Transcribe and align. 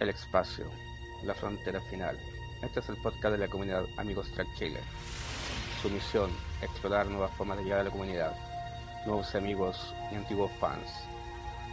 El 0.00 0.10
espacio, 0.10 0.66
la 1.24 1.34
frontera 1.34 1.80
final. 1.80 2.16
Este 2.62 2.78
es 2.78 2.88
el 2.88 2.96
podcast 2.98 3.32
de 3.32 3.38
la 3.38 3.48
comunidad 3.48 3.84
Amigos 3.96 4.30
Track 4.30 4.46
Chile. 4.54 4.78
Su 5.82 5.90
misión, 5.90 6.30
explorar 6.62 7.06
nuevas 7.06 7.32
formas 7.32 7.58
de 7.58 7.64
llegar 7.64 7.80
a 7.80 7.84
la 7.84 7.90
comunidad, 7.90 8.32
nuevos 9.06 9.34
amigos 9.34 9.94
y 10.12 10.14
antiguos 10.14 10.52
fans, 10.60 10.88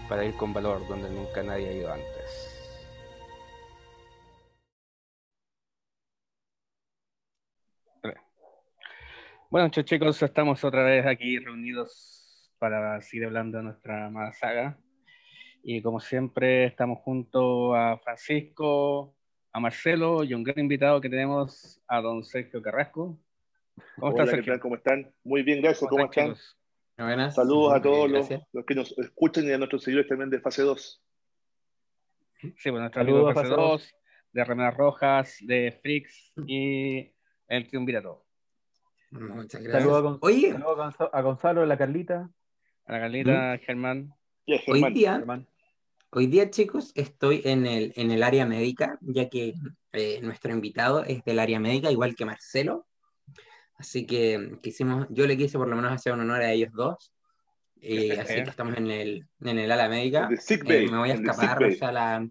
para 0.09 0.25
ir 0.25 0.34
con 0.36 0.54
valor 0.54 0.88
donde 0.88 1.07
nunca 1.09 1.43
nadie 1.43 1.70
ha 1.70 1.73
ido 1.73 1.93
antes. 1.93 2.52
Bueno, 9.52 9.70
chicos, 9.70 10.21
estamos 10.23 10.64
otra 10.64 10.84
vez 10.84 11.05
aquí 11.05 11.38
reunidos 11.38 12.52
para 12.57 13.00
seguir 13.02 13.28
hablando 13.28 13.60
de 13.60 13.66
nuestra 13.66 14.07
amada 14.07 14.34
saga. 14.34 14.80
Y 15.68 15.82
como 15.82 16.00
siempre, 16.00 16.66
estamos 16.66 17.00
junto 17.00 17.73
a 17.73 17.98
Francisco, 17.98 19.16
a 19.52 19.59
Marcelo 19.59 20.23
y 20.23 20.35
un 20.35 20.44
gran 20.44 20.59
invitado 20.59 21.02
que 21.02 21.09
tenemos 21.09 21.81
a 21.88 22.02
don 22.02 22.23
Sergio 22.23 22.62
Carrasco. 22.62 23.17
¿Cómo 23.95 24.12
están, 24.12 24.27
Sergio? 24.27 24.59
¿Cómo 24.59 24.76
están? 24.76 25.12
Muy 25.23 25.41
bien, 25.41 25.63
gracias. 25.63 25.90
¿Cómo, 25.90 26.05
están? 26.05 26.35
Buenas. 26.99 27.34
Saludos 27.34 27.73
a 27.73 27.81
todos 27.81 28.12
los, 28.12 28.30
que 28.63 28.76
nos 28.76 28.95
escuchan 28.99 29.45
y 29.45 29.54
a 29.54 29.57
nuestros 29.57 29.81
seguidores 29.81 30.07
también 30.07 30.30
de 30.30 30.40
fase 30.40 30.62
2. 30.62 31.04
Sí, 32.41 32.70
bueno, 32.70 32.82
nuestros 32.82 33.02
amigos 33.02 33.27
de 33.29 33.34
fase 33.34 33.49
2, 33.49 33.95
de 34.34 34.43
Remeras 34.45 34.77
Rojas, 34.77 35.38
de 35.41 35.79
Frix 35.82 36.32
y 36.45 37.12
el 37.48 37.68
Triunvirato. 37.68 38.23
Muchas 39.09 39.63
gracias. 39.63 39.84
Saludos 39.84 40.20
a, 40.21 40.26
Oye. 40.27 40.55
a 41.12 41.21
Gonzalo, 41.23 41.63
a 41.63 41.66
la 41.66 41.76
Carlita. 41.76 42.29
A 42.85 42.91
la 42.91 42.99
Carlita, 42.99 43.57
Germán. 43.57 44.13
Hoy 44.68 44.93
día, 44.93 45.23
Hoy 46.18 46.28
día, 46.28 46.50
chicos, 46.50 46.94
estoy 46.96 47.42
en 47.44 47.66
el, 47.66 47.92
en 47.98 48.10
el 48.10 48.24
área 48.24 48.46
médica, 48.46 48.98
ya 49.02 49.28
que 49.28 49.54
eh, 49.92 50.22
nuestro 50.22 50.54
invitado 50.54 51.04
es 51.04 51.26
del 51.26 51.40
área 51.40 51.60
médica, 51.60 51.91
igual 51.91 52.16
que 52.16 52.24
Marcelo. 52.24 52.88
Así 53.76 54.05
que 54.05 54.57
quisimos, 54.63 55.07
yo 55.10 55.27
le 55.27 55.35
quise 55.35 55.57
por 55.57 55.68
lo 55.68 55.76
menos 55.76 55.91
hacer 55.91 56.13
un 56.13 56.22
honor 56.22 56.41
a 56.41 56.54
ellos 56.54 56.72
dos. 56.72 57.12
Eh, 57.82 58.18
así 58.18 58.35
que 58.35 58.49
estamos 58.49 58.77
en 58.77 58.90
el, 58.90 59.27
en 59.41 59.60
el 59.60 59.70
área 59.70 59.90
médica. 59.90 60.30
Eh, 60.32 60.90
me 60.90 60.99
voy 60.99 61.12
a 61.12 61.16
escapar 61.16 61.62
a 61.82 61.91
la. 61.91 62.29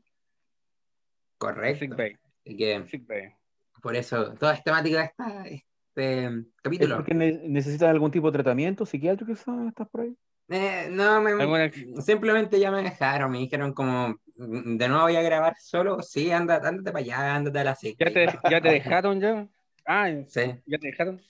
Correcto. 1.36 1.94
Que, 1.94 3.36
Por 3.82 3.96
eso, 3.96 4.32
toda 4.32 4.54
es 4.54 4.64
temática 4.64 5.00
de 5.00 5.04
esta, 5.04 5.46
este 5.46 6.46
capítulo. 6.62 6.94
¿Es 6.94 6.96
porque 7.02 7.12
necesitas 7.12 7.90
algún 7.90 8.10
tipo 8.10 8.30
de 8.30 8.38
tratamiento 8.38 8.86
psiquiátrico? 8.86 9.32
¿Estás 9.32 9.90
por 9.90 10.00
ahí? 10.00 10.16
Eh, 10.48 10.88
no, 10.90 11.22
me, 11.22 11.70
simplemente 12.02 12.60
ya 12.60 12.70
me 12.70 12.82
dejaron, 12.82 13.30
me 13.30 13.38
dijeron 13.38 13.72
como, 13.72 14.16
mm, 14.36 14.76
de 14.76 14.88
nuevo 14.88 15.04
voy 15.04 15.16
a 15.16 15.22
grabar 15.22 15.54
solo, 15.58 16.02
sí, 16.02 16.30
anda, 16.30 16.56
ándate 16.56 16.92
para 16.92 16.98
allá, 16.98 17.34
ándate 17.36 17.58
a 17.60 17.64
la 17.64 17.78
¿Ya 17.82 17.94
te, 17.94 18.26
¿Ya 18.50 18.60
te 18.60 18.68
dejaron 18.68 19.20
ya? 19.20 19.48
Ah, 19.86 20.10
sí. 20.26 20.54
¿Ya 20.66 20.78
te 20.78 20.88
dejaron? 20.88 21.22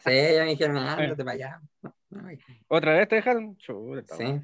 sí, 0.00 0.10
ya 0.34 0.42
me 0.42 0.50
dijeron, 0.50 0.76
ándate 0.78 1.24
para 1.24 1.32
allá. 1.32 1.60
¿Otra 2.68 2.94
vez 2.94 3.08
te 3.08 3.16
dejaron? 3.16 3.56
sí. 3.58 4.40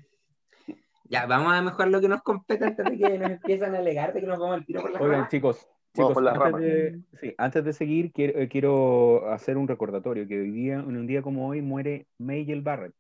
Ya, 1.11 1.27
vamos 1.27 1.53
a 1.53 1.63
mejorar 1.63 1.89
lo 1.89 2.01
que 2.01 2.09
nos 2.09 2.23
compete 2.23 2.65
antes 2.67 2.85
de 2.85 2.99
que 2.99 3.19
nos 3.19 3.31
empiezan 3.31 3.75
a 3.75 3.79
alegar 3.79 4.13
de 4.13 4.21
que 4.21 4.27
nos 4.27 4.39
vamos 4.39 4.59
al 4.59 4.67
tiro 4.67 4.83
por 4.83 4.91
la 4.91 5.01
Oigan, 5.01 5.29
chicos, 5.29 5.67
chicos 5.95 6.17
antes, 6.19 6.61
de, 6.61 7.01
sí, 7.19 7.35
antes 7.39 7.65
de 7.65 7.73
seguir, 7.73 8.13
quiero, 8.13 8.39
eh, 8.39 8.49
quiero 8.49 9.33
hacer 9.33 9.57
un 9.57 9.67
recordatorio, 9.67 10.29
que 10.29 10.39
hoy 10.39 10.51
día, 10.51 10.75
en 10.75 10.97
un 10.97 11.07
día 11.07 11.23
como 11.23 11.49
hoy, 11.49 11.63
muere 11.63 12.07
Mayel 12.19 12.61
Barrett. 12.61 12.95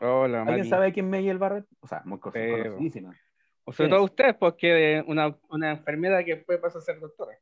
Hola, 0.00 0.42
¿Alguien 0.42 0.64
sabe 0.64 0.92
quién 0.92 1.06
es 1.06 1.10
Mayel 1.10 1.38
Barrett? 1.38 1.66
O 1.80 1.88
sea, 1.88 2.02
muy 2.04 2.20
conocidísima. 2.20 3.16
O 3.64 3.72
sobre 3.72 3.90
todo 3.90 4.04
usted, 4.04 4.36
porque 4.38 5.02
una, 5.06 5.36
una 5.50 5.72
enfermedad 5.72 6.24
que 6.24 6.36
puede 6.36 6.58
pasar 6.58 6.80
a 6.80 6.84
ser 6.84 7.00
doctora. 7.00 7.36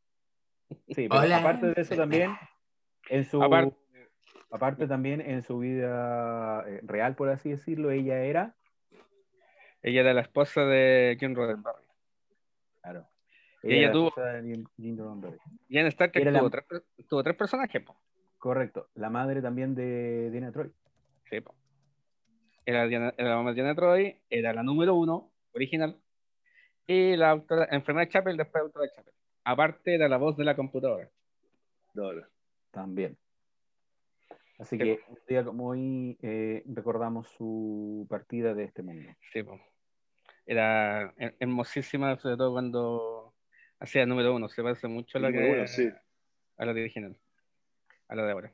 Sí, 0.89 1.09
pero 1.09 1.35
aparte 1.35 1.67
de 1.67 1.81
eso 1.81 1.95
también, 1.95 2.37
en 3.09 3.25
su, 3.25 3.41
aparte, 4.51 4.87
también 4.89 5.21
en 5.21 5.43
su 5.43 5.59
vida 5.59 6.65
eh, 6.67 6.81
real, 6.83 7.15
por 7.15 7.29
así 7.29 7.51
decirlo, 7.51 7.91
ella 7.91 8.25
era... 8.25 8.57
Ella 9.83 10.01
era 10.01 10.15
la 10.15 10.23
esposa 10.23 10.65
de 10.65 11.17
John 11.21 11.37
Roddenberry. 11.37 11.87
Claro. 12.83 13.07
Y 13.63 13.75
ella, 13.75 13.93
tuvo... 13.93 14.13
Y 15.69 15.79
en 15.79 15.87
Star 15.87 16.11
Trek 16.11 16.33
tuvo, 16.33 16.51
tres, 16.51 16.65
tuvo, 17.09 17.23
tres, 17.23 17.37
personajes, 17.37 17.85
Correcto. 18.39 18.89
La 18.95 19.11
madre 19.11 19.43
también 19.43 19.75
de 19.75 20.31
Dina 20.31 20.51
Troy. 20.51 20.73
Sí, 21.31 21.41
po 21.41 21.55
era, 22.67 22.87
la 22.87 23.37
mamá 23.37 23.51
de 23.51 23.55
Diana 23.55 23.75
Troy, 23.75 24.21
era 24.29 24.53
la 24.53 24.63
número 24.63 24.95
uno, 24.95 25.33
original, 25.53 25.97
y 26.87 27.17
la 27.17 27.43
enfermera 27.71 28.09
Chapel 28.09 28.37
después 28.37 28.63
de 28.63 28.67
autora 28.67 28.91
Chapel. 28.95 29.15
Aparte 29.45 29.95
era 29.95 30.09
la 30.09 30.17
voz 30.17 30.37
de 30.37 30.45
la 30.45 30.57
computadora. 30.57 31.09
También. 32.73 33.17
Así 34.59 34.77
que 34.77 35.01
un 35.09 35.19
día 35.29 35.45
como 35.45 35.69
hoy 35.69 36.19
eh, 36.23 36.63
recordamos 36.67 37.29
su 37.29 38.07
partida 38.09 38.55
de 38.55 38.65
este 38.65 38.83
mundo. 38.83 39.11
Sí, 39.33 39.45
era 40.47 41.15
hermosísima, 41.39 42.17
sobre 42.19 42.37
todo 42.37 42.53
cuando 42.53 43.35
hacía 43.79 44.07
número 44.07 44.35
uno. 44.35 44.49
Se 44.49 44.63
parece 44.63 44.89
mucho 44.89 45.19
a 45.19 45.21
la, 45.21 45.33
que, 45.33 45.67
sí. 45.67 45.89
a 46.57 46.65
la 46.65 46.73
original, 46.73 47.17
a 48.09 48.15
la 48.15 48.25
de 48.25 48.33
ahora. 48.33 48.53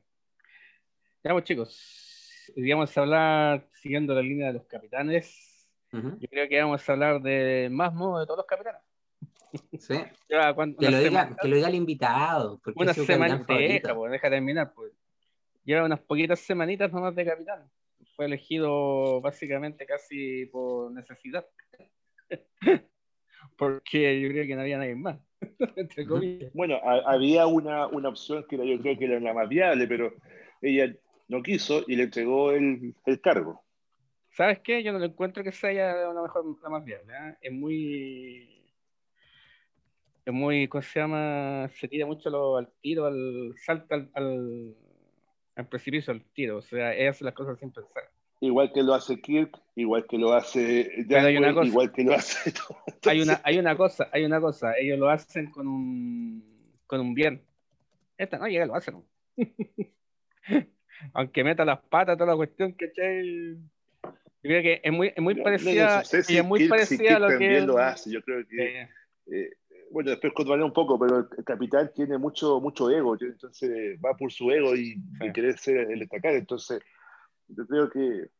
Ya, 1.25 1.33
pues 1.33 1.45
chicos, 1.45 2.12
hoy 2.57 2.71
vamos 2.71 2.97
a 2.97 3.01
hablar, 3.01 3.69
siguiendo 3.75 4.15
la 4.15 4.23
línea 4.23 4.49
de 4.49 4.55
los 4.55 4.67
capitanes, 4.67 5.69
yo 5.93 6.29
creo 6.31 6.49
que 6.49 6.61
vamos 6.61 6.89
a 6.89 6.93
hablar 6.93 7.21
de 7.21 7.69
más 7.71 7.93
modo 7.93 8.21
de 8.21 8.27
todos 8.27 8.39
los 8.39 8.47
capitanes. 8.47 8.81
Sí. 9.79 9.95
que, 10.29 10.91
lo 10.91 10.99
diga, 10.99 11.37
que, 11.41 11.49
lo 11.49 11.57
diga, 11.57 11.69
el 11.69 11.75
invitado. 11.75 12.61
Una 12.75 12.95
semana 12.95 13.45
deja, 13.47 13.95
pues, 13.95 14.13
deja 14.13 14.31
terminar. 14.31 14.73
Pues. 14.75 14.93
Lleva 15.65 15.85
unas 15.85 16.01
poquitas 16.01 16.41
semanitas 16.41 16.93
nomás 16.93 17.15
de 17.15 17.27
capitán. 17.27 17.71
Fue 18.17 18.25
elegido 18.25 19.21
básicamente 19.21 19.84
casi 19.87 20.47
por 20.47 20.93
necesidad. 20.93 21.47
Porque 23.57 24.21
yo 24.21 24.29
creo 24.29 24.47
que 24.47 24.55
no 24.55 24.63
había 24.63 24.79
nadie 24.79 24.95
más. 24.95 25.19
bueno, 26.55 26.79
había 27.07 27.47
una, 27.47 27.87
una 27.89 28.09
opción 28.09 28.47
que 28.49 28.57
yo 28.57 28.81
creo 28.81 28.99
que 28.99 29.05
era 29.05 29.21
la 29.21 29.34
más 29.34 29.49
viable, 29.49 29.87
pero 29.87 30.15
ella 30.63 30.95
no 31.32 31.43
quiso 31.43 31.82
y 31.88 31.97
le 31.97 32.04
entregó 32.04 32.53
el, 32.53 32.94
el 33.06 33.20
cargo. 33.20 33.65
¿Sabes 34.31 34.60
qué? 34.60 34.82
Yo 34.82 34.93
no 34.93 34.98
lo 34.98 35.06
encuentro 35.06 35.43
que 35.43 35.50
sea 35.50 36.09
una 36.10 36.22
mejor, 36.22 36.44
la 36.62 36.69
más 36.69 36.84
viable. 36.84 37.12
¿eh? 37.12 37.37
Es 37.41 37.53
muy. 37.53 38.62
Es 40.25 40.32
muy. 40.32 40.69
¿Cómo 40.69 40.82
se 40.82 41.00
llama? 41.00 41.71
Se 41.75 41.88
tira 41.88 42.06
mucho 42.06 42.31
lo, 42.31 42.59
al 42.59 42.69
tiro, 42.81 43.06
al 43.06 43.54
salto 43.56 43.94
al, 43.94 44.10
al, 45.56 45.66
precipicio, 45.69 46.12
al 46.12 46.22
tiro. 46.32 46.59
O 46.59 46.62
sea, 46.62 46.94
ella 46.94 47.10
hace 47.10 47.25
las 47.25 47.34
cosas 47.34 47.59
sin 47.59 47.72
pensar. 47.72 48.04
Igual 48.41 48.72
que 48.72 48.82
lo 48.82 48.94
hace 48.94 49.21
Kirk, 49.21 49.59
igual 49.76 50.06
que 50.06 50.19
lo 50.19 50.32
hace 50.32 50.91
Daniel, 51.06 51.65
igual 51.65 51.92
que 51.92 52.03
lo 52.03 52.12
hace 52.15 52.53
Hay 53.09 53.21
una, 53.22 53.41
hay 53.44 53.59
una 53.59 53.76
cosa, 53.76 54.09
hay 54.12 54.25
una 54.25 54.41
cosa. 54.41 54.76
Ellos 54.78 54.98
lo 54.98 55.09
hacen 55.09 55.50
con 55.50 55.66
un, 55.66 56.44
con 56.87 57.00
un 57.00 57.15
bien. 57.15 57.42
Esta 58.19 58.38
no 58.38 58.48
llega, 58.48 58.66
lo 58.66 58.75
hacen. 58.75 59.03
aunque 61.13 61.45
meta 61.45 61.65
las 61.65 61.81
patas, 61.81 62.17
toda 62.17 62.31
la 62.31 62.37
cuestión, 62.37 62.73
¿cachai? 62.73 63.57
Yo 64.05 64.49
creo 64.49 64.63
que 64.63 64.81
es 64.83 64.93
muy, 64.93 65.09
es 65.09 65.23
muy 65.23 65.37
parecida, 65.37 66.03
y 66.29 66.37
es 66.37 66.45
muy 66.45 66.69
parecida 66.69 67.17
a 67.17 67.19
lo 67.21 67.39
que... 67.39 67.61
lo 67.61 67.79
hace, 67.79 68.11
yo 68.11 68.23
creo 68.23 68.47
que... 68.47 68.89
Eh, 69.27 69.51
bueno, 69.93 70.11
después 70.11 70.33
controlaré 70.33 70.65
un 70.65 70.73
poco, 70.73 70.99
pero 70.99 71.29
el 71.37 71.45
capitán 71.45 71.91
tiene 71.95 72.17
mucho, 72.17 72.61
mucho 72.61 72.91
ego, 72.91 73.17
entonces 73.21 73.99
va 74.03 74.17
por 74.17 74.33
su 74.33 74.51
ego 74.51 74.75
y, 74.75 74.97
quiere 75.35 75.57
ser 75.57 75.91
el 75.91 76.01
destacar, 76.01 76.35
entonces 76.35 76.81
yo 77.49 77.67
creo 77.67 77.91
que 77.91 78.31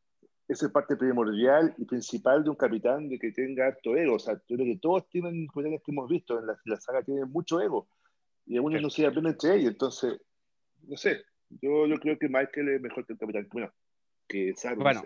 esa 0.49 0.67
es 0.67 0.73
parte 0.73 0.97
primordial 0.97 1.75
y 1.77 1.85
principal 1.85 2.43
de 2.43 2.51
un 2.51 2.57
capitán, 2.57 3.09
de 3.09 3.19
que 3.19 3.33
tenga 3.33 3.67
alto 3.67 3.97
ego, 3.97 4.15
o 4.15 4.19
sea, 4.19 4.35
yo 4.49 4.57
creo 4.57 4.67
que 4.67 4.79
todos 4.81 5.09
tienen, 5.11 5.47
capitanes 5.47 5.83
que 5.85 5.93
hemos 5.93 6.09
visto 6.09 6.39
en 6.39 6.47
la, 6.47 6.81
saga, 6.81 7.03
tienen 7.03 7.31
mucho 7.31 7.61
ego, 7.61 7.87
y 8.47 8.57
algunos 8.57 8.81
no 8.81 8.91
se 8.91 9.07
aprenden 9.07 9.35
entre 9.35 9.57
ellos, 9.57 9.73
entonces, 9.73 10.21
no 10.89 10.97
sé, 10.97 11.23
yo, 11.61 11.87
yo 11.87 11.97
creo 11.97 12.19
que 12.19 12.29
Michael 12.29 12.69
es 12.69 12.81
mejor 12.81 13.07
que 13.07 13.13
el 13.13 13.19
capitán. 13.19 13.49
Bueno, 13.53 13.73
que 14.29 14.55
Saru. 14.55 14.83
Bueno, 14.83 15.03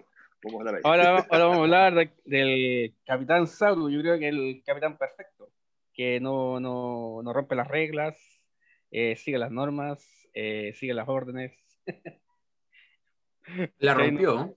ahora, 0.84 1.26
ahora 1.30 1.46
vamos 1.46 1.58
a 1.58 1.62
hablar 1.62 2.12
del 2.24 2.94
capitán 3.04 3.46
Saru. 3.46 3.90
Yo 3.90 4.00
creo 4.00 4.18
que 4.18 4.28
el 4.28 4.62
capitán 4.64 4.96
perfecto, 4.96 5.50
que 5.92 6.20
no, 6.20 6.60
no, 6.60 7.20
no 7.22 7.32
rompe 7.32 7.54
las 7.54 7.68
reglas, 7.68 8.18
eh, 8.90 9.16
sigue 9.16 9.38
las 9.38 9.50
normas, 9.50 10.28
eh, 10.34 10.72
sigue 10.74 10.94
las 10.94 11.08
órdenes. 11.08 11.52
La 13.78 13.94
rompió. 13.94 14.56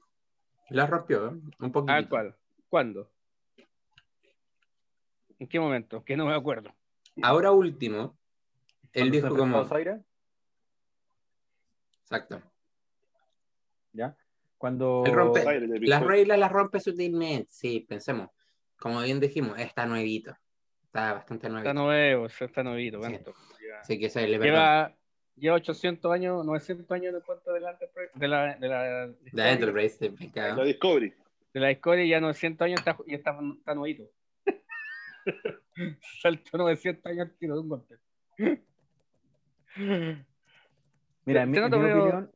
La 0.69 0.87
rompió, 0.87 1.27
¿eh? 1.27 1.39
un 1.59 1.71
poquito. 1.71 1.93
¿Ah, 1.93 2.07
cuál? 2.09 2.35
¿Cuándo? 2.69 3.11
¿En 5.37 5.47
qué 5.47 5.59
momento? 5.59 6.03
Que 6.03 6.17
no 6.17 6.25
me 6.25 6.33
acuerdo. 6.33 6.73
Ahora 7.21 7.51
último, 7.51 8.17
él 8.93 9.11
dijo 9.11 9.35
como... 9.35 9.67
Exacto. 12.09 12.41
¿Ya? 13.93 14.15
Cuando... 14.57 15.03
las 15.81 16.03
reglas 16.03 16.39
las 16.39 16.51
rompe 16.51 16.79
sutilmente, 16.79 17.47
sí, 17.49 17.85
pensemos. 17.87 18.29
Como 18.77 19.01
bien 19.01 19.19
dijimos, 19.19 19.59
está 19.59 19.85
nuevito. 19.85 20.35
Está 20.85 21.13
bastante 21.13 21.49
nuevo. 21.49 21.59
Está 21.59 21.73
nuevo, 21.73 22.25
está 22.25 22.63
nuevito. 22.63 22.99
Sí. 23.83 23.99
que 23.99 24.09
se 24.09 24.27
le 24.27 24.39
lleva, 24.39 24.95
lleva 25.35 25.55
800 25.55 26.11
años, 26.11 26.43
900 26.45 26.91
años 26.91 27.09
en 27.09 27.15
el 27.15 27.23
cuento 27.23 27.53
de 27.53 27.59
la 27.59 27.71
Enterprise. 27.71 28.11
De 28.15 28.27
la, 28.27 28.55
de 28.55 28.67
la, 28.67 29.07
de 29.07 29.51
Enterprise, 29.51 30.09
de 30.09 30.29
la 30.35 30.63
Discovery. 30.63 31.13
De 31.53 31.59
la 31.59 31.67
Discovery 31.67 32.09
ya 32.09 32.19
900 32.19 32.65
años 32.65 32.79
está, 32.79 32.97
y 33.05 33.13
está, 33.13 33.37
está 33.57 33.75
nuevito. 33.75 34.09
Salto 36.21 36.57
900 36.57 37.05
años 37.05 37.29
tiro 37.37 37.53
de 37.53 37.61
un 37.61 37.69
golpe. 37.69 37.95
Mira, 41.29 41.43
en 41.43 41.51
mi, 41.51 41.59
opinión, 41.59 42.31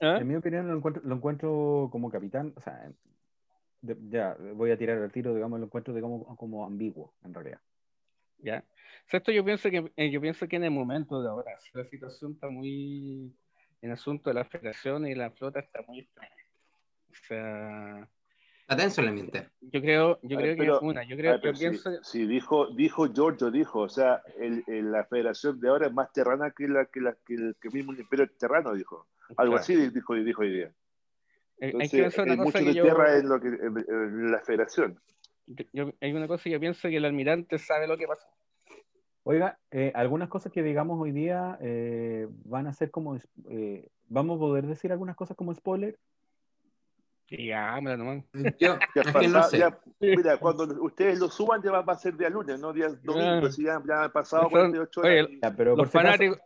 ¿Ah? 0.00 0.18
en 0.20 0.28
mi 0.28 0.36
opinión 0.36 0.68
lo 0.68 0.76
encuentro, 0.76 1.02
lo 1.04 1.16
encuentro 1.16 1.88
como 1.90 2.08
capitán, 2.12 2.52
o 2.54 2.60
sea, 2.60 2.92
ya 3.82 4.36
voy 4.54 4.70
a 4.70 4.78
tirar 4.78 4.98
el 4.98 5.10
tiro, 5.10 5.34
digamos, 5.34 5.58
lo 5.58 5.66
encuentro 5.66 5.92
digamos, 5.92 6.24
como 6.38 6.64
ambiguo, 6.64 7.12
en 7.24 7.34
realidad. 7.34 7.60
¿Ya? 8.38 8.62
Esto 9.10 9.32
yo 9.32 9.44
pienso 9.44 9.68
que 9.68 9.90
eh, 9.96 10.10
yo 10.12 10.20
pienso 10.20 10.46
que 10.46 10.54
en 10.54 10.62
el 10.62 10.70
momento 10.70 11.20
de 11.22 11.28
ahora, 11.28 11.58
la 11.74 11.84
situación 11.86 12.34
está 12.34 12.48
muy 12.48 13.34
en 13.82 13.90
asunto 13.90 14.30
de 14.30 14.34
la 14.34 14.44
federación 14.44 15.08
y 15.08 15.16
la 15.16 15.32
flota 15.32 15.58
está 15.58 15.82
muy 15.88 15.98
extraña. 15.98 16.30
O 17.10 17.14
sea, 17.26 18.08
Atención 18.68 19.06
la 19.06 19.12
mente. 19.12 19.48
Yo 19.60 19.80
creo, 19.80 20.18
yo 20.22 20.36
creo 20.36 20.56
que 20.56 20.84
una, 20.84 21.04
yo 21.04 21.16
creo 21.16 21.40
que 21.40 21.52
pienso... 21.52 22.02
Si, 22.02 22.26
dijo, 22.26 22.66
dijo 22.74 23.06
Giorgio, 23.12 23.50
dijo, 23.52 23.80
o 23.80 23.88
sea, 23.88 24.22
el, 24.38 24.64
la 24.90 25.04
federación 25.04 25.60
de 25.60 25.68
ahora 25.68 25.86
es 25.86 25.92
más 25.92 26.12
terrana 26.12 26.50
que 26.50 26.66
la 26.66 26.86
que, 26.86 27.00
la, 27.00 27.14
que, 27.24 27.34
el, 27.34 27.56
que 27.60 27.70
mismo 27.70 27.92
el 27.92 28.00
imperio 28.00 28.28
terrano, 28.36 28.74
dijo. 28.74 29.06
Algo 29.36 29.56
así 29.56 29.76
dijo, 29.90 30.14
dijo 30.14 30.42
hoy 30.42 30.52
día. 30.52 30.72
Eh, 31.60 31.72
Entonces, 31.74 32.18
hay, 32.18 32.36
mucho 32.36 32.58
de 32.58 32.72
tierra 32.72 33.18
en, 33.18 33.28
lo 33.28 33.40
que, 33.40 33.48
en, 33.48 34.32
la 34.32 34.40
federación. 34.40 34.98
hay 36.00 36.12
una 36.12 36.26
cosa 36.26 36.44
que 36.44 36.50
yo 36.50 36.60
pienso 36.60 36.88
que 36.88 36.96
el 36.96 37.04
almirante 37.04 37.58
sabe 37.58 37.86
lo 37.86 37.96
que 37.96 38.08
pasó. 38.08 38.26
Oiga, 39.22 39.58
eh, 39.70 39.92
algunas 39.94 40.28
cosas 40.28 40.50
que 40.52 40.62
digamos 40.64 41.00
hoy 41.00 41.12
día 41.12 41.56
eh, 41.60 42.26
van 42.44 42.66
a 42.66 42.72
ser 42.72 42.90
como, 42.90 43.18
vamos 44.08 44.36
a 44.36 44.40
poder 44.40 44.66
decir 44.66 44.90
algunas 44.90 45.14
cosas 45.14 45.36
como 45.36 45.54
spoiler. 45.54 45.96
Digámosla 47.28 47.96
nomás. 47.96 48.24
Yo, 48.58 48.78
ya, 49.52 49.78
mira, 50.00 50.36
cuando 50.38 50.64
ustedes 50.82 51.18
lo 51.18 51.28
suban 51.28 51.60
ya 51.62 51.72
va, 51.72 51.92
a 51.92 51.98
ser 51.98 52.16
día 52.16 52.30
lunes, 52.30 52.60
no 52.60 52.72
día 52.72 52.88
domingo, 53.02 53.40
pues 53.40 53.56
ya, 53.56 53.82
ya 53.86 54.04
han 54.04 54.12
pasado 54.12 54.48
48 54.48 55.00
horas. 55.00 55.28
pero 55.56 55.76
los 55.76 55.90
fanáticos, 55.90 56.38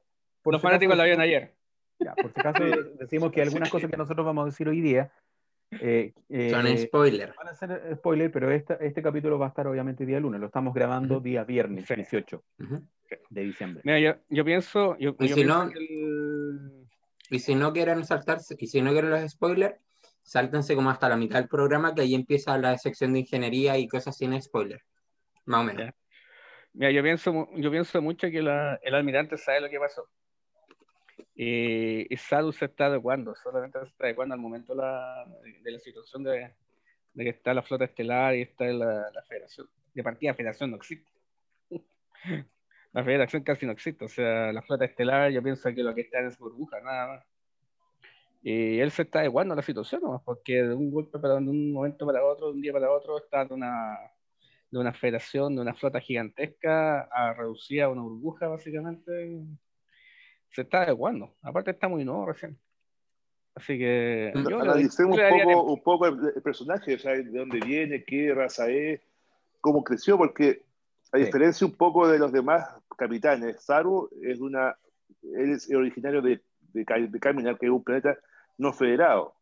los 0.45 0.63
fanáticos 0.63 0.97
la 0.97 1.05
vieron 1.05 1.21
ayer. 1.21 1.55
Ya, 1.99 2.15
por 2.15 2.33
si 2.33 2.41
acaso 2.41 2.65
decimos 2.99 3.31
que 3.31 3.43
algunas 3.43 3.69
cosas 3.69 3.91
que 3.91 3.97
nosotros 3.97 4.25
vamos 4.25 4.43
a 4.43 4.47
decir 4.47 4.69
hoy 4.69 4.81
día 4.81 5.13
eh, 5.71 6.15
eh, 6.29 6.51
son 6.51 6.79
spoiler. 6.79 7.35
Van 7.37 7.49
a 7.49 7.55
ser 7.55 7.97
spoiler, 7.97 8.33
pero 8.33 8.51
esta, 8.51 8.75
este 8.75 9.03
capítulo 9.03 9.39
va 9.39 9.47
a 9.47 9.49
estar 9.51 9.67
obviamente 9.67 10.07
día 10.07 10.19
lunes. 10.19 10.41
Lo 10.41 10.47
estamos 10.47 10.75
grabando 10.75 11.21
día 11.21 11.45
viernes, 11.45 11.87
18 11.87 12.43
de 13.29 13.41
diciembre. 13.43 13.83
Mira, 13.85 14.01
yo, 14.01 14.15
yo 14.31 14.45
pienso. 14.45 14.97
Yo, 14.99 15.15
y, 15.19 15.29
yo 15.29 15.35
si 15.35 15.45
no, 15.45 15.71
y 17.31 17.39
si 17.39 17.55
no 17.55 17.73
quieren 17.73 18.05
saltarse, 18.05 18.57
y 18.59 18.67
si 18.67 18.83
no 18.83 18.93
quieren 18.93 19.11
los 19.11 19.31
spoilers, 19.31 19.77
sáltense 20.23 20.75
como 20.75 20.91
hasta 20.91 21.09
la 21.09 21.17
mitad 21.17 21.39
del 21.39 21.49
programa, 21.49 21.95
que 21.95 22.03
ahí 22.03 22.15
empieza 22.15 22.57
la 22.59 22.77
sección 22.79 23.13
de 23.13 23.21
ingeniería 23.21 23.79
y 23.79 23.89
cosas 23.89 24.17
sin 24.17 24.41
spoiler. 24.41 24.83
Más 25.47 25.61
o 25.61 25.65
menos. 25.65 25.95
Mira, 26.73 26.91
yo 26.93 27.03
pienso, 27.03 27.49
yo 27.57 27.71
pienso 27.71 28.01
mucho 28.01 28.31
que 28.31 28.39
el 28.39 28.95
almirante 28.95 29.37
sabe 29.37 29.61
lo 29.61 29.69
que 29.69 29.79
pasó. 29.79 30.09
Y 31.35 32.17
Sadu 32.17 32.53
se 32.53 32.67
está 32.67 32.87
adecuando, 32.87 33.35
solamente 33.35 33.79
se 33.81 33.87
está 33.87 34.05
adecuando 34.05 34.35
al 34.35 34.41
momento 34.41 34.75
la, 34.75 35.25
de 35.63 35.71
la 35.71 35.79
situación 35.79 36.23
de, 36.23 36.53
de, 37.15 37.25
que 37.25 37.31
está 37.31 37.55
la 37.55 37.63
flota 37.63 37.85
estelar 37.85 38.37
y 38.37 38.43
está 38.43 38.67
la, 38.67 39.11
la 39.11 39.23
federación. 39.23 39.69
De 39.95 40.03
partida, 40.03 40.33
la 40.33 40.37
federación 40.37 40.71
no 40.71 40.77
existe. 40.77 41.11
la 42.93 43.05
federación 43.05 43.43
casi 43.43 43.67
no 43.67 43.73
existe. 43.73 44.05
O 44.05 44.09
sea, 44.09 44.53
la 44.53 44.63
flota 44.63 44.85
estelar, 44.85 45.31
yo 45.31 45.43
pienso 45.43 45.73
que 45.75 45.83
lo 45.83 45.95
que 45.95 46.03
está 46.03 46.21
es 46.21 46.39
burbuja, 46.39 46.81
nada 46.81 47.07
más. 47.07 47.27
Y 48.43 48.81
él 48.81 48.91
se 48.91 49.03
está 49.03 49.21
adecuando 49.21 49.53
a 49.53 49.57
la 49.57 49.63
situación, 49.63 50.01
¿no? 50.03 50.23
porque 50.25 50.63
de 50.63 50.75
un 50.75 50.91
golpe 50.91 51.19
para 51.19 51.35
de 51.35 51.41
un 51.41 51.73
momento 51.73 52.07
para 52.07 52.25
otro, 52.25 52.49
de 52.49 52.55
un 52.55 52.63
día 52.63 52.73
para 52.73 52.91
otro, 52.91 53.19
está 53.19 53.45
de 53.45 53.53
una, 53.53 53.99
de 54.71 54.79
una 54.79 54.95
federación, 54.95 55.57
de 55.57 55.63
una 55.63 55.75
flota 55.75 56.01
gigantesca 56.01 57.03
a 57.03 57.35
reducir 57.35 57.83
a 57.83 57.91
una 57.91 58.03
burbuja, 58.03 58.49
básicamente. 58.49 59.43
Se 60.53 60.63
está 60.63 60.83
adecuando. 60.83 61.35
Aparte, 61.43 61.73
está 61.73 61.87
muy 61.87 62.05
nuevo 62.05 62.27
recién. 62.27 62.59
Así 63.55 63.79
que. 63.79 64.33
Analicemos 64.35 65.19
un 65.19 65.29
poco, 65.29 65.73
un 65.73 65.83
poco 65.83 66.07
el, 66.07 66.43
personaje, 66.43 66.95
o 66.95 66.99
sea, 66.99 67.13
de 67.13 67.25
dónde 67.25 67.61
viene, 67.61 68.05
qué 68.05 68.33
raza 68.35 68.71
es, 68.71 69.01
cómo 69.61 69.85
creció, 69.85 70.17
porque 70.17 70.63
a 71.13 71.19
diferencia 71.19 71.67
un 71.67 71.75
poco 71.75 72.09
de 72.09 72.19
los 72.19 72.33
demás 72.33 72.67
capitanes, 72.97 73.63
Saru 73.63 74.09
es 74.23 74.41
una. 74.41 74.77
Él 75.23 75.53
es 75.53 75.71
originario 75.75 76.23
de, 76.23 76.41
de, 76.73 76.85
de 76.85 77.21
Caminar, 77.21 77.59
que 77.59 77.67
es 77.67 77.73
un 77.73 77.85
planeta 77.85 78.17
no 78.61 78.73
federado. 78.75 79.35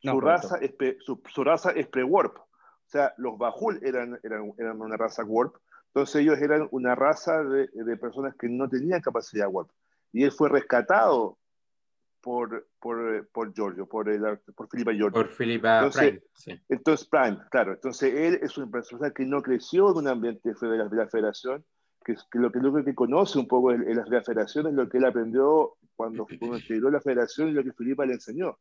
Su, 0.00 0.20
raza 0.20 0.58
es, 0.58 0.74
su, 1.00 1.44
raza 1.44 1.72
es 1.72 1.86
pre-warp. 1.88 2.38
O 2.38 2.88
sea, 2.88 3.12
los 3.18 3.36
Bajul 3.38 3.78
eran, 3.82 4.18
eran, 4.22 4.52
eran, 4.58 4.80
una 4.80 4.96
raza 4.96 5.24
warp. 5.24 5.56
Entonces 5.88 6.22
ellos 6.22 6.38
eran 6.38 6.68
una 6.70 6.94
raza 6.94 7.42
de, 7.44 7.68
de, 7.72 7.96
personas 7.96 8.34
que 8.36 8.48
no 8.48 8.68
tenían 8.68 9.00
capacidad 9.00 9.48
warp. 9.50 9.70
Y 10.12 10.24
él 10.24 10.32
fue 10.32 10.48
rescatado 10.48 11.38
por, 12.22 12.66
por, 12.80 13.28
por 13.28 13.52
Giorgio, 13.52 13.86
por, 13.86 14.08
el, 14.08 14.38
por 14.54 14.68
Filipa 14.68 14.92
Giorgio. 14.92 15.22
Por 15.22 15.28
Filipa 15.28 15.78
entonces, 15.78 16.22
Prime. 16.44 16.62
Entonces, 16.68 17.08
Prime, 17.08 17.38
claro. 17.50 17.72
Entonces 17.74 18.14
él 18.14 18.38
es 18.42 18.56
una 18.56 18.70
persona 18.70 19.10
que 19.10 19.24
no 19.24 19.42
creció 19.42 19.90
en 19.90 19.98
un 19.98 20.08
ambiente 20.08 20.52
de 20.58 20.76
la, 20.78 20.88
de 20.88 20.96
la 20.96 21.08
federación, 21.08 21.64
que, 22.04 22.14
que, 22.30 22.38
lo 22.38 22.50
que 22.50 22.60
lo 22.60 22.84
que 22.84 22.94
conoce 22.94 23.38
un 23.38 23.48
poco 23.48 23.72
en, 23.72 23.88
en 23.88 23.96
la 23.96 24.22
federación 24.22 24.66
es 24.68 24.74
lo 24.74 24.88
que 24.88 24.98
él 24.98 25.04
aprendió 25.04 25.76
cuando, 25.96 26.26
cuando 26.38 26.58
integró 26.58 26.90
la 26.90 27.00
federación 27.00 27.48
y 27.48 27.52
lo 27.52 27.64
que 27.64 27.72
Filipa 27.72 28.06
le 28.06 28.14
enseñó. 28.14 28.58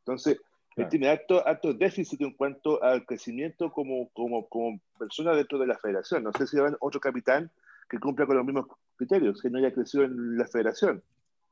Entonces, 0.00 0.40
él 0.76 0.88
tiene 0.88 1.08
alto, 1.08 1.44
alto 1.44 1.74
déficit 1.74 2.20
en 2.22 2.32
cuanto 2.34 2.82
al 2.82 3.04
crecimiento 3.04 3.72
como, 3.72 4.08
como, 4.10 4.48
como 4.48 4.80
persona 4.98 5.34
dentro 5.34 5.58
de 5.58 5.66
la 5.66 5.76
federación. 5.76 6.22
No 6.22 6.32
sé 6.32 6.46
si 6.46 6.56
habrá 6.56 6.76
otro 6.80 7.00
capitán 7.00 7.50
que 7.88 7.98
cumpla 7.98 8.26
con 8.26 8.36
los 8.36 8.46
mismos 8.46 8.66
criterios, 8.96 9.42
que 9.42 9.50
no 9.50 9.58
haya 9.58 9.72
crecido 9.72 10.04
en 10.04 10.38
la 10.38 10.46
federación. 10.46 11.02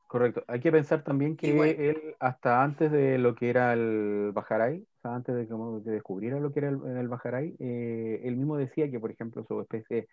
Correcto. 0.07 0.43
Hay 0.47 0.61
que 0.61 0.71
pensar 0.71 1.03
también 1.03 1.35
que 1.35 1.49
él, 1.49 2.15
hasta 2.19 2.63
antes 2.63 2.89
de 2.91 3.17
lo 3.17 3.35
que 3.35 3.49
era 3.49 3.73
el 3.73 4.31
Bajaray, 4.33 4.79
o 4.79 5.01
sea, 5.01 5.15
antes 5.15 5.35
de 5.35 5.47
que, 5.47 5.91
descubriera 5.91 6.39
lo 6.39 6.53
que 6.53 6.59
era 6.59 6.69
el, 6.69 6.79
el 6.97 7.07
Bajaray, 7.09 7.55
eh, 7.59 8.21
él 8.23 8.37
mismo 8.37 8.55
decía 8.55 8.89
que, 8.89 9.01
por 9.01 9.11
ejemplo, 9.11 9.43
su 9.45 9.59
especie 9.59 10.07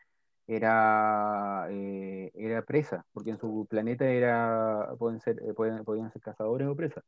era, 0.46 1.66
eh, 1.70 2.30
era 2.34 2.62
presa, 2.62 3.04
porque 3.12 3.30
en 3.30 3.38
su 3.38 3.66
planeta 3.68 4.06
era, 4.06 4.94
pueden 4.98 5.20
ser, 5.20 5.40
eh, 5.42 5.54
pueden, 5.54 5.84
podían 5.84 6.12
ser 6.12 6.22
cazadores 6.22 6.68
o 6.68 6.76
presas. 6.76 7.04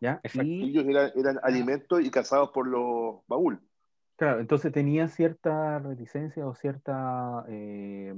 ¿ya? 0.00 0.20
Y, 0.34 0.70
ellos 0.70 0.84
eran, 0.86 1.10
eran 1.16 1.38
alimentos 1.42 2.04
y 2.04 2.10
cazados 2.10 2.50
por 2.50 2.66
los 2.66 3.26
baúl. 3.26 3.60
Claro, 4.16 4.40
entonces 4.40 4.72
tenía 4.72 5.08
cierta 5.08 5.78
reticencia 5.78 6.46
o 6.46 6.54
cierta... 6.54 7.44
Eh, 7.48 8.14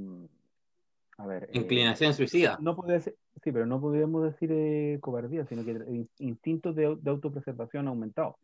a 1.18 1.26
ver, 1.26 1.50
Inclinación 1.52 2.14
suicida. 2.14 2.58
No 2.60 2.76
podía 2.76 3.00
sí, 3.00 3.12
pero 3.42 3.66
no 3.66 3.80
podríamos 3.80 4.22
decir 4.22 5.00
cobardía, 5.00 5.44
sino 5.46 5.64
que 5.64 6.06
instintos 6.18 6.76
de, 6.76 6.96
de 7.00 7.10
autopreservación 7.10 7.88
aumentados. 7.88 8.36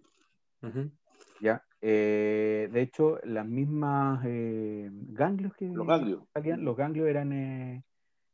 ¿Ya? 1.41 1.63
Eh, 1.87 2.71
de 2.73 2.81
hecho, 2.81 3.19
las 3.25 3.47
mismas 3.47 4.25
eh, 4.25 4.89
ganglios 4.91 5.53
que 5.55 5.69
los 5.69 5.87
ganglios, 5.87 6.23
salían, 6.33 6.65
los 6.65 6.77
ganglios 6.77 7.09
eran, 7.09 7.33
eh, 7.33 7.85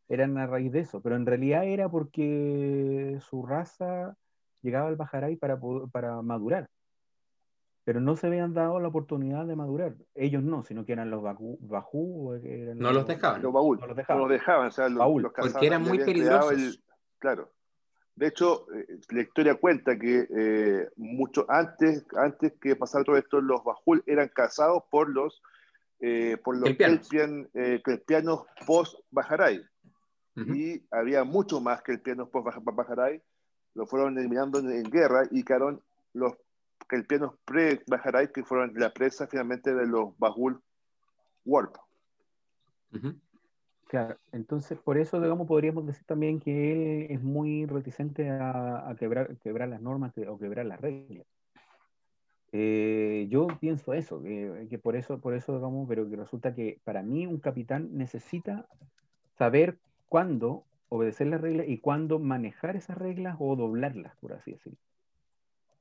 eran 0.09 0.38
a 0.38 0.47
raíz 0.47 0.71
de 0.71 0.80
eso, 0.80 1.00
pero 1.02 1.16
en 1.16 1.26
realidad 1.26 1.64
era 1.64 1.88
porque 1.88 3.19
su 3.21 3.45
raza 3.45 4.16
llegaba 4.62 4.88
al 4.88 4.95
Bajaray 4.97 5.35
para, 5.37 5.59
para 5.90 6.23
madurar. 6.23 6.69
Pero 7.83 8.00
no 8.00 8.14
se 8.14 8.28
habían 8.28 8.54
dado 8.54 8.78
la 8.78 8.87
oportunidad 8.87 9.47
de 9.47 9.57
madurar. 9.57 9.97
Ellos 10.14 10.45
no, 10.45 10.62
sino 10.62 10.85
que 10.85 10.92
eran 10.92 11.11
los 11.11 11.23
bajú. 11.23 11.59
no 11.61 12.92
los, 12.92 13.07
dejaban. 13.07 13.42
Los 13.42 13.52
baúl. 13.52 13.80
No 13.80 13.87
los 13.88 13.97
dejaban. 13.97 14.23
No 14.23 14.28
los 14.28 14.38
dejaban 14.38 14.69
o 14.69 14.71
sea, 14.71 14.88
los, 14.88 15.23
los 15.23 15.33
porque 15.33 15.66
eran 15.66 15.83
muy 15.83 15.99
peligrosos. 15.99 16.80
claro. 17.19 17.50
De 18.21 18.27
hecho, 18.27 18.67
eh, 18.75 19.00
la 19.09 19.23
historia 19.23 19.55
cuenta 19.55 19.99
que 19.99 20.29
eh, 20.29 20.91
mucho 20.97 21.47
antes, 21.49 22.05
antes 22.15 22.53
que 22.61 22.77
pasara 22.77 23.03
todo 23.03 23.17
esto, 23.17 23.41
los 23.41 23.65
Bajul 23.65 24.05
eran 24.07 24.29
cazados 24.29 24.83
por 24.91 25.09
los, 25.09 25.41
eh, 26.00 26.37
por 26.45 26.59
los 26.59 26.69
kelpianos 27.83 28.47
post-Bajaray. 28.67 29.65
Y 30.37 30.83
había 30.91 31.25
mucho 31.25 31.62
más 31.62 31.81
que 31.81 31.93
el 31.93 32.03
piano 32.03 32.29
post-Bajaray. 32.29 33.23
Lo 33.73 33.87
fueron 33.87 34.19
eliminando 34.19 34.59
en, 34.59 34.83
guerra 34.91 35.23
y 35.31 35.43
quedaron 35.43 35.83
los 36.12 36.35
kelpianos 36.91 37.37
pre-Bajaray, 37.47 38.33
que 38.33 38.45
fueron 38.45 38.75
la 38.75 38.93
presa 38.93 39.29
finalmente 39.29 39.75
de 39.75 39.87
los 39.87 40.12
Bajul 40.19 40.61
Warp. 41.47 41.75
Claro, 43.90 44.16
entonces 44.30 44.78
por 44.78 44.99
eso, 44.99 45.20
digamos, 45.20 45.49
podríamos 45.49 45.85
decir 45.85 46.04
también 46.06 46.38
que 46.38 46.70
él 46.70 47.06
es 47.11 47.20
muy 47.20 47.66
reticente 47.66 48.30
a, 48.30 48.94
quebrar, 48.97 49.37
las 49.68 49.82
normas 49.82 50.12
o 50.28 50.38
quebrar 50.38 50.64
las 50.66 50.80
reglas. 50.80 51.26
Eh, 52.52 53.26
yo 53.28 53.49
pienso 53.59 53.92
eso, 53.92 54.23
que, 54.23 54.78
por 54.80 54.94
eso, 54.94 55.18
por 55.20 55.35
eso, 55.35 55.56
digamos, 55.56 55.88
pero 55.88 56.09
que 56.09 56.14
resulta 56.14 56.54
que 56.54 56.78
para 56.85 57.02
mí 57.02 57.26
un 57.26 57.40
capitán 57.40 57.88
necesita 57.90 58.68
saber 59.37 59.76
cuándo 60.09 60.62
obedecer 60.88 61.26
las 61.26 61.40
reglas 61.40 61.66
y 61.68 61.78
cuándo 61.78 62.20
manejar 62.20 62.76
esas 62.76 62.97
reglas 62.97 63.38
o 63.40 63.56
doblarlas, 63.56 64.14
por 64.20 64.35
así 64.35 64.52
decirlo. 64.52 64.78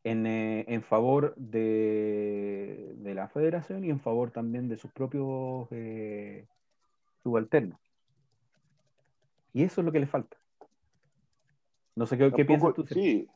En, 0.03 0.25
eh, 0.25 0.65
en 0.67 0.81
favor 0.81 1.35
de, 1.35 2.91
de, 2.95 3.13
la 3.13 3.27
federación 3.27 3.85
y 3.85 3.91
en 3.91 3.99
favor 3.99 4.31
también 4.31 4.67
de 4.67 4.77
sus 4.77 4.91
propios 4.91 5.67
eh, 5.69 6.47
subalternos. 7.21 7.88
Y 9.53 9.63
eso 9.63 9.81
es 9.81 9.85
lo 9.85 9.91
que 9.91 9.99
le 9.99 10.07
falta. 10.07 10.37
No 11.95 12.05
sé 12.05 12.17
qué, 12.17 12.45
piensas 12.45 12.73
tú. 12.73 12.85
Sí, 12.87 13.27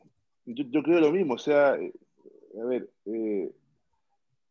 yo, 0.46 0.64
yo, 0.68 0.82
creo 0.82 1.00
lo 1.00 1.12
mismo. 1.12 1.34
O 1.34 1.38
sea, 1.38 1.74
eh, 1.76 1.92
a 2.60 2.64
ver, 2.64 2.88
eh, 3.06 3.52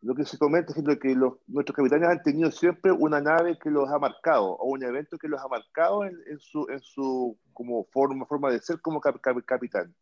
lo 0.04 0.16
que 0.16 0.26
se 0.26 0.38
comenta, 0.38 0.68
es 0.68 0.74
ejemplo, 0.74 1.00
que 1.00 1.16
los, 1.16 1.36
nuestros 1.48 1.76
capitanes 1.76 2.10
han 2.10 2.22
tenido 2.22 2.52
siempre 2.52 2.92
una 2.92 3.22
nave 3.22 3.58
que 3.58 3.70
los 3.70 3.90
ha 3.90 3.98
marcado 3.98 4.52
o 4.52 4.68
un 4.68 4.84
evento 4.84 5.18
que 5.18 5.30
los 5.30 5.42
ha 5.42 5.48
marcado 5.48 6.04
en, 6.04 6.16
en 6.28 6.40
su, 6.40 6.68
en 6.70 6.80
su 6.82 7.38
como 7.54 7.86
forma, 7.86 8.26
forma 8.26 8.52
de 8.52 8.60
ser 8.60 8.82
como 8.82 9.00
capitán. 9.00 9.96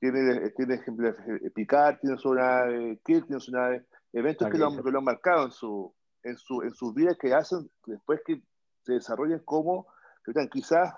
Tiene, 0.00 0.50
tiene 0.50 0.74
ejemplo, 0.74 1.08
eh, 1.08 1.50
Picard 1.54 2.00
tiene 2.00 2.18
su 2.18 2.34
nave, 2.34 2.98
Kirk 3.04 3.26
tiene 3.26 3.40
su 3.40 3.52
nave, 3.52 3.86
eventos 4.12 4.50
que 4.50 4.58
lo, 4.58 4.66
han, 4.66 4.76
lo, 4.76 4.98
han, 4.98 5.04
marcado 5.04 5.46
en 5.46 5.52
su, 5.52 5.94
en 6.24 6.36
su, 6.36 6.62
en 6.62 6.74
sus 6.74 6.92
vidas 6.92 7.16
que 7.18 7.32
hacen 7.32 7.70
después 7.86 8.20
que 8.26 8.42
se 8.82 8.94
desarrollen 8.94 9.40
como 9.44 9.86
capitán. 10.26 10.48
Quizás, 10.48 10.94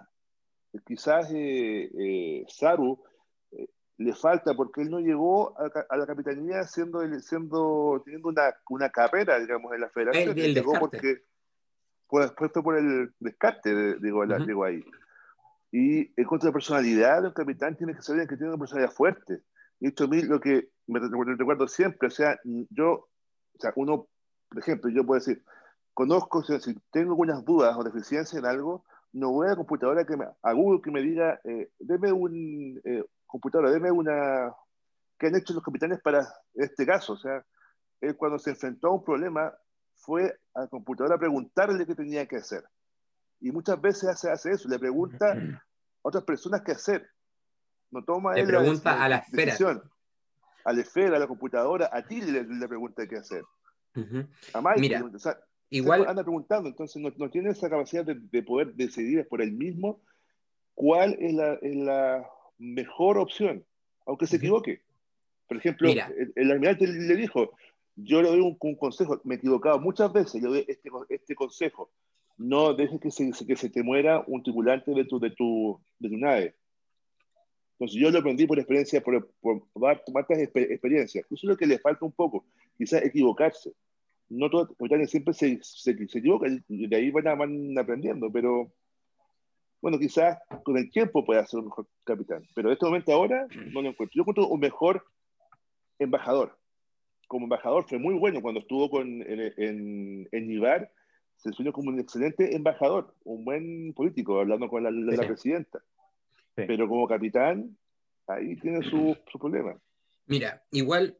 quizás 0.84 1.30
eh, 1.32 1.90
eh, 1.98 2.44
Saru 2.48 2.98
le 3.98 4.14
falta 4.14 4.54
porque 4.54 4.82
él 4.82 4.90
no 4.90 5.00
llegó 5.00 5.58
a, 5.58 5.96
la 5.96 6.06
capitanía 6.06 6.62
siendo, 6.62 7.00
siendo 7.20 8.00
teniendo 8.04 8.28
una, 8.28 8.54
una, 8.70 8.90
carrera, 8.90 9.38
digamos, 9.40 9.72
en 9.74 9.80
la 9.80 9.88
federación. 9.88 10.38
él 10.38 10.54
llegó 10.54 10.74
porque 10.78 11.24
fue, 12.06 12.28
fue, 12.28 12.48
por 12.50 12.78
el 12.78 13.12
descarte, 13.18 13.98
digo, 13.98 14.24
digo 14.24 14.64
ahí. 14.64 14.84
Y 15.72 16.12
en 16.18 16.26
cuanto 16.26 16.46
a 16.46 16.50
la 16.50 16.52
personalidad 16.52 17.22
del 17.22 17.34
capitán, 17.34 17.76
tiene 17.76 17.94
que 17.94 18.02
saber 18.02 18.26
que 18.26 18.36
tiene 18.36 18.50
una 18.50 18.58
personalidad 18.58 18.92
fuerte. 18.92 19.42
Y 19.80 19.88
esto 19.88 20.04
a 20.04 20.08
mí 20.08 20.22
lo 20.22 20.40
que 20.40 20.70
me 20.86 21.00
recuerdo 21.00 21.68
siempre, 21.68 22.08
o 22.08 22.10
sea, 22.10 22.38
yo, 22.70 22.92
o 22.92 23.58
sea, 23.58 23.72
uno, 23.76 24.08
por 24.48 24.58
ejemplo, 24.58 24.90
yo 24.90 25.04
puedo 25.04 25.20
decir, 25.20 25.42
conozco, 25.92 26.42
si 26.42 26.74
tengo 26.90 27.10
algunas 27.10 27.44
dudas 27.44 27.76
o 27.76 27.84
deficiencias 27.84 28.34
en 28.34 28.46
algo, 28.46 28.84
no 29.12 29.30
voy 29.30 29.46
a 29.46 29.50
la 29.50 29.56
computadora 29.56 30.04
que 30.04 30.16
me, 30.16 30.26
a 30.42 30.52
Google 30.52 30.82
que 30.82 30.90
me 30.90 31.02
diga, 31.02 31.40
eh, 31.44 31.70
deme 31.78 32.12
un, 32.12 32.80
eh, 32.84 33.04
computadora, 33.26 33.70
deme 33.70 33.90
una... 33.90 34.52
¿Qué 35.18 35.26
han 35.26 35.36
hecho 35.36 35.52
los 35.52 35.64
capitanes 35.64 36.00
para 36.00 36.26
este 36.54 36.86
caso? 36.86 37.14
O 37.14 37.16
sea, 37.16 37.44
él 38.00 38.16
cuando 38.16 38.38
se 38.38 38.50
enfrentó 38.50 38.88
a 38.88 38.94
un 38.94 39.04
problema 39.04 39.52
fue 39.96 40.38
a 40.54 40.60
la 40.60 40.66
computadora 40.68 41.16
a 41.16 41.18
preguntarle 41.18 41.86
qué 41.86 41.94
tenía 41.94 42.26
que 42.26 42.36
hacer. 42.36 42.64
Y 43.40 43.50
muchas 43.50 43.80
veces 43.80 44.08
hace, 44.08 44.30
hace 44.30 44.52
eso, 44.52 44.68
le 44.68 44.78
pregunta 44.78 45.32
a 45.32 45.62
otras 46.02 46.24
personas 46.24 46.62
qué 46.62 46.72
hacer. 46.72 47.08
No 47.90 48.04
toma 48.04 48.34
le 48.34 48.46
pregunta 48.46 48.94
la, 48.96 49.04
a 49.04 49.08
la 49.08 49.16
esfera. 49.16 49.82
A 50.64 50.72
la 50.72 50.80
esfera, 50.80 51.16
a 51.16 51.20
la 51.20 51.26
computadora, 51.26 51.90
a 51.92 52.02
ti 52.02 52.20
le, 52.20 52.44
le 52.44 52.68
pregunta 52.68 53.06
qué 53.06 53.16
hacer. 53.16 53.44
A 54.54 54.60
Mike, 54.60 54.80
Mira, 54.80 55.04
o 55.04 55.18
sea, 55.18 55.36
igual 55.70 56.06
anda 56.08 56.22
preguntando, 56.22 56.68
entonces 56.68 57.00
no, 57.00 57.12
no 57.16 57.30
tiene 57.30 57.50
esa 57.50 57.68
capacidad 57.68 58.04
de, 58.04 58.14
de, 58.14 58.42
poder 58.42 58.74
decidir 58.74 59.26
por 59.28 59.42
él 59.42 59.52
mismo 59.52 60.00
cuál 60.74 61.16
es 61.20 61.34
la, 61.34 61.54
es 61.54 61.76
la 61.76 62.28
mejor 62.58 63.18
opción, 63.18 63.64
aunque 64.06 64.26
se 64.26 64.36
equivoque. 64.36 64.80
Por 65.48 65.56
ejemplo, 65.56 65.90
el, 65.90 66.50
almirante 66.52 66.86
le 66.86 67.16
dijo, 67.16 67.52
yo 67.96 68.22
le 68.22 68.28
doy 68.28 68.40
un, 68.40 68.76
consejo, 68.76 69.20
me 69.24 69.34
he 69.34 69.38
equivocado 69.38 69.80
muchas 69.80 70.12
veces, 70.12 70.42
le 70.42 70.48
doy 70.48 70.64
este, 70.68 70.90
este 71.08 71.34
consejo, 71.34 71.90
no 72.36 72.74
dejes 72.74 73.00
que 73.00 73.10
se, 73.10 73.30
que 73.46 73.56
se 73.56 73.70
te 73.70 73.82
muera 73.82 74.22
un 74.26 74.42
tripulante 74.42 74.92
de 74.92 75.04
tu, 75.04 75.18
de 75.18 75.30
tu, 75.30 75.80
de 75.98 76.08
tu 76.08 76.16
nave. 76.16 76.54
Entonces 77.72 78.00
yo 78.00 78.10
lo 78.10 78.18
aprendí 78.18 78.46
por 78.46 78.58
experiencia, 78.58 79.00
por, 79.00 79.30
por, 79.40 79.62
tomar 79.72 80.26
experiencias. 80.28 81.24
Eso 81.24 81.34
es 81.34 81.44
lo 81.44 81.56
que 81.56 81.66
le 81.66 81.78
falta 81.78 82.04
un 82.04 82.12
poco, 82.12 82.44
quizás 82.76 83.02
equivocarse. 83.04 83.72
No 84.30 84.50
todos 84.50 84.68
los 84.78 85.10
siempre 85.10 85.34
se, 85.34 85.58
se, 85.62 86.06
se 86.06 86.18
equivocan, 86.18 86.64
y 86.68 86.86
de 86.86 86.96
ahí 86.96 87.10
van, 87.10 87.38
van 87.38 87.78
aprendiendo, 87.78 88.30
pero 88.30 88.72
bueno, 89.80 89.98
quizás 89.98 90.38
con 90.64 90.76
el 90.76 90.90
tiempo 90.90 91.24
pueda 91.24 91.46
ser 91.46 91.60
un 91.60 91.66
mejor 91.66 91.86
capitán, 92.04 92.42
pero 92.54 92.68
en 92.68 92.72
este 92.74 92.86
momento 92.86 93.12
ahora 93.12 93.46
no 93.72 93.82
lo 93.82 93.90
encuentro. 93.90 94.14
Yo 94.14 94.22
encuentro 94.22 94.48
un 94.48 94.60
mejor 94.60 95.04
embajador. 95.98 96.58
Como 97.28 97.44
embajador 97.44 97.84
fue 97.88 97.98
muy 97.98 98.14
bueno 98.14 98.42
cuando 98.42 98.60
estuvo 98.60 98.90
con, 98.90 99.06
en, 99.06 99.52
en, 99.56 100.28
en 100.32 100.50
Ibar, 100.50 100.90
se 101.36 101.50
enseñó 101.50 101.72
como 101.72 101.90
un 101.90 102.00
excelente 102.00 102.56
embajador, 102.56 103.14
un 103.24 103.44
buen 103.44 103.92
político, 103.94 104.40
hablando 104.40 104.68
con 104.68 104.82
la, 104.82 104.90
la, 104.90 105.26
presidenta. 105.26 105.80
Pero 106.54 106.88
como 106.88 107.06
capitán, 107.06 107.76
ahí 108.26 108.56
tiene 108.56 108.82
su, 108.82 109.16
su, 109.30 109.38
problema. 109.38 109.78
Mira, 110.26 110.64
igual, 110.72 111.16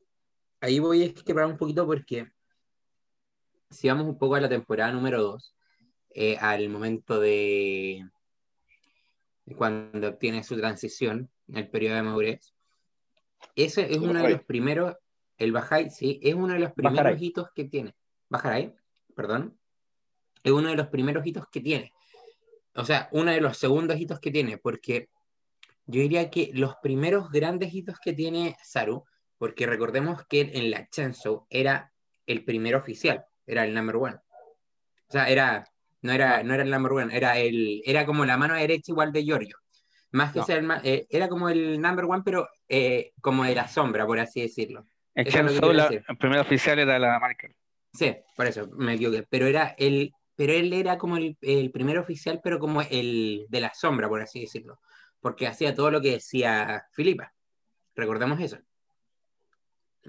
ahí 0.60 0.80
voy 0.80 1.04
a 1.04 1.24
quebrar 1.24 1.46
un 1.46 1.56
poquito 1.56 1.86
porque 1.86 2.26
si 3.70 3.88
vamos 3.88 4.06
un 4.06 4.18
poco 4.18 4.34
a 4.34 4.40
la 4.40 4.48
temporada 4.48 4.92
número 4.92 5.22
2, 5.22 5.54
eh, 6.10 6.36
al 6.40 6.68
momento 6.68 7.20
de 7.20 8.08
cuando 9.56 10.08
obtiene 10.08 10.44
su 10.44 10.56
transición, 10.56 11.30
el 11.52 11.68
periodo 11.68 11.96
de 11.96 12.02
madurez. 12.02 12.54
Ese 13.54 13.90
es 13.90 13.98
uno 13.98 14.22
de 14.22 14.30
los 14.30 14.42
primeros, 14.44 14.96
el 15.36 15.52
Bajay, 15.52 15.90
sí, 15.90 16.20
es 16.22 16.34
uno 16.34 16.54
de 16.54 16.60
los 16.60 16.72
primeros 16.72 17.20
hitos 17.20 17.48
que 17.54 17.64
tiene. 17.64 17.94
Bajaray, 18.28 18.74
perdón, 19.14 19.58
es 20.42 20.52
uno 20.52 20.68
de 20.68 20.76
los 20.76 20.88
primeros 20.88 21.26
hitos 21.26 21.46
que 21.48 21.60
tiene. 21.60 21.92
O 22.74 22.84
sea, 22.84 23.08
uno 23.12 23.30
de 23.30 23.40
los 23.40 23.56
segundos 23.56 23.98
hitos 23.98 24.20
que 24.20 24.30
tiene, 24.30 24.58
porque 24.58 25.08
yo 25.86 26.00
diría 26.00 26.30
que 26.30 26.50
los 26.52 26.76
primeros 26.82 27.30
grandes 27.30 27.72
hitos 27.72 27.98
que 27.98 28.12
tiene 28.12 28.56
Saru, 28.62 29.04
porque 29.38 29.66
recordemos 29.66 30.26
que 30.26 30.50
en 30.54 30.70
la 30.70 30.88
Chenso 30.88 31.46
era 31.48 31.92
el 32.26 32.44
primer 32.44 32.76
oficial, 32.76 33.24
era 33.48 33.64
el 33.64 33.74
number 33.74 33.96
one. 33.96 34.14
O 34.14 35.12
sea, 35.12 35.28
era 35.28 35.64
no 36.02 36.12
era, 36.12 36.42
no 36.42 36.54
era 36.54 36.62
el 36.62 36.70
number 36.70 36.92
one, 36.92 37.16
era, 37.16 37.38
el, 37.38 37.82
era 37.84 38.06
como 38.06 38.24
la 38.24 38.36
mano 38.36 38.54
derecha 38.54 38.92
igual 38.92 39.12
de 39.12 39.24
Giorgio. 39.24 39.56
Más 40.10 40.32
que 40.32 40.42
ser 40.42 40.58
el, 40.58 40.70
eh, 40.84 41.06
era 41.10 41.28
como 41.28 41.48
el 41.48 41.80
number 41.80 42.06
one, 42.06 42.22
pero 42.24 42.48
eh, 42.68 43.12
como 43.20 43.44
de 43.44 43.54
la 43.54 43.68
sombra, 43.68 44.06
por 44.06 44.18
así 44.18 44.40
decirlo. 44.40 44.86
El, 45.14 45.26
el 45.26 46.16
primer 46.18 46.40
oficial 46.40 46.78
era 46.78 46.98
la 46.98 47.18
marca. 47.18 47.48
Sí, 47.92 48.16
por 48.36 48.46
eso 48.46 48.68
me 48.76 48.94
equivoqué. 48.94 49.26
Pero 49.28 49.46
era 49.46 49.74
el, 49.76 50.12
pero 50.36 50.52
él 50.52 50.72
era 50.72 50.96
como 50.96 51.16
el, 51.16 51.36
el, 51.42 51.70
primer 51.72 51.98
oficial, 51.98 52.40
pero 52.42 52.58
como 52.58 52.80
el 52.82 53.46
de 53.48 53.60
la 53.60 53.74
sombra, 53.74 54.08
por 54.08 54.22
así 54.22 54.42
decirlo. 54.42 54.78
Porque 55.20 55.46
hacía 55.46 55.74
todo 55.74 55.90
lo 55.90 56.00
que 56.00 56.12
decía 56.12 56.86
Filipa. 56.92 57.34
Recordemos 57.96 58.40
eso. 58.40 58.58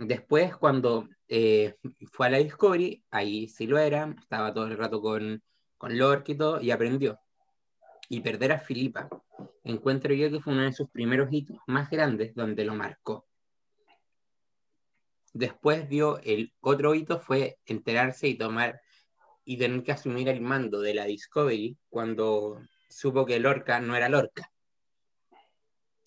Después, 0.02 0.56
cuando 0.56 1.10
eh, 1.28 1.76
fue 2.10 2.28
a 2.28 2.30
la 2.30 2.38
Discovery, 2.38 3.04
ahí 3.12 3.50
sí 3.50 3.68
lo 3.68 3.78
era, 3.78 4.16
estaba 4.18 4.54
todo 4.54 4.68
el 4.68 4.78
rato 4.78 5.02
con, 5.02 5.44
con 5.78 5.98
Lork 5.98 6.30
y 6.30 6.36
todo, 6.36 6.62
y 6.62 6.72
aprendió. 6.72 7.20
Y 8.08 8.22
perder 8.22 8.54
a 8.54 8.60
Filipa, 8.60 9.10
encuentro 9.64 10.14
yo 10.14 10.32
que 10.32 10.40
fue 10.40 10.54
uno 10.54 10.64
de 10.64 10.72
sus 10.72 10.90
primeros 10.90 11.28
hitos 11.32 11.58
más 11.68 11.90
grandes 11.90 12.34
donde 12.34 12.64
lo 12.64 12.76
marcó. 12.76 13.28
Después 15.34 15.90
vio 15.90 16.20
el 16.20 16.54
otro 16.62 16.96
hito 16.96 17.20
fue 17.20 17.60
enterarse 17.66 18.30
y 18.30 18.36
tomar 18.36 18.82
y 19.44 19.58
tener 19.58 19.84
que 19.84 19.92
asumir 19.92 20.30
el 20.30 20.40
mando 20.40 20.80
de 20.80 20.94
la 20.94 21.06
Discovery 21.06 21.78
cuando 21.90 22.62
supo 22.90 23.26
que 23.26 23.40
Lorca 23.40 23.82
no 23.82 23.98
era 23.98 24.08
Lorca. 24.08 24.50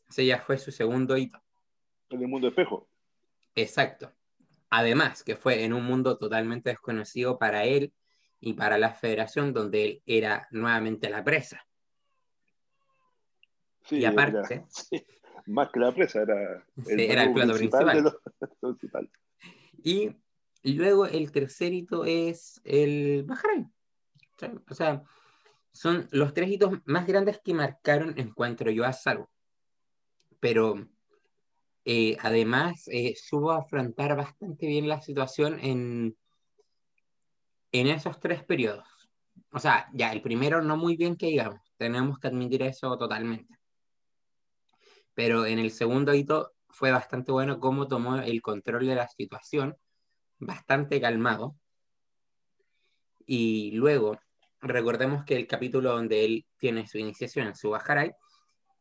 Ese 0.08 0.24
ya 0.24 0.40
fue 0.40 0.56
su 0.56 0.72
segundo 0.72 1.16
hito. 1.16 1.38
El 2.08 2.26
mundo 2.26 2.48
espejo. 2.48 2.88
Exacto. 3.54 4.12
Además, 4.70 5.22
que 5.22 5.36
fue 5.36 5.64
en 5.64 5.72
un 5.72 5.84
mundo 5.84 6.16
totalmente 6.16 6.70
desconocido 6.70 7.38
para 7.38 7.64
él 7.64 7.92
y 8.40 8.54
para 8.54 8.78
la 8.78 8.92
federación 8.92 9.52
donde 9.52 9.84
él 9.84 10.02
era 10.06 10.48
nuevamente 10.50 11.10
la 11.10 11.22
presa. 11.22 11.66
Sí, 13.84 13.98
y 13.98 14.04
aparte, 14.04 14.64
más 15.46 15.70
que 15.70 15.80
la 15.80 15.92
presa, 15.92 16.22
era 16.22 16.64
el, 16.86 17.00
era 17.00 17.24
el 17.24 17.32
plato 17.32 17.54
principal. 17.54 18.12
Y 19.84 20.14
luego 20.62 21.06
el 21.06 21.32
tercer 21.32 21.72
hito 21.72 22.04
es 22.04 22.60
el 22.62 23.24
Bahrein. 23.24 23.72
O 24.70 24.74
sea, 24.74 25.02
son 25.72 26.08
los 26.12 26.34
tres 26.34 26.50
hitos 26.50 26.78
más 26.84 27.04
grandes 27.04 27.40
que 27.42 27.52
marcaron 27.52 28.14
encuentro 28.16 28.70
yo 28.70 28.84
a 28.84 28.92
Saru. 28.92 29.28
Pero 30.38 30.88
eh, 31.84 32.16
además 32.20 32.84
eh, 32.88 33.14
supo 33.16 33.50
afrontar 33.52 34.16
bastante 34.16 34.66
bien 34.66 34.88
la 34.88 35.00
situación 35.00 35.58
en, 35.60 36.16
en 37.72 37.86
esos 37.88 38.20
tres 38.20 38.44
periodos. 38.44 38.86
O 39.52 39.58
sea, 39.58 39.88
ya 39.92 40.12
el 40.12 40.22
primero 40.22 40.62
no 40.62 40.76
muy 40.76 40.96
bien 40.96 41.16
que 41.16 41.26
digamos, 41.26 41.60
tenemos 41.76 42.18
que 42.18 42.28
admitir 42.28 42.62
eso 42.62 42.96
totalmente. 42.96 43.58
Pero 45.14 45.44
en 45.44 45.58
el 45.58 45.70
segundo 45.70 46.14
hito 46.14 46.52
fue 46.68 46.90
bastante 46.90 47.32
bueno 47.32 47.60
cómo 47.60 47.88
tomó 47.88 48.16
el 48.16 48.40
control 48.40 48.86
de 48.86 48.94
la 48.94 49.08
situación, 49.08 49.76
bastante 50.38 51.00
calmado. 51.00 51.56
Y 53.26 53.72
luego, 53.72 54.18
recordemos 54.60 55.24
que 55.24 55.36
el 55.36 55.46
capítulo 55.46 55.92
donde 55.92 56.24
él 56.24 56.46
tiene 56.56 56.86
su 56.86 56.98
iniciación 56.98 57.48
en 57.48 57.56
su 57.56 57.70
Bajaray, 57.70 58.12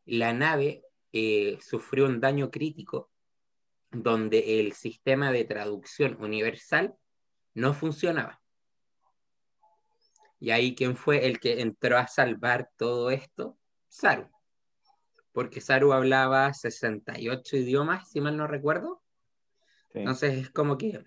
la 0.06 0.32
nave 0.32 0.82
eh, 1.12 1.58
sufrió 1.60 2.06
un 2.06 2.20
daño 2.20 2.50
crítico 2.50 3.10
donde 3.90 4.60
el 4.60 4.72
sistema 4.72 5.30
de 5.30 5.44
traducción 5.44 6.16
universal 6.20 6.94
no 7.54 7.74
funcionaba. 7.74 8.40
Y 10.40 10.50
ahí, 10.50 10.74
¿quién 10.74 10.96
fue 10.96 11.26
el 11.26 11.38
que 11.38 11.60
entró 11.60 11.98
a 11.98 12.08
salvar 12.08 12.70
todo 12.76 13.10
esto? 13.10 13.58
Saru. 13.88 14.28
Porque 15.32 15.60
Saru 15.60 15.92
hablaba 15.92 16.52
68 16.52 17.56
idiomas, 17.58 18.10
si 18.10 18.20
mal 18.20 18.36
no 18.36 18.46
recuerdo. 18.46 19.02
Entonces 19.94 20.34
es 20.38 20.50
como 20.50 20.78
que, 20.78 21.04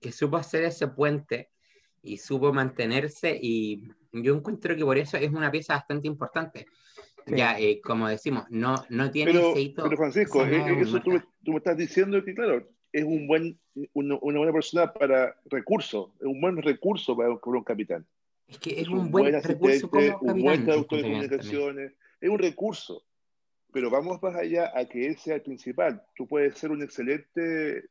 que 0.00 0.12
supo 0.12 0.36
hacer 0.36 0.64
ese 0.64 0.88
puente 0.88 1.50
y 2.02 2.18
supo 2.18 2.52
mantenerse 2.52 3.38
y 3.40 3.88
yo 4.12 4.34
encuentro 4.34 4.76
que 4.76 4.84
por 4.84 4.98
eso 4.98 5.16
es 5.16 5.32
una 5.32 5.50
pieza 5.50 5.74
bastante 5.74 6.06
importante. 6.06 6.66
Ya, 7.26 7.58
eh, 7.58 7.80
como 7.80 8.08
decimos, 8.08 8.44
no, 8.50 8.74
no 8.88 9.10
tiene 9.10 9.32
pero, 9.32 9.54
Pero 9.54 9.96
Francisco, 9.96 10.44
eh, 10.44 10.56
eh, 10.56 10.80
eso 10.80 11.00
tú, 11.00 11.10
me 11.10 11.56
estás 11.56 11.76
diciendo 11.76 12.22
que, 12.24 12.34
claro, 12.34 12.68
es 12.92 13.04
un 13.04 13.26
buen, 13.26 13.58
una, 13.92 14.16
buena 14.16 14.52
persona 14.52 14.92
para 14.92 15.36
recursos, 15.46 16.10
es 16.20 16.26
un 16.26 16.40
buen 16.40 16.56
recurso 16.56 17.16
para, 17.16 17.30
un 17.30 17.64
capitán. 17.64 18.06
Es 18.48 18.58
que 18.58 18.80
es, 18.80 18.88
un, 18.88 19.10
buen, 19.10 19.32
recurso 19.42 19.88
como 19.88 20.02
capitán. 20.02 20.30
Un 20.36 20.42
buen 20.42 20.64
traductor 20.64 20.98
de 20.98 21.04
comunicaciones, 21.04 21.92
es 22.20 22.30
un 22.30 22.38
recurso. 22.38 23.04
Pero 23.72 23.88
vamos 23.88 24.22
más 24.22 24.36
allá 24.36 24.70
a 24.74 24.84
que 24.84 25.06
él 25.06 25.16
sea 25.16 25.36
el 25.36 25.42
principal. 25.42 26.02
Tú 26.14 26.26
puedes 26.26 26.58
ser 26.58 26.70
un 26.70 26.82
excelente, 26.82 27.84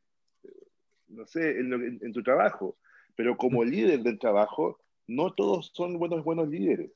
no 1.08 1.26
sé, 1.26 1.60
en, 1.60 2.00
en 2.02 2.14
tu 2.14 2.22
trabajo, 2.22 2.78
pero 3.16 3.36
como 3.36 3.64
líder 3.64 4.02
del 4.02 4.20
trabajo, 4.20 4.80
no 5.08 5.34
todos 5.34 5.72
son 5.74 5.98
buenos, 5.98 6.24
buenos 6.24 6.48
líderes 6.48 6.92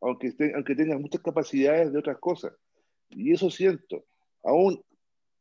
aunque, 0.00 0.32
aunque 0.54 0.74
tengan 0.74 1.02
muchas 1.02 1.22
capacidades 1.22 1.92
de 1.92 1.98
otras 1.98 2.18
cosas. 2.18 2.52
Y 3.10 3.32
eso 3.32 3.50
siento, 3.50 4.04
aún 4.42 4.82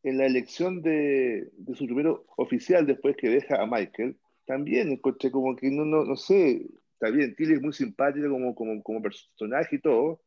en 0.03 0.17
la 0.17 0.25
elección 0.25 0.81
de, 0.81 1.49
de 1.53 1.75
su 1.75 1.85
primero 1.85 2.25
oficial 2.37 2.85
después 2.85 3.15
que 3.17 3.29
deja 3.29 3.61
a 3.61 3.65
Michael, 3.65 4.17
también 4.45 4.89
encontré 4.89 5.29
como 5.29 5.55
que 5.55 5.69
no, 5.69 5.83
no, 5.83 6.05
no 6.05 6.15
sé, 6.15 6.65
está 6.93 7.09
bien, 7.09 7.35
Tilly 7.35 7.55
es 7.55 7.61
muy 7.61 7.73
simpática 7.73 8.29
como, 8.29 8.55
como, 8.55 8.81
como 8.81 9.01
personaje 9.01 9.75
y 9.75 9.81
todo, 9.81 10.21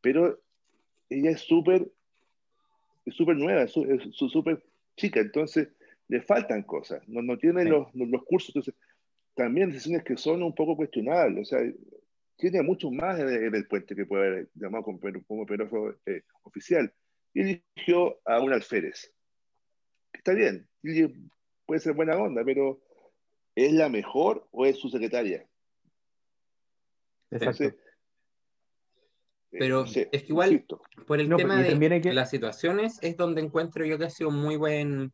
pero 0.00 0.38
ella 1.08 1.30
es 1.30 1.40
súper 1.40 1.90
es 3.04 3.14
súper 3.14 3.36
nueva, 3.36 3.62
es 3.62 3.72
súper 3.72 4.62
chica, 4.96 5.20
entonces 5.20 5.68
le 6.08 6.20
faltan 6.20 6.62
cosas, 6.62 7.02
no, 7.08 7.22
no 7.22 7.38
tiene 7.38 7.64
los, 7.64 7.92
los, 7.94 8.24
cursos, 8.24 8.50
entonces 8.50 8.74
también 9.34 9.70
decisiones 9.70 10.04
que 10.04 10.16
son 10.16 10.42
un 10.42 10.54
poco 10.54 10.76
cuestionables, 10.76 11.40
o 11.40 11.44
sea, 11.44 11.72
tiene 12.50 12.62
mucho 12.62 12.90
más 12.90 13.20
en 13.20 13.54
el 13.54 13.66
puente 13.68 13.94
que 13.94 14.04
puede 14.04 14.26
haber 14.26 14.48
llamado 14.54 14.82
como, 14.82 14.98
como 15.28 15.46
eh, 16.06 16.22
oficial. 16.42 16.92
Y 17.32 17.62
eligió 17.76 18.18
a 18.24 18.40
un 18.40 18.52
alférez. 18.52 19.14
Está 20.12 20.34
bien, 20.34 20.68
puede 21.64 21.80
ser 21.80 21.94
buena 21.94 22.16
onda, 22.16 22.42
pero 22.44 22.82
¿es 23.54 23.72
la 23.72 23.88
mejor 23.88 24.48
o 24.50 24.66
es 24.66 24.76
su 24.76 24.88
secretaria? 24.88 25.46
Exacto. 27.30 27.64
Eh, 27.64 27.76
pero 29.52 29.84
es 29.84 29.92
que 29.92 30.26
igual, 30.28 30.66
por 31.06 31.20
el 31.20 31.28
tema 31.36 31.62
de 31.62 32.12
las 32.12 32.30
situaciones, 32.30 32.98
es 33.02 33.16
donde 33.16 33.40
encuentro 33.40 33.86
yo 33.86 33.98
que 33.98 34.06
ha 34.06 34.10
sido 34.10 34.32
muy 34.32 34.56
buen 34.56 35.12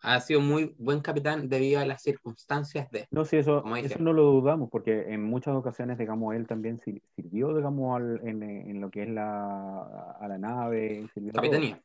ha 0.00 0.20
sido 0.20 0.40
muy 0.40 0.74
buen 0.78 1.00
capitán 1.00 1.48
debido 1.48 1.80
a 1.80 1.86
las 1.86 2.02
circunstancias 2.02 2.90
de... 2.90 3.06
No, 3.10 3.24
sí, 3.24 3.36
eso, 3.36 3.64
eso 3.76 3.98
no 3.98 4.12
lo 4.12 4.22
dudamos, 4.24 4.70
porque 4.70 5.12
en 5.12 5.24
muchas 5.24 5.54
ocasiones, 5.54 5.98
digamos, 5.98 6.34
él 6.34 6.46
también 6.46 6.78
sirvió, 6.78 7.56
digamos, 7.56 8.00
en, 8.22 8.42
en, 8.42 8.80
lo 8.80 8.90
que 8.90 9.02
es 9.02 9.08
la, 9.08 10.14
a 10.20 10.28
la 10.28 10.38
nave. 10.38 11.08
Capitanía. 11.32 11.80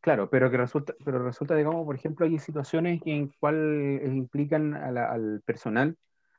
Claro, 0.00 0.28
pero 0.30 0.50
que 0.50 0.56
resulta, 0.56 0.94
pero 1.04 1.24
resulta, 1.24 1.56
digamos, 1.56 1.84
por 1.84 1.96
ejemplo, 1.96 2.26
hay 2.26 2.38
situaciones 2.38 3.00
en 3.06 3.32
cual 3.40 4.00
implican 4.04 4.74
al 4.74 5.42
personal, 5.44 5.96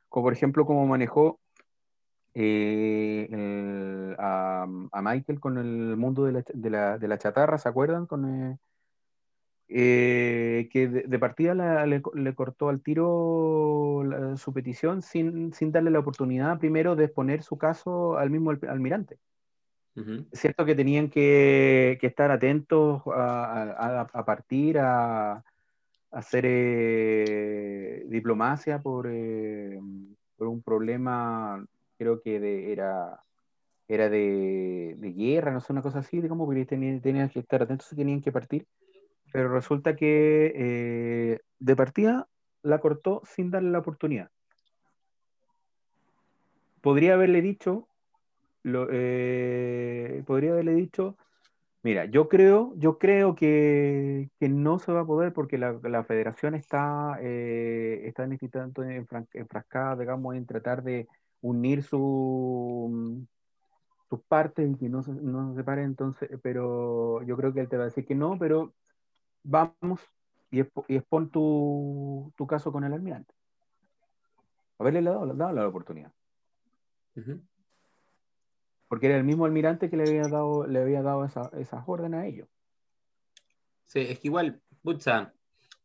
como 0.08 0.24
por 0.24 0.32
ejemplo, 0.32 0.64
como 0.64 0.86
manejó 0.86 1.40
eh, 2.34 4.14
a, 4.18 4.62
a, 4.92 5.02
Michael 5.02 5.40
con 5.40 5.58
el 5.58 5.96
mundo 5.96 6.24
de 6.24 6.32
la, 6.32 6.44
de 6.46 6.70
la, 6.70 6.98
de 6.98 7.08
la 7.08 7.18
chatarra, 7.18 7.58
¿se 7.58 7.68
acuerdan? 7.68 8.06
Con, 8.06 8.52
eh, 8.52 8.58
eh, 9.70 10.68
que 10.72 10.88
de, 10.88 11.18
partida 11.18 11.54
le, 11.86 12.34
cortó 12.34 12.70
al 12.70 12.80
tiro 12.80 14.02
su 14.36 14.52
petición 14.52 15.02
sin, 15.02 15.52
sin, 15.52 15.72
darle 15.72 15.90
la 15.90 15.98
oportunidad 15.98 16.58
primero 16.58 16.96
de 16.96 17.04
exponer 17.04 17.42
su 17.42 17.58
caso 17.58 18.16
al 18.16 18.30
mismo 18.30 18.50
almirante. 18.50 19.18
Es 20.32 20.40
cierto 20.40 20.64
que 20.64 20.76
tenían 20.76 21.10
que, 21.10 21.98
que 22.00 22.06
estar 22.06 22.30
atentos 22.30 23.02
a, 23.06 24.06
a, 24.12 24.24
partir, 24.24 24.78
a, 24.78 25.42
hacer 26.12 26.44
eh, 26.46 28.04
diplomacia 28.06 28.80
por, 28.80 29.08
eh, 29.10 29.80
por, 30.36 30.46
un 30.46 30.62
problema, 30.62 31.66
creo 31.98 32.20
que 32.22 32.38
de, 32.38 32.72
era, 32.72 33.20
era 33.88 34.08
de, 34.08 34.94
de, 34.98 35.12
guerra, 35.12 35.50
no 35.50 35.60
sé, 35.60 35.72
una 35.72 35.82
cosa 35.82 35.98
así, 35.98 36.20
digamos, 36.20 36.46
porque 36.46 36.64
tenían, 36.64 37.00
tenían 37.00 37.28
que 37.28 37.40
estar 37.40 37.62
atentos 37.62 37.88
tenían 37.88 38.20
que 38.20 38.30
partir 38.30 38.66
pero 39.32 39.48
resulta 39.48 39.96
que 39.96 40.52
eh, 40.54 41.40
de 41.58 41.76
partida 41.76 42.28
la 42.62 42.80
cortó 42.80 43.22
sin 43.24 43.50
darle 43.50 43.70
la 43.70 43.78
oportunidad. 43.78 44.30
Podría 46.80 47.14
haberle 47.14 47.42
dicho, 47.42 47.88
eh, 48.64 50.22
podría 50.26 50.52
haberle 50.52 50.74
dicho, 50.74 51.16
mira, 51.82 52.04
yo 52.06 52.28
creo, 52.28 52.72
yo 52.76 52.98
creo 52.98 53.34
que, 53.34 54.30
no 54.40 54.78
se 54.78 54.92
va 54.92 55.00
a 55.00 55.06
poder 55.06 55.32
porque 55.32 55.58
la, 55.58 56.04
federación 56.04 56.54
está, 56.54 57.18
eh, 57.20 58.02
está 58.04 58.26
necesitando 58.26 58.84
enfrascada, 58.84 59.96
digamos, 59.96 60.36
en 60.36 60.46
tratar 60.46 60.82
de 60.82 61.08
unir 61.40 61.82
su, 61.82 63.26
sus 64.08 64.20
partes 64.22 64.70
y 64.70 64.76
que 64.76 64.88
no 64.88 65.02
se, 65.02 65.12
no 65.12 65.50
se 65.50 65.56
separen, 65.56 65.84
entonces, 65.84 66.30
pero 66.42 67.22
yo 67.22 67.36
creo 67.36 67.52
que 67.52 67.60
él 67.60 67.68
te 67.68 67.76
va 67.76 67.84
a 67.84 67.86
decir 67.86 68.06
que 68.06 68.14
no, 68.14 68.38
pero 68.38 68.74
vamos 69.42 70.00
y, 70.50 70.60
expon 70.60 71.30
tu, 71.30 72.32
tu, 72.36 72.46
caso 72.46 72.72
con 72.72 72.84
el 72.84 72.92
almirante. 72.92 73.34
Haberle 74.78 75.02
dado, 75.02 75.26
dado 75.34 75.52
la 75.52 75.68
oportunidad. 75.68 76.12
Porque 78.88 79.06
era 79.06 79.16
el 79.16 79.24
mismo 79.24 79.44
almirante 79.44 79.90
que 79.90 79.96
le 79.96 80.04
había 80.04 80.28
dado, 80.28 80.66
le 80.66 80.80
había 80.80 81.02
dado 81.02 81.24
esa, 81.24 81.50
esas 81.58 81.82
órdenes 81.86 82.20
a 82.20 82.26
ellos. 82.26 82.48
Sí, 83.86 84.00
es 84.00 84.20
que 84.20 84.28
igual, 84.28 84.60
pucha, 84.82 85.32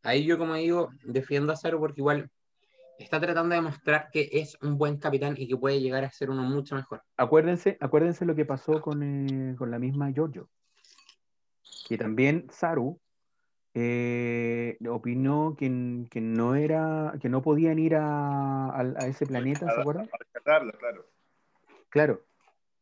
ahí 0.02 0.24
yo 0.24 0.38
como 0.38 0.54
digo, 0.54 0.90
defiendo 1.04 1.52
a 1.52 1.56
Cero 1.56 1.78
porque 1.80 2.00
igual 2.00 2.30
está 2.98 3.20
tratando 3.20 3.54
de 3.54 3.60
mostrar 3.60 4.08
que 4.12 4.28
es 4.32 4.56
un 4.62 4.78
buen 4.78 4.98
capitán 4.98 5.34
y 5.36 5.48
que 5.48 5.56
puede 5.56 5.80
llegar 5.80 6.04
a 6.04 6.10
ser 6.10 6.30
uno 6.30 6.42
mucho 6.42 6.76
mejor. 6.76 7.02
Acuérdense, 7.16 7.76
acuérdense 7.80 8.24
lo 8.24 8.34
que 8.34 8.44
pasó 8.44 8.80
con, 8.80 9.02
eh, 9.02 9.56
con 9.56 9.70
la 9.70 9.78
misma 9.78 10.12
Giorgio. 10.12 10.48
Que 11.88 11.98
también 11.98 12.46
Saru 12.50 13.00
eh, 13.74 14.78
opinó 14.88 15.56
que, 15.58 16.06
que, 16.08 16.20
no 16.20 16.54
era, 16.54 17.14
que 17.20 17.28
no 17.28 17.42
podían 17.42 17.78
ir 17.80 17.96
a, 17.96 18.78
a, 18.78 19.06
ese 19.08 19.26
planeta, 19.26 19.66
¿se 19.74 19.80
acuerdan? 19.80 20.08
claro. 20.78 21.06
Claro. 21.90 22.22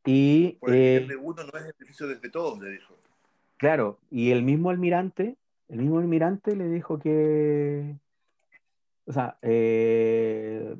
Y 0.04 0.58
el 0.62 1.10
eh, 1.10 1.16
uno 1.16 1.44
no 1.44 1.58
es 1.58 1.64
beneficio 1.64 2.08
desde 2.08 2.28
todos, 2.28 2.58
le 2.60 2.70
dijo. 2.70 2.94
Claro, 3.56 3.98
y 4.10 4.32
el 4.32 4.42
mismo 4.42 4.70
almirante, 4.70 5.36
el 5.68 5.78
mismo 5.78 5.98
almirante 5.98 6.56
le 6.56 6.68
dijo 6.68 6.98
que, 6.98 7.96
o 9.06 9.12
sea, 9.12 9.38
eh, 9.42 10.76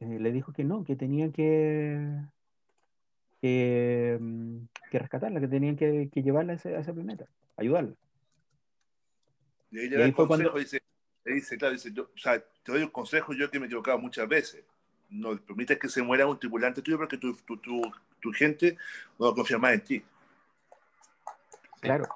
le 0.00 0.32
dijo 0.32 0.52
que 0.52 0.64
no, 0.64 0.82
que 0.84 0.96
tenían 0.96 1.32
que, 1.32 2.20
que, 3.40 4.18
mm, 4.20 4.56
que 4.90 4.98
rescatarla, 4.98 5.40
que 5.40 5.48
tenían 5.48 5.76
que, 5.76 6.10
que 6.12 6.22
llevarla 6.22 6.54
a 6.54 6.56
ese, 6.56 6.74
a 6.74 6.80
ese 6.80 6.92
planeta, 6.92 7.26
ayudarla. 7.56 7.94
Y 9.74 9.80
ahí 9.80 9.88
le 9.88 9.98
da 9.98 10.04
el 10.04 10.14
consejo, 10.14 10.56
dice, 10.56 10.80
dice, 11.24 11.58
claro, 11.58 11.72
dice, 11.72 11.92
yo, 11.92 12.04
o 12.04 12.18
sea, 12.18 12.38
te 12.38 12.70
doy 12.70 12.82
un 12.84 12.90
consejo 12.90 13.32
yo 13.32 13.50
que 13.50 13.58
me 13.58 13.64
he 13.64 13.66
equivocado 13.66 13.98
muchas 13.98 14.28
veces. 14.28 14.64
No 15.10 15.36
permites 15.36 15.80
que 15.80 15.88
se 15.88 16.00
muera 16.00 16.28
un 16.28 16.38
tripulante 16.38 16.80
tuyo 16.80 16.96
porque 16.96 17.18
tu, 17.18 17.34
tu, 17.38 17.56
tu, 17.56 17.82
tu 18.20 18.32
gente 18.32 18.78
no 19.18 19.34
confía 19.34 19.58
más 19.58 19.74
en 19.74 19.80
ti. 19.80 20.04
Claro. 21.80 22.06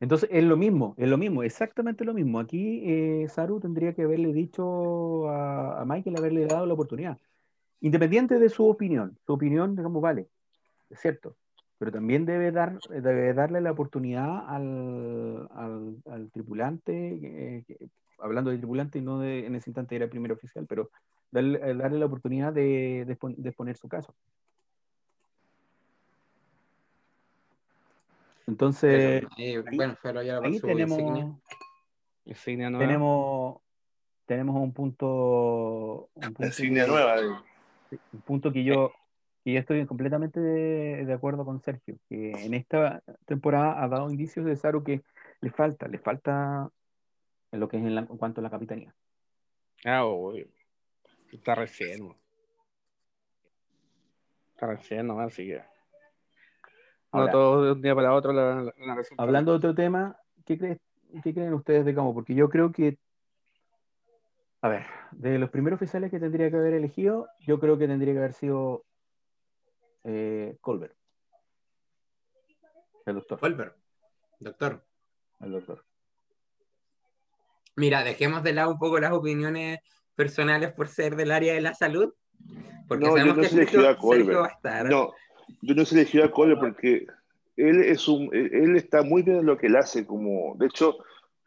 Entonces 0.00 0.30
es 0.32 0.44
lo 0.44 0.56
mismo, 0.56 0.94
es 0.96 1.06
lo 1.06 1.18
mismo, 1.18 1.42
exactamente 1.42 2.06
lo 2.06 2.14
mismo. 2.14 2.40
Aquí 2.40 2.82
eh, 2.86 3.28
Saru 3.28 3.60
tendría 3.60 3.92
que 3.92 4.02
haberle 4.02 4.32
dicho 4.32 5.28
a, 5.28 5.82
a, 5.82 5.84
Michael, 5.84 6.16
haberle 6.16 6.46
dado 6.46 6.64
la 6.64 6.72
oportunidad. 6.72 7.18
Independiente 7.82 8.38
de 8.38 8.48
su 8.48 8.66
opinión, 8.66 9.18
su 9.26 9.34
opinión, 9.34 9.76
digamos, 9.76 10.00
vale, 10.00 10.28
es 10.88 11.00
cierto, 11.00 11.36
pero 11.84 11.98
también 11.98 12.24
debe, 12.24 12.50
dar, 12.50 12.78
debe 12.88 13.34
darle 13.34 13.60
la 13.60 13.72
oportunidad 13.72 14.48
al, 14.48 15.46
al, 16.06 16.30
tripulante, 16.32 17.62
eh, 17.68 17.88
hablando 18.20 18.50
de 18.50 18.56
tripulante 18.56 19.00
y 19.00 19.02
no 19.02 19.18
de, 19.18 19.44
en 19.44 19.54
ese 19.54 19.68
instante 19.68 19.94
era 19.94 20.06
el 20.06 20.10
primer 20.10 20.32
oficial, 20.32 20.64
pero 20.66 20.88
darle, 21.30 21.60
eh, 21.62 21.74
darle 21.74 21.98
la 21.98 22.06
oportunidad 22.06 22.54
de, 22.54 23.04
de, 23.06 23.48
exponer 23.48 23.76
su 23.76 23.86
caso. 23.86 24.14
Entonces, 28.46 29.26
bueno, 29.76 29.94
pero 30.02 30.22
ya 30.22 30.38
ahí 30.38 30.58
tenemos, 30.60 31.38
tenemos, 32.78 33.58
tenemos 34.24 34.56
un 34.56 34.72
punto, 34.72 36.08
un 36.14 36.32
punto 36.32 36.62
nueva. 36.88 37.44
Un 38.10 38.20
punto 38.22 38.50
que 38.50 38.64
yo, 38.64 38.90
que 39.44 39.52
yo 39.52 39.60
estoy 39.60 39.84
completamente 39.84 40.40
de, 40.40 41.12
acuerdo 41.12 41.44
con 41.44 41.60
Sergio, 41.60 41.98
que 42.08 42.30
en 42.30 42.54
esta 42.54 43.02
temporada 43.26 43.82
ha 43.82 43.88
dado 43.88 44.10
indicios 44.10 44.46
de 44.46 44.56
Saru 44.56 44.82
que 44.82 45.02
le 45.42 45.50
falta, 45.50 45.86
le 45.86 45.98
falta 45.98 46.70
en 47.52 47.60
lo 47.60 47.68
que 47.68 47.76
es 47.76 47.84
en, 47.84 48.06
cuanto 48.06 48.40
a 48.40 48.42
la 48.42 48.50
capitanía. 48.50 48.94
Ah, 49.84 50.06
obvio. 50.06 50.46
Está 51.30 51.54
recién. 51.54 52.16
Está 54.54 54.66
recién 54.66 55.06
nomás, 55.06 55.26
así 55.26 55.46
que. 55.46 55.62
no 57.12 57.30
todo 57.30 57.64
de 57.64 57.72
un 57.72 57.82
día 57.82 57.94
para 57.94 58.14
otro 58.14 58.32
la, 58.32 58.72
Hablando 59.18 59.52
de 59.52 59.58
otro 59.58 59.74
tema, 59.74 60.16
¿qué, 60.46 60.56
crees, 60.56 60.78
¿qué 61.22 61.34
creen 61.34 61.52
ustedes 61.52 61.84
de 61.84 61.94
Camo? 61.94 62.14
Porque 62.14 62.34
yo 62.34 62.48
creo 62.48 62.72
que 62.72 62.96
a 64.62 64.68
ver, 64.68 64.86
de 65.10 65.38
los 65.38 65.50
primeros 65.50 65.76
oficiales 65.76 66.10
que 66.10 66.18
tendría 66.18 66.48
que 66.48 66.56
haber 66.56 66.72
elegido, 66.72 67.28
yo 67.40 67.60
creo 67.60 67.76
que 67.76 67.86
tendría 67.86 68.14
que 68.14 68.18
haber 68.20 68.32
sido 68.32 68.86
eh, 70.04 70.56
Colbert. 70.60 70.94
El 73.06 73.14
doctor. 73.16 73.40
Colbert. 73.40 73.76
Doctor. 74.40 74.84
El 75.40 75.52
doctor. 75.52 75.84
Mira, 77.76 78.04
dejemos 78.04 78.42
de 78.42 78.52
lado 78.52 78.70
un 78.70 78.78
poco 78.78 79.00
las 79.00 79.12
opiniones 79.12 79.80
personales 80.14 80.72
por 80.72 80.88
ser 80.88 81.16
del 81.16 81.32
área 81.32 81.54
de 81.54 81.60
la 81.60 81.74
salud. 81.74 82.14
Porque 82.88 83.04
no, 83.04 83.16
yo 83.16 83.34
no 83.34 83.42
se 83.42 83.54
elegido 83.56 83.88
a 83.88 83.96
Colbert. 83.96 84.50
No, 84.88 85.12
yo 85.62 85.74
no 85.74 85.82
elegido 85.82 86.24
a 86.24 86.30
Colbert 86.30 86.60
porque 86.60 87.06
él 87.56 87.82
es 87.82 88.06
un, 88.08 88.30
él 88.32 88.76
está 88.76 89.02
muy 89.02 89.22
bien 89.22 89.38
en 89.38 89.46
lo 89.46 89.56
que 89.56 89.66
él 89.66 89.76
hace, 89.76 90.06
como, 90.06 90.54
de 90.58 90.66
hecho, 90.66 90.98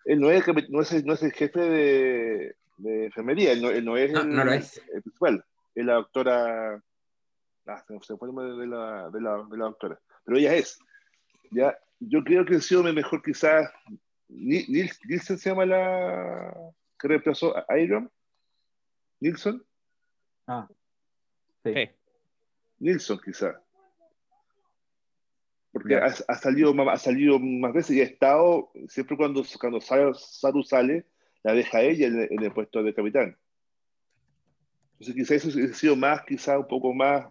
él 0.06 0.20
no 0.20 0.32
es, 0.32 0.46
no 0.70 0.82
es, 0.82 1.06
no 1.06 1.14
es 1.14 1.24
el 1.24 1.34
jefe 1.34 1.60
de, 1.60 2.56
de 2.78 3.06
enfermería, 3.06 3.52
él 3.52 3.62
no, 3.62 3.70
no 3.82 3.98
es, 3.98 4.14
el, 4.14 4.30
lo 4.30 4.52
es. 4.52 4.82
principal, 4.90 5.44
es 5.76 5.86
la 5.86 5.94
doctora, 5.96 6.82
ah, 7.68 7.84
se 8.02 8.18
fue 8.18 8.30
de 8.30 8.68
la, 8.68 9.10
de, 9.10 9.22
la, 9.22 9.44
de 9.50 9.58
la 9.58 9.66
doctora, 9.66 10.00
pero 10.24 10.38
ella 10.38 10.56
es, 10.56 10.80
ya, 11.52 11.78
yo 12.00 12.24
creo 12.24 12.46
que 12.46 12.56
ha 12.56 12.62
sido 12.62 12.84
mejor 12.84 13.22
quizás, 13.22 13.72
Nilsen 14.30 15.38
se 15.38 15.50
llama 15.50 15.66
la 15.66 16.54
que 17.00 17.08
reemplazó 17.08 17.56
a 17.56 17.80
Iron, 17.80 18.12
Nilsson. 19.20 19.64
Ah, 20.48 20.68
sí. 21.64 21.74
Nilsson 22.80 23.20
quizás. 23.24 23.56
Porque 25.72 25.96
ha, 25.96 26.06
ha, 26.06 26.36
salido, 26.36 26.74
ha 26.90 26.98
salido 26.98 27.40
más 27.40 27.74
veces 27.74 27.96
y 27.96 28.02
ha 28.02 28.06
estado, 28.06 28.72
siempre 28.88 29.16
cuando, 29.16 29.44
cuando 29.60 29.80
Saru 29.82 30.64
sale, 30.64 31.06
la 31.44 31.54
deja 31.54 31.82
ella 31.82 32.08
en, 32.08 32.44
el 32.44 32.52
puesto 32.52 32.82
de 32.82 32.94
capitán. 32.94 33.38
Entonces 34.94 35.16
quizás 35.16 35.46
eso 35.46 35.60
ha 35.60 35.74
sido 35.76 35.96
más, 35.96 36.24
quizá 36.24 36.58
un 36.58 36.68
poco 36.68 36.94
más 36.94 37.28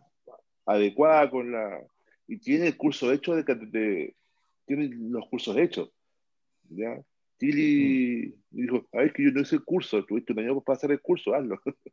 adecuada 0.66 1.30
con 1.30 1.52
la... 1.52 1.80
Y 2.28 2.38
tiene 2.38 2.66
el 2.66 2.76
curso 2.76 3.12
hecho 3.12 3.34
de, 3.34 3.42
de 3.42 4.16
tiene 4.66 4.90
los 4.92 5.28
cursos 5.28 5.56
hechos. 5.56 5.90
¿ya? 6.68 7.00
Tilly 7.38 8.34
mm. 8.50 8.56
dijo, 8.56 8.88
ay, 8.92 9.10
que 9.12 9.24
yo 9.24 9.30
no 9.30 9.40
hice 9.40 9.56
el 9.56 9.64
curso, 9.64 10.04
tuviste 10.04 10.32
un 10.32 10.40
año 10.40 10.60
para 10.60 10.76
hacer 10.76 10.90
el 10.90 11.00
curso, 11.00 11.34
hazlo. 11.34 11.60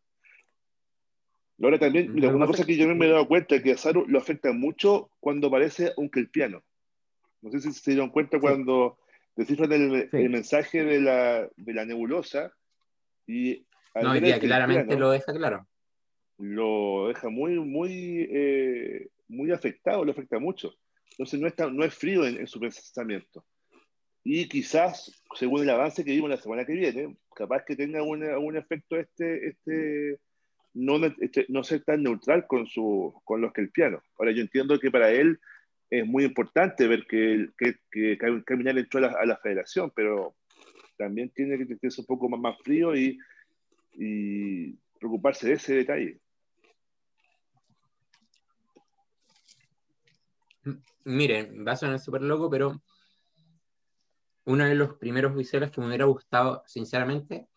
Ahora 1.61 1.79
también, 1.79 2.13
mira, 2.13 2.29
una 2.29 2.47
cosa 2.47 2.65
que 2.65 2.75
yo 2.75 2.87
no 2.87 2.95
me 2.95 3.05
he 3.05 3.09
dado 3.09 3.27
cuenta 3.27 3.55
es 3.55 3.63
que 3.63 3.71
a 3.71 3.77
Saru 3.77 4.05
lo 4.07 4.17
afecta 4.17 4.51
mucho 4.51 5.11
cuando 5.19 5.47
aparece 5.47 5.93
aunque 5.97 6.19
el 6.19 6.29
piano. 6.29 6.63
No 7.41 7.51
sé 7.51 7.61
si 7.61 7.71
se 7.71 7.91
dieron 7.91 8.09
cuenta 8.09 8.39
cuando 8.39 8.97
descifran 9.35 9.71
el, 9.71 10.09
el 10.11 10.29
mensaje 10.29 10.83
de 10.83 10.99
la, 10.99 11.47
de 11.55 11.73
la 11.73 11.85
nebulosa 11.85 12.51
y... 13.27 13.65
No, 14.01 14.13
día 14.13 14.39
claramente 14.39 14.97
lo 14.97 15.11
deja 15.11 15.31
claro. 15.33 15.67
Lo 16.37 17.07
deja 17.07 17.29
muy, 17.29 17.59
muy, 17.59 18.27
eh, 18.31 19.09
muy 19.27 19.51
afectado, 19.51 20.03
lo 20.03 20.11
afecta 20.11 20.39
mucho. 20.39 20.73
Entonces 21.11 21.39
no, 21.39 21.47
está, 21.47 21.69
no 21.69 21.83
es 21.83 21.93
frío 21.93 22.25
en, 22.25 22.47
su 22.47 22.59
pensamiento. 22.59 23.45
Y 24.23 24.47
quizás, 24.47 25.23
según 25.35 25.61
el 25.61 25.69
avance 25.69 26.03
que 26.03 26.11
vimos 26.11 26.29
la 26.29 26.37
semana 26.37 26.65
que 26.65 26.73
viene, 26.73 27.17
capaz 27.35 27.65
que 27.65 27.75
tenga 27.75 28.01
un 28.03 28.57
efecto 28.57 28.97
este, 28.97 29.47
este, 29.47 30.19
no, 30.73 31.05
este, 31.19 31.45
no 31.49 31.63
ser 31.63 31.83
tan 31.83 32.03
neutral 32.03 32.47
con, 32.47 32.67
su, 32.67 33.13
con 33.23 33.41
los 33.41 33.53
que 33.53 33.61
el 33.61 33.71
piano. 33.71 34.01
Ahora 34.17 34.31
yo 34.31 34.41
entiendo 34.41 34.79
que 34.79 34.91
para 34.91 35.11
él 35.11 35.39
es 35.89 36.05
muy 36.05 36.23
importante 36.23 36.87
ver 36.87 37.05
que, 37.05 37.49
que, 37.57 37.75
que 37.91 38.17
Caminar 38.45 38.77
entró 38.77 38.99
a 38.99 39.01
la, 39.01 39.19
a 39.19 39.25
la, 39.25 39.37
federación, 39.37 39.91
pero 39.95 40.35
también 40.97 41.29
tiene 41.29 41.57
que 41.57 41.91
ser 41.91 42.01
un 42.01 42.05
poco 42.05 42.29
más, 42.29 42.39
más 42.39 42.57
frío 42.63 42.95
y, 42.95 43.19
y 43.93 44.73
preocuparse 44.99 45.47
de 45.47 45.53
ese 45.53 45.75
detalle. 45.75 46.19
Miren, 51.03 51.65
va 51.67 51.73
a 51.73 51.77
sonar 51.77 51.99
súper 51.99 52.21
loco, 52.21 52.49
pero 52.49 52.81
uno 54.45 54.65
de 54.65 54.75
los 54.75 54.95
primeros 54.95 55.35
visuales 55.35 55.71
que 55.71 55.81
me 55.81 55.87
hubiera 55.87 56.05
gustado, 56.05 56.63
sinceramente, 56.65 57.47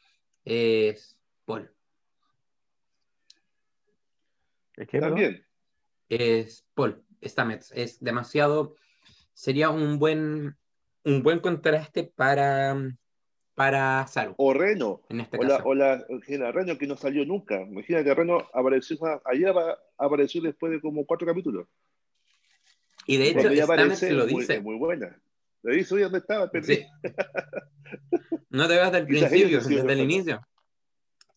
es 0.44 1.16
Paul. 1.44 1.70
¿Es 4.76 4.88
que 4.88 5.00
también? 5.00 5.44
Es 6.08 6.64
Paul. 6.74 7.02
Stamets. 7.24 7.72
Es 7.72 8.00
demasiado. 8.00 8.76
Sería 9.32 9.70
un 9.70 9.98
buen, 9.98 10.56
un 11.04 11.22
buen 11.22 11.40
contraste 11.40 12.04
para, 12.04 12.76
para 13.54 14.06
Saru. 14.06 14.34
O 14.36 14.52
Reno. 14.52 15.02
En 15.08 15.20
este 15.20 15.38
o, 15.38 15.42
La, 15.42 15.56
o 15.64 15.74
la, 15.74 16.52
Reno 16.52 16.78
que 16.78 16.86
no 16.86 16.96
salió 16.96 17.24
nunca. 17.24 17.60
Imagínate, 17.62 18.14
Reno 18.14 18.46
apareció 18.52 18.96
ayer 19.24 19.54
apareció 19.98 20.42
después 20.42 20.72
de 20.72 20.80
como 20.80 21.04
cuatro 21.04 21.26
capítulos. 21.26 21.66
Y 23.06 23.16
de 23.18 23.28
hecho, 23.28 23.64
Stamets 23.64 24.02
lo 24.10 24.26
dice. 24.26 24.60
Muy, 24.60 24.76
buena. 24.76 25.16
Lo 25.62 25.72
dice, 25.74 25.98
¿dónde 25.98 26.18
estaba? 26.18 26.50
No 28.50 28.68
te 28.68 28.74
veas 28.74 28.92
del 28.92 29.06
principio, 29.06 29.60
desde 29.60 29.92
el 29.92 30.00
inicio. 30.00 30.46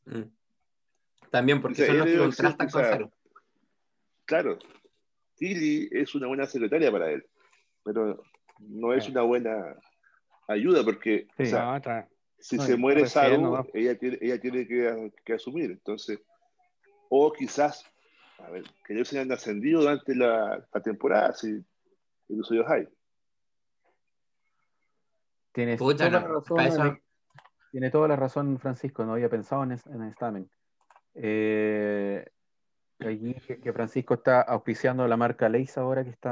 Mm. 0.05 0.23
También 1.29 1.61
porque 1.61 1.85
son 1.85 1.97
los 1.99 2.07
que 2.07 2.17
contrastan 2.17 2.69
con 2.69 2.83
Saru. 2.83 3.11
Claro, 4.25 4.59
Tilly 5.37 5.89
es 5.91 6.13
una 6.15 6.27
buena 6.27 6.45
secretaria 6.45 6.91
para 6.91 7.11
él, 7.11 7.25
pero 7.83 8.23
no 8.59 8.93
es 8.93 9.07
una 9.09 9.21
buena 9.21 9.75
ayuda 10.47 10.83
porque 10.83 11.27
si 12.39 12.57
se 12.59 12.75
muere 12.75 13.07
Saru, 13.07 13.65
ella 13.73 13.97
tiene, 13.97 14.17
ella 14.21 14.39
tiene 14.39 14.67
que, 14.67 15.33
asumir. 15.33 15.71
Entonces, 15.71 16.19
o 17.09 17.31
quizás, 17.31 17.83
a 18.45 18.49
ver, 18.51 18.63
que 18.85 18.93
ellos 18.93 19.07
se 19.07 19.19
hayan 19.19 19.31
ascendido 19.31 19.81
durante 19.81 20.15
la, 20.15 20.65
temporada, 20.83 21.33
si 21.33 21.47
el 22.29 22.65
hay. 22.67 22.87
Tienes 25.51 25.79
toda, 25.79 26.09
la 26.09 26.19
razón, 26.19 27.01
tiene 27.71 27.89
toda 27.89 28.07
la 28.07 28.15
razón, 28.15 28.59
Francisco, 28.59 29.03
no 29.03 29.13
había 29.13 29.29
pensado 29.29 29.63
en, 29.63 29.71
en 29.71 30.03
el 30.03 30.13
stamen. 30.13 30.49
Eh, 31.15 32.25
allí 32.99 33.35
que 33.61 33.73
Francisco 33.73 34.15
está 34.15 34.41
auspiciando 34.41 35.07
la 35.07 35.17
marca 35.17 35.49
Leis 35.49 35.77
ahora 35.77 36.03
que 36.03 36.11
está. 36.11 36.31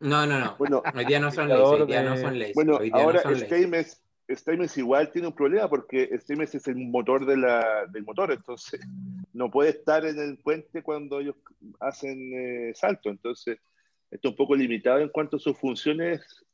No, 0.00 0.26
no, 0.26 0.26
no. 0.26 0.56
Bueno, 0.58 0.82
hoy 0.94 1.04
día 1.04 1.20
no 1.20 1.30
son 1.30 1.48
Leis, 1.48 1.60
hoy 1.60 1.86
día 1.86 2.02
no 2.02 2.16
son 2.16 2.38
Leis. 2.38 2.54
Bueno, 2.54 2.78
ahora 2.92 3.22
no 3.24 4.76
igual 4.76 5.10
tiene 5.12 5.28
un 5.28 5.34
problema 5.34 5.68
porque 5.68 6.10
Stames 6.18 6.54
es 6.54 6.66
el 6.68 6.76
motor 6.76 7.26
de 7.26 7.36
la, 7.36 7.86
del 7.90 8.04
motor, 8.04 8.32
entonces 8.32 8.80
no 9.34 9.50
puede 9.50 9.70
estar 9.70 10.06
en 10.06 10.18
el 10.18 10.38
puente 10.38 10.82
cuando 10.82 11.20
ellos 11.20 11.36
hacen 11.80 12.32
eh, 12.32 12.72
salto, 12.74 13.10
entonces 13.10 13.58
está 14.10 14.28
un 14.28 14.36
poco 14.36 14.54
limitado 14.54 15.00
en 15.00 15.08
cuanto 15.08 15.36
a 15.36 15.40
sus 15.40 15.58
funciones 15.58 16.44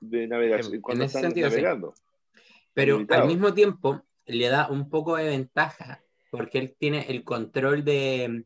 de 0.00 0.26
navegación, 0.26 0.82
en, 0.88 1.02
ese 1.02 1.20
sentido, 1.20 1.48
navegando. 1.48 1.94
Pero 2.72 3.04
al 3.08 3.26
mismo 3.26 3.54
tiempo 3.54 4.02
le 4.24 4.48
da 4.48 4.68
un 4.68 4.88
poco 4.90 5.16
de 5.16 5.24
ventaja 5.24 6.02
porque 6.30 6.58
él 6.58 6.76
tiene 6.78 7.06
el 7.08 7.22
control 7.22 7.84
de, 7.84 8.44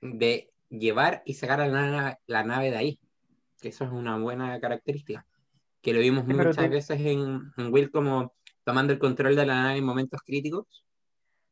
de 0.00 0.50
llevar 0.68 1.22
y 1.26 1.34
sacar 1.34 1.60
a 1.60 1.68
la, 1.68 2.18
la, 2.26 2.44
nave 2.44 2.70
de 2.70 2.76
ahí. 2.76 3.00
Que 3.60 3.68
eso 3.68 3.84
es 3.84 3.90
una 3.90 4.18
buena 4.18 4.58
característica. 4.60 5.26
Que 5.82 5.92
lo 5.92 6.00
vimos 6.00 6.26
muchas 6.26 6.70
veces 6.70 7.00
en, 7.00 7.52
en, 7.56 7.72
Will 7.72 7.90
como 7.90 8.34
tomando 8.64 8.92
el 8.92 8.98
control 8.98 9.36
de 9.36 9.46
la 9.46 9.62
nave 9.62 9.78
en 9.78 9.84
momentos 9.84 10.20
críticos. 10.24 10.85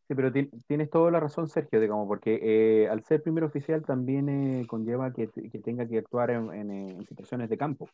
Sí, 0.07 0.15
pero 0.15 0.31
tienes 0.31 0.91
toda 0.91 1.11
la 1.11 1.19
razón, 1.19 1.49
Sergio, 1.49 1.81
digamos, 1.81 2.07
porque 2.07 2.39
eh, 2.43 2.89
al 2.89 3.03
ser 3.05 3.23
primer 3.23 3.43
oficial 3.43 3.83
también 3.87 4.29
eh, 4.29 4.67
conlleva 4.67 5.15
que, 5.15 5.29
tenga 5.65 5.89
que 5.89 5.97
actuar 5.97 6.31
en, 6.31 7.07
situaciones 7.07 7.49
de 7.49 7.57
campo 7.57 7.89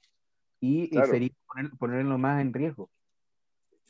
y, 0.61 0.91
sería 1.09 1.31
ponerlo 1.79 2.19
más 2.19 2.41
en 2.41 2.53
riesgo. 2.53 2.91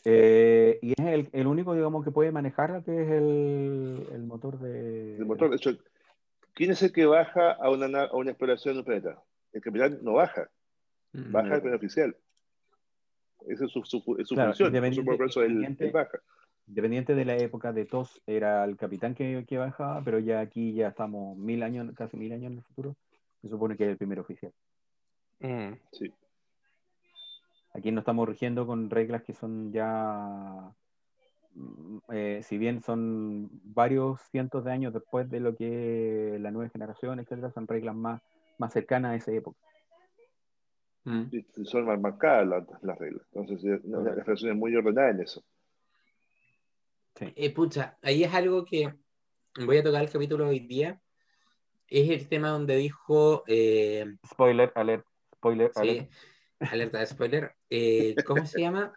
Eh, 0.04 0.78
y 0.82 0.92
es 0.92 1.28
el, 1.32 1.46
único, 1.46 1.74
digamos, 1.74 2.04
que 2.04 2.10
puede 2.10 2.30
manejar 2.30 2.84
que 2.84 3.02
es 3.02 3.10
el, 3.10 4.22
motor 4.26 4.58
de... 4.58 5.16
El 5.16 5.24
motor, 5.24 5.48
de 5.48 5.56
hecho, 5.56 5.78
¿quién 6.52 6.72
es 6.72 6.82
el 6.82 6.92
que 6.92 7.06
baja 7.06 7.52
a 7.52 7.70
una, 7.70 8.02
a 8.02 8.14
una 8.14 8.32
exploración 8.32 8.74
de 8.74 8.80
un 8.80 8.84
planeta? 8.84 9.22
El 9.54 9.62
capitán 9.62 9.98
no 10.02 10.12
baja, 10.12 10.50
mm, 11.14 11.32
baja 11.32 11.54
el 11.54 11.60
primer 11.62 11.78
oficial. 11.78 12.14
Esa 13.48 13.64
es 13.64 13.72
su, 13.72 13.82
su, 13.84 14.00
su 14.24 14.36
función, 14.36 14.72
por 15.06 15.26
eso 15.26 15.42
él 15.42 15.74
baja 15.90 16.20
Independiente 16.70 17.16
de 17.16 17.24
la 17.24 17.36
época 17.36 17.72
de 17.72 17.84
TOS, 17.84 18.22
era 18.28 18.62
el 18.62 18.76
capitán 18.76 19.16
que, 19.16 19.44
que, 19.48 19.58
bajaba, 19.58 20.02
pero 20.04 20.20
ya 20.20 20.38
aquí 20.38 20.72
ya 20.72 20.86
estamos 20.86 21.36
mil 21.36 21.64
años, 21.64 21.92
casi 21.96 22.16
mil 22.16 22.32
años 22.32 22.52
en 22.52 22.58
el 22.58 22.62
futuro. 22.62 22.94
Se 23.42 23.48
supone 23.48 23.76
que 23.76 23.86
es 23.86 23.90
el 23.90 23.96
primer 23.96 24.20
oficial. 24.20 24.52
Mm. 25.40 25.72
Sí. 25.90 26.14
Aquí 27.74 27.90
no 27.90 27.98
estamos 27.98 28.28
rigiendo 28.28 28.68
con 28.68 28.88
reglas 28.88 29.24
que 29.24 29.32
son 29.32 29.72
ya, 29.72 30.72
mm, 31.56 31.98
eh, 32.12 32.40
si 32.44 32.56
bien 32.56 32.82
son 32.82 33.50
varios 33.64 34.20
cientos 34.30 34.64
de 34.64 34.70
años 34.70 34.92
después 34.92 35.28
de 35.28 35.40
lo 35.40 35.56
que 35.56 36.38
la 36.40 36.52
nueva 36.52 36.70
generación, 36.70 37.18
etcétera, 37.18 37.50
son 37.50 37.66
reglas 37.66 37.96
más, 37.96 38.22
más 38.58 38.72
cercanas 38.72 39.10
a 39.10 39.16
esa 39.16 39.32
época. 39.32 39.58
Mm. 41.02 41.30
son 41.64 41.84
más 41.86 42.00
marcadas 42.00 42.46
las, 42.80 42.96
reglas. 42.96 43.26
Entonces, 43.32 43.84
la, 43.86 44.02
la, 44.02 44.22
es 44.22 44.54
muy 44.54 44.76
ordenada 44.76 45.10
en 45.10 45.22
eso. 45.22 45.42
Eh, 47.20 47.52
pucha, 47.52 47.98
ahí 48.02 48.24
es 48.24 48.32
algo 48.32 48.64
que 48.64 48.94
voy 49.66 49.78
a 49.78 49.82
tocar 49.82 50.02
el 50.02 50.10
capítulo 50.10 50.48
hoy 50.48 50.60
día. 50.60 51.00
Es 51.86 52.08
el 52.08 52.28
tema 52.28 52.48
donde 52.48 52.76
dijo. 52.76 53.44
Eh, 53.46 54.16
spoiler, 54.26 54.72
alert. 54.74 55.06
Spoiler, 55.34 55.70
sí, 55.74 56.08
alerta 56.60 56.98
de 56.98 57.06
spoiler. 57.06 57.54
Eh, 57.68 58.14
¿Cómo 58.26 58.46
se 58.46 58.60
llama? 58.60 58.92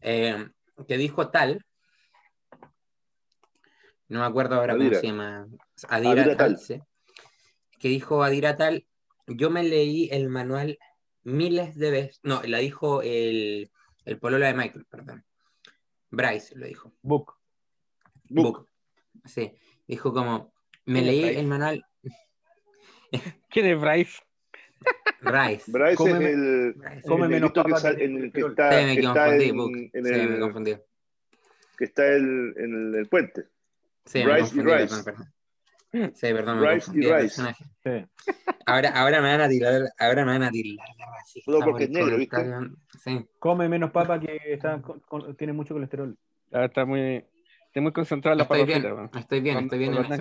que 0.00 0.98
dijo 0.98 1.30
tal. 1.30 1.64
No 4.08 4.20
me 4.20 4.26
acuerdo 4.26 4.56
ahora 4.56 4.76
cómo 4.76 4.90
se 4.90 5.06
llama. 5.06 5.48
Adira, 5.88 6.36
tal. 6.36 6.58
Que 7.78 7.88
dijo 7.88 8.22
Adira 8.22 8.56
tal. 8.56 8.86
Yo 9.26 9.50
me 9.50 9.62
leí 9.64 10.08
el 10.12 10.28
manual 10.28 10.78
miles 11.24 11.76
de 11.76 11.90
veces. 11.90 12.20
No, 12.22 12.42
la 12.42 12.58
dijo 12.58 13.02
el, 13.02 13.70
el 14.04 14.18
polola 14.18 14.46
de 14.46 14.54
Michael, 14.54 14.86
perdón. 14.88 15.25
Bryce 16.16 16.56
lo 16.56 16.66
dijo. 16.66 16.92
Book. 17.02 17.34
Book. 18.30 18.68
Sí. 19.26 19.52
Dijo 19.86 20.12
como, 20.14 20.54
me 20.86 21.02
leí 21.02 21.36
el 21.36 21.46
manual. 21.46 21.84
¿Quién 23.50 23.66
es 23.66 23.80
Bryce? 23.80 24.22
Bryce. 25.20 25.70
Bryce 25.70 26.04
es 26.04 26.14
el, 26.14 26.76
come 27.06 27.28
menos 27.28 27.52
que, 27.52 27.60
está, 27.60 27.90
en 27.90 28.16
el 28.16 28.32
que 28.32 28.40
está, 28.40 28.70
sí, 28.78 28.96
me 28.96 29.02
confundí, 29.02 29.90
en, 29.92 30.06
en 30.06 30.14
el, 30.14 30.28
me 30.30 30.40
confundí. 30.40 30.76
Que 31.76 31.84
está 31.84 32.06
el, 32.06 32.54
en 32.56 32.94
el 32.94 33.08
puente. 33.08 33.48
Sí, 34.06 34.22
Bryce 34.24 34.56
y 34.56 34.60
Rice. 34.60 34.86
Perdón, 34.86 35.04
perdón. 35.04 35.34
Sí, 36.14 36.32
perdón, 36.32 36.66
Rice 36.66 36.90
y 36.94 37.10
Rice. 37.10 37.42
Sí. 37.82 38.34
Ahora, 38.66 38.90
ahora 38.90 39.20
me 39.20 39.28
van 39.30 39.40
a 39.42 39.48
tirar, 39.48 39.82
ahora 39.98 40.24
me 40.24 40.32
van 40.32 40.42
a 40.42 40.50
tirar 40.50 40.88
la 41.46 41.64
porque 41.64 41.84
es 41.84 41.90
negro, 41.90 42.16
¿viste? 42.16 42.36
Sí. 43.02 43.26
Come 43.38 43.68
menos 43.68 43.90
papa 43.90 44.18
que 44.18 44.38
está, 44.46 44.82
tiene 45.38 45.52
mucho 45.52 45.74
colesterol. 45.74 46.16
está 46.50 46.84
muy, 46.84 47.24
está 47.66 47.80
muy 47.80 47.92
concentrado 47.92 48.32
en 48.32 48.38
la 48.38 48.44
estoy 48.44 48.64
bien, 48.64 49.10
Estoy 49.14 49.40
bien, 49.40 49.58
estoy 49.58 49.78
bien. 49.78 49.94
En 49.94 50.20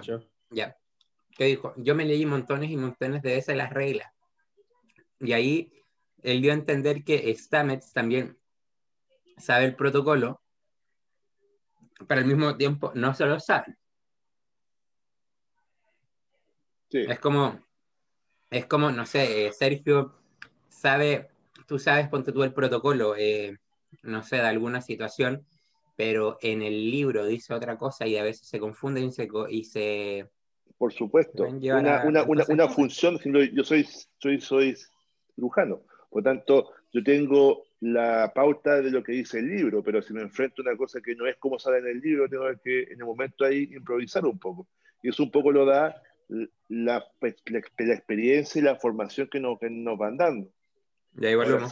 Ya. 0.52 0.78
¿Qué 1.36 1.46
dijo? 1.46 1.74
Yo 1.78 1.96
me 1.96 2.06
leí 2.06 2.26
montones 2.26 2.70
y 2.70 2.78
montones 2.78 3.22
de 3.22 3.38
esas 3.38 3.56
las 3.56 3.74
reglas. 3.74 4.12
Y 5.20 5.34
ahí 5.34 5.74
él 6.24 6.42
dio 6.42 6.52
a 6.52 6.56
entender 6.56 7.04
que 7.04 7.34
Stamets 7.36 7.92
también 7.94 8.38
sabe 9.38 9.66
el 9.66 9.76
protocolo, 9.76 10.42
pero 12.08 12.22
al 12.22 12.28
mismo 12.28 12.56
tiempo 12.56 12.92
no 12.96 13.14
se 13.14 13.26
lo 13.26 13.40
sabe. 13.40 13.76
Sí. 16.96 17.06
Es 17.10 17.20
como, 17.20 17.60
es 18.50 18.68
como, 18.68 18.90
no 18.90 19.06
sé, 19.06 19.48
eh, 19.48 19.52
Sergio 19.52 20.14
sabe, 20.70 21.28
tú 21.68 21.78
sabes, 21.78 22.08
ponte 22.08 22.32
tú 22.32 22.42
el 22.44 22.54
protocolo, 22.54 23.18
eh, 23.18 23.58
no 24.04 24.24
sé, 24.24 24.38
de 24.38 24.44
alguna 24.44 24.80
situación, 24.80 25.46
pero 25.98 26.38
en 26.42 26.62
el 26.62 26.90
libro 26.90 27.26
dice 27.26 27.54
otra 27.54 27.78
cosa 27.78 28.08
y 28.08 28.16
a 28.16 28.24
veces 28.24 28.48
se 28.48 28.62
confunde 28.62 29.02
y 29.02 29.12
se... 29.12 29.28
Y 29.50 29.66
se 29.66 30.30
Por 30.78 30.94
supuesto, 30.94 31.44
una, 31.44 32.06
una, 32.06 32.24
una, 32.24 32.46
una, 32.48 32.70
función, 32.70 33.20
yo 33.52 33.64
soy, 33.66 33.86
soy, 34.18 34.40
soy 34.40 34.78
cirujano, 35.36 35.82
por 36.10 36.24
tanto, 36.24 36.72
yo 36.94 37.04
tengo 37.04 37.66
la 37.82 38.32
pauta 38.34 38.82
de 38.82 38.90
lo 38.90 39.04
que 39.04 39.12
dice 39.12 39.40
el 39.40 39.50
libro, 39.50 39.84
pero 39.84 40.02
si 40.02 40.14
me 40.14 40.22
enfrento 40.22 40.62
a 40.62 40.70
una 40.70 40.78
cosa 40.78 41.02
que 41.02 41.14
no 41.14 41.28
es 41.28 41.36
como 41.36 41.60
sale 41.60 41.80
en 41.80 41.88
el 41.88 42.00
libro, 42.00 42.30
tengo 42.30 42.46
que 42.64 42.84
en 42.84 43.02
el 43.02 43.06
momento 43.06 43.44
ahí 43.44 43.70
improvisar 43.74 44.24
un 44.24 44.40
poco. 44.40 44.70
Y 45.04 45.10
eso 45.10 45.24
un 45.24 45.32
poco 45.32 45.52
lo 45.52 45.66
da 45.66 46.02
la, 46.28 47.06
la, 47.22 47.60
experiencia 47.94 48.60
y 48.60 48.64
la 48.64 48.76
formación 48.76 49.28
que 49.32 49.40
nos, 49.40 49.60
que 49.60 49.70
nos 49.70 49.98
van 49.98 50.18
dando. 50.18 50.50
Ya 51.14 51.32
igual 51.32 51.70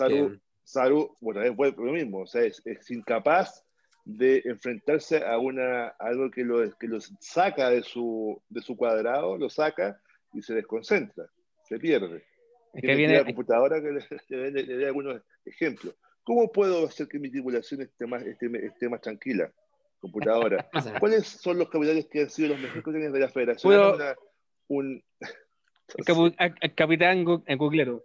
Saru, 0.64 1.18
bueno, 1.20 1.42
es 1.42 1.78
lo 1.78 1.92
mismo, 1.92 2.22
o 2.22 2.28
sea, 2.28 2.44
es, 2.44 2.62
es, 2.66 2.90
incapaz 2.90 3.66
de 4.06 4.42
enfrentarse 4.46 5.26
a, 5.26 5.38
una, 5.38 5.88
algo 6.00 6.32
que 6.32 6.44
lo, 6.44 6.78
que 6.78 6.88
lo 6.88 7.00
saca 7.20 7.70
de 7.70 7.84
su, 7.84 8.42
de 8.50 8.62
su 8.62 8.78
cuadrado, 8.78 9.38
lo 9.38 9.50
saca 9.50 10.00
y 10.34 10.42
se 10.42 10.54
desconcentra, 10.54 11.26
se 11.64 11.78
pierde. 11.80 12.24
Es 12.74 12.82
que 12.82 12.96
viene 12.96 13.18
la 13.18 13.26
computadora 13.26 13.82
que 13.82 13.92
le, 14.30 14.52
le, 14.52 14.64
dé 14.64 14.86
algunos 14.86 15.22
ejemplos. 15.46 15.96
¿Cómo 16.24 16.52
puedo 16.52 16.88
hacer 16.88 17.08
que 17.08 17.20
mi 17.20 17.30
tripulación 17.30 17.82
esté 17.82 18.08
más, 18.08 18.24
esté, 18.24 18.50
esté 18.66 18.90
más 18.90 19.02
tranquila? 19.02 19.52
Computadora. 20.00 20.68
¿Cuáles 21.00 21.28
son 21.28 21.60
los 21.60 21.70
capitales 21.70 22.08
que 22.10 22.22
han 22.22 22.30
sido 22.30 22.50
los 22.50 22.60
mejores 22.60 23.12
de 23.12 23.20
la 23.20 23.30
federación? 23.30 24.02
Un... 24.68 25.04
el 26.62 26.76
capitán 26.76 27.24
Googlero. 27.24 28.04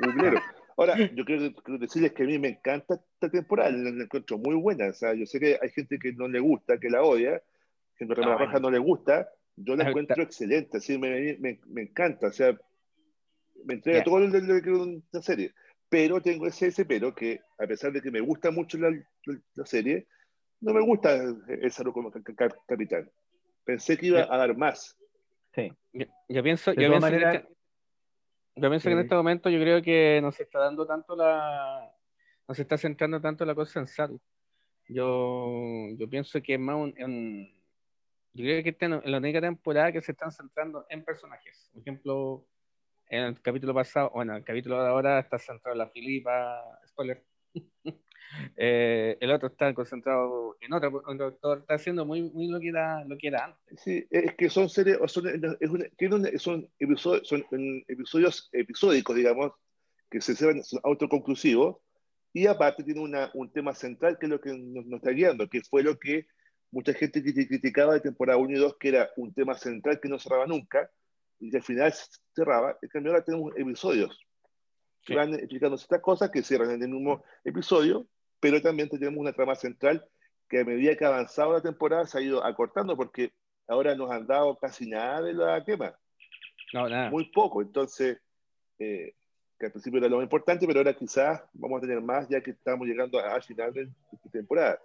Googlero. 0.00 0.40
Ahora, 0.76 0.96
yo 1.14 1.24
quiero, 1.24 1.52
decirles 1.78 2.12
que 2.12 2.24
a 2.24 2.26
mí 2.26 2.38
me 2.38 2.48
encanta 2.48 2.94
esta 2.94 3.30
temporada, 3.30 3.70
la 3.70 4.04
encuentro 4.04 4.38
muy 4.38 4.56
buena. 4.56 4.88
O 4.88 4.92
sea, 4.92 5.14
yo 5.14 5.24
sé 5.26 5.38
que 5.38 5.58
hay 5.60 5.70
gente 5.70 5.98
que 5.98 6.12
no 6.12 6.26
le 6.28 6.40
gusta, 6.40 6.78
que 6.78 6.90
la 6.90 7.02
odia, 7.02 7.42
que 7.96 8.04
no, 8.04 8.14
la 8.14 8.58
no 8.60 8.70
le 8.70 8.78
gusta. 8.78 9.28
Yo 9.56 9.76
la 9.76 9.88
encuentro 9.88 10.20
excelente, 10.20 10.78
así 10.78 10.98
me, 10.98 11.36
me, 11.38 11.60
me, 11.66 11.82
encanta. 11.82 12.26
O 12.26 12.32
sea, 12.32 12.58
me 13.64 13.74
entrega 13.74 14.02
todo 14.02 14.18
lo 14.18 14.32
que 14.32 14.62
quiero 14.62 14.86
la 15.12 15.22
serie. 15.22 15.54
Pero 15.88 16.20
tengo 16.20 16.46
ese, 16.48 16.68
ese 16.68 16.84
pero 16.84 17.14
que, 17.14 17.40
a 17.58 17.66
pesar 17.66 17.92
de 17.92 18.02
que 18.02 18.10
me 18.10 18.20
gusta 18.20 18.50
mucho 18.50 18.78
la, 18.78 18.90
la, 19.54 19.66
serie, 19.66 20.08
no 20.60 20.74
me 20.74 20.80
gusta 20.80 21.14
el 21.14 21.70
salud 21.70 21.92
como 21.92 22.10
capitán. 22.66 23.08
Pensé 23.64 23.96
que 23.96 24.06
iba 24.06 24.22
a 24.22 24.36
dar 24.36 24.56
más. 24.56 24.98
Sí. 25.54 25.72
Yo, 26.28 26.42
pienso, 26.42 26.72
yo 26.72 26.90
pienso, 26.90 27.08
que, 27.08 27.16
este, 27.16 27.48
yo 28.56 28.68
pienso 28.68 28.88
que 28.88 28.92
en 28.92 28.98
este 28.98 29.14
momento 29.14 29.50
yo 29.50 29.60
creo 29.60 29.82
que 29.82 30.20
no 30.20 30.32
se 30.32 30.42
está 30.42 30.58
dando 30.58 30.86
tanto 30.86 31.14
la. 31.14 31.92
No 32.46 32.54
se 32.54 32.62
está 32.62 32.76
centrando 32.76 33.20
tanto 33.20 33.44
la 33.44 33.54
cosa 33.54 33.80
en 33.80 33.86
Saru. 33.86 34.20
Yo, 34.88 35.88
yo 35.96 36.08
pienso 36.10 36.42
que 36.42 36.54
es 36.54 36.60
más 36.60 36.76
un, 36.76 36.94
en, 36.98 37.54
yo 38.34 38.44
creo 38.44 38.62
que 38.64 38.70
esta 38.70 38.86
en 38.86 39.10
la 39.10 39.18
única 39.18 39.40
temporada 39.40 39.92
que 39.92 40.02
se 40.02 40.12
están 40.12 40.32
centrando 40.32 40.84
en 40.88 41.04
personajes. 41.04 41.70
Por 41.72 41.82
ejemplo, 41.82 42.44
en 43.06 43.22
el 43.22 43.40
capítulo 43.40 43.72
pasado, 43.72 44.10
bueno, 44.12 44.36
el 44.36 44.44
capítulo 44.44 44.82
de 44.82 44.88
ahora 44.88 45.20
está 45.20 45.38
centrado 45.38 45.74
en 45.74 45.78
la 45.78 45.88
Filipa, 45.88 46.62
spoiler, 46.86 47.24
Eh, 48.56 49.16
el 49.20 49.30
otro 49.30 49.48
está 49.48 49.72
concentrado 49.74 50.56
en 50.60 50.72
otra, 50.72 50.90
está 51.58 51.74
haciendo 51.74 52.04
muy, 52.04 52.22
muy 52.22 52.48
lo, 52.48 52.60
que 52.60 52.68
era, 52.68 53.04
lo 53.04 53.16
que 53.16 53.28
era 53.28 53.44
antes. 53.46 53.80
Sí, 53.80 54.06
es 54.10 54.34
que 54.34 54.50
son 54.50 54.68
series, 54.68 54.98
son, 55.06 55.24
son, 56.38 56.68
episodios, 56.78 57.28
son 57.28 57.44
episodios 57.88 58.48
episódicos, 58.52 59.16
digamos, 59.16 59.52
que 60.10 60.20
se 60.20 60.34
son 60.34 60.80
autoconclusivos, 60.82 61.76
y 62.32 62.46
aparte 62.46 62.82
tiene 62.82 63.00
una, 63.00 63.30
un 63.34 63.50
tema 63.52 63.74
central 63.74 64.18
que 64.18 64.26
es 64.26 64.30
lo 64.30 64.40
que 64.40 64.52
nos, 64.52 64.86
está 64.86 65.10
guiando, 65.10 65.48
que 65.48 65.62
fue 65.62 65.82
lo 65.82 65.98
que 65.98 66.26
mucha 66.72 66.92
gente 66.92 67.22
criticaba 67.22 67.94
de 67.94 68.00
temporada 68.00 68.38
1 68.38 68.50
y 68.50 68.58
2, 68.58 68.76
que 68.78 68.88
era 68.88 69.10
un 69.16 69.32
tema 69.32 69.56
central 69.56 70.00
que 70.00 70.08
no 70.08 70.18
cerraba 70.18 70.46
nunca, 70.46 70.90
y 71.38 71.50
que 71.50 71.58
al 71.58 71.62
final 71.62 71.94
cerraba, 72.34 72.76
en 72.82 72.88
cambio 72.88 73.12
ahora 73.12 73.24
tenemos 73.24 73.52
episodios 73.56 74.18
que 75.04 75.14
van 75.14 75.34
explicando 75.34 75.76
estas 75.76 76.00
cosas 76.00 76.30
que 76.30 76.42
cierran 76.42 76.70
en 76.70 76.82
el 76.82 76.88
mismo 76.88 77.22
episodio, 77.44 78.06
pero 78.44 78.60
también 78.60 78.90
tenemos 78.90 79.18
una 79.18 79.32
trama 79.32 79.54
central 79.54 80.06
que 80.50 80.60
a 80.60 80.64
medida 80.66 80.94
que 80.94 81.06
ha 81.06 81.08
avanzado 81.08 81.54
la 81.54 81.62
temporada 81.62 82.06
se 82.06 82.18
ha 82.18 82.20
ido 82.20 82.44
acortando 82.44 82.94
porque 82.94 83.32
ahora 83.66 83.94
nos 83.94 84.10
han 84.10 84.26
dado 84.26 84.58
casi 84.58 84.86
nada 84.86 85.22
de 85.22 85.32
la 85.32 85.64
quema. 85.64 85.98
No, 86.74 86.86
nada. 86.86 87.08
Muy 87.08 87.32
poco, 87.32 87.62
entonces, 87.62 88.20
eh, 88.78 89.14
que 89.58 89.64
al 89.64 89.72
principio 89.72 89.98
era 89.98 90.10
lo 90.10 90.16
más 90.16 90.24
importante, 90.24 90.66
pero 90.66 90.80
ahora 90.80 90.92
quizás 90.92 91.42
vamos 91.54 91.78
a 91.78 91.80
tener 91.80 92.02
más 92.02 92.28
ya 92.28 92.42
que 92.42 92.50
estamos 92.50 92.86
llegando 92.86 93.18
al 93.18 93.42
final 93.42 93.72
de 93.72 93.86
la 93.86 94.30
temporada. 94.30 94.78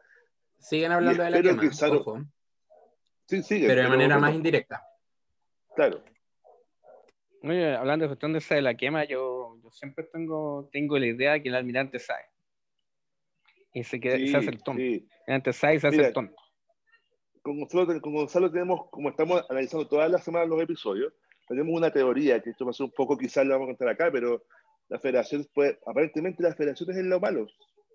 Siguen 0.59 0.93
hablando 0.93 1.21
de 1.21 1.29
la 1.29 1.41
quema. 1.41 2.31
Sí, 3.25 3.43
sí. 3.43 3.63
Pero 3.67 3.81
de 3.81 3.89
manera 3.89 4.17
más 4.19 4.33
indirecta. 4.33 4.81
Claro. 5.75 6.01
Oye, 7.43 7.75
hablando 7.75 8.03
de 8.03 8.09
cuestión 8.09 8.31
de 8.31 8.39
esa 8.39 8.55
de 8.55 8.61
la 8.61 8.75
quema, 8.75 9.03
yo, 9.03 9.57
yo 9.61 9.69
siempre 9.71 10.05
tengo, 10.05 10.69
tengo 10.71 10.97
la 10.97 11.07
idea 11.07 11.33
de 11.33 11.43
que 11.43 11.49
el 11.49 11.55
almirante 11.55 11.99
sabe. 11.99 12.23
Y 13.79 13.83
se, 13.83 13.99
queda, 13.99 14.17
se 14.17 14.35
hace 14.35 14.49
el 14.49 14.61
tonto. 14.61 14.81
Sabe 15.53 15.75
y 15.75 15.79
se 15.79 15.87
hace 15.87 16.07
el 16.07 16.13
tonto. 16.13 16.35
Con 17.41 17.59
Gonzalo, 17.59 18.01
con 18.01 18.13
Gonzalo 18.13 18.51
tenemos, 18.51 18.89
como 18.89 19.09
estamos 19.09 19.45
analizando 19.49 19.87
todas 19.87 20.11
las 20.11 20.23
semanas 20.23 20.49
los 20.49 20.61
episodios, 20.61 21.13
tenemos 21.47 21.73
una 21.75 21.91
teoría, 21.91 22.41
que 22.41 22.49
esto 22.49 22.65
va 22.65 22.71
a 22.71 22.73
ser 22.73 22.85
un 22.85 22.91
poco, 22.91 23.17
quizás 23.17 23.45
lo 23.45 23.53
vamos 23.53 23.67
a 23.67 23.69
contar 23.69 23.89
acá, 23.89 24.11
pero 24.11 24.43
la 24.89 24.99
federación, 24.99 25.47
pues, 25.53 25.77
aparentemente 25.85 26.43
las 26.43 26.55
federaciones 26.55 26.97
es 26.97 27.05
lo 27.05 27.19
malo, 27.19 27.47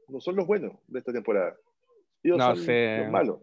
no 0.08 0.20
son 0.20 0.36
los 0.36 0.46
buenos 0.46 0.72
de 0.88 0.98
esta 0.98 1.12
temporada. 1.12 1.54
Ellos 2.22 2.38
no, 2.38 2.56
son 2.56 2.66
los 2.66 3.10
malos. 3.10 3.40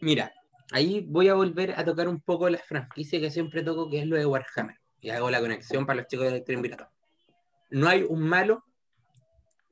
Mira, 0.00 0.32
ahí 0.70 1.04
voy 1.08 1.28
a 1.28 1.34
volver 1.34 1.72
a 1.76 1.84
tocar 1.84 2.08
un 2.08 2.20
poco 2.20 2.48
la 2.48 2.58
franquicia 2.58 3.20
que 3.20 3.30
siempre 3.30 3.64
toco, 3.64 3.90
que 3.90 4.00
es 4.00 4.06
lo 4.06 4.16
de 4.16 4.26
Warhammer. 4.26 4.76
Y 5.00 5.10
hago 5.10 5.30
la 5.30 5.40
conexión 5.40 5.86
para 5.86 5.98
los 5.98 6.06
chicos 6.08 6.30
de 6.30 6.40
Triunvirato. 6.40 6.88
No 7.70 7.88
hay 7.88 8.04
un 8.08 8.20
malo, 8.22 8.64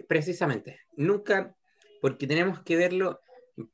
precisamente. 0.09 0.81
Nunca, 0.97 1.55
porque 2.01 2.27
tenemos 2.27 2.62
que 2.62 2.77
verlo, 2.77 3.21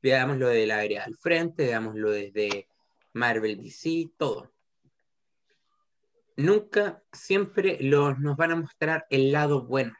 veamos 0.01 0.37
lo 0.37 0.47
de 0.47 0.65
la 0.67 0.79
área 0.79 1.03
al 1.03 1.15
frente, 1.15 1.65
veámoslo 1.65 2.11
desde 2.11 2.67
Marvel, 3.13 3.61
DC, 3.61 4.11
todo. 4.17 4.51
Nunca, 6.35 7.03
siempre 7.11 7.77
los, 7.81 8.19
nos 8.19 8.35
van 8.35 8.51
a 8.51 8.55
mostrar 8.55 9.05
el 9.09 9.31
lado 9.31 9.65
bueno. 9.65 9.93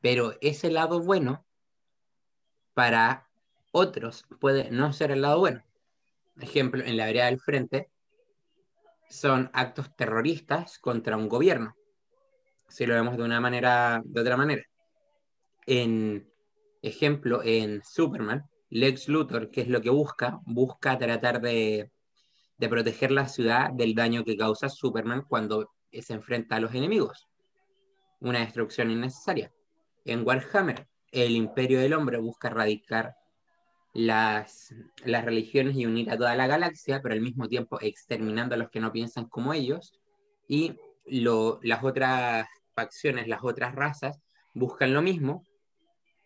Pero 0.00 0.34
ese 0.40 0.70
lado 0.70 1.00
bueno, 1.00 1.46
para 2.74 3.28
otros, 3.70 4.26
puede 4.40 4.70
no 4.70 4.92
ser 4.92 5.10
el 5.10 5.22
lado 5.22 5.38
bueno. 5.38 5.62
Ejemplo, 6.40 6.82
en 6.84 6.96
la 6.96 7.06
vereda 7.06 7.26
del 7.26 7.40
frente, 7.40 7.90
son 9.08 9.50
actos 9.52 9.94
terroristas 9.94 10.78
contra 10.78 11.16
un 11.16 11.28
gobierno. 11.28 11.76
Si 12.68 12.86
lo 12.86 12.94
vemos 12.94 13.16
de 13.16 13.22
una 13.22 13.40
manera, 13.40 14.00
de 14.04 14.20
otra 14.20 14.36
manera. 14.36 14.62
En 15.66 16.28
ejemplo, 16.82 17.42
en 17.44 17.82
Superman, 17.84 18.44
Lex 18.70 19.08
Luthor, 19.08 19.50
que 19.50 19.62
es 19.62 19.68
lo 19.68 19.80
que 19.80 19.90
busca, 19.90 20.40
busca 20.44 20.98
tratar 20.98 21.40
de, 21.40 21.90
proteger 22.58 23.10
la 23.10 23.28
ciudad 23.28 23.70
del 23.70 23.94
daño 23.94 24.24
que 24.24 24.36
causa 24.36 24.68
Superman 24.68 25.24
cuando 25.28 25.70
se 25.92 26.14
enfrenta 26.14 26.56
a 26.56 26.60
los 26.60 26.74
enemigos. 26.74 27.28
Una 28.20 28.40
destrucción 28.40 28.90
innecesaria. 28.90 29.52
En 30.04 30.26
Warhammer, 30.26 30.86
el 31.10 31.36
imperio 31.36 31.80
del 31.80 31.92
hombre 31.92 32.18
busca 32.18 32.48
erradicar 32.48 33.14
las, 33.94 34.74
las 35.04 35.24
religiones 35.24 35.76
y 35.76 35.86
unir 35.86 36.10
a 36.10 36.16
toda 36.16 36.34
la 36.34 36.46
galaxia, 36.46 37.02
pero 37.02 37.14
al 37.14 37.20
mismo 37.20 37.48
tiempo 37.48 37.78
exterminando 37.80 38.54
a 38.54 38.58
los 38.58 38.70
que 38.70 38.80
no 38.80 38.92
piensan 38.92 39.26
como 39.26 39.52
ellos. 39.52 39.92
Y 40.48 40.76
las 41.04 41.84
otras 41.84 42.48
facciones, 42.74 43.28
las 43.28 43.44
otras 43.44 43.74
razas, 43.74 44.18
buscan 44.54 44.94
lo 44.94 45.02
mismo 45.02 45.44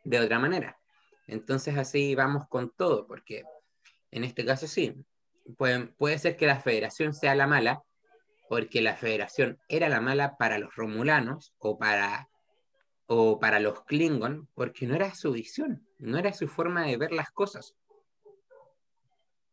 de 0.07 0.21
otra 0.21 0.39
manera. 0.39 0.79
Entonces 1.27 1.77
así 1.77 2.15
vamos 2.15 2.47
con 2.49 2.71
todo, 2.71 3.07
porque 3.07 3.43
en 4.13 4.23
este 4.25 4.45
caso 4.45 4.69
sí, 4.69 4.95
puede, 5.59 5.87
puede 5.87 6.19
ser 6.19 6.37
que 6.37 6.47
la 6.47 6.61
federación 6.61 7.13
sea 7.13 7.35
la 7.35 7.49
mala, 7.49 7.83
porque 8.49 8.81
la 8.81 8.95
federación 8.95 9.59
era 9.69 9.89
la 9.89 10.01
mala 10.01 10.37
para 10.37 10.59
los 10.59 10.75
romulanos 10.77 11.55
o 11.59 11.77
para, 11.77 12.29
o 13.07 13.41
para 13.41 13.59
los 13.59 13.83
Klingon, 13.85 14.49
porque 14.55 14.87
no 14.87 14.95
era 14.95 15.13
su 15.15 15.33
visión, 15.33 15.85
no 15.99 16.19
era 16.19 16.33
su 16.33 16.47
forma 16.47 16.87
de 16.87 16.97
ver 16.97 17.11
las 17.11 17.31
cosas. 17.31 17.75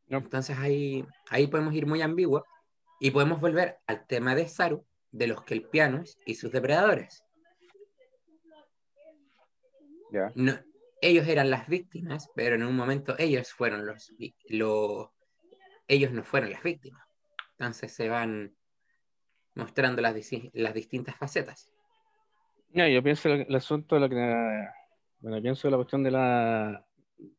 Entonces 0.07 0.59
ahí, 0.59 1.03
ahí 1.29 1.47
podemos 1.47 1.73
ir 1.73 1.87
muy 1.87 2.03
ambiguos 2.03 2.43
y 2.99 3.09
podemos 3.09 3.41
volver 3.41 3.79
al 3.87 4.05
tema 4.05 4.35
de 4.35 4.47
Saru, 4.47 4.85
de 5.11 5.25
los 5.25 5.43
kelpianos 5.43 6.19
y 6.27 6.35
sus 6.35 6.51
depredadores. 6.51 7.23
Ya 10.13 10.31
ellos 11.03 11.27
eran 11.27 11.49
las 11.49 11.67
víctimas, 11.67 12.31
pero 12.33 12.55
en 12.55 12.63
un 12.63 12.75
momento 12.75 13.15
ellos 13.19 13.51
fueron 13.51 13.85
los, 13.85 14.13
ellos 15.87 16.11
no 16.11 16.23
fueron 16.23 16.49
las 16.49 16.63
víctimas. 16.63 17.05
Entonces 17.51 17.93
se 17.93 18.07
van 18.07 18.55
mostrando 19.53 20.01
las, 20.01 20.15
las 20.53 20.73
distintas 20.73 21.17
facetas. 21.17 21.69
No, 22.69 22.87
yo 22.87 23.03
pienso 23.03 23.29
el, 23.33 23.53
asunto 23.53 23.95
de 23.95 24.01
lo 24.01 24.09
que 24.09 24.67
bueno, 25.19 25.41
pienso 25.41 25.69
la 25.69 25.75
cuestión 25.75 26.03
de 26.03 26.11
la 26.11 26.85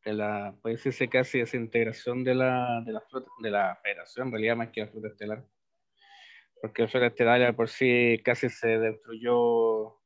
de 0.03 0.13
la 0.13 0.55
puede 0.61 0.75
decirse 0.75 1.09
casi 1.09 1.39
desintegración 1.39 2.23
de 2.23 2.35
la 2.35 2.81
de 2.85 2.93
la 2.93 3.03
de 3.41 3.51
la 3.51 3.79
federación 3.83 4.27
en 4.27 4.31
realidad 4.31 4.55
más 4.55 4.69
que 4.69 4.81
la 4.81 4.87
flota 4.87 5.09
estelar 5.09 5.45
porque 6.61 6.83
la 6.83 6.87
flota 6.87 7.07
estelar 7.07 7.55
por 7.55 7.69
sí 7.69 8.19
casi 8.23 8.49
se 8.49 8.79
destruyó 8.79 9.99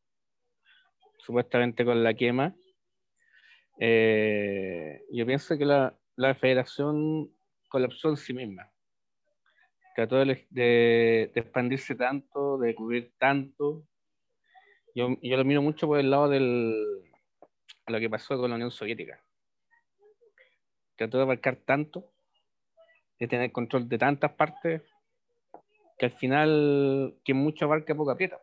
supuestamente 1.19 1.85
con 1.85 2.03
la 2.03 2.13
quema 2.13 2.55
eh, 3.79 5.05
yo 5.09 5.25
pienso 5.25 5.57
que 5.57 5.65
la, 5.65 5.97
la, 6.17 6.35
federación 6.35 7.31
colapsó 7.69 8.09
en 8.09 8.17
sí 8.17 8.33
misma. 8.33 8.69
Trató 9.95 10.17
de, 10.17 10.45
de, 10.49 11.31
expandirse 11.33 11.95
tanto, 11.95 12.57
de 12.57 12.75
cubrir 12.75 13.13
tanto. 13.17 13.85
Yo, 14.93 15.15
yo, 15.21 15.37
lo 15.37 15.45
miro 15.45 15.61
mucho 15.61 15.87
por 15.87 15.99
el 15.99 16.11
lado 16.11 16.27
de 16.27 16.39
lo 16.39 17.99
que 17.99 18.09
pasó 18.09 18.37
con 18.37 18.49
la 18.49 18.57
Unión 18.57 18.71
Soviética. 18.71 19.23
Trató 20.97 21.17
de 21.17 21.23
abarcar 21.23 21.55
tanto, 21.55 22.11
de 23.17 23.27
tener 23.29 23.51
control 23.53 23.87
de 23.87 23.97
tantas 23.97 24.33
partes, 24.33 24.81
que 25.97 26.05
al 26.05 26.11
final, 26.11 27.15
quien 27.23 27.37
mucho 27.37 27.65
abarca, 27.65 27.95
poco 27.95 28.11
aprieta. 28.11 28.41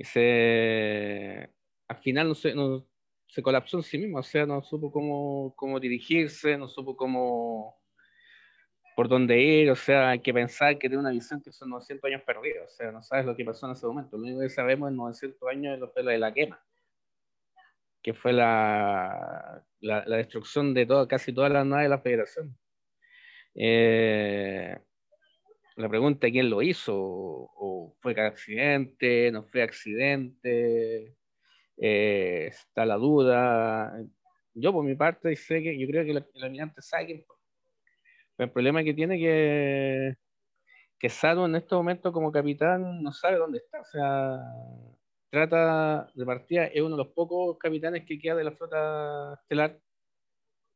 Y 0.00 0.04
se, 0.04 1.50
al 1.86 1.96
final 1.98 2.28
no, 2.28 2.34
se, 2.34 2.54
no, 2.54 2.86
se 3.28 3.42
colapsó 3.42 3.76
en 3.76 3.82
sí 3.82 3.98
mismo, 3.98 4.20
o 4.20 4.22
sea, 4.22 4.46
no 4.46 4.62
supo 4.62 4.90
cómo, 4.90 5.54
cómo 5.54 5.78
dirigirse, 5.78 6.56
no 6.56 6.68
supo 6.68 6.96
cómo 6.96 7.78
por 8.96 9.08
dónde 9.08 9.38
ir, 9.38 9.70
o 9.70 9.76
sea, 9.76 10.08
hay 10.08 10.20
que 10.20 10.32
pensar 10.32 10.78
que 10.78 10.88
tiene 10.88 11.00
una 11.02 11.10
visión 11.10 11.42
que 11.42 11.52
son 11.52 11.68
900 11.68 12.08
años 12.08 12.22
perdidos, 12.22 12.72
o 12.72 12.74
sea, 12.74 12.90
no 12.92 13.02
sabes 13.02 13.26
lo 13.26 13.36
que 13.36 13.44
pasó 13.44 13.66
en 13.66 13.72
ese 13.72 13.86
momento, 13.86 14.16
lo 14.16 14.22
único 14.22 14.40
que 14.40 14.48
sabemos 14.48 14.90
es 14.90 14.96
900 14.96 15.48
años 15.50 15.74
de 15.74 15.80
los 15.80 15.90
pelos 15.90 16.12
de 16.12 16.18
la 16.18 16.32
quema, 16.32 16.64
que 18.02 18.14
fue 18.14 18.32
la, 18.32 19.62
la, 19.80 20.16
destrucción 20.16 20.72
de 20.72 20.86
todo, 20.86 21.06
casi 21.06 21.34
todas 21.34 21.52
las 21.52 21.66
naves 21.66 21.84
de 21.84 21.88
la 21.90 22.00
federación. 22.00 22.56
Eh, 23.54 24.78
la 25.76 25.88
pregunta 25.88 26.30
quién 26.30 26.50
lo 26.50 26.62
hizo, 26.62 26.94
o 26.96 27.94
fue 28.00 28.12
accidente, 28.20 29.30
no 29.32 29.44
fue 29.44 29.62
accidente, 29.62 31.16
eh, 31.76 32.46
está 32.48 32.84
la 32.86 32.96
duda. 32.96 33.92
Yo 34.54 34.72
por 34.72 34.84
mi 34.84 34.94
parte 34.96 35.34
sé 35.36 35.62
que 35.62 35.78
yo 35.78 35.86
creo 35.88 36.04
que 36.04 36.10
el, 36.12 36.44
almirante 36.44 36.82
sabe 36.82 37.24
el 38.38 38.50
problema 38.50 38.82
que 38.82 38.94
tiene 38.94 39.18
que 39.18 40.16
que 41.00 41.08
Sado 41.08 41.46
en 41.46 41.56
este 41.56 41.74
momento 41.74 42.12
como 42.12 42.30
capitán 42.30 43.02
no 43.02 43.12
sabe 43.12 43.38
dónde 43.38 43.58
está, 43.58 43.80
o 43.80 43.84
sea, 43.86 44.38
trata 45.30 46.10
de 46.14 46.26
partida, 46.26 46.66
es 46.66 46.82
uno 46.82 46.96
de 46.96 47.04
los 47.04 47.14
pocos 47.14 47.56
capitanes 47.58 48.04
que 48.04 48.18
queda 48.18 48.36
de 48.36 48.44
la 48.44 48.52
flota 48.52 49.34
estelar. 49.40 49.80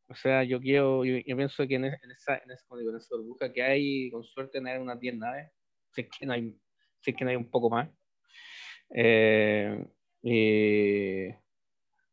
O 0.08 0.14
sea, 0.14 0.44
yo 0.44 0.60
quiero, 0.60 1.04
yo, 1.04 1.36
pienso 1.36 1.66
que 1.66 1.76
en, 1.76 1.86
esa, 1.86 1.98
en, 2.02 2.10
esa, 2.10 2.36
en 2.38 2.50
esa 2.50 3.16
burbuja 3.16 3.52
que 3.52 3.62
hay, 3.62 4.10
con 4.10 4.22
suerte, 4.22 4.58
en 4.58 4.82
unas 4.82 5.00
10 5.00 5.16
naves, 5.16 5.50
si 5.92 6.02
es 6.02 6.08
que 6.10 6.26
no 6.26 6.34
hay, 6.34 6.54
si 7.00 7.14
que 7.14 7.24
no 7.24 7.30
hay 7.30 7.36
un 7.36 7.50
poco 7.50 7.70
más. 7.70 7.88
Eh, 8.90 9.86
eh, 10.22 11.38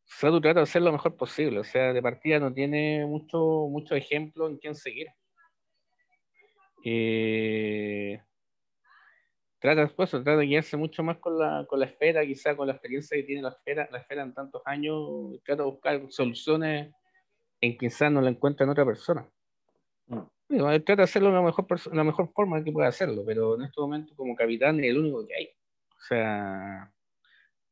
Sadu 0.04 0.40
trata 0.40 0.60
de 0.60 0.64
hacer 0.64 0.82
lo 0.82 0.92
mejor 0.92 1.16
posible, 1.16 1.58
o 1.58 1.64
sea, 1.64 1.92
de 1.92 2.02
partida 2.02 2.38
no 2.38 2.52
tiene 2.52 3.04
mucho, 3.06 3.66
mucho 3.68 3.94
ejemplo 3.94 4.46
en 4.46 4.56
quién 4.58 4.74
seguir. 4.74 5.08
Eh, 6.84 8.20
trata 9.58 9.82
después, 9.82 10.10
trata 10.10 10.36
de 10.36 10.46
guiarse 10.46 10.76
mucho 10.76 11.02
más 11.02 11.18
con 11.18 11.38
la, 11.38 11.66
con 11.68 11.78
la 11.78 11.86
esfera, 11.86 12.24
quizá 12.24 12.56
con 12.56 12.66
la 12.66 12.72
experiencia 12.72 13.16
que 13.16 13.22
tiene 13.22 13.42
la 13.42 13.50
esfera, 13.50 13.88
la 13.92 13.98
esfera 13.98 14.22
en 14.22 14.34
tantos 14.34 14.62
años, 14.64 15.40
trata 15.44 15.62
de 15.62 15.70
buscar 15.70 16.02
soluciones 16.10 16.92
en 17.62 17.78
quizás 17.78 18.12
no 18.12 18.20
la 18.20 18.30
encuentra 18.30 18.64
en 18.64 18.70
otra 18.70 18.84
persona. 18.84 19.26
trata 20.48 20.96
de 20.96 21.02
hacerlo 21.02 21.28
de 21.28 21.34
la 21.34 21.42
mejor, 21.42 21.66
la 21.94 22.04
mejor 22.04 22.30
forma 22.32 22.62
que 22.62 22.72
pueda 22.72 22.88
hacerlo, 22.88 23.22
pero 23.24 23.54
en 23.54 23.62
este 23.62 23.80
momento 23.80 24.14
como 24.16 24.34
capitán 24.34 24.80
es 24.80 24.90
el 24.90 24.98
único 24.98 25.26
que 25.26 25.34
hay. 25.34 25.46
O 25.96 26.00
sea, 26.00 26.92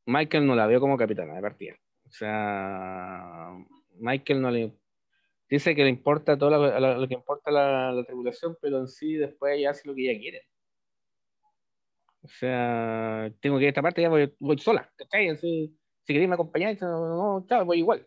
Michael 0.07 0.47
no 0.47 0.55
la 0.55 0.67
veo 0.67 0.81
como 0.81 0.97
capitana 0.97 1.35
de 1.35 1.43
partida. 1.43 1.75
O 2.07 2.11
sea, 2.11 3.51
Michael 3.99 4.41
no 4.41 4.51
le 4.51 4.73
dice 5.49 5.75
que 5.75 5.83
le 5.83 5.91
importa 5.91 6.39
todo 6.39 6.51
lo, 6.51 7.09
que 7.09 7.15
importa 7.15 7.51
la, 7.51 7.93
la, 7.93 8.05
tribulación, 8.05 8.57
pero 8.63 8.79
en 8.79 8.89
sí 8.89 9.15
después 9.15 9.59
ella 9.59 9.71
hace 9.71 9.89
lo 9.89 9.95
que 9.95 10.09
ella 10.09 10.21
quiere. 10.21 10.43
O 12.23 12.29
sea, 12.29 13.33
tengo 13.41 13.57
que 13.57 13.65
ir 13.65 13.69
a 13.69 13.71
esta 13.71 13.83
parte, 13.83 14.03
ya 14.03 14.09
voy, 14.09 14.59
sola. 14.59 14.93
Si, 15.41 15.77
si 16.05 16.13
queréis 16.13 16.29
me 16.29 16.35
acompañar, 16.35 16.77
no, 16.81 17.45
no, 17.49 17.65
voy 17.65 17.79
igual. 17.79 18.07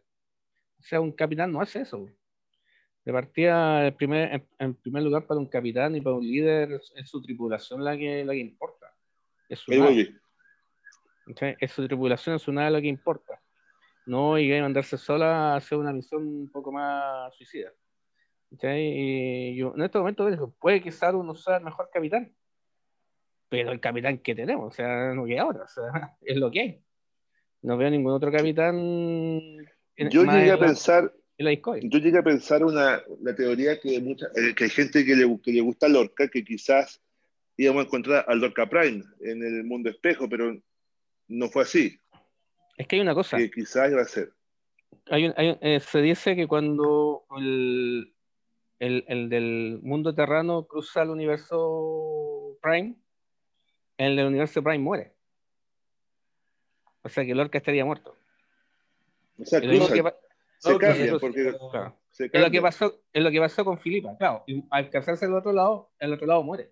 O 0.83 0.85
sea, 0.85 0.99
un 0.99 1.13
capitán 1.13 1.49
no 1.51 1.61
hace 1.61 1.81
eso. 1.81 2.05
De 3.05 3.13
partida, 3.13 3.87
el 3.87 3.93
primer, 3.93 4.45
en, 4.59 4.73
primer 4.75 5.01
lugar, 5.01 5.25
para 5.25 5.39
un 5.39 5.47
capitán 5.47 5.95
y 5.95 6.01
para 6.01 6.17
un 6.17 6.25
líder, 6.25 6.81
es, 6.95 7.09
su 7.09 7.21
tripulación 7.21 7.83
la 7.83 7.97
que, 7.97 8.25
la 8.25 8.33
que 8.33 8.39
importa. 8.39 8.93
Es 9.47 9.59
su, 9.59 9.71
nave. 9.71 10.19
es 11.59 11.71
su 11.71 11.87
tripulación, 11.87 12.35
es 12.35 12.41
su 12.41 12.51
nave 12.51 12.71
lo 12.71 12.81
que 12.81 12.87
importa. 12.87 13.41
No 14.05 14.37
y 14.37 14.49
mandarse 14.59 14.97
sola 14.97 15.53
a 15.53 15.55
hacer 15.55 15.77
una 15.77 15.93
misión 15.93 16.27
un 16.27 16.51
poco 16.51 16.71
más 16.73 17.33
suicida. 17.35 17.71
Y 18.61 19.55
yo, 19.55 19.73
en 19.73 19.83
este 19.83 19.99
momento 19.99 20.53
puede 20.59 20.81
que 20.81 20.91
Saru 20.91 21.23
no 21.23 21.33
sea 21.33 21.57
el 21.57 21.63
mejor 21.63 21.89
capitán, 21.91 22.35
pero 23.47 23.71
el 23.71 23.79
capitán 23.79 24.17
que 24.17 24.35
tenemos, 24.35 24.67
o 24.67 24.75
sea, 24.75 25.13
no 25.13 25.25
que 25.25 25.39
ahora, 25.39 25.63
o 25.63 25.67
sea, 25.67 26.17
es 26.21 26.37
lo 26.37 26.51
que 26.51 26.59
hay. 26.59 26.83
No 27.61 27.77
veo 27.77 27.89
ningún 27.89 28.11
otro 28.11 28.31
capitán. 28.31 29.65
Yo 29.97 30.23
llegué 30.23 30.51
a 30.51 30.59
pensar, 30.59 31.13
yo 31.37 31.99
llegué 31.99 32.17
a 32.17 32.23
pensar 32.23 32.63
una, 32.63 33.01
la 33.21 33.35
teoría 33.35 33.79
que, 33.79 33.99
mucha, 33.99 34.27
eh, 34.35 34.53
que 34.55 34.65
hay 34.65 34.69
gente 34.69 35.05
que 35.05 35.15
le, 35.15 35.39
que 35.41 35.51
le 35.51 35.61
gusta 35.61 35.87
Lorca, 35.87 36.27
que 36.27 36.43
quizás 36.43 37.01
íbamos 37.57 37.83
a 37.83 37.85
encontrar 37.85 38.25
al 38.27 38.39
Lorca 38.39 38.69
Prime 38.69 39.03
en 39.21 39.43
el 39.43 39.63
mundo 39.63 39.89
espejo, 39.89 40.27
pero 40.29 40.57
no 41.27 41.49
fue 41.49 41.63
así. 41.63 41.97
Es 42.77 42.87
que 42.87 42.95
hay 42.95 43.01
una 43.01 43.13
cosa. 43.13 43.37
Que 43.37 43.51
quizás 43.51 43.91
iba 43.91 44.01
a 44.01 44.05
ser. 44.05 44.33
Hay 45.07 45.33
eh, 45.37 45.79
se 45.79 46.01
dice 46.01 46.35
que 46.35 46.47
cuando 46.47 47.25
el, 47.37 48.13
el, 48.79 49.03
el, 49.07 49.29
del 49.29 49.79
mundo 49.81 50.15
terrano 50.15 50.65
cruza 50.65 51.03
el 51.03 51.09
universo 51.09 52.57
Prime, 52.61 52.95
el 53.97 54.15
del 54.15 54.27
universo 54.27 54.63
Prime 54.63 54.79
muere. 54.79 55.13
O 57.01 57.09
sea 57.09 57.25
que 57.25 57.35
Lorca 57.35 57.57
estaría 57.57 57.85
muerto. 57.85 58.15
O 59.43 59.45
sea, 59.45 59.61
cruza, 59.61 60.13
se 60.59 60.77
cambia, 60.79 61.17
porque 61.19 61.53
Es, 62.19 62.41
lo 62.41 62.51
que 62.51 62.61
pasó, 62.61 63.01
es 63.11 63.23
lo 63.23 63.31
que 63.31 63.39
pasó 63.39 63.65
con 63.65 63.79
Filipa, 63.79 64.15
claro. 64.17 64.43
Y 64.47 64.63
al 64.69 64.89
casarse 64.89 65.25
al 65.25 65.33
otro 65.33 65.51
lado, 65.51 65.91
el 65.99 66.13
otro 66.13 66.25
lado 66.25 66.43
muere. 66.43 66.71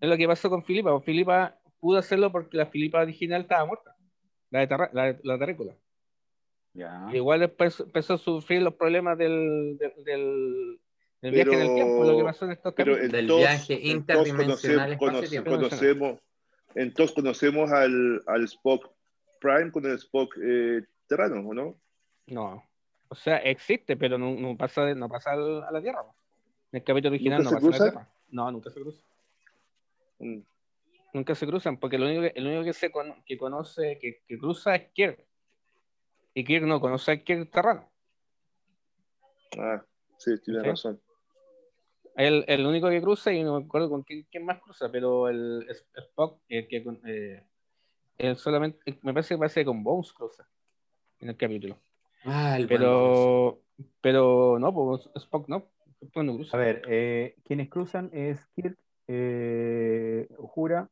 Es 0.00 0.08
lo 0.08 0.16
que 0.16 0.26
pasó 0.26 0.50
con 0.50 0.64
Filipa. 0.64 1.00
Filipa 1.00 1.58
pudo 1.78 1.98
hacerlo 1.98 2.32
porque 2.32 2.56
la 2.56 2.66
Filipa 2.66 3.00
original 3.00 3.42
estaba 3.42 3.64
muerta. 3.66 3.96
La 4.50 4.66
de 4.66 4.76
la, 4.92 5.18
la 5.22 5.38
terrícola. 5.38 5.76
Igual 7.12 7.40
después 7.40 7.78
empezó 7.80 8.14
a 8.14 8.18
sufrir 8.18 8.62
los 8.62 8.74
problemas 8.74 9.16
del, 9.16 9.78
del, 9.78 10.80
del 11.22 11.32
viaje 11.32 11.54
en 11.54 11.60
el 11.60 11.74
tiempo, 11.74 12.04
lo 12.04 12.18
que 12.18 12.24
pasó 12.24 12.44
en 12.46 12.52
estos 12.52 12.74
capítulos. 12.74 13.12
Del 13.12 13.26
viaje 13.26 13.74
interdimensional 13.74 14.98
conocemos, 14.98 15.48
conocemos, 15.48 16.20
entonces 16.74 17.14
conocemos 17.14 17.70
al, 17.70 18.22
al 18.26 18.44
Spock 18.44 18.90
Prime 19.40 19.70
con 19.70 19.86
el 19.86 19.94
Spock 19.98 20.36
eh, 20.42 20.82
terrano, 21.06 21.48
¿o 21.48 21.54
no? 21.54 21.76
No. 22.26 22.64
O 23.08 23.14
sea, 23.14 23.36
existe, 23.38 23.96
pero 23.96 24.18
no, 24.18 24.34
no 24.34 24.56
pasa, 24.56 24.94
no 24.94 25.08
pasa 25.08 25.32
a 25.32 25.70
la 25.70 25.80
Tierra. 25.80 26.02
En 26.72 26.78
el 26.78 26.84
capítulo 26.84 27.10
original 27.10 27.44
no 27.44 27.50
pasa 27.50 27.66
a 27.66 27.70
la 27.70 27.78
Tierra. 27.78 28.08
No, 28.30 28.50
nunca 28.50 28.70
se 28.70 28.80
cruza. 28.80 29.02
Mm. 30.18 30.40
Nunca 31.12 31.34
se 31.36 31.46
cruzan, 31.46 31.76
porque 31.76 31.96
lo 31.96 32.06
único 32.06 32.22
que, 32.22 32.32
el 32.34 32.46
único 32.46 32.64
que, 32.64 32.72
se 32.72 32.90
que 33.24 33.38
conoce, 33.38 33.98
que, 34.00 34.22
que, 34.26 34.38
cruza 34.38 34.74
es 34.74 34.90
Kirk. 34.90 35.24
Y 36.34 36.44
Kirk 36.44 36.64
no 36.64 36.80
conoce 36.80 37.12
a 37.12 37.22
Kirk 37.22 37.50
terrano. 37.52 37.88
Ah, 39.56 39.84
sí, 40.18 40.32
tiene 40.42 40.64
razón. 40.64 41.00
El, 42.16 42.44
el, 42.48 42.66
único 42.66 42.88
que 42.88 43.00
cruza, 43.00 43.32
y 43.32 43.44
no 43.44 43.60
me 43.60 43.64
acuerdo 43.64 43.90
con 43.90 44.02
quién, 44.02 44.44
más 44.44 44.60
cruza, 44.60 44.90
pero 44.90 45.28
el, 45.28 45.64
Spock, 45.94 46.40
que, 46.48 46.66
que 46.66 47.44
eh, 48.18 48.34
solamente, 48.34 48.98
me 49.02 49.12
parece 49.12 49.34
que 49.34 49.38
parece 49.38 49.64
con 49.64 49.84
Bones 49.84 50.12
cruza 50.12 50.48
en 51.20 51.28
el 51.28 51.36
capítulo. 51.36 51.78
Ah, 52.24 52.58
pero, 52.68 53.60
pero 54.00 54.58
no, 54.58 54.72
pues 54.72 55.08
Spock 55.16 55.48
no. 55.48 55.68
A 56.52 56.56
ver, 56.56 56.82
eh, 56.86 57.36
quienes 57.44 57.68
cruzan 57.70 58.10
es 58.12 58.44
Kirk, 58.54 58.76
eh, 59.08 60.28
Jura, 60.38 60.88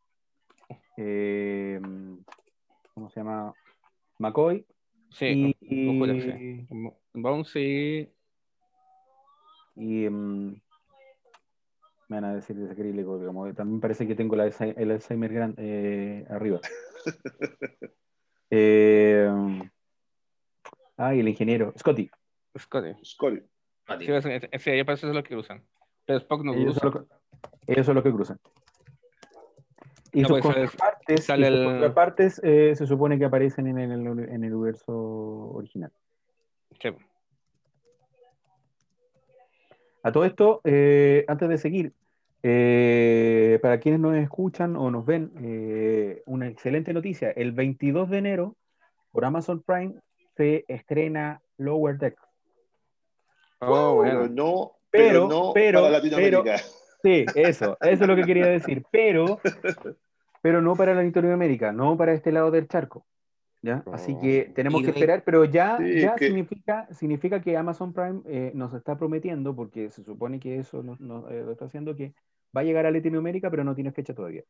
eh, 0.96 1.80
¿cómo 2.94 3.10
se 3.10 3.20
llama? 3.20 3.52
McCoy. 4.18 4.64
Sí, 5.10 5.54
y, 5.60 5.98
Jura, 5.98 6.14
sí. 6.14 6.66
Bones 7.12 7.56
y. 7.56 8.08
Y. 9.76 10.06
Um, 10.06 10.54
me 12.08 12.20
van 12.20 12.24
a 12.24 12.34
decir 12.34 12.56
desacrílico, 12.56 13.18
digamos, 13.18 13.54
también 13.54 13.80
parece 13.80 14.06
que 14.06 14.14
tengo 14.14 14.36
la, 14.36 14.46
el 14.46 14.90
Alzheimer 14.90 15.32
gran, 15.32 15.54
eh, 15.56 16.26
arriba. 16.28 16.60
eh, 18.50 19.30
Ah, 20.96 21.14
y 21.14 21.20
el 21.20 21.28
ingeniero. 21.28 21.72
Scotty. 21.78 22.10
Scotty. 22.58 22.94
Scotty. 23.04 23.40
Sí, 23.98 24.12
ese, 24.12 24.84
parece 24.84 25.08
es 25.08 25.14
lo 25.14 25.22
que 25.22 25.30
cruzan. 25.30 25.62
Pero 26.06 26.18
Spock 26.18 26.42
no 26.44 26.54
ellos 26.54 26.78
cruza. 26.78 26.98
Son 26.98 27.08
ellos 27.66 27.86
son 27.86 27.94
los 27.94 28.04
que 28.04 28.12
cruzan. 28.12 28.38
Y 30.12 30.22
no, 30.22 30.28
sus 30.28 30.40
pues, 30.40 30.54
contrapartes, 30.54 31.24
sale 31.24 31.48
y 31.48 31.56
sus 31.56 31.64
contrapartes 31.64 32.40
eh, 32.44 32.74
se 32.76 32.86
supone 32.86 33.18
que 33.18 33.24
aparecen 33.24 33.66
en 33.66 33.78
el, 33.78 33.92
en 33.92 34.44
el 34.44 34.54
universo 34.54 34.92
original. 34.92 35.90
Sí. 36.80 36.90
A 40.02 40.12
todo 40.12 40.24
esto, 40.24 40.60
eh, 40.64 41.24
antes 41.28 41.48
de 41.48 41.58
seguir, 41.58 41.92
eh, 42.42 43.60
para 43.62 43.78
quienes 43.78 44.00
nos 44.00 44.16
escuchan 44.16 44.74
o 44.76 44.90
nos 44.90 45.06
ven, 45.06 45.32
eh, 45.40 46.22
una 46.26 46.48
excelente 46.48 46.92
noticia. 46.92 47.30
El 47.30 47.52
22 47.52 48.10
de 48.10 48.18
enero, 48.18 48.56
por 49.12 49.24
Amazon 49.24 49.62
Prime, 49.62 49.94
se 50.36 50.64
estrena 50.68 51.40
Lower 51.58 51.98
Deck. 51.98 52.18
Oh, 53.60 53.94
bueno. 53.96 54.28
no, 54.28 54.72
pero, 54.90 55.28
no 55.28 55.52
para 55.54 55.90
Latinoamérica. 55.90 56.58
sí, 57.02 57.24
eso, 57.34 57.76
eso 57.80 58.04
es 58.04 58.08
lo 58.08 58.16
que 58.16 58.24
quería 58.24 58.46
decir. 58.46 58.84
Pero, 58.90 59.40
pero 60.42 60.60
no 60.60 60.74
para 60.74 60.94
Latinoamérica, 60.94 61.72
no 61.72 61.96
para 61.96 62.12
este 62.12 62.32
lado 62.32 62.50
del 62.50 62.68
charco. 62.68 63.06
¿ya? 63.62 63.84
Así 63.92 64.16
que 64.18 64.48
oh. 64.50 64.54
tenemos 64.54 64.82
que 64.82 64.90
esperar, 64.90 65.22
pero 65.24 65.44
ya, 65.44 65.78
ya 65.80 66.18
significa, 66.18 66.88
significa 66.92 67.40
que 67.40 67.56
Amazon 67.56 67.92
Prime 67.92 68.20
eh, 68.26 68.50
nos 68.54 68.74
está 68.74 68.98
prometiendo, 68.98 69.54
porque 69.54 69.90
se 69.90 70.02
supone 70.02 70.40
que 70.40 70.58
eso 70.58 70.82
nos, 70.82 71.30
eh, 71.30 71.46
está 71.50 71.66
haciendo, 71.66 71.94
que 71.94 72.12
va 72.54 72.62
a 72.62 72.64
llegar 72.64 72.84
a 72.84 72.90
Latinoamérica, 72.90 73.50
pero 73.50 73.64
no 73.64 73.74
tiene 73.74 73.92
fecha 73.92 74.12
todavía. 74.12 74.42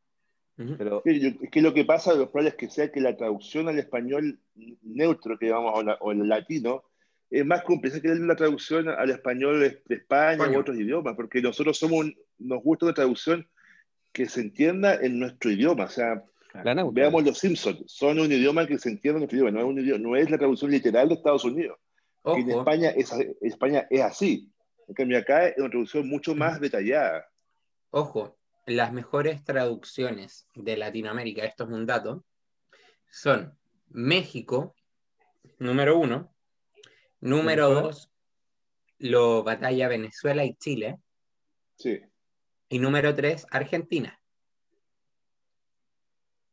Pero... 0.55 1.01
es 1.05 1.49
que 1.51 1.61
lo 1.61 1.73
que 1.73 1.83
pasa, 1.83 2.13
lo 2.13 2.31
probable 2.31 2.49
es 2.49 2.55
que 2.55 2.69
sea 2.69 2.91
que 2.91 3.01
la 3.01 3.17
traducción 3.17 3.67
al 3.67 3.79
español 3.79 4.39
neutro 4.81 5.37
que 5.37 5.47
llamamos 5.47 5.83
o, 5.99 6.11
el 6.11 6.27
latino 6.27 6.83
es 7.29 7.45
más 7.45 7.63
compleja 7.63 7.99
que 7.99 8.09
la 8.09 8.35
traducción 8.35 8.87
al 8.89 9.09
español 9.09 9.59
de 9.59 9.95
España 9.95 10.47
u 10.49 10.59
otros 10.59 10.77
idiomas, 10.77 11.15
porque 11.15 11.41
nosotros 11.41 11.77
somos 11.77 12.05
nos 12.37 12.61
gusta 12.61 12.85
una 12.85 12.93
traducción 12.93 13.47
que 14.11 14.27
se 14.27 14.41
entienda 14.41 14.95
en 14.95 15.19
nuestro 15.19 15.49
idioma. 15.49 15.85
O 15.85 15.89
sea, 15.89 16.23
veamos 16.91 17.23
los 17.23 17.39
Simpsons, 17.39 17.83
son 17.87 18.19
un 18.19 18.31
idioma 18.31 18.67
que 18.67 18.77
se 18.77 18.89
entiende 18.89 19.17
en 19.17 19.21
nuestro 19.21 19.37
idioma, 19.37 19.51
no 19.51 19.59
es, 19.59 19.65
un 19.65 19.79
idioma, 19.79 19.99
no 20.03 20.15
es 20.15 20.29
la 20.29 20.37
traducción 20.37 20.69
literal 20.69 21.09
de 21.09 21.15
Estados 21.15 21.43
Unidos. 21.43 21.79
En 22.23 22.51
España 22.51 22.89
es, 22.91 23.11
España 23.41 23.87
es 23.89 24.01
así. 24.01 24.49
En 24.87 24.93
cambio, 24.93 25.17
acá 25.17 25.47
es 25.47 25.57
una 25.57 25.69
traducción 25.69 26.07
mucho 26.07 26.35
más 26.35 26.59
detallada. 26.59 27.25
Ojo, 27.89 28.37
las 28.65 28.93
mejores 28.93 29.43
traducciones 29.43 30.47
de 30.53 30.77
Latinoamérica, 30.77 31.43
esto 31.43 31.65
es 31.65 31.69
un 31.69 31.85
dato, 31.85 32.25
son 33.09 33.57
México, 33.89 34.75
número 35.59 35.97
uno, 35.97 36.33
número 37.19 37.69
dos, 37.69 38.11
lo 38.99 39.43
batalla 39.43 39.87
Venezuela 39.87 40.45
y 40.45 40.55
Chile. 40.55 40.97
Sí. 41.77 42.01
Y 42.69 42.79
número 42.79 43.13
tres, 43.13 43.45
Argentina. 43.51 44.19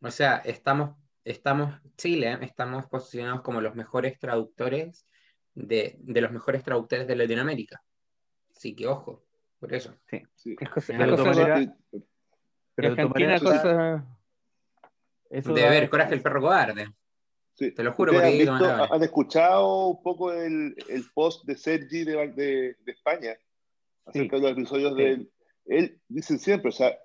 O 0.03 0.11
sea, 0.11 0.39
estamos, 0.39 0.97
estamos, 1.25 1.81
Chile, 1.97 2.39
estamos 2.43 2.87
posicionados 2.87 3.43
como 3.43 3.61
los 3.61 3.75
mejores 3.75 4.19
traductores 4.19 5.07
de, 5.55 5.97
de 6.01 6.21
los 6.21 6.33
mejores 6.33 6.65
traductores 6.65 7.07
de 7.07 7.17
Latinoamérica. 7.17 7.83
Así 8.55 8.75
que 8.75 8.87
ojo. 8.87 9.25
Por 9.61 9.75
eso. 9.75 9.95
Sí. 10.11 10.23
sí. 10.35 10.57
Es 10.59 10.71
cosa, 10.71 10.95
pero 10.97 11.17
de 11.17 11.23
manera, 11.23 11.77
pero 12.75 12.95
de 12.95 13.05
manera, 13.07 13.39
cosa... 13.39 14.07
Eso 15.29 15.55
de 15.55 15.69
ver 15.69 15.89
Coraje 15.91 16.15
el 16.15 16.23
perro 16.23 16.41
cobarde. 16.41 16.89
Sí. 17.55 17.71
Te 17.73 17.85
lo 17.85 17.93
juro. 17.93 18.13
Porque 18.13 18.27
han, 18.27 18.39
visto, 18.39 18.93
han, 18.93 19.03
escuchado 19.03 19.89
un 19.89 20.03
poco 20.03 20.33
el, 20.33 20.75
el 20.89 21.05
post 21.15 21.45
de 21.45 21.57
Sergi 21.57 22.05
de, 22.05 22.29
de, 22.29 22.77
de 22.81 22.93
España 22.93 23.37
acerca 24.07 24.37
sí. 24.37 24.43
de 24.43 24.49
los 24.49 24.59
episodios 24.59 24.93
sí. 24.97 25.03
de 25.03 25.11
él. 25.11 25.31
Él 25.67 26.01
dicen 26.09 26.39
siempre, 26.39 26.71
o 26.71 26.73
sea, 26.73 26.99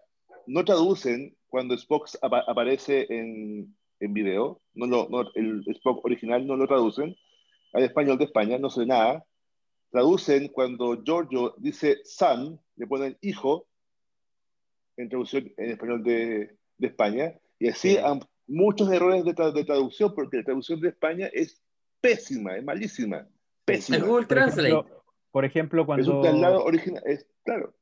no 0.48 0.64
traducen 0.64 1.36
cuando 1.48 1.76
Spock 1.76 2.10
ap 2.22 2.34
aparece 2.48 3.06
en, 3.10 3.76
en 4.00 4.14
video, 4.14 4.62
no 4.74 4.88
lo, 4.88 5.08
no, 5.10 5.30
el 5.36 5.64
Spock 5.68 6.04
original 6.04 6.48
no 6.48 6.56
lo 6.56 6.68
traducen 6.68 7.16
al 7.74 7.84
español 7.84 8.18
de 8.18 8.26
España, 8.26 8.58
no 8.58 8.70
sé 8.70 8.86
nada, 8.86 9.26
traducen 9.96 10.50
cuando 10.50 11.02
Giorgio 11.06 11.56
dice 11.58 12.02
son, 12.04 12.60
le 12.76 12.86
ponen 12.86 13.18
hijo, 13.22 13.66
en 14.98 15.08
traducción 15.08 15.50
en 15.56 15.72
español 15.72 16.04
de, 16.04 16.58
de 16.78 16.88
España, 16.88 17.34
y 17.60 17.70
así 17.70 17.92
sí. 17.92 17.98
han 17.98 18.20
muchos 18.46 18.92
errores 18.92 19.24
de, 19.24 19.34
tra 19.34 19.52
de, 19.52 19.64
traducción, 19.64 20.14
porque 20.14 20.38
la 20.38 20.44
traducción 20.44 20.82
de 20.82 20.90
España 20.90 21.30
es 21.32 21.64
pésima, 22.02 22.58
es 22.58 22.66
malísima. 22.66 23.26
Pésima. 23.64 23.98
El 23.98 24.04
Google 24.04 24.26
Translate. 24.26 24.84
Por 25.32 25.46
ejemplo, 25.46 25.86
cuando. 25.86 26.04
Es 26.04 26.10
un 26.10 26.22
traslado 26.22 26.66
original, 26.66 27.02
es, 27.06 27.26
claro. 27.46 27.74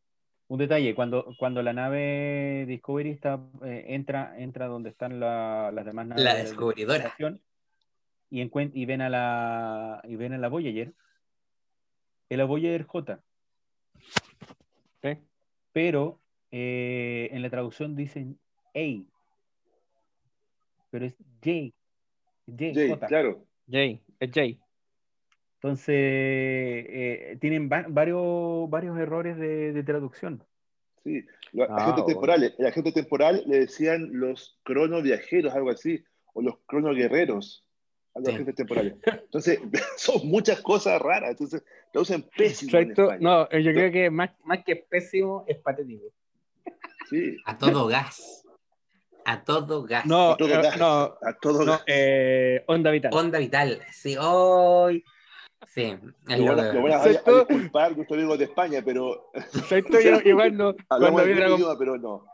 Un 0.49 0.59
detalle, 0.59 0.93
cuando, 0.93 1.34
cuando 1.39 1.64
la 1.64 1.74
nave 1.74 2.66
Discovery 2.68 3.09
está, 3.09 3.39
eh, 3.66 3.86
entra, 3.88 4.36
entra 4.38 4.68
donde 4.68 4.91
están 4.91 5.20
las 5.20 5.84
demás 5.84 6.05
naves. 6.05 6.24
La 6.24 6.36
descubridora. 6.36 7.16
y, 8.30 8.41
y, 8.41 8.86
ven 8.86 9.01
a 9.01 9.09
la, 9.09 10.01
y 10.03 10.16
ven 10.16 10.34
a 10.34 10.38
la 10.38 10.49
Voyager. 10.49 10.93
El 12.34 12.45
Voyager 12.45 12.86
J. 12.86 13.19
Pero 15.71 16.19
eh, 16.51 17.29
en 17.31 17.41
la 17.41 17.49
traducción 17.49 17.95
dicen 17.95 18.39
A. 18.75 19.03
Pero 20.91 21.05
es 21.05 21.15
J. 21.43 21.73
J, 22.45 23.07
claro. 23.07 23.45
J, 23.67 23.99
es 24.19 24.31
J. 24.31 24.63
Entonces, 25.55 25.95
eh, 25.95 27.38
tienen 27.39 27.69
varios, 27.69 28.69
varios 28.69 28.97
errores 28.99 29.38
de, 29.38 29.84
traducción. 29.84 30.43
Sí, 31.03 31.25
los 31.53 31.69
ah, 31.69 31.75
agentes 31.77 32.05
temporales. 32.05 32.53
El 32.59 32.65
agente 32.67 32.91
temporal 32.91 33.43
le 33.47 33.61
decían 33.61 34.09
los 34.11 34.59
cronoviajeros, 34.63 35.53
algo 35.53 35.71
así, 35.71 36.03
o 36.34 36.41
los 36.41 36.57
cronoguerreros 36.65 37.65
a 38.16 38.20
los 38.20 38.30
agentes 38.30 38.55
temporales. 38.55 38.95
Entonces, 39.05 39.59
son 39.97 40.28
muchas 40.28 40.61
cosas 40.61 41.01
raras. 41.01 41.32
Entonces, 41.32 41.64
traducen 41.91 42.24
pésimo. 42.36 42.72
no, 43.20 43.49
yo 43.49 43.72
creo 43.72 43.91
que 43.91 44.09
más, 44.09 44.32
más 44.43 44.64
que 44.64 44.76
pésimo 44.76 45.45
es 45.47 45.57
patético. 45.57 46.05
Sí. 47.09 47.38
A 47.45 47.57
todo 47.57 47.88
gas. 47.88 48.45
A 49.26 49.43
todo 49.43 49.84
gas. 49.84 50.05
No, 50.05 50.32
a 50.32 50.38
todo 50.38 50.49
eh, 50.49 50.61
gas. 50.61 50.78
No, 50.78 51.18
a 51.22 51.34
todo 51.41 51.66
gas. 51.66 51.84
Eh, 51.88 52.64
onda 52.68 52.91
vital. 52.91 53.11
Onda 53.14 53.39
vital. 53.39 53.82
Sí, 53.91 54.16
hoy. 54.20 55.03
Sí, 55.68 55.97
lo, 56.28 56.55
lo, 56.55 56.82
voy 56.82 56.91
a, 56.91 57.01
a, 57.01 57.07
disculpar, 57.07 57.95
yo 57.95 58.03
soy 58.07 58.38
de 58.38 58.43
España, 58.43 58.82
pero. 58.84 59.32
yo, 59.34 60.20
igual 60.26 60.57
no. 60.57 60.76
cuando 60.88 61.24
vi, 61.24 61.34
Dragon, 61.34 61.57
idioma, 61.57 61.80
pero 61.80 61.97
no. 61.97 62.26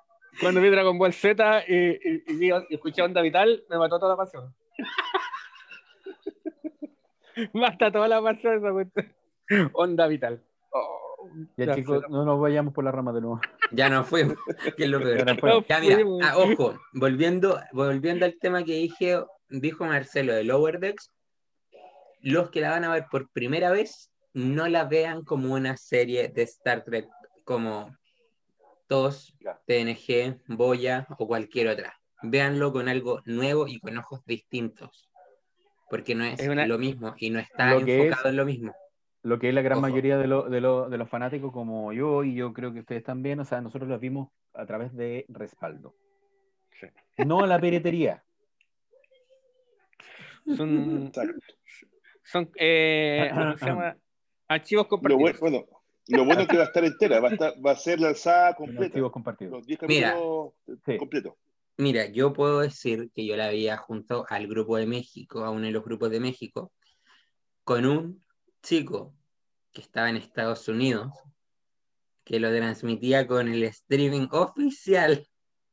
cuando 0.42 0.60
vi 0.62 0.70
Dragon 0.70 0.98
Ball 0.98 1.14
Z 1.14 1.64
y, 1.68 1.76
y, 1.76 2.24
y, 2.28 2.50
y, 2.50 2.74
escuché 2.74 3.04
Onda 3.04 3.22
Vital, 3.22 3.64
me 3.70 3.78
mató 3.78 4.00
toda 4.00 4.14
la 4.14 4.18
pasión. 4.18 4.54
Mata 7.54 7.92
toda 7.92 8.08
la 8.08 8.22
pasión 8.22 8.58
esa 8.58 8.72
cuestión. 8.72 9.14
Onda 9.74 10.08
Vital. 10.08 10.42
Oh, 10.72 11.28
ya, 11.58 11.76
chicos, 11.76 12.04
no 12.10 12.26
nos 12.26 12.40
vayamos 12.40 12.74
por 12.74 12.84
la 12.84 12.92
rama 12.92 13.12
de 13.14 13.22
nuevo. 13.22 13.42
Ya 13.72 13.90
no 13.90 14.04
fuimos, 14.04 14.38
que 14.78 14.84
es 14.84 14.90
lo 14.90 15.00
peor. 15.00 15.66
Ya, 15.68 15.80
mira, 15.80 16.00
ah, 16.24 16.38
ojo, 16.38 16.76
volviendo, 16.94 17.60
volviendo 17.74 18.26
al 18.26 18.38
tema 18.40 18.64
que 18.64 18.74
dije, 18.74 19.20
dijo 19.50 19.86
Marcelo 19.86 20.34
de 20.34 20.44
Lower 20.44 20.80
Decks, 20.80 21.12
los 22.22 22.50
que 22.50 22.62
la 22.62 22.72
van 22.72 22.84
a 22.84 22.92
ver 22.92 23.06
por 23.10 23.30
primera 23.30 23.72
vez 23.72 24.12
no 24.34 24.68
la 24.68 24.86
vean 24.86 25.24
como 25.24 25.54
una 25.54 25.78
serie 25.78 26.28
de 26.28 26.44
Star 26.44 26.84
Trek 26.84 27.08
como 27.44 27.96
TOS, 28.88 29.36
TNG, 29.66 30.42
Boya 30.48 31.08
o 31.18 31.28
cualquier 31.28 31.70
otra. 31.70 31.96
Véanlo 32.22 32.72
con 32.72 32.90
algo 32.90 33.22
nuevo 33.26 33.68
y 33.68 33.80
con 33.80 33.98
ojos 33.98 34.22
distintos. 34.26 35.09
Porque 35.90 36.16
no 36.16 36.24
es, 36.24 36.40
lo 36.46 36.78
mismo 36.78 37.16
y 37.18 37.30
no 37.30 37.40
está 37.40 37.74
enfocado 37.76 38.30
en 38.30 38.36
lo 38.36 38.46
mismo. 38.46 38.76
Lo 39.22 39.38
que 39.38 39.50
es 39.50 39.54
la 39.54 39.62
gran 39.62 39.82
mayoría 39.82 40.18
de, 40.18 40.28
de, 40.28 40.62
los 40.62 41.10
fanáticos 41.10 41.52
como 41.52 41.92
yo 41.92 42.24
y 42.24 42.36
yo 42.36 42.54
creo 42.54 42.72
que 42.72 42.80
ustedes 42.80 43.04
también, 43.04 43.40
o 43.40 43.46
sea, 43.46 43.60
nosotros 43.60 43.90
los 43.90 44.00
vimos 44.00 44.30
a 44.54 44.66
través 44.66 44.96
de 44.96 45.26
respaldo. 45.28 45.94
No 47.18 47.44
a 47.44 47.48
la 47.48 47.60
peretería. 47.60 48.24
Son, 50.56 51.12
son 52.24 52.50
eh, 52.56 53.30
se 53.60 53.66
llama? 53.66 53.98
archivos 54.48 54.88
compartidos. 54.88 55.34
Lo 55.34 55.40
bueno, 55.40 55.66
lo 56.08 56.26
bueno 56.26 56.42
es 56.42 56.48
que 56.48 56.58
va 56.58 56.64
a 56.64 56.68
estar 56.68 56.84
entera, 56.84 57.20
va 57.20 57.30
a, 57.30 57.32
estar, 57.34 57.54
va 57.64 57.72
a 57.72 57.76
ser 57.76 58.00
lanzada 58.00 58.56
completa. 58.56 58.86
Archivos 58.86 59.12
compartidos. 59.12 59.66
Mira, 59.88 60.16
completo. 60.98 61.38
Mira, 61.80 62.08
yo 62.08 62.34
puedo 62.34 62.60
decir 62.60 63.10
que 63.16 63.26
yo 63.26 63.38
la 63.38 63.48
veía 63.48 63.78
junto 63.78 64.26
al 64.28 64.48
grupo 64.48 64.76
de 64.76 64.86
México, 64.86 65.46
a 65.46 65.50
uno 65.50 65.66
de 65.66 65.72
los 65.72 65.86
grupos 65.86 66.12
de 66.12 66.20
México, 66.20 66.74
con 67.64 67.86
un 67.86 68.22
chico 68.62 69.16
que 69.72 69.80
estaba 69.80 70.10
en 70.10 70.18
Estados 70.18 70.68
Unidos, 70.68 71.14
que 72.26 72.38
lo 72.42 72.54
transmitía 72.54 73.26
con 73.26 73.48
el 73.48 73.64
streaming 73.64 74.28
oficial 74.32 75.26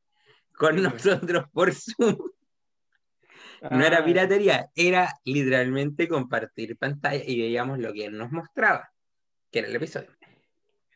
con 0.57 0.81
nosotros 0.81 1.43
por 1.51 1.73
Zoom. 1.73 2.15
No 3.69 3.85
era 3.85 3.97
ah. 3.97 4.05
piratería, 4.05 4.71
era 4.75 5.13
literalmente 5.25 6.07
compartir 6.07 6.77
pantalla 6.77 7.21
y 7.21 7.37
veíamos 7.37 7.79
lo 7.79 7.91
que 7.91 8.05
él 8.05 8.17
nos 8.17 8.31
mostraba, 8.31 8.93
que 9.51 9.59
era 9.59 9.67
el 9.67 9.75
episodio. 9.75 10.15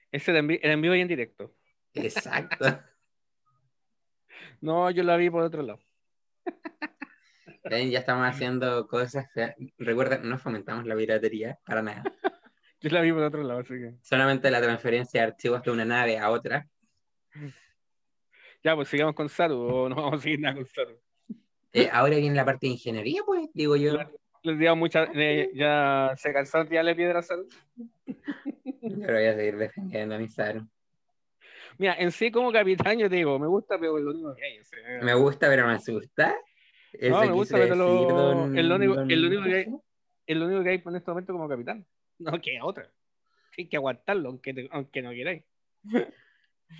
Ese 0.10 0.32
era 0.32 0.40
en, 0.40 0.82
vivo 0.82 0.96
y 0.96 1.02
en 1.02 1.10
directo. 1.10 1.54
Exacto. 1.96 2.82
no, 4.62 4.90
yo 4.92 5.04
la 5.04 5.18
vi 5.18 5.30
por 5.30 5.44
otro 5.44 5.64
lado. 5.64 5.80
ya 7.70 8.00
estamos 8.00 8.28
haciendo 8.28 8.88
cosas. 8.88 9.28
Recuerda, 9.78 10.20
no 10.20 10.38
fomentamos 10.38 10.86
la 10.86 10.96
piratería 10.96 11.60
para 11.66 11.82
nada. 11.82 12.04
yo 12.82 12.90
la 12.90 13.02
vi 13.02 13.12
por 13.12 13.24
otro 13.24 13.44
lado, 13.44 13.60
así 13.62 13.74
que. 13.74 13.96
Solamente 14.02 14.52
la 14.52 14.62
transferencia 14.62 15.22
de 15.22 15.28
archivos 15.28 15.64
de 15.64 15.72
una 15.72 15.86
nave 15.86 16.18
a 16.20 16.30
otra. 16.30 16.68
Ya, 18.64 18.76
pues 18.76 18.90
sigamos 18.90 19.16
con 19.16 19.30
Saru 19.30 19.60
o 19.60 19.90
no 19.90 19.96
vamos 19.96 20.20
a 20.20 20.22
seguir 20.22 20.40
nada 20.40 20.56
con 20.56 20.66
Saru. 20.68 21.00
Eh, 21.74 21.90
ahora 21.92 22.18
viene 22.18 22.36
la 22.36 22.46
parte 22.46 22.68
de 22.68 22.74
ingeniería, 22.74 23.22
pues, 23.26 23.50
digo 23.54 23.76
yo. 23.76 23.98
Les 24.44 24.58
digo 24.58 24.76
muchas, 24.76 25.10
eh, 25.14 25.50
ya 25.54 26.14
se 26.18 26.34
cansaron 26.34 26.68
de 26.68 26.76
darle 26.76 26.96
piedra 26.96 27.20
a 27.20 27.24
Saru. 27.24 27.48
Yo 28.06 29.08
voy 29.08 29.26
a 29.26 29.36
seguir 29.36 29.58
defendiendo 29.58 30.16
a 30.16 30.18
mi 30.20 30.28
Saru. 30.28 30.68
Mira, 31.78 31.96
en 31.98 32.12
sí 32.12 32.32
como 32.32 32.52
capitán 32.52 33.00
yo 33.00 33.10
digo, 33.10 33.38
me 33.40 33.48
gusta, 33.48 33.78
pero 33.80 33.98
es 33.98 34.04
lo 34.04 34.12
único 34.12 34.36
que 34.36 34.44
hay. 34.44 34.60
me 35.02 35.14
gusta, 35.14 35.48
pero 35.48 35.68
me 35.68 35.74
asusta. 35.74 36.36
no, 37.02 37.22
me 37.22 37.32
gusta, 37.32 37.58
pero 37.58 37.76
lo, 37.76 38.56
es, 38.56 38.66
lo 38.66 38.76
único, 38.76 39.02
el 39.02 39.26
único 39.26 39.44
que 39.44 39.56
hay, 39.56 39.66
es 40.28 40.38
lo 40.38 40.46
único 40.46 40.64
que 40.64 40.70
hay 40.70 40.84
en 40.86 40.96
este 40.96 41.12
momento 41.12 41.34
como 41.34 41.50
capitán. 41.50 41.86
No 42.20 42.40
queda 42.40 42.64
otra. 42.64 42.88
Hay 43.58 43.68
que 43.68 43.78
aguantarlo, 43.78 44.30
aunque, 44.30 44.68
aunque 44.72 45.02
no 45.02 45.10
queráis. 45.10 45.44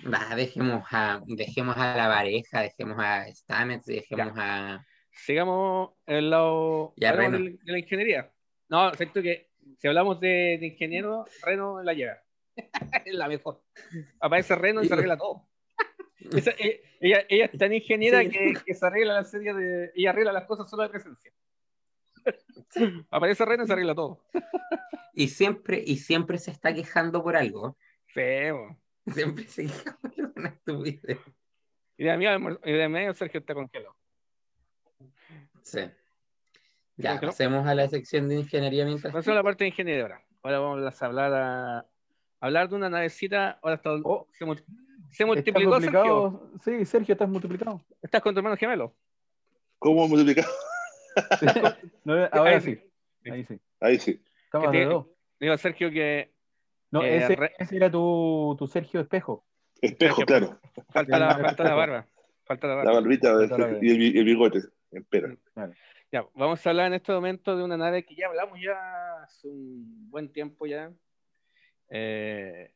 Va, 0.06 0.36
dejemos 0.36 0.84
a, 0.92 1.20
dejemos 1.26 1.76
a 1.76 1.96
la 1.96 2.08
pareja, 2.08 2.62
dejemos 2.62 2.96
a 2.98 3.26
Stamets, 3.26 3.86
dejemos 3.86 4.32
a. 4.36 4.86
Sigamos 5.10 5.90
el 6.06 6.30
lado 6.30 6.94
de, 6.96 7.58
la 7.64 7.78
ingeniería. 7.78 8.30
No, 8.68 8.88
excepto 8.88 9.20
que 9.20 9.50
si 9.78 9.88
hablamos 9.88 10.20
de, 10.20 10.58
de 10.60 10.66
ingeniero, 10.68 11.26
Reno 11.44 11.82
la 11.82 11.92
lleva. 11.92 12.22
es 13.04 13.14
la 13.14 13.28
mejor. 13.28 13.62
Aparece 14.20 14.54
Reno 14.54 14.82
y 14.82 14.88
se 14.88 14.94
arregla 14.94 15.16
todo. 15.16 15.48
Eh, 16.24 16.84
ella, 17.00 17.24
ella, 17.28 17.46
es 17.46 17.58
tan 17.58 17.72
ingeniera 17.72 18.22
que, 18.22 18.54
que, 18.64 18.74
se 18.74 18.86
arregla 18.86 19.14
la 19.14 19.24
serie 19.24 19.52
de. 19.54 19.90
Ella 19.96 20.10
arregla 20.10 20.30
las 20.32 20.46
cosas 20.46 20.70
solo 20.70 20.84
de 20.84 20.88
presencia. 20.88 21.32
Aparece 23.10 23.44
Reno 23.44 23.64
y 23.64 23.66
se 23.66 23.72
arregla 23.72 23.96
todo. 23.96 24.24
y 25.14 25.26
siempre, 25.26 25.82
y 25.84 25.96
siempre 25.96 26.38
se 26.38 26.52
está 26.52 26.72
quejando 26.72 27.24
por 27.24 27.34
algo. 27.34 27.76
Feo. 28.06 28.78
Siempre 29.12 29.48
se 29.48 29.64
queja 29.64 29.98
por 30.00 30.32
una 30.36 30.50
estupidez. 30.50 31.18
Y 31.96 32.04
de 32.04 32.88
medio 32.88 33.14
Sergio 33.14 33.40
está 33.40 33.54
congelado. 33.54 33.96
Sí. 35.62 35.80
Ya, 36.96 37.20
pasemos 37.20 37.66
a 37.66 37.74
la 37.74 37.88
sección 37.88 38.28
de 38.28 38.36
ingeniería 38.36 38.84
mientras. 38.84 39.12
Pasemos 39.12 39.34
a 39.34 39.38
la 39.38 39.42
parte 39.42 39.64
de 39.64 39.68
ingeniería 39.68 40.02
ahora. 40.02 40.22
Ahora 40.42 40.58
vamos 40.58 41.02
a 41.02 41.06
hablar 41.06 41.32
a, 41.32 41.86
hablar 42.42 42.68
de 42.68 42.74
una 42.74 42.90
navecita. 42.90 43.58
Ahora 43.62 43.76
está, 43.76 43.92
oh, 43.92 44.28
se, 44.32 44.44
se, 45.10 45.24
multiplicó. 45.24 45.80
Sergio. 45.80 46.50
Sí, 46.62 46.84
Sergio, 46.84 47.12
estás 47.12 47.28
multiplicado. 47.28 47.80
¿Estás 48.02 48.20
con 48.20 48.34
tu 48.34 48.40
hermano 48.40 48.56
gemelo? 48.56 48.94
¿Cómo 49.78 50.06
multiplicado? 50.08 50.52
ahora 52.32 52.60
sí. 52.60 52.78
Ahí 53.30 53.44
sí. 53.44 53.60
Ahí 53.80 53.98
sí. 53.98 54.22
Estamos 54.44 54.72
de 54.72 54.84
dos. 54.84 55.06
Digo 55.40 55.54
a 55.54 55.58
Sergio 55.58 55.90
que. 55.90 56.32
No, 56.90 57.02
eh, 57.02 57.16
ese, 57.16 57.38
ese, 57.58 57.76
era 57.76 57.90
tu, 57.90 58.54
tu, 58.58 58.66
Sergio 58.66 59.00
Espejo. 59.00 59.46
Espejo, 59.80 60.22
claro. 60.26 60.60
Falta 60.90 61.18
la, 61.18 61.38
falta 61.38 61.64
la 61.64 61.74
barba. 61.74 62.06
Falta 62.44 62.66
la 62.66 62.74
barba. 62.74 62.92
La 62.92 63.00
barbita 63.00 63.78
y 63.80 63.90
el, 63.90 64.18
el 64.18 64.24
bigote. 64.24 64.60
Espera. 64.90 65.34
Ya, 66.12 66.26
vamos 66.34 66.64
a 66.66 66.70
hablar 66.70 66.88
en 66.88 66.94
este 66.94 67.12
momento 67.12 67.56
de 67.56 67.64
una 67.64 67.78
nave 67.78 68.04
que 68.04 68.14
ya 68.14 68.26
hablamos 68.26 68.58
ya 68.60 69.22
hace 69.22 69.48
un 69.48 70.10
buen 70.10 70.30
tiempo 70.30 70.66
ya. 70.66 70.92
Eh, 71.94 72.72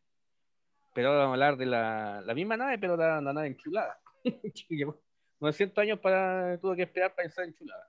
pero 0.92 1.08
ahora 1.08 1.20
vamos 1.20 1.32
a 1.32 1.34
hablar 1.34 1.56
de 1.56 1.66
la, 1.66 2.22
la 2.24 2.34
misma 2.34 2.58
nave, 2.58 2.78
pero 2.78 2.96
la, 2.96 3.20
la 3.22 3.32
nave 3.32 3.48
enchulada. 3.48 3.98
900 5.40 5.78
años 5.78 5.98
para, 6.00 6.58
tuvo 6.58 6.74
que 6.74 6.82
esperar 6.82 7.14
para 7.14 7.28
estar 7.28 7.44
enchulada. 7.44 7.88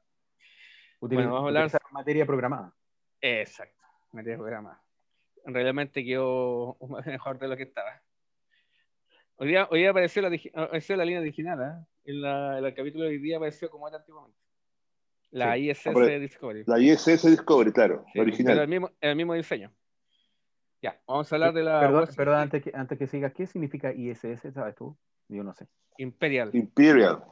bueno, 1.01 1.33
vamos 1.33 1.43
a 1.43 1.47
hablar 1.47 1.71
de 1.71 1.79
materia 1.91 2.25
programada. 2.25 2.73
Exacto, 3.19 3.83
materia 4.13 4.37
programada. 4.37 4.81
Realmente 5.45 6.03
quedó 6.03 6.77
mejor 7.05 7.39
de 7.39 7.47
lo 7.49 7.57
que 7.57 7.63
estaba. 7.63 8.01
Hoy 9.35 9.49
día, 9.49 9.67
hoy 9.69 9.79
día 9.79 9.89
apareció, 9.91 10.21
la, 10.21 10.29
apareció 10.55 10.95
la 10.95 11.05
línea 11.05 11.21
original, 11.21 11.59
¿eh? 11.61 11.85
en, 12.05 12.21
la, 12.21 12.57
en, 12.57 12.65
el 12.65 12.73
capítulo 12.73 13.03
de 13.03 13.11
hoy 13.11 13.19
día 13.19 13.37
apareció 13.37 13.69
como 13.69 13.87
era 13.87 13.97
antiguamente. 13.97 14.39
La 15.31 15.57
ISS 15.57 15.93
Discovery. 16.21 16.63
La 16.65 16.79
ISS 16.79 17.23
Discovery, 17.23 17.73
claro, 17.73 18.05
la 18.13 18.21
original. 18.21 18.53
Pero 18.53 18.63
el 18.63 18.69
mismo, 18.69 18.91
el 19.01 19.15
mismo 19.15 19.33
diseño. 19.33 19.71
Ya, 20.81 21.01
vamos 21.07 21.31
a 21.31 21.35
hablar 21.35 21.53
de 21.53 21.63
la. 21.63 21.79
Perdón, 21.79 22.09
perdón 22.15 22.35
antes, 22.35 22.63
que, 22.63 22.71
antes 22.73 22.97
que 22.97 23.07
sigas, 23.07 23.33
¿qué 23.33 23.47
significa 23.47 23.93
ISS? 23.93 24.53
¿Sabes 24.53 24.75
tú? 24.75 24.95
Yo 25.27 25.43
no 25.43 25.53
sé. 25.53 25.67
Imperial. 25.97 26.51
Imperial. 26.53 27.23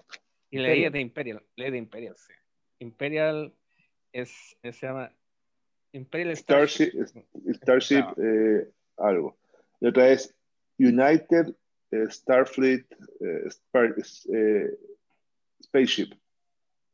Y 0.50 0.60
leí 0.60 0.90
de 0.90 1.00
Imperial. 1.00 1.44
Leí 1.56 1.72
de 1.72 1.78
Imperial, 1.78 2.16
sí. 2.18 2.34
Imperial 2.80 3.54
es, 4.12 4.58
se 4.62 4.72
llama 4.72 5.12
Imperial 5.92 6.36
Starship. 6.36 6.92
Starship, 7.54 8.06
eh, 8.18 8.70
algo. 8.98 9.38
La 9.80 9.90
otra 9.90 10.10
es 10.10 10.36
United 10.78 11.56
eh, 11.92 12.10
Starfleet 12.10 12.86
eh, 13.22 14.78
Spaceship. 15.62 16.14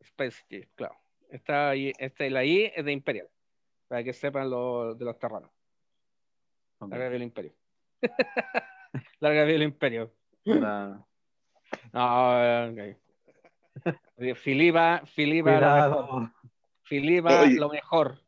Spaceship, 0.03 0.67
claro. 0.75 0.95
Esta, 1.29 1.69
ahí, 1.69 1.93
esta, 1.97 2.29
la 2.29 2.43
I 2.43 2.71
es 2.75 2.83
de 2.83 2.91
Imperial, 2.91 3.29
para 3.87 4.03
que 4.03 4.13
sepan 4.13 4.49
lo, 4.49 4.95
de 4.95 5.05
los 5.05 5.17
terranos. 5.17 5.49
Larga 6.89 7.07
vida 7.07 7.17
el 7.17 7.23
imperio. 7.23 7.53
Larga 9.19 9.43
vida 9.43 9.55
el 9.55 9.63
imperio. 9.63 10.13
No, 11.93 12.69
okay. 12.71 12.97
Filipa, 14.35 15.03
Filipa, 15.05 15.87
lo 15.87 16.31
Filipa, 16.83 17.45
lo 17.45 17.69
mejor. 17.69 18.19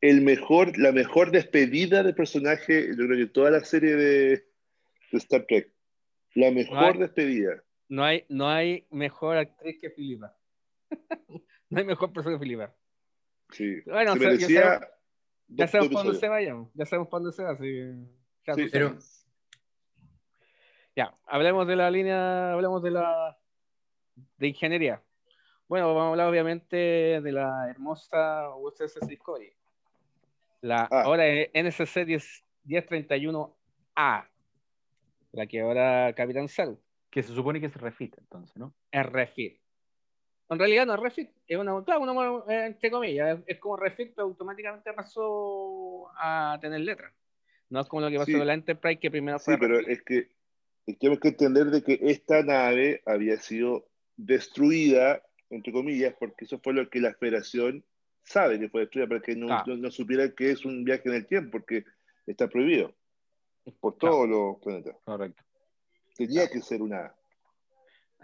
El 0.00 0.20
mejor, 0.22 0.76
la 0.78 0.92
mejor 0.92 1.30
despedida 1.30 2.02
de 2.02 2.12
personaje, 2.12 2.88
yo 2.88 3.06
creo 3.06 3.16
que 3.16 3.32
toda 3.32 3.50
la 3.50 3.60
serie 3.60 3.94
de, 3.94 4.44
Star 5.12 5.46
Trek. 5.46 5.70
La 6.34 6.50
mejor 6.50 6.98
despedida. 6.98 7.62
No 7.88 8.02
hay, 8.02 8.24
no 8.28 8.48
hay 8.48 8.86
mejor 8.90 9.36
actriz 9.36 9.78
que 9.80 9.90
Filipa. 9.90 10.36
no 11.70 11.78
hay 11.78 11.84
mejor 11.84 12.12
persona 12.12 12.36
que 12.36 12.42
Filipa. 12.42 12.74
Sí. 13.50 13.80
Bueno, 13.86 14.14
se 14.14 14.18
merecía 14.18 14.80
ya 15.48 15.66
sabemos 15.66 15.92
para 15.92 16.04
dónde 16.04 16.20
se 16.20 16.28
vayan. 16.28 16.70
Ya 16.74 16.86
sabemos 16.86 17.08
para 17.08 17.22
dónde 17.22 17.36
se 17.36 17.42
va. 17.42 17.56
Sí, 17.56 18.68
pero... 18.70 18.96
Ya, 20.96 21.12
hablemos 21.26 21.66
de 21.66 21.76
la 21.76 21.90
línea, 21.90 22.52
hablemos 22.52 22.82
de 22.82 22.90
la 22.92 23.36
de 24.36 24.48
ingeniería. 24.48 25.02
Bueno, 25.68 25.88
vamos 25.88 26.02
a 26.02 26.10
hablar 26.10 26.28
obviamente 26.28 26.76
de 26.76 27.32
la 27.32 27.68
hermosa 27.68 28.50
USS 28.56 29.00
Discovery. 29.08 29.52
La 30.60 30.88
ah. 30.90 31.02
ahora 31.02 31.24
NSC 31.52 32.04
10, 32.04 32.44
1031A, 32.66 34.28
la 35.32 35.46
que 35.46 35.60
ahora 35.60 36.12
Capitán 36.14 36.48
Sal. 36.48 36.78
Que 37.10 37.22
se 37.22 37.34
supone 37.34 37.60
que 37.60 37.66
es 37.66 37.76
refit, 37.76 38.16
entonces, 38.18 38.56
¿no? 38.56 38.74
Es 38.90 39.06
refit. 39.06 39.60
En 40.50 40.58
realidad 40.58 40.86
no 40.86 40.94
es 40.94 41.00
refit, 41.00 41.30
es 41.46 41.56
una, 41.56 41.82
claro, 41.84 42.02
una, 42.02 42.66
entre 42.66 42.90
comillas, 42.90 43.40
es, 43.46 43.58
como 43.58 43.76
refit, 43.76 44.12
pero 44.14 44.28
automáticamente 44.28 44.92
pasó 44.92 46.10
a 46.18 46.58
tener 46.60 46.80
letras. 46.80 47.12
No 47.70 47.80
es 47.80 47.88
como 47.88 48.02
lo 48.02 48.10
que 48.10 48.18
pasó 48.18 48.32
con 48.32 48.46
la 48.46 48.54
Enterprise, 48.54 49.00
que 49.00 49.10
primero 49.10 49.38
fue. 49.38 49.54
Sí, 49.54 49.60
pero 49.60 49.78
es 49.78 50.02
que 50.02 50.28
tenemos 50.98 51.18
que 51.20 51.28
entender 51.28 51.66
de 51.66 51.82
que 51.82 51.98
esta 52.02 52.42
nave 52.42 53.02
había 53.06 53.38
sido 53.38 53.88
destruida, 54.16 55.22
entre 55.48 55.72
comillas, 55.72 56.14
porque 56.18 56.44
eso 56.44 56.58
fue 56.58 56.74
lo 56.74 56.88
que 56.90 57.00
la 57.00 57.14
Federación 57.14 57.82
sabe 58.22 58.58
que 58.60 58.68
fue 58.68 58.82
destruida, 58.82 59.08
para 59.08 59.20
que 59.20 59.34
no, 59.34 59.64
no, 59.66 59.90
supiera 59.90 60.30
que 60.34 60.50
es 60.50 60.64
un 60.64 60.84
viaje 60.84 61.08
en 61.08 61.14
el 61.14 61.26
tiempo, 61.26 61.52
porque 61.52 61.84
está 62.26 62.48
prohibido 62.48 62.94
por 63.80 63.96
todos 63.96 64.28
los 64.28 64.58
planetas. 64.62 64.96
Correcto. 65.04 65.42
Tenía 66.16 66.48
que 66.48 66.60
ser 66.60 66.82
una 66.82 67.14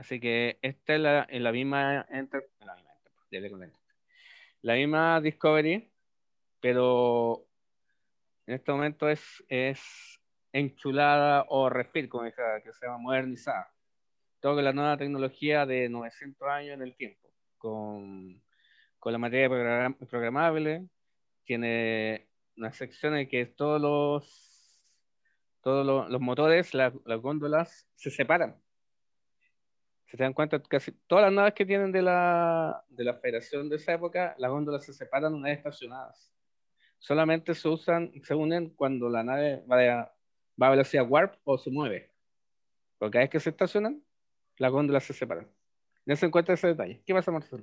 Así 0.01 0.19
que 0.19 0.59
esta 0.63 0.95
es 0.95 1.01
la, 1.01 1.27
en 1.29 1.45
la 1.45 1.53
misma 1.53 2.07
la 4.63 4.75
misma, 4.75 5.21
Discovery, 5.21 5.93
pero 6.59 7.47
en 8.47 8.55
este 8.55 8.73
momento 8.73 9.11
es, 9.11 9.45
es 9.47 10.19
enchulada 10.55 11.45
o 11.51 11.69
refit, 11.69 12.09
como 12.09 12.25
que 12.25 12.33
se 12.33 12.87
llama 12.87 12.97
modernizada. 12.97 13.75
Todo 14.41 14.63
la 14.63 14.73
nueva 14.73 14.97
tecnología 14.97 15.67
de 15.67 15.91
900 15.91 16.49
años 16.49 16.75
en 16.77 16.83
el 16.83 16.97
tiempo, 16.97 17.29
con, 17.59 18.43
con 18.99 19.13
la 19.13 19.19
materia 19.19 19.51
programable, 19.51 20.89
tiene 21.45 22.27
una 22.57 22.73
sección 22.73 23.17
en 23.17 23.29
que 23.29 23.45
todos 23.45 23.79
los, 23.79 24.83
todos 25.61 26.11
los, 26.11 26.21
motores, 26.23 26.73
las 26.73 26.95
góndolas 27.21 27.87
se 27.97 28.11
separan 28.11 28.57
si 30.11 30.17
te 30.17 30.25
dan 30.25 30.33
cuenta, 30.33 30.61
casi 30.61 30.91
todas 31.07 31.27
las 31.27 31.33
naves 31.33 31.55
que 31.55 31.65
tienen 31.65 31.93
de 31.93 32.03
la, 32.03 32.85
de 32.89 33.05
la 33.05 33.15
federación 33.15 33.69
de 33.69 33.77
esa 33.77 33.93
época, 33.93 34.35
las 34.39 34.51
góndolas 34.51 34.85
se 34.85 34.93
separan 34.93 35.35
una 35.35 35.51
vez 35.51 35.59
estacionadas. 35.59 36.33
Solamente 36.99 37.55
se 37.55 37.69
usan, 37.69 38.11
se 38.25 38.35
unen 38.35 38.71
cuando 38.71 39.09
la 39.09 39.23
nave 39.23 39.65
va, 39.71 40.13
va 40.61 40.67
a 40.67 40.71
velocidad 40.71 41.09
warp 41.09 41.37
o 41.45 41.57
se 41.59 41.71
mueve. 41.71 42.11
Porque 42.99 43.13
cada 43.13 43.23
vez 43.23 43.31
que 43.31 43.39
se 43.39 43.51
estacionan, 43.51 44.03
las 44.57 44.73
góndolas 44.73 45.05
se 45.05 45.13
separan. 45.13 45.47
No 46.05 46.17
se 46.17 46.27
encuentra 46.27 46.55
ese 46.55 46.67
detalle. 46.67 47.01
¿Qué 47.07 47.15
pasa, 47.15 47.31
Marcelo? 47.31 47.63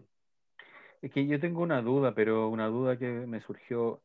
Es 1.02 1.12
que 1.12 1.28
yo 1.28 1.42
tengo 1.42 1.62
una 1.62 1.82
duda, 1.82 2.16
pero 2.16 2.48
una 2.48 2.68
duda 2.68 2.98
que 2.98 3.08
me 3.08 3.42
surgió. 3.42 4.02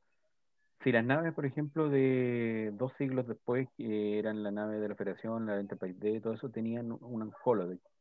Si 0.82 0.90
las 0.90 1.04
naves, 1.04 1.32
por 1.32 1.46
ejemplo, 1.46 1.88
de 1.88 2.72
dos 2.74 2.92
siglos 2.98 3.28
después, 3.28 3.68
que 3.76 4.18
eran 4.18 4.42
la 4.42 4.50
nave 4.50 4.80
de 4.80 4.88
la 4.88 4.96
Federación, 4.96 5.46
la 5.46 5.60
Enterprise 5.60 5.96
D, 6.00 6.20
todo 6.20 6.32
eso, 6.32 6.50
tenían 6.50 6.90
un 6.90 7.32
holodeck 7.44 7.91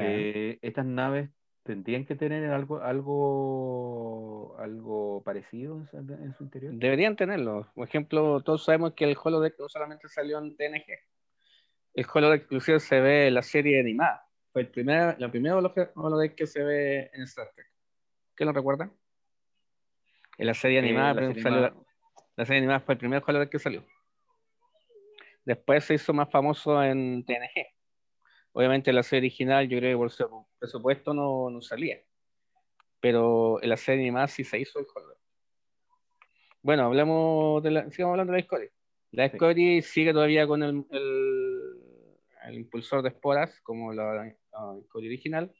eh, 0.00 0.58
estas 0.62 0.86
naves 0.86 1.30
tendrían 1.62 2.04
que 2.04 2.16
tener 2.16 2.50
algo 2.50 2.80
algo 2.82 4.56
algo 4.58 5.22
parecido 5.22 5.86
en, 5.92 6.34
su 6.34 6.44
interior. 6.44 6.72
Deberían 6.74 7.16
tenerlo. 7.16 7.68
Por 7.74 7.86
ejemplo, 7.86 8.40
todos 8.40 8.64
sabemos 8.64 8.94
que 8.94 9.04
el 9.04 9.16
holodeck 9.22 9.58
no 9.58 9.68
solamente 9.68 10.08
salió 10.08 10.38
en 10.38 10.56
TNG. 10.56 10.86
El 11.94 12.06
holodeck 12.12 12.44
inclusive 12.44 12.80
se 12.80 13.00
ve 13.00 13.28
en 13.28 13.34
la 13.34 13.42
serie 13.42 13.80
animada. 13.80 14.26
Fue 14.52 14.62
el 14.62 14.68
primer, 14.68 15.20
la 15.20 15.30
primera 15.30 15.56
holodeck 15.56 16.34
que 16.34 16.46
se 16.46 16.62
ve 16.62 17.10
en 17.12 17.22
Star 17.22 17.50
Trek. 17.54 17.66
¿Qué 18.36 18.44
lo 18.44 18.52
recuerda? 18.52 18.90
En 20.38 20.46
la 20.46 20.54
serie 20.54 20.78
eh, 20.78 20.82
animada, 20.82 21.14
la, 21.14 21.34
serie 21.34 21.48
animada. 21.48 21.74
la 22.36 22.44
serie 22.46 22.58
animada 22.58 22.80
fue 22.80 22.94
el 22.94 22.98
primer 22.98 23.22
holodeck 23.26 23.50
que 23.50 23.58
salió. 23.58 23.84
Después 25.44 25.84
se 25.84 25.94
hizo 25.94 26.12
más 26.12 26.30
famoso 26.30 26.82
en 26.82 27.24
TNG 27.24 27.81
Obviamente 28.52 28.92
la 28.92 29.02
serie 29.02 29.28
original, 29.28 29.68
yo 29.68 29.78
creo 29.78 29.92
que 29.92 29.98
por 29.98 30.10
su 30.10 30.46
presupuesto 30.58 31.14
no, 31.14 31.50
no 31.50 31.62
salía. 31.62 32.02
Pero 33.00 33.62
en 33.62 33.68
la 33.70 33.76
serie 33.76 34.02
animada 34.02 34.28
sí 34.28 34.44
se 34.44 34.60
hizo 34.60 34.78
el 34.78 34.84
juego. 34.86 35.14
Bueno, 36.62 36.84
hablamos 36.84 37.62
de 37.62 37.70
la, 37.70 37.90
sigamos 37.90 38.12
hablando 38.12 38.32
de 38.32 38.38
la 38.38 38.42
Discovery. 38.42 38.70
La 39.10 39.22
Discovery 39.24 39.82
sigue 39.82 40.12
todavía 40.12 40.46
con 40.46 40.62
el, 40.62 40.84
el, 40.90 42.54
impulsor 42.54 43.02
de 43.02 43.08
esporas, 43.08 43.60
como 43.62 43.92
la, 43.92 44.32
la 44.52 44.80
original, 44.94 45.52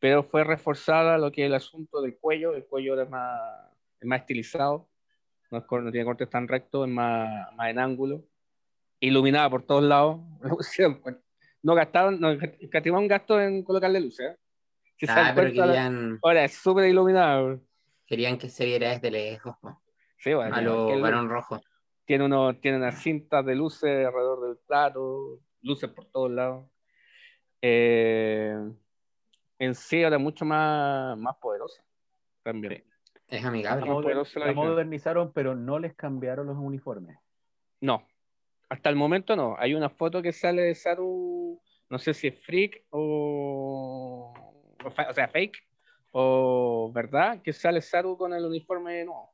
pero 0.00 0.22
fue 0.22 0.44
reforzada 0.44 1.16
lo 1.16 1.32
que 1.32 1.42
es 1.42 1.46
el 1.46 1.54
asunto 1.54 2.02
del 2.02 2.18
cuello. 2.18 2.54
El 2.54 2.66
cuello 2.66 3.00
es 3.00 3.08
más, 3.08 3.40
es 4.00 4.06
más 4.06 4.20
estilizado, 4.20 4.88
no, 5.50 5.58
es, 5.58 5.64
no 5.70 5.90
tiene 5.90 6.04
cortes 6.04 6.28
tan 6.28 6.46
rectos, 6.46 6.86
es 6.86 6.92
más, 6.92 7.52
más 7.54 7.70
en 7.70 7.78
ángulo, 7.78 8.24
iluminada 9.00 9.48
por 9.48 9.62
todos 9.62 9.84
lados. 9.84 10.20
no 11.64 11.74
gastaron, 11.74 12.20
no 12.20 12.28
un 12.30 13.08
gasto 13.08 13.40
en 13.40 13.64
colocarle 13.64 13.98
luces. 13.98 14.36
¿eh? 15.00 15.06
ah, 15.08 15.32
pero 15.34 15.48
querían... 15.48 16.18
Ahora 16.22 16.44
es 16.44 16.52
súper 16.52 16.88
iluminado. 16.90 17.58
Querían 18.06 18.36
que 18.36 18.50
se 18.50 18.66
viera 18.66 18.90
desde 18.90 19.10
lejos. 19.10 19.56
Sí, 20.18 20.34
bueno, 20.34 20.54
a 20.54 20.60
lo 20.60 21.00
varón 21.00 21.28
rojo. 21.28 21.60
Tiene, 22.04 22.26
uno, 22.26 22.54
tiene 22.56 22.76
unas 22.76 23.02
cintas 23.02 23.46
de 23.46 23.54
luces 23.54 24.06
alrededor 24.06 24.46
del 24.46 24.58
plato, 24.58 25.40
luces 25.62 25.88
por 25.88 26.04
todos 26.04 26.30
lados. 26.30 26.66
Eh, 27.62 28.54
en 29.58 29.74
sí 29.74 30.02
era 30.02 30.18
mucho 30.18 30.44
más, 30.44 31.16
más 31.16 31.36
poderosa 31.36 31.82
también. 32.42 32.84
Es 33.26 33.42
amigable. 33.42 33.86
La, 33.86 34.46
la 34.46 34.52
modernizaron, 34.52 35.32
pero 35.32 35.54
no 35.54 35.78
les 35.78 35.94
cambiaron 35.94 36.46
los 36.46 36.58
uniformes. 36.58 37.16
No, 37.80 38.06
hasta 38.68 38.90
el 38.90 38.96
momento 38.96 39.36
no. 39.36 39.56
Hay 39.58 39.74
una 39.74 39.88
foto 39.88 40.20
que 40.20 40.32
sale 40.32 40.62
de 40.62 40.74
Saru, 40.74 41.43
no 41.94 41.98
sé 42.00 42.12
si 42.12 42.26
es 42.26 42.36
freak 42.40 42.86
o, 42.90 44.34
o, 44.84 45.12
sea, 45.14 45.28
fake 45.28 45.56
o 46.10 46.90
verdad, 46.92 47.40
que 47.40 47.52
sale 47.52 47.80
Saru 47.80 48.16
con 48.16 48.32
el 48.34 48.44
uniforme 48.44 49.04
nuevo. 49.04 49.32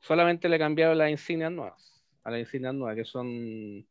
Solamente 0.00 0.48
le 0.48 0.56
he 0.56 0.58
cambiado 0.58 0.94
las 0.94 1.10
insignias 1.12 1.52
nuevas, 1.52 2.04
a 2.24 2.32
las 2.32 2.40
insignias 2.40 2.74
nuevas, 2.74 2.96
que 2.96 3.04
son 3.04 3.86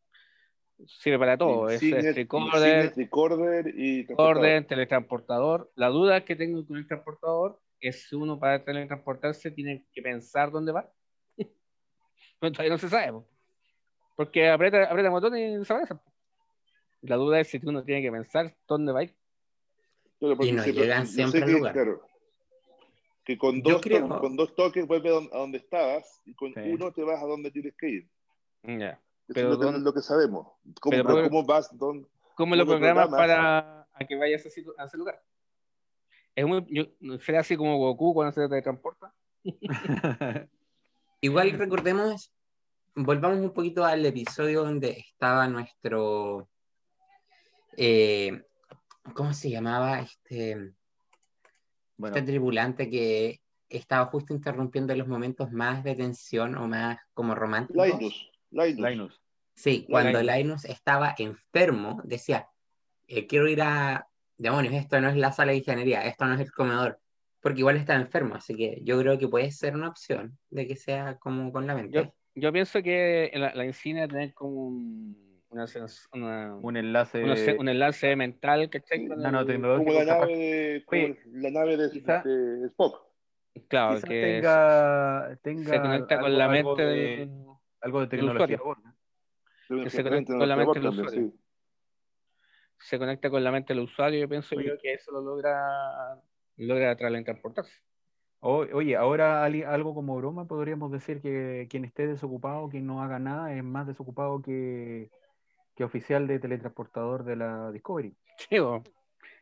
sirve 0.88 1.18
para 1.20 1.38
todo. 1.38 1.70
es 1.70 1.80
recorder, 2.14 3.74
y 3.74 4.06
orden, 4.18 4.68
teletransportador. 4.68 5.72
La 5.76 5.88
duda 5.88 6.26
que 6.26 6.36
tengo 6.36 6.68
con 6.68 6.76
el 6.76 6.86
transportador 6.86 7.62
es 7.80 8.10
si 8.10 8.16
uno 8.18 8.38
para 8.38 8.62
teletransportarse 8.66 9.52
tiene 9.52 9.86
que 9.94 10.02
pensar 10.02 10.52
dónde 10.52 10.74
va 10.74 10.92
todavía 12.42 12.72
no 12.72 12.78
se 12.78 12.90
sabe. 12.90 13.24
Porque 14.20 14.50
aprieta, 14.50 14.84
aprieta 14.84 15.08
el 15.08 15.14
botón 15.14 15.38
y 15.38 15.56
desaparece. 15.60 15.94
La 17.02 17.16
duda 17.16 17.40
es 17.40 17.48
si 17.48 17.60
uno 17.64 17.84
tiene 17.84 18.02
que 18.02 18.12
pensar 18.12 18.56
dónde 18.68 18.92
va 18.92 19.00
a 19.00 19.04
ir. 19.04 19.16
y 20.20 20.52
no 20.52 20.66
llegan 20.66 21.08
siempre 21.08 21.44
al 21.44 21.52
lugar. 21.52 21.76
Que 23.24 23.38
con 23.38 23.62
dos, 23.62 23.82
con 24.22 24.36
dos 24.36 24.56
toques 24.56 24.88
vuelves 24.88 25.14
a 25.32 25.38
donde 25.38 25.60
estabas 25.60 26.22
y 26.26 26.34
con 26.34 26.54
uno 26.58 26.92
te 26.92 27.04
vas 27.04 27.22
a 27.22 27.28
donde 27.28 27.52
tienes 27.52 27.76
que 27.76 27.90
ir. 27.90 28.10
Ya. 28.64 29.00
Eso 29.28 29.54
es 29.54 29.82
lo, 29.82 29.94
que, 29.94 30.02
sabemos. 30.02 30.48
¿Cómo, 30.82 31.04
cómo 31.04 31.46
vas? 31.46 31.70
¿Cómo 32.36 32.56
lo 32.56 32.66
programas 32.66 33.10
para 33.10 33.88
que 34.08 34.16
vayas 34.16 34.46
a 34.46 34.50
ese 34.86 34.98
lugar? 34.98 35.22
Es 36.36 36.46
muy, 36.46 36.96
¿Será 37.22 37.42
así 37.42 37.56
como 37.56 37.78
Goku 37.78 38.14
cuando 38.14 38.32
se 38.32 38.48
teletransporta? 38.48 39.14
Igual 41.22 41.52
recordemos, 41.52 42.34
volvamos 42.96 43.40
un 43.40 43.54
poquito 43.54 43.84
al 43.84 44.06
episodio 44.06 44.64
donde 44.64 44.92
estaba 44.92 45.48
nuestro. 45.48 46.50
Eh, 47.82 48.44
¿Cómo 49.14 49.34
se 49.34 49.50
llamaba? 49.50 50.02
Este, 50.02 50.74
este 51.98 52.22
tribulante 52.24 52.90
que 52.90 53.40
estaba 53.70 54.08
justo 54.08 54.34
interrumpiendo 54.34 54.94
los 54.96 55.08
momentos 55.08 55.54
más 55.54 55.82
de 55.86 55.96
tensión 55.96 56.56
o 56.58 56.68
más 56.68 57.00
como 57.14 57.36
románticos. 57.36 57.88
Linus. 58.52 58.78
Linus. 58.78 59.22
Sí, 59.56 59.86
cuando 59.90 60.22
Linus. 60.22 60.66
estaba 60.66 61.16
enfermo, 61.18 62.02
decía, 62.04 62.50
eh, 63.08 63.26
quiero 63.28 63.48
ir 63.48 63.62
a... 63.62 64.06
Demonios, 64.38 64.74
esto 64.74 65.00
no 65.00 65.10
es 65.10 65.16
la 65.16 65.32
sala 65.32 65.52
de 65.52 65.60
ingeniería, 65.60 66.06
esto 66.06 66.26
no 66.26 66.34
es 66.34 66.40
el 66.42 66.52
comedor, 66.52 67.00
porque 67.42 67.60
igual 67.60 67.76
está 67.76 67.96
enfermo, 67.96 68.36
así 68.36 68.56
que 68.56 68.80
yo 68.84 68.98
creo 69.00 69.18
que 69.18 69.28
puede 69.28 69.52
ser 69.52 69.76
una 69.76 69.90
opción 69.90 70.38
de 70.50 70.66
que 70.66 70.78
sea 70.78 71.18
como 71.18 71.52
con 71.52 71.68
la 71.68 71.76
mente. 71.76 72.14
Yo, 72.36 72.54
pienso 72.54 72.82
que 72.82 73.32
la, 73.34 73.54
la 73.54 73.66
insignia 73.66 74.08
tener 74.08 74.34
como 74.34 74.68
un, 74.68 75.29
un 75.52 76.78
enlace 76.78 77.24
un, 77.24 77.70
enlace 77.70 78.16
mental 78.16 78.70
que 78.70 78.82
como 78.82 79.16
la 79.16 79.32
nave 79.32 79.58
de, 79.58 81.18
la 81.34 81.50
nave 81.50 81.78
de, 81.78 82.68
Spock. 82.68 83.04
Claro 83.68 84.00
que 84.02 84.22
tenga, 84.22 85.38
tenga 85.42 85.70
se 85.70 85.82
conecta 85.82 86.20
con 86.20 86.38
la 86.38 86.48
mente 86.48 86.82
de, 86.84 87.30
algo 87.82 88.02
de 88.02 88.08
tecnología 88.08 88.60
que 89.68 89.90
se 89.90 90.04
conecta 90.04 90.38
con 90.38 90.50
la 90.50 90.56
mente 90.56 90.80
del 90.80 90.90
usuario. 90.90 91.34
se 92.78 93.00
conecta 93.00 93.30
con 93.30 93.44
la 93.44 93.52
mente 93.52 93.74
del 93.74 93.84
usuario 93.84 94.20
yo 94.20 94.30
pienso 94.30 94.60
yo 94.62 94.78
que 94.78 94.94
eso 94.94 95.12
lo 95.12 95.22
logra 95.22 96.22
logra 96.58 96.96
transportarse 96.96 97.82
Oye, 98.42 98.96
ahora 98.96 99.44
algo 99.44 99.94
como 99.94 100.16
broma, 100.16 100.48
podríamos 100.48 100.94
decir 100.94 101.20
que 101.20 101.68
quien 101.70 101.84
esté 101.84 102.08
desocupado, 102.08 102.70
quien 102.70 102.88
no 102.88 103.04
haga 103.04 103.20
nada, 103.20 103.54
es 103.54 103.62
más 103.66 103.86
desocupado 103.86 104.42
que, 104.42 105.12
que 105.80 105.86
oficial 105.86 106.28
de 106.28 106.40
teletransportador 106.40 107.24
de 107.24 107.38
la 107.38 107.72
Discovery. 107.72 108.14
Sí, 108.36 108.58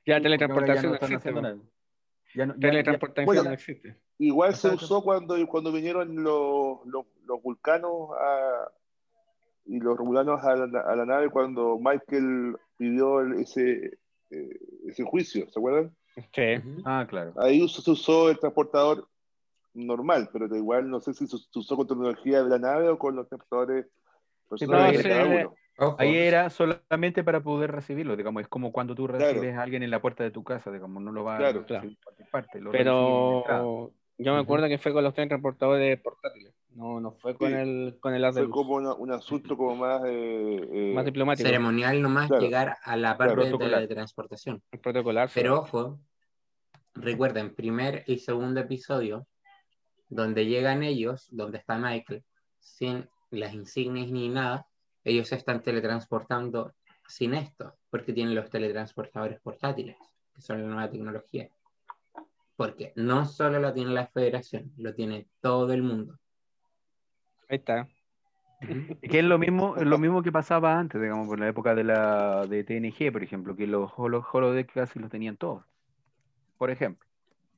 ya 0.05 0.21
teletransportación 0.21 0.91
no, 0.91 0.95
existe. 0.95 1.33
Ya 2.35 2.45
no, 2.45 2.53
teletransportación 2.59 3.45
no 3.45 3.51
existe. 3.51 3.97
Igual 4.19 4.53
se 4.53 4.69
usó 4.69 5.01
cuando, 5.01 5.35
cuando 5.47 5.71
vinieron 5.71 6.23
los, 6.23 6.85
los, 6.85 7.07
los 7.25 7.41
vulcanos 7.41 8.11
a, 8.19 8.69
y 9.65 9.79
los 9.79 9.97
romulanos 9.97 10.43
a 10.43 10.55
la, 10.55 10.81
a 10.81 10.95
la, 10.95 11.05
nave 11.07 11.31
cuando 11.31 11.79
Michael 11.79 12.55
pidió 12.77 13.23
ese, 13.33 13.97
eh, 14.29 14.59
ese 14.85 15.03
juicio, 15.05 15.49
¿se 15.49 15.59
acuerdan? 15.59 15.91
Sí. 16.35 16.81
Ah, 16.85 17.07
claro. 17.09 17.33
Ahí 17.37 17.67
se 17.67 17.89
usó 17.89 18.29
el 18.29 18.37
transportador 18.37 19.07
normal, 19.73 20.29
pero 20.31 20.55
igual 20.55 20.87
no 20.87 20.99
sé 20.99 21.15
si 21.15 21.25
se 21.25 21.35
usó 21.55 21.75
con 21.75 21.87
tecnología 21.87 22.43
de 22.43 22.49
la 22.49 22.59
nave 22.59 22.89
o 22.89 22.99
con 22.99 23.15
los 23.15 23.27
transportadores 23.27 23.87
personales 24.47 25.03
de 25.03 25.09
cada 25.09 25.25
uno. 25.25 25.55
Ahí 25.97 26.15
era 26.15 26.49
solamente 26.49 27.23
para 27.23 27.41
poder 27.41 27.71
recibirlo, 27.71 28.15
digamos, 28.15 28.41
es 28.41 28.47
como 28.47 28.71
cuando 28.71 28.95
tú 28.95 29.07
recibes 29.07 29.55
a 29.55 29.61
alguien 29.61 29.83
en 29.83 29.91
la 29.91 30.01
puerta 30.01 30.23
de 30.23 30.31
tu 30.31 30.43
casa, 30.43 30.71
digamos, 30.71 31.03
no 31.03 31.11
lo 31.11 31.23
va 31.23 31.37
a 31.37 31.51
recibir 31.51 31.97
cualquier 32.03 32.29
parte. 32.31 32.59
Pero 32.71 33.91
yo 34.17 34.33
me 34.33 34.39
acuerdo 34.39 34.67
que 34.67 34.79
fue 34.79 34.93
con 34.93 35.03
los 35.03 35.13
transportadores 35.13 35.99
portátiles, 36.01 36.53
no, 36.71 36.99
no 36.99 37.11
fue 37.11 37.35
con 37.35 37.53
el 37.53 37.97
con 37.99 38.13
el 38.13 38.33
Fue 38.33 38.49
como 38.49 38.75
un 38.75 39.11
asunto 39.11 39.57
como 39.57 39.75
más, 39.75 40.01
eh, 40.05 40.67
eh, 40.71 40.91
más 40.93 41.05
diplomático. 41.05 41.47
Ceremonial 41.47 42.01
nomás 42.01 42.29
llegar 42.29 42.77
a 42.83 42.95
la 42.97 43.17
parte 43.17 43.57
de 43.57 43.67
la 43.67 43.87
transportación. 43.87 44.61
protocolar. 44.81 45.29
Pero 45.33 45.61
ojo, 45.61 45.99
recuerden, 46.93 47.53
primer 47.55 48.03
y 48.05 48.19
segundo 48.19 48.59
episodio, 48.59 49.27
donde 50.09 50.45
llegan 50.45 50.83
ellos, 50.83 51.27
donde 51.31 51.57
está 51.57 51.77
Michael, 51.77 52.23
sin 52.59 53.07
las 53.31 53.53
insignias 53.53 54.09
ni 54.09 54.29
nada, 54.29 54.66
ellos 55.07 55.29
se 55.29 55.35
están 55.35 55.63
teletransportando 55.63 56.73
sin 57.07 57.33
esto, 57.33 57.75
porque 57.89 58.11
tienen 58.11 58.35
los 58.35 58.49
teletransportadores 58.49 59.39
portátiles, 59.39 59.95
que 60.35 60.41
son 60.41 60.61
la 60.61 60.67
nueva 60.67 60.89
tecnología. 60.89 61.49
Porque 62.57 62.91
no 62.95 63.25
solo 63.25 63.59
lo 63.59 63.73
tiene 63.73 63.91
la 63.91 64.07
federación, 64.07 64.73
lo 64.77 64.93
tiene 64.93 65.27
todo 65.39 65.71
el 65.71 65.81
mundo. 65.81 66.19
Ahí 67.47 67.57
está. 67.57 67.87
Que 69.01 69.19
es 69.19 69.23
lo 69.23 69.37
mismo, 69.37 69.75
lo 69.75 69.97
mismo 69.97 70.23
que 70.23 70.31
pasaba 70.31 70.77
antes, 70.77 70.99
digamos, 70.99 71.27
por 71.27 71.39
la 71.39 71.47
época 71.47 71.73
de 71.75 71.83
la 71.83 72.45
de 72.47 72.63
TNG, 72.63 73.11
por 73.11 73.23
ejemplo, 73.23 73.55
que 73.55 73.67
los, 73.67 73.91
los 73.97 74.25
holodecks 74.29 74.73
casi 74.73 74.99
los 74.99 75.09
tenían 75.09 75.37
todos. 75.37 75.63
Por 76.57 76.71
ejemplo. 76.71 77.07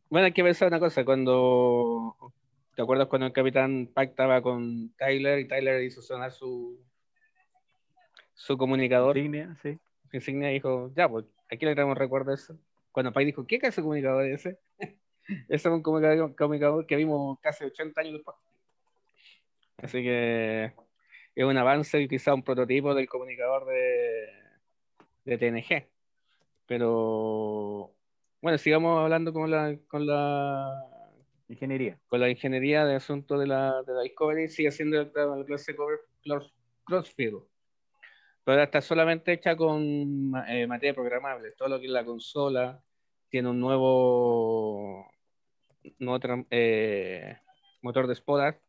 Bueno, 0.09 0.25
hay 0.25 0.33
que 0.33 0.43
pensar 0.43 0.67
una 0.67 0.79
cosa, 0.79 1.05
cuando 1.05 2.15
¿te 2.75 2.83
acuerdas 2.83 3.07
cuando 3.07 3.27
el 3.27 3.33
capitán 3.33 3.89
pactaba 3.93 4.41
con 4.41 4.93
Tyler 4.97 5.39
y 5.39 5.47
Tyler 5.47 5.81
hizo 5.83 6.01
sonar 6.01 6.31
su 6.31 6.79
su 8.39 8.57
comunicador. 8.57 9.17
Insignia, 9.17 9.55
sí. 9.61 9.77
Insignia 10.13 10.49
dijo, 10.49 10.91
ya, 10.95 11.09
pues 11.09 11.25
aquí 11.51 11.65
le 11.65 11.73
traemos 11.73 11.97
recuerdo 11.97 12.31
de 12.31 12.35
eso. 12.35 12.57
Cuando 12.91 13.11
Pai 13.11 13.25
dijo, 13.25 13.45
¿qué 13.45 13.59
comunicador 13.59 14.25
es 14.25 14.45
ese? 14.45 14.59
ese 14.79 14.95
es 15.49 15.65
un 15.65 15.83
comunicador, 15.83 16.85
que 16.85 16.95
vimos 16.95 17.37
casi 17.41 17.65
80 17.65 18.01
años 18.01 18.13
después. 18.13 18.37
Así 19.77 20.01
que 20.01 20.73
es 21.35 21.45
un 21.45 21.57
avance 21.57 21.99
y 21.99 22.07
quizá 22.07 22.33
un 22.33 22.43
prototipo 22.43 22.95
del 22.95 23.09
comunicador 23.09 23.65
de, 23.65 24.29
de 25.25 25.37
TNG. 25.37 25.89
Pero 26.65 27.93
bueno, 28.41 28.57
sigamos 28.57 29.01
hablando 29.01 29.33
con 29.33 29.51
la, 29.51 29.77
con 29.89 30.07
la 30.07 30.85
ingeniería. 31.49 31.99
Con 32.07 32.21
la 32.21 32.29
ingeniería 32.29 32.85
de 32.85 32.95
asunto 32.95 33.37
de 33.37 33.47
la, 33.47 33.83
de 33.83 33.93
la 33.93 34.01
Discovery, 34.01 34.47
sigue 34.47 34.71
siendo 34.71 35.03
la 35.03 35.45
clase 35.45 35.75
Crossfield 36.85 37.43
pero 38.49 38.63
está 38.63 38.81
solamente 38.81 39.31
hecha 39.31 39.55
con 39.55 40.33
eh, 40.47 40.65
materia 40.65 40.95
programable. 40.95 41.51
Todo 41.51 41.69
lo 41.69 41.79
que 41.79 41.85
es 41.85 41.91
la 41.91 42.03
consola 42.03 42.83
tiene 43.29 43.47
un 43.47 43.59
nuevo, 43.59 45.05
eh, 46.49 47.37
motor 47.83 48.07
de 48.07 48.15
Spodar. 48.15 48.59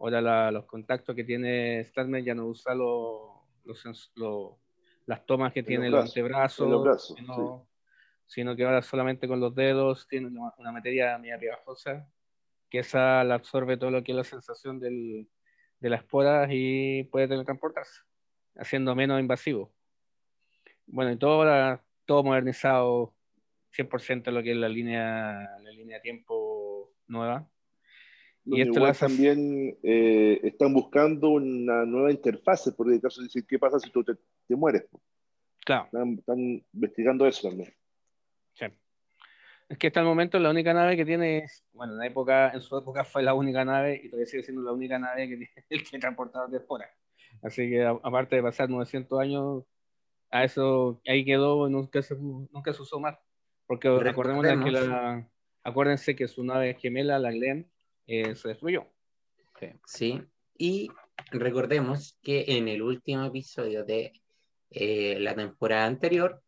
Ahora 0.00 0.50
los 0.50 0.64
contactos 0.64 1.14
que 1.14 1.22
tiene 1.22 1.84
Starmer 1.84 2.24
ya 2.24 2.34
no 2.34 2.46
usa 2.46 2.74
los, 2.74 3.28
las 5.04 5.26
tomas 5.26 5.52
que 5.52 5.62
tiene 5.62 5.90
los 5.90 6.06
antebrazos, 6.06 7.14
sino, 8.24 8.56
que 8.56 8.64
ahora 8.64 8.80
solamente 8.80 9.28
con 9.28 9.38
los 9.38 9.54
dedos 9.54 10.08
tiene 10.08 10.28
una, 10.28 10.72
materia 10.72 11.18
media 11.18 11.38
pegajosa 11.38 12.08
que 12.70 12.78
esa 12.78 13.22
la 13.22 13.34
absorbe 13.34 13.76
todo 13.76 13.90
lo 13.90 14.02
que 14.02 14.12
es 14.12 14.16
la 14.16 14.24
sensación 14.24 14.80
del, 14.80 15.28
de 15.78 15.90
las 15.90 16.00
esporas 16.00 16.48
y 16.50 17.04
puede 17.12 17.28
teletransportarse 17.28 18.00
haciendo 18.58 18.94
menos 18.94 19.20
invasivo. 19.20 19.72
Bueno, 20.86 21.12
y 21.12 21.16
todo, 21.16 21.80
todo 22.04 22.22
modernizado 22.22 23.14
100% 23.76 24.30
lo 24.30 24.42
que 24.42 24.52
es 24.52 24.56
la 24.56 24.68
línea, 24.68 25.58
la 25.62 25.70
línea 25.70 25.96
de 25.96 26.02
tiempo 26.02 26.92
nueva. 27.08 27.48
Y 28.44 28.60
esto 28.60 28.80
también 28.92 29.76
eh, 29.82 30.40
están 30.44 30.72
buscando 30.72 31.30
una 31.30 31.84
nueva 31.84 32.12
interfase, 32.12 32.72
porque 32.72 32.94
el 32.94 33.00
caso 33.00 33.20
decir, 33.20 33.44
¿qué 33.44 33.58
pasa 33.58 33.80
si 33.80 33.90
tú 33.90 34.04
te, 34.04 34.14
mueres? 34.54 34.86
Claro. 35.64 35.88
Están, 36.16 36.64
investigando 36.72 37.26
eso 37.26 37.48
también. 37.48 37.74
Sí. 38.54 38.66
Es 39.68 39.78
que 39.78 39.88
hasta 39.88 39.98
el 39.98 40.06
momento 40.06 40.38
la 40.38 40.50
única 40.50 40.72
nave 40.72 40.96
que 40.96 41.04
tiene, 41.04 41.46
bueno, 41.72 41.94
en, 41.94 41.98
la 41.98 42.06
época, 42.06 42.52
en 42.52 42.60
su 42.60 42.78
época 42.78 43.02
fue 43.02 43.24
la 43.24 43.34
única 43.34 43.64
nave 43.64 44.00
y 44.02 44.08
todavía 44.08 44.26
sigue 44.26 44.44
siendo 44.44 44.62
la 44.62 44.70
única 44.70 44.96
nave 44.96 45.28
que 45.28 45.36
tiene 45.36 45.52
el 45.68 45.84
que 45.84 45.98
transportador 45.98 46.48
de 46.48 46.58
esporas. 46.58 46.90
Así 47.42 47.68
que 47.68 47.84
aparte 47.84 48.36
de 48.36 48.42
pasar 48.42 48.68
900 48.68 49.20
años, 49.20 49.64
a 50.30 50.44
eso 50.44 51.00
ahí 51.06 51.24
quedó, 51.24 51.68
nunca 51.68 52.02
se, 52.02 52.16
nunca 52.16 52.72
se 52.72 52.82
usó 52.82 53.00
más. 53.00 53.18
Porque 53.66 53.90
recordemos 53.98 54.44
que 54.44 54.70
la, 54.70 55.28
acuérdense 55.62 56.14
que 56.14 56.28
su 56.28 56.44
nave 56.44 56.74
gemela, 56.74 57.18
la 57.18 57.30
Glen, 57.30 57.68
eh, 58.06 58.34
se 58.36 58.48
destruyó. 58.48 58.86
Sí. 59.86 60.22
y 60.58 60.90
recordemos 61.30 62.18
que 62.22 62.44
en 62.46 62.68
el 62.68 62.82
último 62.82 63.24
episodio 63.24 63.84
de 63.84 64.12
eh, 64.70 65.18
la 65.18 65.34
temporada 65.34 65.86
anterior, 65.86 66.42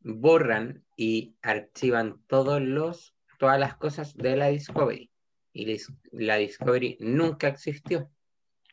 borran 0.00 0.84
y 0.96 1.36
archivan 1.42 2.22
todos 2.26 2.60
los, 2.60 3.14
todas 3.38 3.58
las 3.58 3.76
cosas 3.76 4.16
de 4.16 4.36
la 4.36 4.48
Discovery. 4.48 5.10
Y 5.52 5.76
la 6.12 6.36
Discovery 6.36 6.96
nunca 7.00 7.48
existió. 7.48 8.10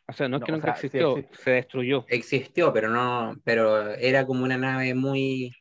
O 0.08 0.14
sea, 0.14 0.28
no 0.28 0.38
es 0.38 0.44
que 0.44 0.52
nunca 0.52 0.72
existió, 0.72 1.16
se 1.32 1.52
destruyó. 1.52 2.06
Existió, 2.10 2.74
pero 2.74 2.90
no, 2.90 3.36
pero 3.44 3.90
era 3.96 4.26
como 4.26 4.44
una 4.44 4.58
nave 4.58 4.94
muy, 4.94 5.56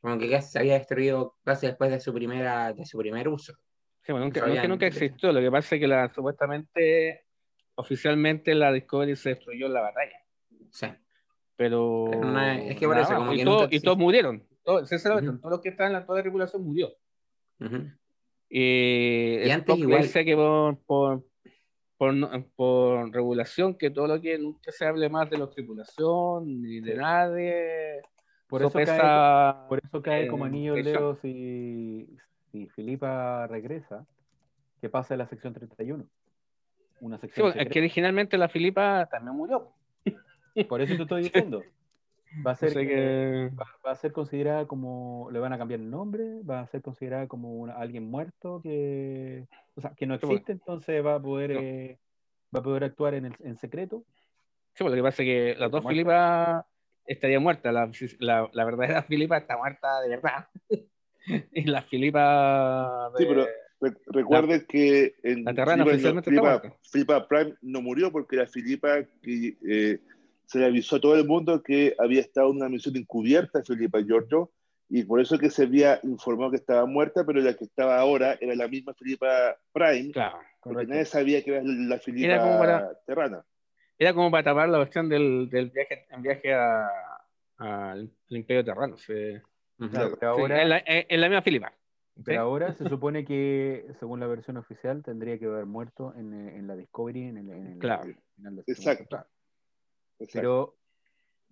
como 0.00 0.18
que 0.18 0.28
casi 0.28 0.52
se 0.52 0.58
había 0.58 0.74
destruido 0.74 1.36
casi 1.44 1.66
después 1.66 1.90
de 1.90 1.98
su 1.98 2.12
primera, 2.12 2.72
de 2.74 2.84
su 2.84 2.98
primer 2.98 3.26
uso. 3.28 3.54
Sí, 4.02 4.12
bueno, 4.12 4.26
nunca, 4.26 4.46
nunca, 4.46 4.68
nunca, 4.68 4.86
existió. 4.86 5.32
Lo 5.32 5.40
que 5.40 5.50
pasa 5.50 5.76
es 5.76 5.80
que 5.80 5.88
la, 5.88 6.12
supuestamente, 6.12 7.24
oficialmente, 7.74 8.54
la 8.54 8.70
Discovery 8.70 9.16
se 9.16 9.30
destruyó 9.30 9.66
en 9.66 9.72
la 9.72 9.80
batalla. 9.80 10.18
Sí. 10.70 10.88
Pero. 11.56 12.10
es 12.68 12.76
que 12.76 12.86
parece 12.86 13.14
como 13.14 13.32
y, 13.32 13.38
que 13.38 13.44
todo, 13.44 13.68
y 13.70 13.80
todos 13.80 13.96
murieron. 13.96 14.46
Todo, 14.62 14.84
Todos 14.84 15.40
los 15.42 15.60
que 15.60 15.70
estaban 15.70 15.92
en 15.92 16.00
la 16.00 16.06
toda 16.06 16.18
la 16.18 16.22
tripulación 16.22 16.62
murió. 16.64 16.90
y, 18.50 19.50
antes 19.50 19.78
igual. 19.78 20.10
Que 20.12 20.34
por, 20.34 20.78
por, 20.84 21.24
por, 21.96 22.14
por, 22.56 23.12
regulación, 23.12 23.74
que 23.74 23.90
todo 23.90 24.06
lo 24.06 24.20
que 24.20 24.38
nunca 24.38 24.72
se 24.72 24.86
hable 24.86 25.08
más 25.08 25.30
de 25.30 25.38
la 25.38 25.48
tripulación 25.48 26.62
ni 26.62 26.80
de 26.80 26.94
nadie. 26.96 28.02
Por 28.48 28.62
eso, 28.62 28.72
cae, 28.72 29.68
por 29.68 29.80
eso 29.82 30.02
cae 30.02 30.28
como 30.28 30.44
anillo 30.44 30.76
el 30.76 30.84
dedo 30.84 31.16
si, 31.16 32.08
si 32.50 32.68
Filipa 32.68 33.46
regresa, 33.46 34.06
que 34.80 34.88
pasa 34.88 35.14
de 35.14 35.18
la 35.18 35.26
sección 35.26 35.54
31. 35.54 36.04
Una 37.00 37.18
sección 37.18 37.52
sí, 37.52 37.58
es 37.58 37.68
que 37.68 37.78
originalmente 37.80 38.38
la 38.38 38.48
Filipa 38.48 39.06
también 39.10 39.36
murió. 39.36 39.72
Por 40.68 40.80
eso 40.80 40.96
te 40.96 41.02
estoy 41.02 41.22
diciendo. 41.24 41.62
Va 42.46 42.52
a 42.52 42.56
ser, 42.56 42.72
que... 42.72 43.50
va, 43.54 43.90
a 43.90 43.96
ser 43.96 44.12
considerada 44.12 44.66
como, 44.66 45.28
le 45.30 45.38
van 45.38 45.52
a 45.52 45.58
cambiar 45.58 45.80
el 45.80 45.90
nombre, 45.90 46.42
va 46.42 46.60
a 46.60 46.66
ser 46.66 46.82
considerada 46.82 47.28
como 47.28 47.66
alguien 47.66 48.10
muerto 48.10 48.60
que, 48.62 49.46
o 49.74 49.80
sea, 49.80 49.92
que 49.96 50.06
no 50.06 50.14
existe, 50.14 50.52
entonces 50.52 51.04
va 51.04 51.16
a 51.16 51.22
poder, 51.22 51.52
eh, 51.52 51.98
va 52.54 52.60
a 52.60 52.62
poder 52.62 52.84
actuar 52.84 53.14
en, 53.14 53.26
el, 53.26 53.34
en 53.40 53.56
secreto. 53.56 54.04
Sí, 54.72 54.82
porque 54.82 54.96
lo 54.96 55.02
que 55.02 55.08
pasa 55.08 55.22
es 55.22 55.26
que 55.26 55.54
las 55.58 55.70
dos 55.70 55.86
Filipas 55.86 56.64
estaría 57.06 57.38
muerta, 57.38 57.70
la, 57.70 57.90
la, 58.18 58.50
la, 58.52 58.64
verdadera 58.64 59.02
Filipa 59.08 59.36
está 59.36 59.56
muerta 59.56 60.00
de 60.00 60.08
verdad. 60.08 60.48
y 61.52 61.64
la 61.64 61.82
Filipa... 61.82 63.10
Sí, 63.16 63.26
pero 63.28 63.46
recuerden 64.06 64.64
que 64.66 65.14
en 65.22 65.44
la 65.44 65.54
Terrana 65.54 65.84
Filipa, 65.84 67.28
Prime 67.28 67.54
no 67.60 67.82
murió 67.82 68.10
porque 68.10 68.36
la 68.36 68.46
Filipa 68.46 69.04
que... 69.22 69.56
Eh, 69.68 70.00
se 70.46 70.58
le 70.58 70.66
avisó 70.66 70.96
a 70.96 71.00
todo 71.00 71.16
el 71.16 71.26
mundo 71.26 71.62
que 71.62 71.94
había 71.98 72.20
estado 72.20 72.50
en 72.50 72.56
una 72.56 72.68
misión 72.68 72.96
encubierta 72.96 73.62
Filipa 73.62 74.00
Giorgio 74.00 74.50
y 74.88 75.02
por 75.04 75.20
eso 75.20 75.38
que 75.38 75.50
se 75.50 75.64
había 75.64 75.98
informado 76.02 76.50
que 76.50 76.58
estaba 76.58 76.86
muerta, 76.86 77.24
pero 77.24 77.40
la 77.40 77.54
que 77.54 77.64
estaba 77.64 77.98
ahora 77.98 78.36
era 78.40 78.54
la 78.54 78.68
misma 78.68 78.94
Filipa 78.94 79.56
Prime, 79.72 80.12
claro, 80.12 80.38
porque 80.62 80.86
nadie 80.86 81.04
sabía 81.04 81.42
que 81.42 81.50
era 81.50 81.62
la 81.64 81.98
Filipa 81.98 82.92
Terrana. 83.06 83.44
Era 83.98 84.12
como 84.12 84.30
para 84.30 84.44
tapar 84.44 84.68
la 84.68 84.78
cuestión 84.78 85.08
del, 85.08 85.48
del 85.50 85.70
viaje, 85.70 86.06
en 86.10 86.22
viaje 86.22 86.54
al 87.58 88.10
Imperio 88.28 88.64
Terrano. 88.64 88.96
ahora, 90.22 90.62
en, 90.86 91.20
la, 91.20 91.28
misma 91.28 91.42
Filipa. 91.42 91.72
Pero 92.24 92.42
ahora 92.42 92.72
se 92.74 92.88
supone 92.88 93.24
que, 93.24 93.86
según 93.98 94.20
la 94.20 94.26
versión 94.26 94.56
oficial, 94.56 95.02
tendría 95.02 95.38
que 95.38 95.46
haber 95.46 95.66
muerto 95.66 96.12
en, 96.16 96.32
en 96.32 96.66
la 96.66 96.76
Discovery 96.76 97.22
en 97.22 97.38
el, 97.38 97.50
en 97.50 97.66
el 97.66 97.78
claro. 97.78 98.04
final 98.36 98.56
de 98.56 98.62
Exacto. 98.66 99.24
Pero 100.32 100.76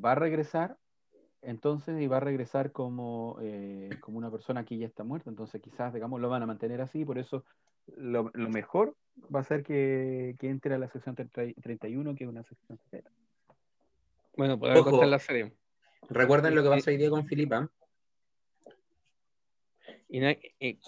va 0.02 0.12
a 0.12 0.16
regresar, 0.16 0.78
entonces, 1.42 2.00
y 2.00 2.06
va 2.06 2.18
a 2.18 2.20
regresar 2.20 2.72
como, 2.72 3.36
eh, 3.42 3.90
como 4.00 4.18
una 4.18 4.30
persona 4.30 4.64
que 4.64 4.78
ya 4.78 4.86
está 4.86 5.04
muerta. 5.04 5.30
Entonces, 5.30 5.60
quizás, 5.60 5.92
digamos, 5.92 6.20
lo 6.20 6.28
van 6.28 6.42
a 6.42 6.46
mantener 6.46 6.80
así. 6.80 7.04
Por 7.04 7.18
eso, 7.18 7.44
lo, 7.96 8.30
mejor 8.34 8.96
va 9.34 9.40
a 9.40 9.44
ser 9.44 9.62
que, 9.62 10.36
que, 10.38 10.48
entre 10.48 10.74
a 10.74 10.78
la 10.78 10.88
sección 10.88 11.16
31, 11.16 12.14
que 12.14 12.24
es 12.24 12.30
una 12.30 12.44
sección 12.44 12.78
secreta. 12.78 13.10
Bueno, 14.36 14.58
podemos 14.58 14.84
contar 14.84 15.08
la 15.08 15.18
serie. 15.18 15.52
Recuerden 16.08 16.54
lo 16.54 16.62
que 16.62 16.68
pasó 16.68 16.90
hoy 16.90 16.96
día 16.96 17.10
con 17.10 17.26
Filipa. 17.26 17.68
Y, 20.08 20.20
y, 20.60 20.78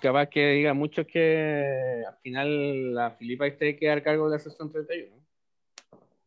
capaz 0.00 0.26
que 0.26 0.50
diga 0.50 0.74
mucho 0.74 1.06
que 1.06 2.04
al 2.06 2.16
final 2.18 2.94
la 2.94 3.10
Filipa 3.12 3.46
esté 3.46 3.76
que 3.76 3.86
dar 3.86 4.02
cargo 4.02 4.26
de 4.26 4.36
la 4.36 4.38
sección 4.38 4.70
31. 4.70 5.19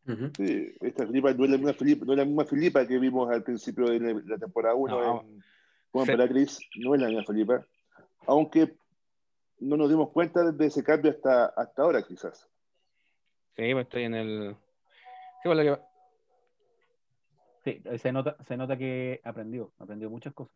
Sí, 0.06 0.76
esta 0.82 1.08
Filipa 1.08 1.34
no 1.34 1.46
es, 1.46 1.52
la 1.52 1.58
misma 1.58 1.74
Filipa, 1.74 2.06
no 2.06 2.12
es 2.12 2.18
la 2.20 2.26
misma 2.26 2.46
Filipa 2.46 2.86
que 2.86 3.00
vimos 3.00 3.32
al 3.32 3.42
principio 3.42 3.86
de 3.86 4.22
la 4.26 4.38
temporada 4.38 4.76
1 4.76 4.94
no, 4.94 5.22
en 5.22 5.42
Juan 5.92 6.08
no 6.18 6.96
es 6.96 7.02
la 7.02 7.08
misma 7.08 7.24
Filipa, 7.24 7.66
aunque 8.28 8.76
no 9.60 9.78
nos 9.78 9.90
dimos 9.90 10.10
cuenta 10.10 10.52
de 10.52 10.66
ese 10.66 10.84
cambio 10.84 11.12
hasta, 11.12 11.46
hasta 11.46 11.82
ahora 11.82 12.02
quizás. 12.02 12.50
Sí, 13.56 13.72
pues 13.72 13.86
estoy 13.86 14.04
en 14.04 14.16
el... 14.16 14.58
Sí, 15.42 15.50
pues 15.50 15.60
que... 17.64 17.82
sí 17.82 17.98
se, 18.00 18.12
nota, 18.12 18.36
se 18.46 18.58
nota 18.58 18.78
que 18.78 19.22
aprendió, 19.24 19.72
aprendió 19.80 20.10
muchas 20.10 20.34
cosas. 20.34 20.54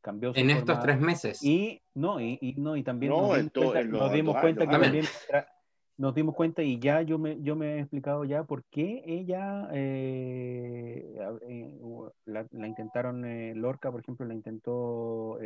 Cambió 0.00 0.32
en 0.36 0.50
estos 0.50 0.78
tres 0.80 1.00
meses. 1.00 1.42
Y 1.42 1.82
no, 1.94 2.20
y, 2.20 2.38
y 2.40 2.54
no, 2.54 2.76
y 2.76 2.84
también 2.84 3.10
nos 3.10 3.34
dimos 3.34 3.52
cuenta, 3.52 3.82
nos 3.84 4.12
dimos 4.12 4.36
cuenta 4.40 4.66
que 4.66 4.78
también 4.78 5.04
nos 5.98 6.14
dimos 6.14 6.34
cuenta 6.36 6.62
y 6.62 6.78
ya 6.78 7.02
yo 7.02 7.18
me, 7.18 7.42
yo 7.42 7.56
me 7.56 7.74
he 7.74 7.80
explicado 7.80 8.24
ya 8.24 8.44
por 8.44 8.62
qué 8.70 9.02
ella 9.04 9.68
eh, 9.72 11.12
eh, 11.48 11.80
la, 12.24 12.46
intentaron, 12.66 13.24
eh, 13.24 13.52
Lorca, 13.56 13.90
por 13.90 14.00
ejemplo, 14.00 14.24
la 14.24 14.34
intentó, 14.34 15.38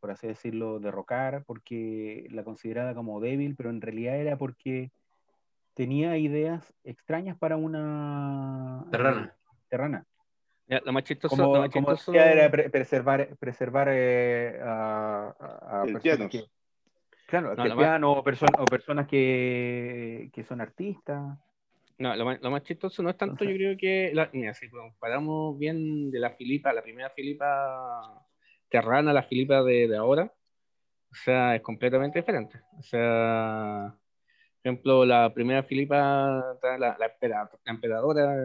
por 0.00 0.10
así 0.10 0.28
decirlo, 0.28 0.78
derrocar, 0.78 1.42
porque 1.44 2.28
la 2.30 2.44
consideraba 2.44 2.94
como 2.94 3.20
débil, 3.20 3.56
pero 3.56 3.70
en 3.70 3.80
realidad 3.80 4.16
era 4.16 4.38
porque 4.38 4.92
tenía 5.74 6.16
ideas 6.18 6.72
extrañas 6.84 7.36
para 7.36 7.56
una 7.56 8.86
terrana. 8.92 9.34
terrana. 9.68 10.06
lo 10.68 10.92
más 10.92 11.02
chistoso, 11.02 11.34
como, 11.36 11.56
lo 11.56 11.80
más 11.82 12.08
era 12.08 12.48
preservar, 12.48 13.36
preservar 13.40 13.88
a, 13.88 15.30
a, 15.30 15.84
personas 15.84 16.30
que 16.30 16.44
Claro, 17.26 17.56
no, 17.98 18.12
o, 18.12 18.18
o 18.20 18.64
personas 18.66 19.08
que, 19.08 20.30
que, 20.32 20.44
son 20.44 20.60
artistas. 20.60 21.36
No, 21.98 22.14
lo 22.14 22.24
más, 22.24 22.40
lo 22.40 22.50
más, 22.52 22.62
chistoso 22.62 23.02
no 23.02 23.10
es 23.10 23.16
tanto, 23.16 23.44
yo 23.44 23.56
creo 23.56 23.76
que. 23.76 24.12
La, 24.14 24.30
mira, 24.32 24.54
si 24.54 24.70
comparamos 24.70 25.58
bien 25.58 26.12
de 26.12 26.20
la 26.20 26.30
Filipa, 26.30 26.72
la 26.72 26.82
primera 26.82 27.10
Filipa 27.10 28.24
terrana, 28.68 29.12
la 29.12 29.24
Filipa 29.24 29.64
de, 29.64 29.88
de, 29.88 29.96
ahora, 29.96 30.32
o 31.10 31.14
sea, 31.14 31.56
es 31.56 31.62
completamente 31.62 32.20
diferente. 32.20 32.60
O 32.78 32.82
sea, 32.82 33.92
por 34.62 34.70
ejemplo, 34.70 35.04
la 35.04 35.34
primera 35.34 35.64
Filipa, 35.64 36.56
la, 36.62 36.96
la, 36.96 37.50
emperadora, 37.64 38.36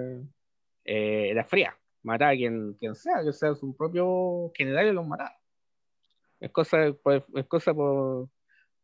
eh, 0.85 1.29
era 1.29 1.43
fría, 1.43 1.77
mataba 2.01 2.31
a 2.31 2.35
quien, 2.35 2.73
quien 2.79 2.95
sea, 2.95 3.23
que 3.23 3.31
sea 3.31 3.53
su 3.53 3.75
propio 3.77 4.51
general 4.55 4.87
y 4.87 4.91
los 4.91 5.05
mataba. 5.05 5.37
Es 6.39 6.49
cosa, 6.49 6.91
pues, 7.03 7.21
es 7.35 7.45
cosa 7.45 7.75
por 7.75 8.27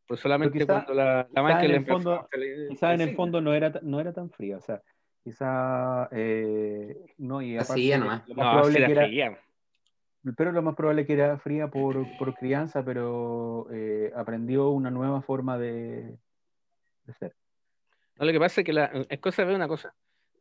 pues 0.08 0.22
solamente 0.22 0.66
cuando 0.66 0.93
la, 0.93 1.28
la 1.32 1.66
en 1.66 1.72
el 1.72 1.86
fondo, 1.86 2.28
quizá 2.70 2.93
en 2.93 3.01
el 3.01 3.16
fondo 3.16 3.41
no 3.41 3.53
era, 3.53 3.80
no 3.82 3.99
era 3.99 4.14
tan 4.14 4.30
fría, 4.30 4.58
o 4.58 4.62
sea, 4.62 4.82
quizá 5.24 6.08
eh, 6.12 6.95
no, 7.18 7.41
y 7.41 7.58
aparte, 7.58 7.97
nomás. 7.97 8.28
Lo 8.28 8.36
más 8.36 8.45
no, 8.45 8.51
probable 8.51 8.86
que 8.86 8.91
era, 8.91 9.38
pero 10.36 10.51
lo 10.51 10.62
más 10.62 10.76
probable 10.76 11.05
que 11.05 11.14
era 11.14 11.38
fría 11.38 11.68
por, 11.68 12.05
por 12.18 12.34
crianza, 12.36 12.84
pero 12.84 13.68
eh, 13.72 14.12
aprendió 14.16 14.70
una 14.70 14.89
nueva 14.89 15.22
forma 15.22 15.58
de, 15.58 16.18
de, 17.03 17.14
ser. 17.14 17.36
No, 18.18 18.26
lo 18.26 18.32
que 18.32 18.39
pasa 18.39 18.62
es 18.62 18.66
que 18.66 18.74
la, 18.74 18.86
es 19.10 19.20
cosa 19.20 19.45
de 19.45 19.55
una 19.55 19.68
cosa. 19.68 19.93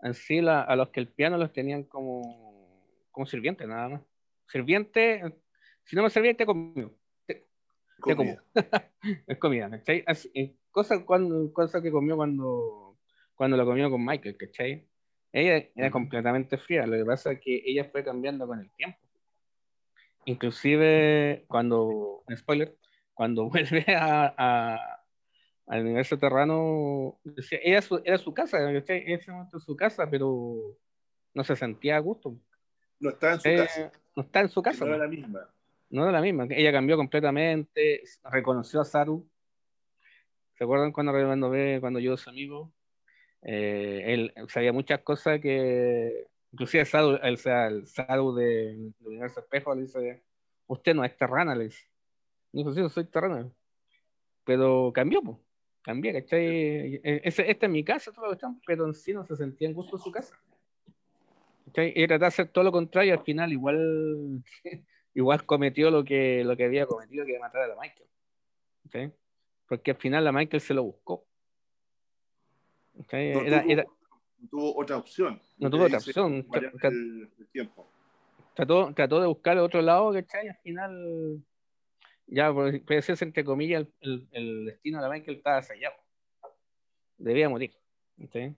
En 0.02 0.14
sí, 0.14 0.40
la, 0.40 0.62
a 0.62 0.76
los 0.76 0.90
que 0.90 1.00
el 1.00 1.08
piano 1.08 1.38
los 1.38 1.52
tenían 1.52 1.84
como, 1.84 2.84
como 3.10 3.26
sirviente, 3.26 3.66
nada 3.66 3.88
más. 3.88 4.02
Sirviente, 4.46 5.22
si 5.84 5.96
no 5.96 6.02
me 6.02 6.10
servía, 6.10 6.36
te 6.36 6.46
conmigo. 6.46 6.92
es 9.26 9.38
comida, 9.38 9.70
¿cachai? 9.70 10.04
cosa, 10.70 11.04
cuando, 11.04 11.52
cosa 11.52 11.82
que 11.82 11.90
comió 11.90 12.16
cuando, 12.16 12.98
cuando 13.34 13.56
lo 13.56 13.64
comió 13.64 13.90
con 13.90 14.04
Michael, 14.04 14.36
¿cachai? 14.36 14.86
Ella 15.32 15.68
era 15.74 15.90
completamente 15.90 16.56
fría, 16.56 16.86
lo 16.86 16.96
que 16.96 17.04
pasa 17.04 17.32
es 17.32 17.40
que 17.40 17.62
ella 17.64 17.84
fue 17.84 18.04
cambiando 18.04 18.46
con 18.46 18.60
el 18.60 18.70
tiempo. 18.70 18.98
Inclusive 20.24 21.44
cuando, 21.46 22.24
spoiler, 22.34 22.76
cuando 23.14 23.44
vuelve 23.50 23.84
a, 23.88 25.02
al 25.66 25.80
universo 25.80 26.18
terrano, 26.18 27.18
decía, 27.24 27.58
ella 27.62 27.80
era 28.04 28.18
su 28.18 28.34
casa, 28.34 28.58
¿cachai? 28.72 29.04
Ella 29.06 29.48
su 29.58 29.76
casa, 29.76 30.08
pero 30.10 30.78
no 31.34 31.44
se 31.44 31.56
sentía 31.56 31.96
a 31.96 32.00
gusto. 32.00 32.38
No 32.98 33.10
está 33.10 33.34
en 33.34 33.40
su 33.40 33.56
casa. 33.56 33.92
No 34.14 34.22
está 34.22 34.40
en 34.40 34.48
su 34.48 34.62
casa. 34.62 34.84
No 34.84 34.94
era 34.94 35.04
la 35.04 35.10
misma 35.10 35.50
no 35.90 36.02
era 36.02 36.12
la 36.12 36.20
misma. 36.20 36.46
Ella 36.50 36.72
cambió 36.72 36.96
completamente, 36.96 38.02
reconoció 38.24 38.80
a 38.80 38.84
Saru. 38.84 39.28
¿Se 40.54 40.64
acuerdan 40.64 40.92
cuando, 40.92 41.12
ve, 41.50 41.78
cuando 41.80 41.98
yo 41.98 42.16
su 42.16 42.30
amigo? 42.30 42.72
Eh, 43.42 44.02
él 44.06 44.32
sabía 44.48 44.72
muchas 44.72 45.00
cosas 45.02 45.40
que, 45.40 46.26
inclusive 46.52 46.84
Saru, 46.84 47.18
el, 47.22 47.38
el 47.44 47.86
Saru 47.86 48.34
de, 48.34 48.92
Universo 49.00 49.40
Espejo 49.40 49.74
le 49.74 49.82
dice, 49.82 50.22
usted 50.66 50.94
no 50.94 51.04
es 51.04 51.16
terrana, 51.16 51.54
le 51.54 51.64
dice. 51.64 51.84
Dijo, 52.52 52.72
sí, 52.72 52.88
soy 52.88 53.04
terrana. 53.04 53.50
Pero 54.44 54.92
cambió, 54.94 55.22
pues. 55.22 55.38
Cambié, 55.82 56.12
¿cachai? 56.14 57.00
E, 57.04 57.20
esta 57.24 57.66
es 57.66 57.70
mi 57.70 57.84
casa, 57.84 58.12
pero 58.66 58.86
en 58.86 58.94
sí 58.94 59.12
no 59.12 59.24
se 59.24 59.36
sentía 59.36 59.68
en 59.68 59.74
gusto 59.74 59.98
su 59.98 60.10
casa. 60.10 60.36
¿cachai? 61.66 61.92
Y 61.94 62.06
trataba 62.06 62.18
de 62.18 62.26
hacer 62.26 62.48
todo 62.48 62.64
lo 62.64 62.72
contrario, 62.72 63.12
al 63.12 63.22
final 63.22 63.52
igual 63.52 64.42
igual 65.16 65.46
cometió 65.46 65.90
lo 65.90 66.04
que, 66.04 66.44
lo 66.44 66.56
que 66.56 66.64
había 66.64 66.86
cometido, 66.86 67.24
que 67.24 67.38
matar 67.38 67.62
a 67.62 67.68
la 67.68 67.76
Michael. 67.80 68.08
¿okay? 68.86 69.12
Porque 69.66 69.92
al 69.92 69.96
final 69.96 70.22
la 70.22 70.30
Michael 70.30 70.60
se 70.60 70.74
lo 70.74 70.84
buscó. 70.84 71.24
¿okay? 72.98 73.32
No, 73.32 73.40
era, 73.40 73.62
tuvo, 73.62 73.72
era, 73.72 73.84
no, 74.38 74.48
tuvo, 74.50 74.78
otra 74.78 74.96
opción. 74.98 75.40
No 75.56 75.70
tuvo 75.70 75.84
otra 75.84 75.98
opción. 75.98 76.46
Trató, 78.54 78.92
trató, 78.94 79.20
de 79.20 79.26
buscar 79.26 79.56
otro 79.56 79.80
lado, 79.80 80.12
¿cachai? 80.12 80.48
Al 80.48 80.56
final, 80.56 81.42
ya 82.26 82.52
puede 82.52 83.02
ser 83.02 83.16
entre 83.22 83.44
comillas, 83.44 83.86
el, 84.00 84.28
el, 84.32 84.66
destino 84.66 84.98
de 84.98 85.02
la 85.02 85.14
Michael 85.14 85.38
estaba 85.38 85.62
sellado. 85.62 85.96
Debía 87.16 87.48
morir. 87.48 87.74
¿okay? 88.22 88.54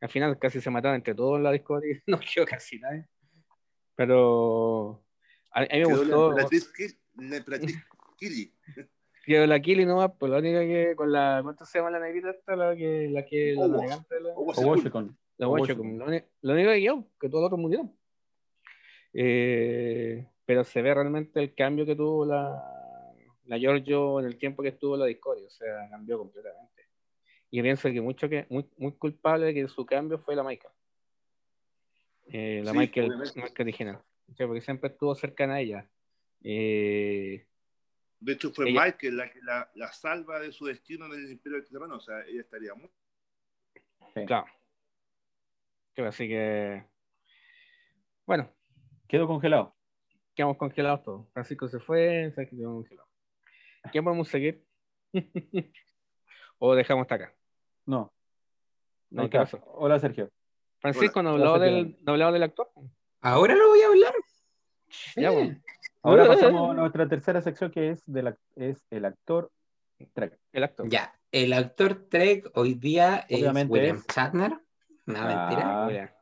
Al 0.00 0.08
final 0.08 0.38
casi 0.38 0.62
se 0.62 0.70
mataron 0.70 0.96
entre 0.96 1.14
todos 1.14 1.36
en 1.36 1.44
la 1.44 1.52
discoteca, 1.52 2.02
no 2.06 2.18
quedó 2.18 2.46
casi 2.46 2.78
nadie. 2.78 3.06
Pero 3.94 5.05
a, 5.56 5.76
mí 5.76 5.80
me 5.80 5.84
gustó. 5.84 6.32
La, 6.32 6.48
Quedó 9.24 9.46
la 9.46 9.60
Kili 9.60 9.84
nomás, 9.84 10.12
pues 10.18 10.30
la 10.30 10.38
única 10.38 10.60
que 10.60 10.94
con 10.94 11.10
la. 11.10 11.40
¿Cuánto 11.42 11.64
se 11.64 11.78
llama 11.78 11.90
la 11.90 12.00
negrita 12.00 12.30
esta? 12.30 12.54
La 12.54 12.76
que. 12.76 13.08
La 13.10 13.24
que. 13.24 13.54
La 13.56 13.68
navegante. 13.68 14.20
La, 14.20 14.28
la 14.28 14.34
Washington. 14.34 15.16
Lo 15.38 15.50
único 15.50 16.70
que 16.70 16.80
quedó, 16.80 17.08
que 17.20 17.28
todos 17.28 17.42
los 17.42 17.46
otros 17.46 17.60
murieron. 17.60 17.94
Eh, 19.12 20.26
pero 20.44 20.62
se 20.62 20.82
ve 20.82 20.94
realmente 20.94 21.40
el 21.40 21.54
cambio 21.54 21.86
que 21.86 21.96
tuvo 21.96 22.26
la, 22.26 22.62
la 23.46 23.58
Giorgio 23.58 24.20
en 24.20 24.26
el 24.26 24.38
tiempo 24.38 24.62
que 24.62 24.70
estuvo 24.70 24.96
la 24.96 25.06
Discordia, 25.06 25.46
o 25.46 25.50
sea, 25.50 25.88
cambió 25.90 26.18
completamente. 26.18 26.82
Y 27.50 27.62
pienso 27.62 27.90
que 27.90 28.00
mucho 28.00 28.28
que 28.28 28.46
muy, 28.50 28.68
muy 28.76 28.92
culpable 28.92 29.46
de 29.46 29.54
que 29.54 29.68
su 29.68 29.86
cambio 29.86 30.18
fue 30.18 30.36
la 30.36 30.42
Michael. 30.42 30.74
Eh, 32.26 32.62
la 32.64 32.72
Michael, 32.72 33.16
Michael 33.16 33.52
original. 33.60 34.02
Porque 34.26 34.60
siempre 34.60 34.90
estuvo 34.90 35.14
cercana 35.14 35.54
a 35.54 35.60
ella. 35.60 35.88
Eh, 36.42 37.46
de 38.20 38.32
hecho, 38.32 38.50
fue 38.50 38.66
Michael 38.66 39.16
la 39.16 39.30
que 39.30 39.40
la, 39.42 39.70
la, 39.74 39.92
salva 39.92 40.40
de 40.40 40.52
su 40.52 40.66
destino 40.66 41.06
en 41.06 41.12
el 41.12 41.30
Imperio 41.30 41.64
Terreno. 41.64 41.96
O 41.96 42.00
sea, 42.00 42.20
ella 42.26 42.40
estaría 42.40 42.74
muy. 42.74 42.90
Claro. 44.26 44.46
Así 45.96 46.28
que. 46.28 46.84
Bueno. 48.26 48.52
Quedó 49.08 49.26
congelado. 49.26 49.76
Quedamos 50.34 50.56
congelados 50.56 51.02
todos. 51.02 51.28
Francisco 51.32 51.68
se 51.68 51.78
fue, 51.78 52.32
se 52.34 52.48
quedó 52.48 52.74
congelado. 52.74 53.08
¿Qué 53.92 54.02
podemos 54.02 54.28
seguir? 54.28 54.64
¿O 56.58 56.74
dejamos 56.74 57.02
hasta 57.02 57.14
acá? 57.14 57.34
No. 57.86 58.12
no 59.10 59.30
caso. 59.30 59.62
Hola, 59.74 59.98
Sergio. 59.98 60.30
Francisco, 60.80 61.22
¿no 61.22 61.30
hablaba, 61.30 61.58
del, 61.58 61.96
¿no 62.02 62.12
hablaba 62.12 62.32
del 62.32 62.42
actor? 62.42 62.68
Ahora 63.20 63.54
lo 63.54 63.68
voy 63.68 63.80
a 63.80 63.86
hablar. 63.86 64.14
Ya, 65.16 65.30
bueno. 65.30 65.60
Ahora 66.02 66.26
pasamos 66.26 66.70
a 66.70 66.74
nuestra 66.74 67.08
tercera 67.08 67.42
sección 67.42 67.70
que 67.70 67.90
es, 67.90 68.02
de 68.06 68.22
la, 68.22 68.36
es 68.54 68.84
el 68.90 69.04
actor 69.04 69.50
Trek. 70.12 70.38
El 70.52 70.64
actor. 70.64 70.88
Ya, 70.88 71.18
el 71.32 71.52
actor 71.52 72.06
Trek 72.08 72.50
hoy 72.54 72.74
día 72.74 73.26
es 73.28 73.42
William 73.68 74.02
Shatner. 74.14 74.52
No, 75.06 75.18
ah. 75.18 75.86
mentira. 75.88 76.16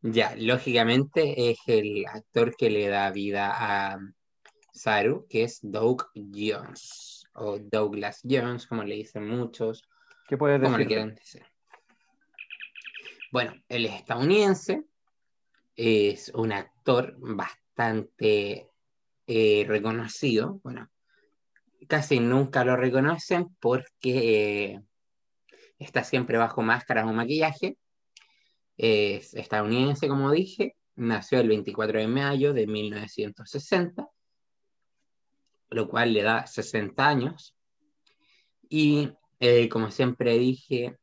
Ya, 0.00 0.34
lógicamente 0.36 1.50
es 1.50 1.58
el 1.66 2.06
actor 2.06 2.56
que 2.56 2.70
le 2.70 2.88
da 2.88 3.10
vida 3.10 3.52
a 3.52 3.98
Saru, 4.72 5.26
que 5.28 5.42
es 5.42 5.58
Doug 5.60 6.06
Jones, 6.14 7.26
o 7.34 7.58
Douglas 7.58 8.20
Jones, 8.22 8.66
como 8.66 8.84
le 8.84 8.94
dicen 8.94 9.28
muchos. 9.28 9.82
¿Qué 10.28 10.36
puedes 10.36 10.60
decir? 10.60 10.72
Como 10.72 10.78
le 10.78 10.86
quieran 10.86 11.14
decir. 11.14 11.44
Bueno, 13.32 13.54
él 13.68 13.86
es 13.86 13.94
estadounidense, 13.94 14.84
es 15.78 16.32
un 16.34 16.52
actor 16.52 17.14
bastante 17.18 18.68
eh, 19.28 19.64
reconocido. 19.68 20.58
Bueno, 20.64 20.90
casi 21.86 22.18
nunca 22.18 22.64
lo 22.64 22.74
reconocen 22.74 23.54
porque 23.60 24.72
eh, 24.72 24.82
está 25.78 26.02
siempre 26.02 26.36
bajo 26.36 26.62
máscaras 26.62 27.06
o 27.06 27.12
maquillaje. 27.12 27.78
Es 28.76 29.34
estadounidense, 29.34 30.08
como 30.08 30.32
dije, 30.32 30.74
nació 30.96 31.38
el 31.38 31.48
24 31.48 32.00
de 32.00 32.08
mayo 32.08 32.52
de 32.52 32.66
1960, 32.66 34.08
lo 35.70 35.88
cual 35.88 36.12
le 36.12 36.24
da 36.24 36.44
60 36.44 37.06
años. 37.06 37.54
Y 38.68 39.12
eh, 39.38 39.68
como 39.68 39.92
siempre 39.92 40.36
dije, 40.38 40.98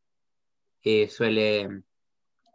suele 1.09 1.84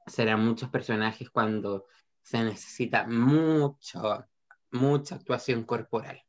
serán 0.07 0.45
muchos 0.45 0.69
personajes 0.69 1.31
cuando 1.31 1.87
se 2.31 2.45
necesita 2.45 3.09
mucho, 3.09 4.25
mucha 4.71 5.17
actuación 5.17 5.65
corporal. 5.65 6.23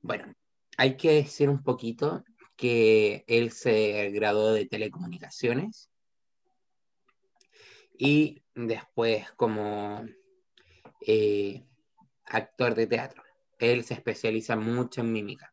Bueno, 0.00 0.34
hay 0.78 0.96
que 0.96 1.12
decir 1.12 1.50
un 1.50 1.62
poquito 1.62 2.24
que 2.56 3.24
él 3.26 3.52
se 3.52 4.08
graduó 4.08 4.52
de 4.52 4.64
telecomunicaciones 4.64 5.90
y 7.98 8.42
después 8.54 9.30
como 9.32 10.06
eh, 11.06 11.66
actor 12.24 12.74
de 12.74 12.86
teatro. 12.86 13.22
Él 13.58 13.84
se 13.84 13.92
especializa 13.92 14.56
mucho 14.56 15.02
en 15.02 15.12
mímica. 15.12 15.52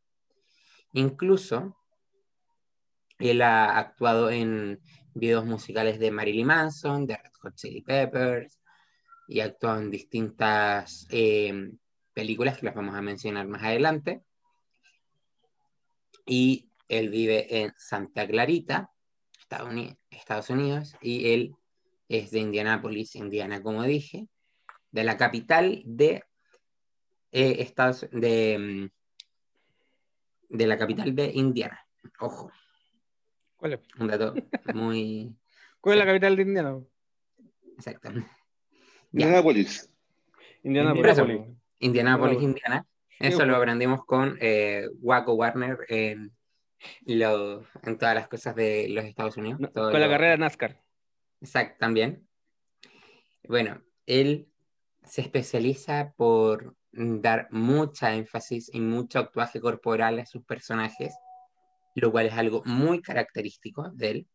Incluso 0.93 1.75
él 3.19 3.41
ha 3.41 3.77
actuado 3.77 4.29
en 4.29 4.79
videos 5.13 5.43
musicales 5.43 5.99
de 5.99 6.11
Marilyn 6.11 6.47
Manson, 6.47 7.05
de 7.05 7.17
Red 7.17 7.33
Hot 7.41 7.55
Chili 7.55 7.81
Peppers, 7.81 8.61
y 9.28 9.39
actuó 9.39 9.76
en 9.78 9.91
distintas 9.91 11.07
eh, 11.09 11.71
películas 12.13 12.57
que 12.57 12.65
las 12.65 12.76
vamos 12.76 12.95
a 12.95 13.01
mencionar 13.01 13.47
más 13.47 13.63
adelante. 13.63 14.23
Y 16.26 16.69
él 16.88 17.09
vive 17.09 17.61
en 17.61 17.73
Santa 17.78 18.28
Clarita, 18.28 18.91
Estados 20.09 20.49
Unidos, 20.49 20.95
y 21.01 21.34
él 21.34 21.55
es 22.09 22.32
de 22.32 22.39
Indianápolis, 22.39 23.15
Indiana, 23.15 23.61
como 23.61 23.84
dije, 23.84 24.28
de 24.91 25.03
la 25.03 25.17
capital 25.17 25.82
de 25.86 26.23
eh, 27.32 27.55
Estados 27.59 28.07
de, 28.11 28.89
mm, 30.49 30.55
de 30.57 30.67
la 30.67 30.78
capital 30.78 31.15
de 31.15 31.32
Indiana. 31.34 31.80
Ojo. 32.19 32.51
¿Cuál 33.57 33.73
es? 33.73 33.80
Un 33.99 34.07
dato 34.07 34.34
muy. 34.73 35.36
¿Cuál 35.82 35.97
es 35.97 36.05
la 36.05 36.11
capital 36.11 36.36
de 36.36 36.41
Indiana? 36.41 36.80
Exactamente. 37.78 38.30
Indianapolis. 39.22 39.89
Indianapolis. 40.63 41.45
Indianapolis, 41.80 42.41
Indiana. 42.41 42.86
Eso 43.20 43.45
lo 43.45 43.55
aprendimos 43.55 44.03
con 44.05 44.38
eh, 44.41 44.88
Waco 45.01 45.34
Warner 45.34 45.78
en, 45.88 46.32
en 47.05 47.97
todas 47.97 48.16
las 48.16 48.28
cosas 48.28 48.55
de 48.55 48.88
los 48.89 49.05
Estados 49.05 49.38
Unidos. 49.38 49.59
con 49.74 49.99
la 49.99 50.09
carrera 50.09 50.38
NASCAR. 50.38 50.82
Exacto, 51.41 51.78
también. 51.80 52.28
Bueno, 53.47 53.82
él 54.05 54.47
se 55.03 55.22
especializa 55.22 56.13
por 56.18 56.76
dar 56.91 57.47
mucha 57.51 58.16
énfasis 58.16 58.70
y 58.74 58.82
mucho 58.82 59.20
actuaje 59.20 59.61
corporal 59.61 60.20
a 60.20 60.26
sus 60.26 60.43
personajes 60.43 61.13
lo 61.95 62.11
cual 62.11 62.28
es 62.28 62.34
algo 62.34 62.61
muy 62.66 63.01
característico 63.01 63.89
de 63.91 64.11
él. 64.11 64.28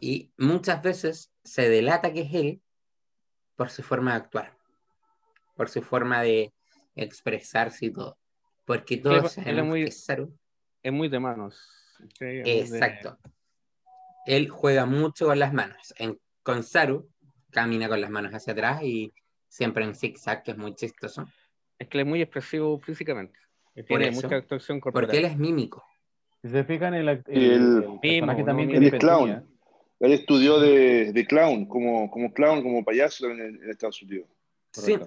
Y 0.00 0.32
muchas 0.36 0.82
veces 0.82 1.32
se 1.42 1.68
delata 1.68 2.12
que 2.12 2.22
es 2.22 2.34
él 2.34 2.62
por 3.56 3.70
su 3.70 3.82
forma 3.82 4.12
de 4.12 4.16
actuar, 4.16 4.56
por 5.56 5.68
su 5.68 5.82
forma 5.82 6.22
de 6.22 6.52
expresarse 6.94 7.86
y 7.86 7.92
todo. 7.92 8.18
Porque 8.64 8.96
todos 8.96 9.36
él, 9.38 9.58
es, 9.58 9.64
muy, 9.64 9.82
es 9.84 10.92
muy 10.92 11.08
de 11.08 11.20
manos. 11.20 11.68
Exacto. 12.20 13.18
Él 14.26 14.48
juega 14.48 14.86
mucho 14.86 15.26
con 15.26 15.38
las 15.38 15.52
manos. 15.52 15.94
En, 15.98 16.18
con 16.42 16.62
Saru 16.62 17.08
camina 17.50 17.88
con 17.88 18.00
las 18.00 18.10
manos 18.10 18.32
hacia 18.32 18.54
atrás 18.54 18.82
y 18.82 19.12
siempre 19.48 19.84
en 19.84 19.94
zigzag, 19.94 20.42
que 20.42 20.52
es 20.52 20.56
muy 20.56 20.74
chistoso. 20.74 21.26
Es 21.78 21.88
que 21.88 21.98
él 21.98 22.06
es 22.06 22.08
muy 22.08 22.22
expresivo 22.22 22.78
físicamente. 22.80 23.38
Tiene 23.86 24.10
mucha 24.12 24.36
actuación 24.36 24.80
corporal. 24.80 25.08
Porque 25.08 25.18
él 25.18 25.24
es 25.26 25.36
mímico. 25.36 25.84
Si 26.42 26.48
se 26.48 26.64
fijan, 26.64 26.94
el, 26.94 27.08
el, 27.08 27.22
el, 27.26 27.98
el 28.02 28.44
también 28.44 28.68
tiene 28.70 28.86
es 28.86 28.94
clown. 28.94 29.53
Él 30.04 30.12
estudió 30.12 30.60
de, 30.60 31.12
de, 31.12 31.26
clown, 31.26 31.66
como, 31.66 32.10
como 32.10 32.32
clown, 32.32 32.62
como 32.62 32.84
payaso 32.84 33.26
en, 33.30 33.40
en 33.40 33.70
Estados 33.70 34.02
Unidos. 34.02 34.28
Sí, 34.72 34.98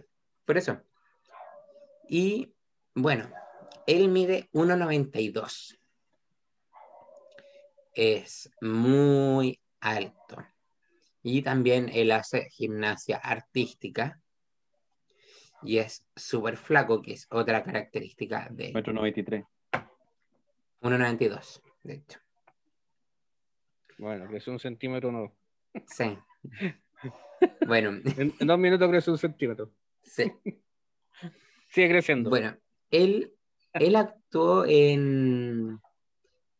por 0.45 0.57
eso. 0.57 0.81
Y 2.09 2.53
bueno, 2.95 3.29
él 3.85 4.09
mide 4.09 4.49
1,92. 4.53 5.77
Es 7.93 8.49
muy 8.61 9.59
alto. 9.79 10.37
Y 11.21 11.41
también 11.41 11.89
él 11.93 12.11
hace 12.11 12.49
gimnasia 12.49 13.17
artística. 13.17 14.19
Y 15.63 15.79
es 15.79 16.05
súper 16.15 16.57
flaco, 16.57 17.01
que 17.01 17.13
es 17.13 17.27
otra 17.29 17.63
característica 17.63 18.47
de... 18.51 18.71
Metro 18.73 18.93
93. 18.93 19.43
1,92, 20.81 21.61
de 21.83 21.93
hecho. 21.93 22.19
Bueno, 23.97 24.29
es 24.35 24.47
un 24.47 24.59
centímetro 24.59 25.11
no. 25.11 25.33
Sí. 25.85 26.17
Bueno. 27.67 28.01
En, 28.17 28.33
dos 28.39 28.57
minutos 28.57 28.89
crece 28.89 29.11
un 29.11 29.17
centímetro. 29.19 29.71
Sí. 30.01 30.33
Sigue 31.69 31.89
creciendo. 31.89 32.31
Bueno, 32.31 32.57
él, 32.89 33.31
él 33.73 33.95
actuó 33.95 34.65
en, 34.65 35.79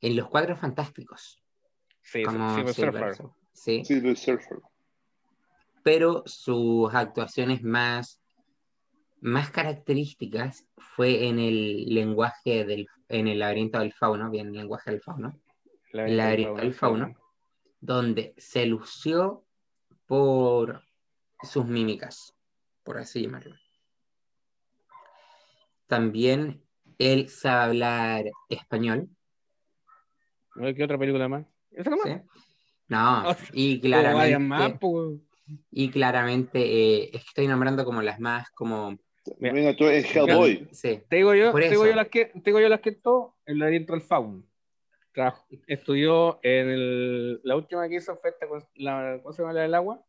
en 0.01 0.15
Los 0.15 0.29
Cuatro 0.29 0.55
Fantásticos. 0.55 1.41
Sí, 2.03 2.23
como 2.23 2.71
Surfer. 2.71 3.15
Sí. 3.53 3.83
Surfer. 3.83 4.59
Pero 5.83 6.21
sus 6.27 6.93
actuaciones 6.93 7.63
más, 7.63 8.21
más 9.19 9.49
características 9.49 10.67
fue 10.77 11.27
en 11.27 11.39
el 11.39 11.93
lenguaje 11.93 12.65
del, 12.65 12.87
en 13.09 13.27
el 13.27 13.39
laberinto 13.39 13.79
del 13.79 13.93
fauno, 13.93 14.29
bien, 14.29 14.47
el 14.47 14.53
lenguaje 14.53 14.91
del 14.91 15.01
fauno. 15.01 15.39
El 15.91 16.17
laberinto 16.17 16.57
del 16.57 16.73
fauno, 16.73 17.15
donde 17.79 18.33
se 18.37 18.65
lució 18.65 19.45
por 20.05 20.83
sus 21.43 21.65
mímicas, 21.65 22.35
por 22.83 22.97
así 22.97 23.21
llamarlo. 23.21 23.55
También 25.87 26.63
él 26.97 27.29
sabe 27.29 27.63
hablar 27.65 28.25
español. 28.49 29.09
¿Qué 30.75 30.83
otra 30.83 30.97
película 30.97 31.27
más? 31.27 31.45
¿Esa 31.71 31.91
¿Sí? 32.03 32.11
No, 32.87 33.35
y 33.53 33.79
claramente. 33.79 34.79
y 35.71 35.89
claramente 35.89 36.59
eh, 36.59 37.03
es 37.13 37.21
que 37.23 37.27
estoy 37.27 37.47
nombrando 37.47 37.85
como 37.85 38.01
las 38.01 38.19
más 38.19 38.49
como. 38.51 38.97
Mira, 39.39 39.75
tú 39.75 39.85
eres 39.85 40.15
Hellboy. 40.15 40.69
Sí. 40.71 41.01
Te 41.09 41.17
digo 41.17 41.35
yo, 41.35 41.53
te 41.53 41.69
digo 41.69 41.85
yo 41.85 41.95
las 41.95 42.07
que, 42.07 42.25
te 42.25 42.41
digo 42.45 42.61
yo 42.61 42.69
las 42.69 42.79
que 42.79 42.93
todo 42.93 43.35
el 43.45 43.59
laberinto 43.59 43.93
del 43.93 44.01
fauno. 44.01 44.43
Estudió 45.67 46.39
en 46.43 46.69
el, 46.69 47.41
la 47.43 47.55
última 47.55 47.87
que 47.87 47.95
hizo 47.95 48.15
fue 48.17 48.31
esta, 48.31 48.45
la, 48.75 49.19
¿cómo 49.21 49.33
se 49.33 49.41
llama 49.41 49.53
la 49.53 49.61
del 49.61 49.75
agua? 49.75 50.03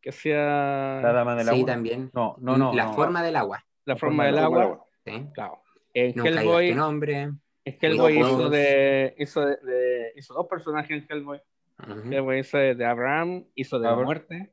Que 0.00 0.10
hacía. 0.10 0.36
La 0.36 1.12
dama 1.12 1.36
del 1.36 1.48
agua. 1.48 1.58
Sí, 1.58 1.64
también. 1.64 2.10
No, 2.12 2.36
no, 2.40 2.56
no. 2.56 2.74
La 2.74 2.92
forma 2.92 3.22
del 3.22 3.36
agua. 3.36 3.64
La, 3.84 3.96
forma, 3.96 4.26
del, 4.26 4.38
agua. 4.38 4.84
Sí. 5.04 5.28
Claro. 5.34 5.62
En 5.94 6.26
Hellboy, 6.26 6.74
nombre. 6.74 7.30
En 7.64 7.78
Hellboy 7.80 8.18
hizo, 8.18 8.50
de, 8.50 9.14
hizo, 9.18 9.46
de, 9.46 10.12
hizo 10.16 10.34
dos 10.34 10.46
personajes 10.48 10.90
en 10.90 11.06
Hellboy. 11.08 11.40
Hellboy 12.10 12.40
hizo 12.40 12.58
de, 12.58 12.84
Abraham, 12.84 13.44
hizo 13.54 13.78
de 13.78 13.88
la 13.88 13.96
muerte. 13.96 14.52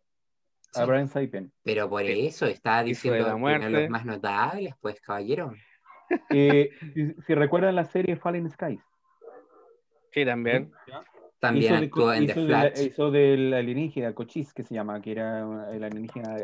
Abraham 0.75 1.07
Saipen. 1.07 1.51
Pero 1.63 1.89
por 1.89 2.03
eso 2.03 2.45
está 2.45 2.83
diciendo 2.83 3.23
de 3.23 3.29
la 3.29 3.35
muerte. 3.35 3.69
los 3.69 3.89
más 3.89 4.05
notables, 4.05 4.73
pues, 4.81 4.99
caballero. 5.01 5.53
Eh, 6.31 6.71
si, 7.27 7.35
recuerdan 7.35 7.75
la 7.75 7.85
serie 7.85 8.15
Fallen 8.15 8.49
Skies. 8.49 8.81
Sí, 10.11 10.25
también. 10.25 10.71
También 11.39 11.75
actuó 11.75 12.13
en 12.13 12.27
The 12.27 12.33
Flash. 12.33 12.81
hizo 12.81 13.11
del 13.11 13.53
alienígena, 13.53 14.13
Cochise, 14.13 14.51
que 14.53 14.63
se 14.63 14.73
llama, 14.75 15.01
que 15.01 15.11
era 15.11 15.39
el 15.71 15.83
alienígena 15.83 16.35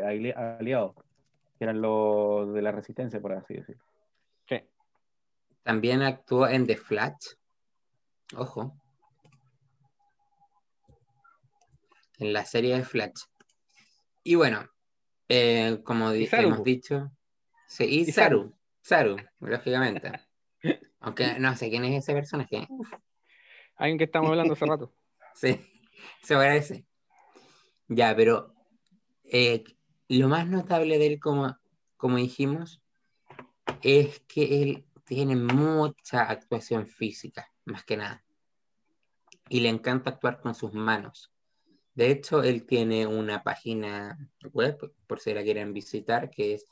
aliado. 0.58 0.94
Que 1.58 1.64
eran 1.64 1.80
los 1.80 2.52
de 2.52 2.62
la 2.62 2.72
resistencia, 2.72 3.20
por 3.20 3.32
así 3.32 3.54
decirlo. 3.54 3.82
También 5.66 6.00
actuó 6.02 6.46
en 6.46 6.64
The 6.64 6.76
Flash. 6.76 7.34
Ojo. 8.36 8.76
En 12.18 12.32
la 12.32 12.44
serie 12.44 12.76
de 12.76 12.84
Flash. 12.84 13.22
Y 14.22 14.36
bueno, 14.36 14.64
eh, 15.28 15.80
como 15.82 16.12
hemos 16.12 16.62
dicho. 16.62 17.10
Sí, 17.66 17.84
y, 17.84 18.04
Saru. 18.04 18.54
Saru, 18.80 19.16
lógicamente. 19.40 20.12
Aunque 21.00 21.36
no 21.40 21.56
sé 21.56 21.68
quién 21.68 21.84
es 21.84 22.04
ese 22.04 22.12
personaje. 22.12 22.68
Alguien 23.76 23.98
que 23.98 24.04
estamos 24.04 24.30
hablando 24.30 24.54
hace 24.54 24.66
rato. 24.66 24.92
sí, 25.34 25.60
se 26.22 26.34
parece. 26.34 26.86
Ya, 27.88 28.14
pero 28.16 28.54
eh, 29.24 29.64
lo 30.08 30.28
más 30.28 30.48
notable 30.48 30.98
de 30.98 31.06
él, 31.06 31.20
como, 31.20 31.56
como 31.96 32.16
dijimos, 32.16 32.82
es 33.82 34.20
que 34.20 34.62
él 34.62 34.86
tiene 35.04 35.36
mucha 35.36 36.22
actuación 36.22 36.86
física, 36.86 37.52
más 37.64 37.84
que 37.84 37.96
nada. 37.96 38.24
Y 39.48 39.60
le 39.60 39.68
encanta 39.68 40.10
actuar 40.10 40.40
con 40.40 40.54
sus 40.54 40.72
manos. 40.72 41.32
De 41.94 42.10
hecho, 42.10 42.42
él 42.42 42.66
tiene 42.66 43.06
una 43.06 43.42
página 43.42 44.18
web, 44.52 44.92
por 45.06 45.20
si 45.20 45.32
la 45.32 45.42
quieren 45.42 45.72
visitar, 45.72 46.30
que 46.30 46.54
es 46.54 46.66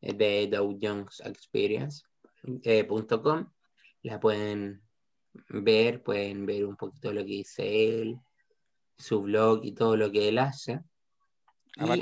de 0.00 0.48
Dow 0.48 0.78
Jones 0.80 1.20
Experience.com. 1.24 2.60
Eh, 2.62 3.46
la 4.02 4.20
pueden 4.20 4.87
ver, 5.48 6.02
pueden 6.02 6.46
ver 6.46 6.64
un 6.64 6.76
poquito 6.76 7.12
lo 7.12 7.20
que 7.20 7.26
dice 7.26 7.88
él, 7.88 8.18
su 8.96 9.22
blog 9.22 9.64
y 9.64 9.72
todo 9.72 9.96
lo 9.96 10.10
que 10.10 10.28
él 10.28 10.38
hace. 10.38 10.80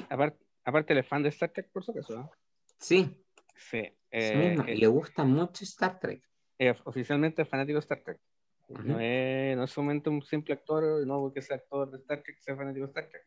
Aparte, 0.09 0.39
aparte, 0.65 0.93
él 0.93 1.01
es 1.01 1.07
fan 1.07 1.23
de 1.23 1.29
Star 1.29 1.51
Trek, 1.51 1.71
por 1.71 1.85
supuesto. 1.85 2.31
Sí. 2.79 3.23
Sí. 3.55 3.83
Eh, 4.11 4.57
le 4.77 4.87
gusta 4.87 5.25
mucho 5.25 5.65
Star 5.65 5.99
Trek. 5.99 6.23
Es 6.59 6.79
oficialmente 6.85 7.45
fanático 7.45 7.77
de 7.77 7.81
Star 7.81 8.03
Trek. 8.03 8.21
no, 8.69 8.99
es, 8.99 9.57
no 9.57 9.65
es 9.65 9.71
solamente 9.71 10.11
un 10.11 10.23
simple 10.23 10.55
actor, 10.55 11.07
no 11.07 11.21
porque 11.21 11.43
sea 11.43 11.57
actor 11.57 11.91
de 11.91 11.99
Star 11.99 12.23
Trek, 12.23 12.39
sea 12.39 12.57
fanático 12.57 12.87
de 12.87 12.91
Star 12.91 13.09
Trek. 13.09 13.27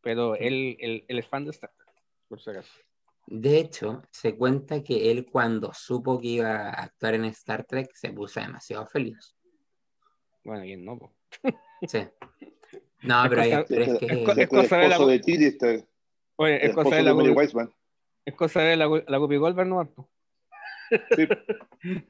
Pero 0.00 0.34
él, 0.36 0.76
él, 0.80 1.04
él, 1.08 1.18
es 1.18 1.28
fan 1.28 1.44
de 1.44 1.50
Star 1.50 1.70
Trek, 1.76 1.88
por 2.28 2.40
si 2.40 2.50
acaso. 2.50 2.72
De 3.26 3.58
hecho, 3.58 4.02
se 4.10 4.36
cuenta 4.36 4.82
que 4.82 5.10
él 5.10 5.26
cuando 5.30 5.72
supo 5.72 6.20
que 6.20 6.28
iba 6.28 6.68
a 6.68 6.70
actuar 6.70 7.14
en 7.14 7.24
Star 7.26 7.64
Trek 7.64 7.90
se 7.94 8.12
puso 8.12 8.40
demasiado 8.40 8.86
feliz. 8.86 9.33
Bueno, 10.44 10.62
bien, 10.62 10.84
no. 10.84 10.98
Sí. 11.86 12.06
No, 13.02 13.24
pero, 13.28 13.42
es, 13.42 13.70
es, 13.70 13.98
que... 13.98 14.06
Es, 14.42 14.48
cosa 14.48 14.78
de 14.78 14.88
la... 14.88 14.98
de 14.98 15.86
Oye, 16.36 16.66
es 16.66 16.74
cosa 16.74 16.96
de 16.96 17.02
la... 17.02 17.70
Es 18.24 18.34
cosa 18.34 18.60
de 18.60 18.76
la, 18.76 19.04
la 19.06 19.18
Guppy 19.18 19.36
Goldberg, 19.36 19.68
¿no? 19.68 20.08
Sí. 21.16 21.28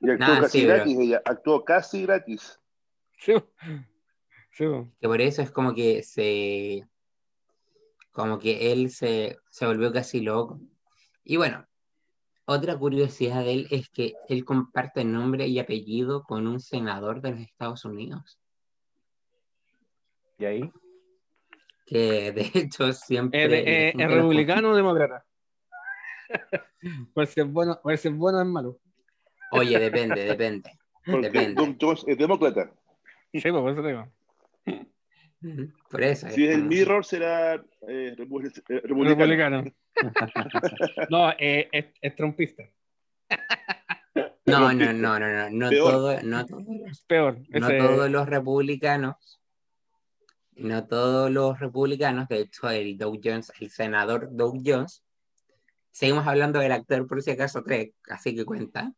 Y 0.00 0.10
actuó 0.10 0.40
casi 0.40 0.66
gratis, 0.66 0.98
ella 0.98 1.22
actuó 1.24 1.64
casi 1.64 2.02
gratis. 2.02 2.60
Sí. 3.18 3.34
sí. 4.50 4.64
Que 5.00 5.06
por 5.06 5.20
eso 5.20 5.42
es 5.42 5.50
como 5.52 5.74
que 5.74 6.02
se. 6.02 6.84
Como 8.10 8.38
que 8.40 8.72
él 8.72 8.90
se, 8.90 9.38
se 9.48 9.66
volvió 9.66 9.92
casi 9.92 10.20
loco. 10.20 10.60
Y 11.22 11.36
bueno, 11.36 11.64
otra 12.44 12.76
curiosidad 12.76 13.44
de 13.44 13.52
él 13.52 13.68
es 13.70 13.88
que 13.88 14.14
él 14.28 14.44
comparte 14.44 15.04
nombre 15.04 15.46
y 15.46 15.58
apellido 15.58 16.24
con 16.24 16.46
un 16.46 16.60
senador 16.60 17.20
de 17.20 17.32
los 17.32 17.40
Estados 17.40 17.84
Unidos. 17.84 18.38
¿Y 20.38 20.44
ahí? 20.44 20.72
Que 21.86 22.32
de 22.32 22.50
hecho 22.54 22.92
siempre. 22.92 23.44
¿Es, 23.88 23.94
eh, 23.94 24.06
republicano 24.08 24.70
o 24.70 24.74
demócrata? 24.76 25.24
Puede 27.14 27.26
ser 27.26 27.44
bueno, 27.44 27.78
puede 27.82 27.98
ser 27.98 28.12
bueno 28.12 28.38
o 28.38 28.40
es 28.40 28.46
malo. 28.48 28.78
Oye, 29.52 29.78
depende, 29.78 30.24
depende. 30.24 30.78
depende. 31.04 31.76
es 32.06 32.18
demócrata. 32.18 32.72
Sí, 33.32 33.40
pues 33.40 33.52
por 33.52 33.70
eso 33.70 33.82
digo. 33.82 34.08
Por 35.90 36.02
eso. 36.02 36.28
Si 36.30 36.46
es 36.46 36.54
el 36.54 36.64
mirror, 36.64 37.04
será 37.04 37.54
eh, 37.88 38.14
eh 38.18 38.80
republicano. 38.84 39.64
no, 41.10 41.30
eh, 41.38 41.68
es, 41.72 41.86
es, 42.00 42.16
trompista. 42.16 42.64
No, 44.44 44.72
no, 44.72 44.92
no, 44.92 45.18
no, 45.20 45.28
no. 45.28 45.50
No, 45.50 45.70
todo, 45.70 46.20
no, 46.22 46.44
Peor. 47.06 47.38
no 47.48 47.68
todos 47.68 48.10
los 48.10 48.28
republicanos. 48.28 49.40
No 50.56 50.86
todos 50.86 51.30
los 51.30 51.60
republicanos, 51.60 52.28
de 52.28 52.40
hecho, 52.40 52.68
el 52.68 52.98
Dow 52.98 53.18
Jones, 53.22 53.52
el 53.60 53.70
senador 53.70 54.28
Dow 54.32 54.60
Jones, 54.62 55.04
seguimos 55.92 56.26
hablando 56.26 56.58
del 56.58 56.72
actor 56.72 57.06
por 57.06 57.22
si 57.22 57.30
acaso 57.30 57.62
Trek, 57.62 57.94
así 58.10 58.34
que 58.34 58.44
cuenta. 58.44 58.92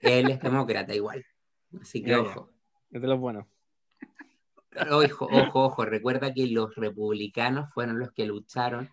Él 0.00 0.30
es 0.30 0.40
demócrata 0.42 0.94
igual. 0.94 1.24
Así 1.80 2.02
que 2.02 2.16
ojo. 2.16 2.50
Es 2.90 3.00
de 3.00 3.06
los 3.06 3.18
buenos. 3.18 3.46
Ojo, 4.90 5.28
ojo, 5.30 5.64
ojo. 5.64 5.84
Recuerda 5.84 6.32
que 6.32 6.46
los 6.46 6.74
republicanos 6.76 7.72
fueron 7.72 7.98
los 7.98 8.12
que 8.12 8.26
lucharon 8.26 8.88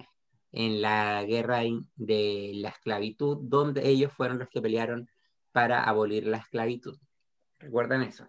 en 0.51 0.81
la 0.81 1.23
guerra 1.23 1.61
de 1.95 2.51
la 2.55 2.69
esclavitud, 2.69 3.37
donde 3.41 3.87
ellos 3.87 4.11
fueron 4.13 4.39
los 4.39 4.49
que 4.49 4.61
pelearon 4.61 5.09
para 5.51 5.83
abolir 5.83 6.25
la 6.25 6.37
esclavitud. 6.37 6.97
¿Recuerdan 7.59 8.03
eso? 8.03 8.27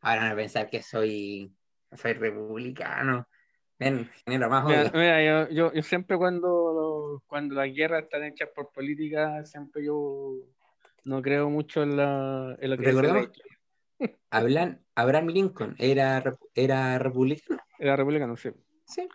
Ahora 0.00 0.22
van 0.22 0.32
a 0.32 0.36
pensar 0.36 0.70
que 0.70 0.82
soy, 0.82 1.52
soy 1.96 2.12
republicano. 2.12 3.28
Ven, 3.78 4.10
genera 4.24 4.48
más. 4.48 4.92
Mira, 4.92 5.48
yo, 5.48 5.72
yo, 5.72 5.82
siempre 5.82 6.16
cuando, 6.16 7.22
cuando 7.26 7.54
las 7.54 7.72
guerras 7.72 8.04
están 8.04 8.24
hechas 8.24 8.48
por 8.54 8.70
política, 8.72 9.44
siempre 9.44 9.84
yo 9.84 10.34
no 11.04 11.22
creo 11.22 11.48
mucho 11.48 11.82
en, 11.82 11.96
la, 11.96 12.56
en 12.60 12.70
lo 12.70 12.76
que 12.76 12.84
Recordemos, 12.84 13.30
hablan, 14.30 14.84
Abraham 14.94 15.28
Lincoln 15.28 15.76
era, 15.78 16.22
era 16.54 16.98
republicano. 16.98 17.60
Era 17.78 17.96
republicano, 17.96 18.36
sí. 18.36 18.50
Sí. 18.86 19.08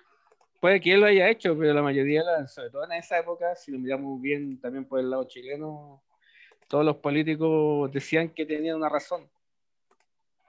Puede 0.59 0.79
que 0.79 0.93
él 0.93 1.01
lo 1.01 1.07
haya 1.07 1.29
hecho, 1.29 1.57
pero 1.57 1.73
la 1.73 1.81
mayoría, 1.81 2.23
sobre 2.47 2.69
todo 2.69 2.85
en 2.85 2.93
esa 2.93 3.19
época, 3.19 3.53
si 3.55 3.71
lo 3.71 3.79
miramos 3.79 4.21
bien 4.21 4.59
también 4.61 4.85
por 4.85 4.99
el 4.99 5.09
lado 5.09 5.25
chileno, 5.25 6.03
todos 6.69 6.85
los 6.85 6.97
políticos 6.97 7.91
decían 7.91 8.29
que 8.29 8.45
tenían 8.45 8.77
una 8.77 8.87
razón, 8.87 9.29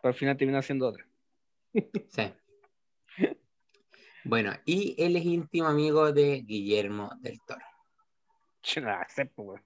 pero 0.00 0.12
al 0.12 0.14
final 0.14 0.36
terminó 0.36 0.62
siendo 0.62 0.88
otra. 0.88 1.04
Sí. 1.72 2.32
Bueno, 4.24 4.52
y 4.64 4.94
él 4.96 5.16
es 5.16 5.24
íntimo 5.24 5.66
amigo 5.68 6.12
de 6.12 6.42
Guillermo 6.42 7.10
del 7.20 7.40
Toro. 7.46 7.60
Pues. 9.34 9.60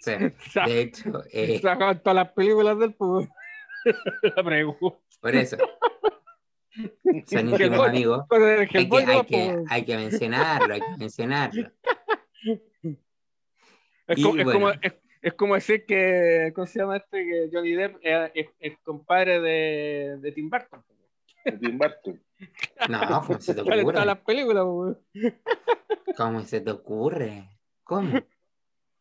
Sí, 0.00 0.12
de 0.66 0.80
hecho. 0.80 1.22
Eh, 1.30 1.60
todas 1.60 2.16
las 2.16 2.32
películas 2.32 2.78
del 2.78 2.94
pues. 2.94 3.28
La 4.36 4.42
pregunta. 4.42 4.98
Por 5.20 5.34
eso. 5.34 5.56
Son 7.26 7.48
íntimos 7.48 7.88
amigos. 7.88 8.24
Hay 8.30 8.66
que, 8.68 8.78
hay, 8.78 9.24
que, 9.26 9.64
hay 9.68 9.84
que 9.84 9.96
mencionarlo, 9.96 10.74
hay 10.74 10.80
que 10.80 10.96
mencionarlo. 10.98 11.70
Es, 14.06 14.22
como, 14.22 14.38
es, 14.38 14.44
como, 14.52 14.70
es, 15.20 15.34
como, 15.34 15.54
decir 15.54 15.84
que, 15.86 16.52
¿cómo 16.54 16.66
se 16.66 16.78
llama 16.78 16.96
este? 16.96 17.24
Que 17.24 17.50
Johnny 17.52 17.72
Depp 17.72 17.98
es, 18.02 18.48
es 18.58 18.78
compadre 18.82 19.40
de, 19.40 20.16
de, 20.20 20.32
Tim 20.32 20.50
Burton. 20.50 20.82
De 21.44 21.52
Tim 21.52 21.78
Burton. 21.78 22.22
No, 22.88 23.22
¿cómo 23.22 23.40
se 23.40 23.54
te 23.54 23.60
ocurre? 23.62 23.82
todas 23.82 24.06
las 24.06 24.18
películas, 24.20 24.64
¿Cómo 26.16 26.42
se 26.42 26.60
te 26.60 26.70
ocurre? 26.70 27.48
¿Cómo? 27.84 28.18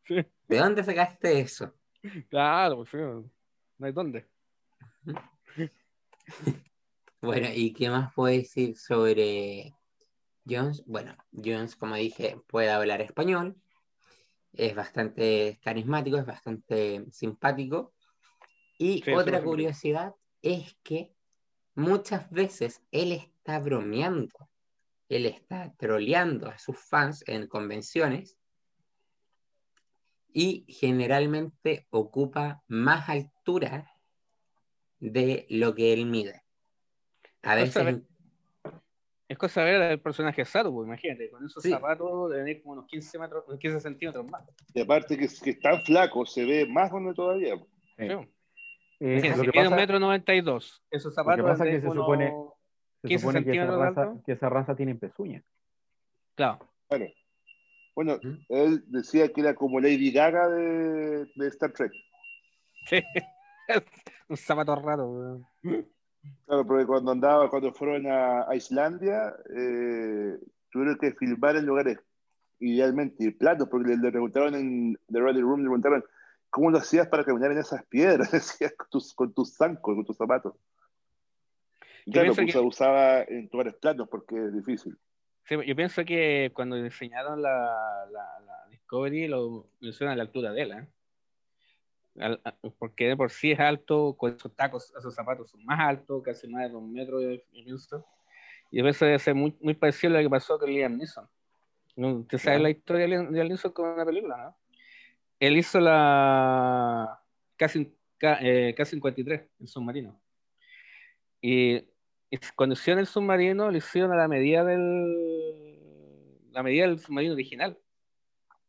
¿De 0.07 0.57
dónde 0.57 0.83
sacaste 0.83 1.39
eso? 1.39 1.73
Claro, 2.29 2.77
pues 2.77 2.93
no 2.93 3.85
hay 3.87 3.91
dónde. 3.91 4.27
bueno, 7.21 7.47
¿y 7.53 7.73
qué 7.73 7.89
más 7.89 8.13
puedo 8.13 8.35
decir 8.35 8.77
sobre 8.77 9.73
Jones? 10.47 10.83
Bueno, 10.85 11.15
Jones, 11.31 11.75
como 11.75 11.95
dije, 11.95 12.37
puede 12.47 12.69
hablar 12.69 13.01
español, 13.01 13.55
es 14.53 14.75
bastante 14.75 15.59
carismático, 15.63 16.17
es 16.17 16.25
bastante 16.25 17.05
simpático. 17.11 17.93
Y 18.77 19.03
otra 19.11 19.43
curiosidad 19.43 20.13
es 20.41 20.75
que 20.83 21.13
muchas 21.75 22.29
veces 22.31 22.81
él 22.91 23.11
está 23.11 23.59
bromeando, 23.59 24.49
él 25.09 25.25
está 25.25 25.73
troleando 25.77 26.47
a 26.49 26.57
sus 26.57 26.77
fans 26.77 27.23
en 27.27 27.47
convenciones 27.47 28.37
y 30.33 30.65
generalmente 30.67 31.87
ocupa 31.89 32.63
más 32.67 33.09
altura 33.09 33.90
de 35.01 35.45
lo 35.49 35.75
que 35.75 35.91
él 35.91 36.05
mide. 36.05 36.43
A 37.41 37.55
veces... 37.55 38.01
Es 39.27 39.37
cosa 39.37 39.63
ver 39.63 39.81
el 39.81 40.01
personaje 40.01 40.43
Sato, 40.43 40.73
pues, 40.73 40.87
imagínate, 40.87 41.29
con 41.29 41.45
esos 41.45 41.63
zapatos 41.63 42.31
de 42.31 42.39
tener 42.39 42.61
como 42.61 42.73
unos 42.73 42.85
15, 42.87 43.17
metros, 43.17 43.45
15 43.59 43.79
centímetros 43.79 44.25
más. 44.29 44.43
Y 44.73 44.81
aparte 44.81 45.17
que, 45.17 45.25
que 45.41 45.51
es 45.51 45.59
tan 45.61 45.81
flaco, 45.83 46.25
se 46.25 46.43
ve 46.43 46.65
más 46.67 46.91
grande 46.91 47.13
todavía. 47.13 47.55
Sí. 47.97 48.07
Eh, 48.99 49.33
lo 49.35 49.43
que 49.43 49.51
pasa, 49.53 49.69
un 49.69 49.75
metro 49.75 49.99
92. 49.99 50.83
Esos 50.91 51.15
zapatos 51.15 51.45
pasa 51.45 51.63
que 51.63 51.79
se 51.79 51.89
supone, 51.89 52.33
se 53.03 53.19
supone 53.19 53.43
que, 53.45 53.51
esa 53.51 53.77
raza, 53.77 54.13
que 54.25 54.31
esa 54.33 54.49
raza 54.49 54.75
tiene 54.75 54.95
pezuña. 54.95 55.41
Claro. 56.35 56.59
Claro. 56.89 57.05
Bueno, 57.95 58.19
¿Mm? 58.21 58.37
él 58.49 58.83
decía 58.87 59.31
que 59.31 59.39
era 59.39 59.55
como 59.55 59.79
Lady 59.79 60.11
Gaga 60.11 60.49
de, 60.49 61.25
de 61.35 61.47
Star 61.47 61.71
Trek. 61.71 61.93
Sí. 62.85 63.01
un 64.27 64.37
zapato 64.37 64.75
raro. 64.75 65.41
Claro, 66.45 66.67
porque 66.67 66.85
cuando 66.85 67.11
andaba, 67.11 67.49
cuando 67.49 67.73
fueron 67.73 68.05
a, 68.07 68.47
Islandia, 68.55 69.35
eh, 69.55 70.37
tuvieron 70.71 70.97
que 70.97 71.13
filmar 71.13 71.55
en 71.55 71.65
lugares 71.65 71.99
idealmente 72.59 73.31
platos, 73.31 73.67
porque 73.69 73.95
le, 73.95 74.11
preguntaron 74.11 74.55
en 74.55 74.97
The 75.11 75.19
Ready 75.19 75.41
Room, 75.41 75.61
le 75.61 75.65
preguntaron, 75.65 76.03
¿cómo 76.49 76.69
lo 76.69 76.77
hacías 76.77 77.07
para 77.07 77.23
caminar 77.23 77.51
en 77.51 77.57
esas 77.57 77.83
piedras? 77.85 78.31
Decías, 78.31 78.73
con 78.73 78.89
tus, 78.89 79.13
con 79.13 79.33
tus 79.33 79.55
zancos, 79.55 79.95
con 79.95 80.05
tus 80.05 80.17
zapatos. 80.17 80.53
Y 82.05 82.11
claro, 82.11 82.33
pues, 82.33 82.55
usaba 82.55 83.21
en 83.21 83.49
lugares 83.51 83.75
platos 83.75 84.07
porque 84.09 84.35
es 84.35 84.53
difícil. 84.53 84.97
Sí, 85.45 85.55
yo 85.65 85.75
pienso 85.75 86.05
que 86.05 86.51
cuando 86.53 86.81
diseñaron 86.81 87.41
la, 87.41 88.05
la, 88.11 88.67
Discovery 88.69 89.27
lo 89.27 89.67
hicieron 89.79 90.13
a 90.13 90.15
la 90.15 90.23
altura 90.23 90.51
de 90.51 90.61
él, 90.61 90.71
¿eh? 90.71 90.87
Porque 92.77 93.07
de 93.07 93.17
por 93.17 93.31
sí 93.31 93.51
es 93.51 93.59
alto, 93.59 94.15
con 94.17 94.33
esos 94.33 94.53
tacos, 94.55 94.93
esos 94.97 95.13
zapatos 95.15 95.49
son 95.51 95.63
más 95.65 95.79
altos, 95.79 96.21
casi 96.23 96.47
más 96.47 96.63
de 96.63 96.69
dos 96.69 96.83
metros, 96.83 97.23
y 98.71 98.79
a 98.79 98.83
veces 98.83 98.99
debe 99.01 99.19
ser 99.19 99.35
muy, 99.35 99.55
muy 99.61 99.73
parecido 99.73 100.13
a 100.13 100.17
lo 100.17 100.23
que 100.23 100.29
pasó 100.29 100.57
con 100.57 100.69
Liam 100.69 100.97
Neeson. 100.97 101.27
¿Usted 101.95 102.37
sabe 102.37 102.59
la 102.59 102.69
historia 102.69 103.03
de 103.03 103.07
Liam 103.09 103.31
Neeson 103.31 103.71
con 103.71 103.89
una 103.89 104.05
película, 104.05 104.37
no? 104.37 104.57
Él 105.39 105.57
hizo 105.57 105.79
la 105.79 107.19
casi, 107.57 107.93
eh, 108.21 108.73
casi 108.77 108.91
53, 108.91 109.41
el 109.59 109.67
submarino. 109.67 110.21
Y, 111.41 111.77
y, 112.29 112.37
cuando 112.55 112.73
hicieron 112.73 112.99
el 112.99 113.07
submarino, 113.07 113.71
lo 113.71 113.77
hicieron 113.77 114.11
a 114.11 114.15
la 114.15 114.27
medida 114.27 114.63
del 114.63 115.81
la 116.51 116.63
medida 116.63 116.87
del 116.87 116.99
submarino 116.99 117.33
original. 117.33 117.77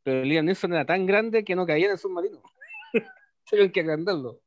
Pero 0.02 0.24
Liam 0.24 0.46
Neeson 0.46 0.72
era 0.72 0.84
tan 0.84 1.06
grande 1.06 1.44
que 1.44 1.54
no 1.54 1.66
caía 1.66 1.86
en 1.86 1.92
el 1.92 1.98
submarino. 1.98 2.42
que 3.44 3.80
agrandarlo. 3.80 4.40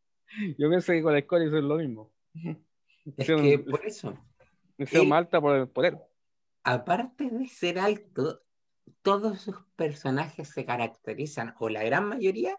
Yo 0.57 0.69
pienso 0.69 0.91
que 0.91 1.01
con 1.01 1.13
la 1.13 1.19
escuela 1.19 1.45
es 1.45 1.51
lo 1.51 1.75
mismo. 1.77 2.11
Es 3.17 3.27
que 3.27 3.59
por 3.59 3.85
eso. 3.85 4.17
Es 4.77 4.93
más 5.05 5.19
alta 5.19 5.39
por 5.39 5.55
el 5.55 5.69
poder. 5.69 5.97
Aparte 6.63 7.29
de 7.29 7.47
ser 7.47 7.79
alto, 7.79 8.41
todos 9.01 9.41
sus 9.41 9.55
personajes 9.75 10.49
se 10.49 10.65
caracterizan, 10.65 11.55
o 11.59 11.69
la 11.69 11.83
gran 11.83 12.09
mayoría, 12.09 12.57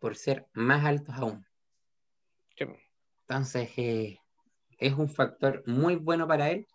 por 0.00 0.16
ser 0.16 0.46
más 0.52 0.84
altos 0.84 1.14
aún. 1.14 1.46
Entonces, 3.20 3.70
eh, 3.76 4.18
es 4.78 4.94
un 4.94 5.08
factor 5.08 5.62
muy 5.66 5.96
bueno 5.96 6.26
para 6.26 6.50
él 6.50 6.66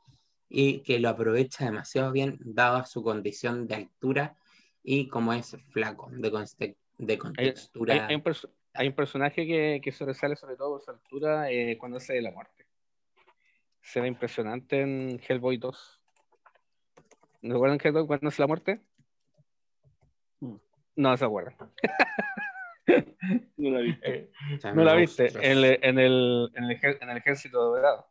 y 0.47 0.79
que 0.83 0.99
lo 0.99 1.09
aprovecha 1.09 1.65
demasiado 1.65 2.11
bien, 2.11 2.37
dado 2.39 2.85
su 2.85 3.03
condición 3.03 3.67
de 3.67 3.75
altura 3.75 4.37
y 4.83 5.07
como 5.07 5.33
es 5.33 5.57
flaco, 5.71 6.09
de, 6.11 6.75
de 6.97 7.17
contextura. 7.17 8.07
Hay 8.07 8.15
un 8.15 8.23
personaje 8.95 9.45
que, 9.45 9.81
que 9.83 9.91
sobresale 9.91 10.35
sobre 10.35 10.55
todo 10.55 10.71
por 10.71 10.81
su 10.81 10.91
altura 10.91 11.49
eh, 11.51 11.77
cuando 11.77 11.97
hace 11.97 12.13
de 12.13 12.21
la 12.21 12.31
muerte. 12.31 12.65
Se 13.81 14.01
ve 14.01 14.07
impresionante 14.07 14.81
en 14.81 15.21
Hellboy 15.27 15.57
2. 15.57 16.01
¿No 17.43 17.53
recuerdan 17.53 17.79
Hellboy 17.83 18.07
cuando 18.07 18.29
hace 18.29 18.41
la 18.41 18.47
muerte? 18.47 18.81
Mm. 20.39 20.55
No 20.95 21.17
se 21.17 21.25
acuerdan. 21.25 21.55
no 23.57 23.69
la 23.69 23.79
viste. 23.79 24.15
Eh, 24.15 24.31
no 24.73 24.83
la 24.83 24.95
viste. 24.95 25.27
En 25.27 25.57
el, 25.57 25.65
en, 25.81 25.99
el, 25.99 26.51
en, 26.55 27.09
el, 27.09 27.17
ejército 27.17 27.61
dorado. 27.61 28.07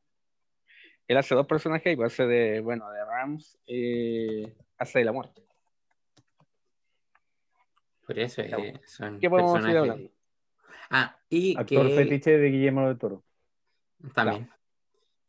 Él 1.08 1.16
hace 1.16 1.34
dos 1.34 1.46
personajes 1.46 1.98
y 1.98 2.02
hace 2.02 2.26
de, 2.26 2.60
bueno, 2.60 2.90
de 2.90 3.04
Rams 3.04 3.58
y 3.66 4.44
hace 4.78 5.00
de 5.00 5.04
la 5.04 5.12
muerte. 5.12 5.42
Por 8.06 8.18
eso 8.18 8.42
eh, 8.42 8.80
son 8.84 9.18
¿Qué 9.20 9.30
podemos 9.30 9.60
seguir 9.62 9.78
hablando? 9.78 10.11
Ah, 10.94 11.16
y 11.30 11.56
Actor 11.58 11.88
fetiche 11.88 12.36
de 12.36 12.50
Guillermo 12.50 12.86
del 12.86 12.98
Toro. 12.98 13.24
También. 14.14 14.50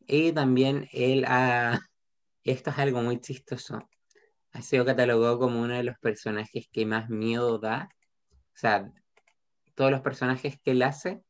Y 0.06 0.34
también 0.34 0.90
él 0.91 1.23
ha... 1.26 1.80
Esto 2.44 2.72
es 2.72 2.80
algo 2.80 3.02
muy 3.02 3.22
chistoso. 3.22 3.88
Ha 4.52 4.61
sido 4.61 4.84
catalogado 4.84 5.40
como 5.40 5.61
uno 5.61 5.76
de 5.76 5.84
los 5.84 5.98
personajes 5.99 6.68
que 6.69 6.85
más 6.85 7.10
miedo 7.10 7.60
da. 7.60 7.88
O 8.31 8.56
sea, 8.56 8.91
todos 9.73 9.90
los 9.90 10.02
personajes 10.02 10.60
que 10.61 10.72
él 10.72 10.81
hace 10.81 11.23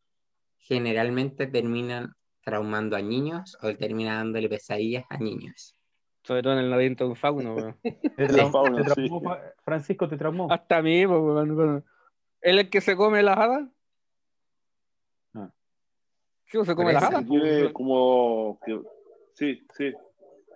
generalmente 0.57 1.45
terminan 1.45 2.13
traumando 2.41 2.95
a 2.95 3.03
niños 3.03 3.55
o 3.61 3.75
termina 3.75 4.15
dándole 4.15 4.49
pesadillas 4.49 5.05
a 5.09 5.17
niños. 5.17 5.75
Sobre 6.23 6.41
todo 6.41 6.53
en 6.53 6.59
el 6.59 6.71
laberinto 6.71 7.03
de 7.03 7.09
un 7.11 7.15
fauno. 7.15 7.77
Francisco 9.63 10.09
te 10.09 10.17
traumó. 10.17 10.51
Hasta 10.51 10.77
a 10.77 10.81
mí, 10.81 11.01
él 11.01 11.83
es 12.41 12.57
el 12.57 12.69
que 12.71 12.81
se 12.81 12.95
come 12.95 13.21
las 13.21 13.37
hadas. 13.37 13.69
¿Qué 16.53 16.63
se 16.63 16.75
come 16.75 16.93
la 16.93 17.01
jada? 17.01 17.25
como 17.73 18.59
sí, 19.33 19.65
sí. 19.75 19.91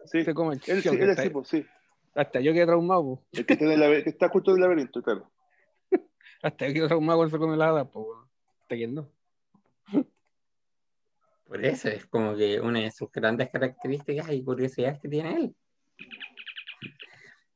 Sí. 0.06 0.24
Se 0.24 0.34
come 0.36 0.54
el 0.54 0.62
él, 0.68 0.84
sí, 0.84 0.90
él 0.90 1.10
es 1.10 1.32
sí. 1.46 1.66
Hasta 2.14 2.40
yo 2.40 2.54
quedé 2.54 2.68
traumado. 2.68 3.24
El 3.32 3.48
que, 3.48 3.58
tiene 3.58 3.76
la, 3.78 3.88
que 4.04 4.10
está 4.10 4.30
justo 4.30 4.52
del 4.52 4.62
laberinto, 4.62 5.02
claro. 5.02 5.28
Hasta 6.44 6.68
yo 6.68 6.74
quedé 6.76 6.88
traumado 6.88 7.18
cuando 7.18 7.36
se 7.36 7.40
come 7.40 7.58
la 7.58 7.70
hada, 7.70 7.86
pues 7.90 8.06
está 8.62 8.76
yendo. 8.76 9.12
Por 11.48 11.66
eso 11.66 11.90
es 11.90 12.06
como 12.06 12.36
que 12.36 12.62
una 12.62 12.82
de 12.82 12.92
sus 12.92 13.12
grandes 13.12 13.50
características 13.50 14.32
y 14.32 14.44
curiosidades 14.44 15.00
que 15.00 15.10
tiene 15.10 15.36
él. 15.36 15.56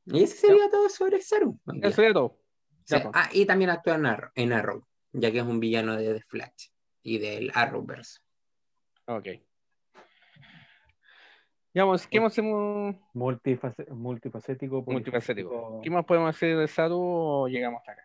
Y 0.06 0.24
ese 0.24 0.36
sería 0.36 0.68
todo 0.68 0.88
sobre 0.88 1.22
Saru. 1.22 1.60
Eso 1.80 1.92
sería 1.92 2.12
todo. 2.12 2.40
Pues. 2.88 3.04
ah, 3.14 3.30
y 3.32 3.46
también 3.46 3.70
actúa 3.70 3.94
en 3.94 4.06
Arrow, 4.06 4.30
en 4.34 4.52
Arrow, 4.52 4.84
ya 5.12 5.30
que 5.30 5.38
es 5.38 5.44
un 5.44 5.60
villano 5.60 5.96
de 5.96 6.14
The 6.14 6.22
Flash 6.22 6.70
y 7.04 7.18
del 7.18 7.52
Arrowverse. 7.54 8.21
Ok. 9.06 9.28
Digamos, 11.74 12.06
¿qué 12.06 12.20
más 12.20 12.32
hacemos? 12.32 12.96
multifacético, 13.14 14.82
multifacético. 14.86 15.80
¿Qué 15.82 15.90
más 15.90 16.04
podemos 16.04 16.28
hacer 16.28 16.56
de 16.56 16.68
Sadu 16.68 17.00
o 17.00 17.48
llegamos 17.48 17.80
hasta 17.80 17.92
acá? 17.92 18.02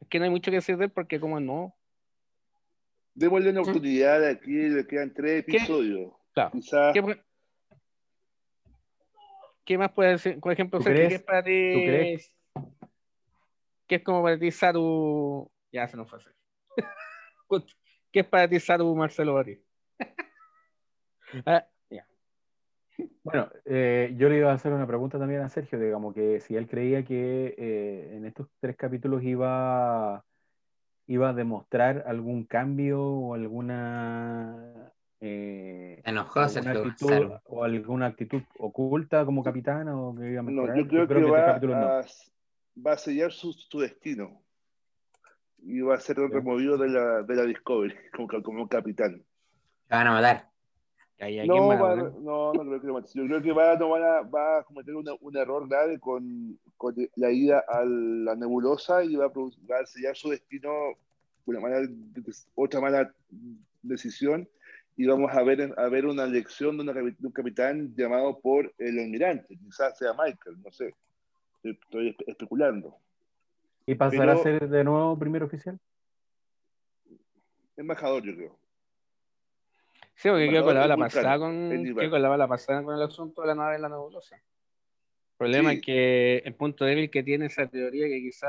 Es 0.00 0.08
que 0.08 0.18
no 0.18 0.24
hay 0.24 0.30
mucho 0.30 0.50
que 0.50 0.58
decir 0.58 0.76
de 0.76 0.84
él 0.84 0.90
porque 0.92 1.18
como 1.18 1.40
no. 1.40 1.74
Démosle 3.14 3.50
una 3.50 3.62
oportunidad 3.62 4.24
aquí, 4.24 4.52
le 4.52 4.86
quedan 4.86 5.12
tres 5.12 5.40
episodios. 5.40 6.12
Claro. 6.34 6.52
¿Qué 9.64 9.76
más 9.76 9.92
puede 9.92 10.12
decir? 10.12 10.38
Por 10.38 10.52
ejemplo, 10.52 10.78
¿qué 10.78 11.06
es 11.06 11.22
para 11.22 11.42
ti? 11.42 11.50
crees? 11.50 12.32
¿Qué 13.88 13.96
es 13.96 14.04
como 14.04 14.22
para 14.22 14.38
ti 14.38 14.50
Saru? 14.52 15.50
Ya 15.72 15.88
se 15.88 15.96
nos 15.96 16.08
fue 16.08 16.18
hacer. 16.20 16.34
¿Qué 18.12 18.20
es 18.20 18.26
para 18.26 18.48
ti 18.48 18.58
Saru 18.60 18.94
Marcelo 18.94 19.34
Bari? 19.34 19.60
ah, 21.46 21.66
bueno, 23.22 23.48
eh, 23.64 24.14
yo 24.16 24.28
le 24.28 24.38
iba 24.38 24.50
a 24.50 24.54
hacer 24.54 24.72
una 24.72 24.86
pregunta 24.86 25.18
también 25.18 25.42
a 25.42 25.48
Sergio, 25.48 25.78
digamos 25.78 26.14
que 26.14 26.40
si 26.40 26.56
él 26.56 26.66
creía 26.66 27.04
que 27.04 27.54
eh, 27.58 28.16
en 28.16 28.24
estos 28.24 28.48
tres 28.60 28.76
capítulos 28.76 29.22
iba, 29.22 30.24
iba 31.06 31.28
a 31.28 31.32
demostrar 31.32 32.04
algún 32.06 32.44
cambio 32.44 33.02
o 33.02 33.34
alguna, 33.34 34.92
eh, 35.20 36.02
actitud, 36.04 37.32
o 37.44 37.64
alguna 37.64 38.06
actitud 38.06 38.42
oculta 38.58 39.24
como 39.24 39.44
capitán 39.44 39.88
o 39.88 40.14
que 40.16 40.30
iba 40.30 40.40
a 40.40 40.42
mejorar. 40.42 40.76
No, 40.76 40.82
yo 40.82 40.88
creo, 40.88 41.06
que, 41.06 41.14
este 41.14 41.30
va, 41.30 41.98
a, 42.00 42.06
va, 42.86 42.92
a, 42.92 42.96
sellar 42.96 43.32
su, 43.32 43.52
su, 43.52 43.80
destino 43.80 44.42
y 45.62 45.80
va 45.80 45.96
a 45.96 46.00
ser 46.00 46.16
removido 46.16 46.76
de 46.76 46.88
la, 46.88 47.22
de 47.22 47.34
la 47.34 47.42
Discovery 47.44 47.94
como, 48.14 48.42
como 48.42 48.68
capitán. 48.68 49.22
van 49.88 50.06
a 50.06 50.12
matar. 50.12 50.50
No, 51.46 52.52
no, 52.52 52.52
no, 52.52 52.62
creo 52.62 52.80
que 52.80 52.86
lo 52.86 53.00
Yo 53.00 53.26
creo 53.26 53.42
que 53.42 53.52
va, 53.52 53.76
no 53.76 53.88
van 53.88 54.02
a, 54.02 54.20
va 54.22 54.58
a 54.58 54.62
cometer 54.62 54.94
un 54.94 55.36
error 55.36 55.68
grave 55.68 55.98
con, 55.98 56.56
con, 56.76 56.94
la 57.16 57.32
ida 57.32 57.64
a 57.66 57.84
la 57.84 58.36
nebulosa 58.36 59.02
y 59.02 59.16
va 59.16 59.26
a, 59.26 59.28
va 59.28 59.80
a 59.80 59.86
sellar 59.86 60.14
su 60.14 60.30
destino 60.30 60.70
una 61.48 61.60
mala, 61.60 61.88
otra 62.54 62.80
mala 62.80 63.14
decisión. 63.82 64.48
Y 64.96 65.06
vamos 65.06 65.32
a 65.32 65.42
ver, 65.42 65.74
a 65.76 65.88
ver 65.88 66.06
una 66.06 66.26
lección 66.26 66.76
de, 66.76 67.14
un 67.22 67.32
capitán 67.32 67.94
llamado 67.96 68.40
por 68.40 68.72
el 68.78 68.98
almirante, 68.98 69.56
quizás 69.56 69.96
sea 69.96 70.12
Michael, 70.12 70.60
no 70.60 70.72
sé, 70.72 70.92
estoy 71.62 72.16
especulando. 72.26 72.96
¿Y 73.88 73.94
pasará 73.94 74.34
a 74.34 74.36
ser 74.36 74.68
de 74.68 74.84
nuevo 74.84 75.18
primer 75.18 75.42
oficial? 75.42 75.78
Embajador, 77.74 78.22
yo 78.22 78.34
creo. 78.36 78.58
Sí, 80.14 80.28
porque 80.28 80.50
quedó 80.50 80.64
con 80.64 80.74
la 80.74 80.80
bala 80.80 80.96
pasada 80.98 81.38
con, 81.38 81.94
con 81.94 82.22
la 82.22 82.28
bala 82.28 82.48
pasada 82.48 82.82
con 82.82 82.94
el 82.94 83.02
asunto 83.02 83.40
de 83.40 83.48
la 83.48 83.54
nave 83.54 83.76
en 83.76 83.82
la 83.82 83.88
nebulosa. 83.88 84.36
El 84.36 84.42
problema 85.38 85.72
es 85.72 85.80
que 85.80 86.38
el 86.38 86.54
punto 86.54 86.84
débil 86.84 87.10
que 87.10 87.22
tiene 87.22 87.46
esa 87.46 87.66
teoría, 87.66 88.08
que 88.08 88.20
quizá 88.20 88.48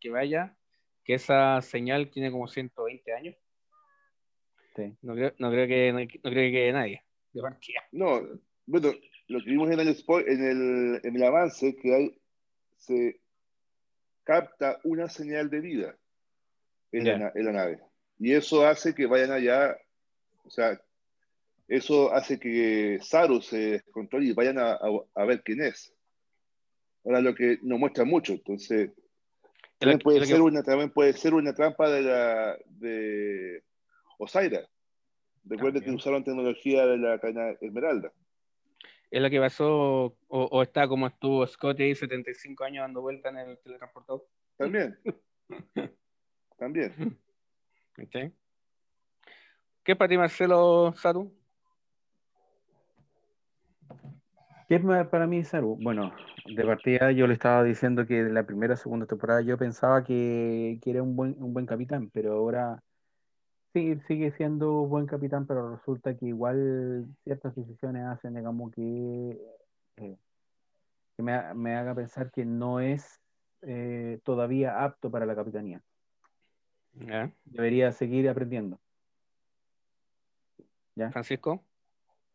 que 0.00 0.08
vaya, 0.08 0.56
que 1.04 1.14
esa 1.14 1.60
señal 1.60 2.08
tiene 2.08 2.30
como 2.30 2.48
120 2.48 3.12
años. 3.12 3.36
Sí. 4.76 4.96
No, 5.02 5.14
creo, 5.14 5.34
no, 5.38 5.50
creo 5.50 5.66
que, 5.66 5.92
no, 5.92 5.98
creo 5.98 6.34
que 6.34 6.52
quede 6.52 6.72
nadie 6.72 7.04
de 7.32 7.42
No, 7.92 8.22
bueno, 8.64 8.92
lo 9.28 9.40
que 9.40 9.50
vimos 9.50 9.70
en 9.70 9.80
el, 9.80 9.88
en 9.88 10.44
el, 10.44 11.00
en 11.04 11.16
el 11.16 11.22
avance, 11.22 11.76
que 11.76 11.94
hay, 11.94 12.18
se 12.76 13.20
capta 14.30 14.78
una 14.84 15.08
señal 15.08 15.50
de 15.50 15.60
vida 15.60 15.96
en, 16.92 17.04
la, 17.04 17.32
en 17.34 17.44
la 17.46 17.52
nave. 17.52 17.80
Y 18.16 18.32
eso 18.32 18.64
hace 18.64 18.94
que 18.94 19.06
vayan 19.06 19.32
allá, 19.32 19.76
o 20.44 20.50
sea, 20.50 20.80
eso 21.66 22.14
hace 22.14 22.38
que 22.38 23.00
Saru 23.02 23.42
se 23.42 23.82
descontrole 23.82 24.26
y 24.26 24.32
vayan 24.32 24.58
a, 24.60 25.24
ver 25.26 25.42
quién 25.42 25.62
es. 25.62 25.92
Ahora 27.04 27.20
lo 27.20 27.34
que 27.34 27.58
nos 27.62 27.80
muestra 27.80 28.04
mucho, 28.04 28.32
entonces 28.32 28.92
también 29.78 29.98
puede, 29.98 30.24
ser 30.24 30.40
una, 30.42 30.62
también 30.62 30.90
puede 30.90 31.12
ser 31.14 31.34
una 31.34 31.52
trampa 31.52 31.90
de 31.90 32.02
la 32.02 32.56
de 32.66 33.64
Osaira. 34.16 34.60
Recuerden 35.42 35.82
que 35.82 35.90
usaron 35.90 36.22
tecnología 36.22 36.86
de 36.86 36.98
la 36.98 37.18
cadena 37.18 37.50
Esmeralda. 37.60 38.12
Es 39.10 39.20
lo 39.20 39.28
que 39.28 39.40
pasó, 39.40 40.16
o, 40.28 40.62
está 40.62 40.86
como 40.86 41.08
estuvo 41.08 41.44
Scotty 41.46 41.94
75 41.94 42.64
años 42.64 42.82
dando 42.82 43.00
vuelta 43.00 43.30
en 43.30 43.38
el 43.38 43.58
teletransportador. 43.58 44.24
También. 44.56 44.98
También. 46.58 47.18
¿Qué 49.82 49.92
es 49.92 49.96
para 49.96 50.08
ti, 50.08 50.16
Marcelo 50.16 50.92
Saru? 50.96 51.34
¿Qué 54.68 54.76
es 54.76 54.82
para 55.08 55.26
mí 55.26 55.42
Saru? 55.42 55.76
Bueno, 55.80 56.12
de 56.46 56.64
partida 56.64 57.10
yo 57.10 57.26
le 57.26 57.34
estaba 57.34 57.64
diciendo 57.64 58.06
que 58.06 58.22
de 58.22 58.32
la 58.32 58.44
primera 58.44 58.74
o 58.74 58.76
segunda 58.76 59.06
temporada 59.06 59.42
yo 59.42 59.58
pensaba 59.58 60.04
que, 60.04 60.78
era 60.84 61.02
un 61.02 61.16
buen, 61.16 61.34
un 61.42 61.52
buen 61.52 61.66
capitán, 61.66 62.10
pero 62.10 62.34
ahora 62.34 62.80
sí, 63.72 63.98
sigue 64.06 64.32
siendo 64.32 64.86
buen 64.86 65.06
capitán, 65.06 65.46
pero 65.46 65.76
resulta 65.76 66.16
que 66.16 66.26
igual 66.26 67.06
ciertas 67.24 67.54
decisiones 67.54 68.06
hacen, 68.06 68.34
digamos, 68.34 68.72
que, 68.72 69.38
eh, 69.96 70.16
que 71.16 71.22
me, 71.22 71.54
me, 71.54 71.76
haga 71.76 71.94
pensar 71.94 72.30
que 72.30 72.44
no 72.44 72.80
es 72.80 73.20
eh, 73.62 74.20
todavía 74.24 74.84
apto 74.84 75.10
para 75.10 75.26
la 75.26 75.34
capitanía. 75.36 75.82
Debería 77.44 77.92
seguir 77.92 78.28
aprendiendo. 78.28 78.78
¿Ya? 80.96 81.10
Francisco. 81.10 81.64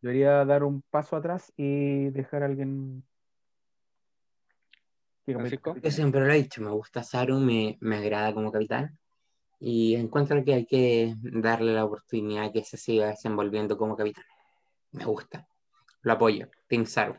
Debería 0.01 0.45
dar 0.45 0.63
un 0.63 0.81
paso 0.89 1.15
atrás 1.15 1.51
y 1.57 2.09
dejar 2.09 2.43
a 2.43 2.45
alguien. 2.45 3.03
Yo 5.27 5.39
siempre 5.89 6.21
lo 6.21 6.31
he 6.31 6.35
dicho, 6.35 6.61
me 6.61 6.69
gusta 6.69 7.01
Saru, 7.03 7.39
me, 7.39 7.77
me 7.81 7.97
agrada 7.97 8.33
como 8.33 8.51
capitán 8.51 8.97
y 9.59 9.95
encuentro 9.95 10.43
que 10.43 10.53
hay 10.53 10.65
que 10.65 11.15
darle 11.17 11.73
la 11.73 11.85
oportunidad 11.85 12.51
que 12.51 12.63
se 12.63 12.77
siga 12.77 13.07
desenvolviendo 13.07 13.77
como 13.77 13.95
capitán. 13.95 14.25
Me 14.91 15.05
gusta, 15.05 15.47
lo 16.01 16.13
apoyo, 16.13 16.49
Team 16.67 16.85
Saru. 16.85 17.15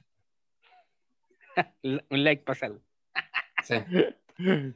un 1.83 2.25
like 2.25 2.43
para 2.45 2.59
Saru. 2.59 2.81
sí. 3.63 3.77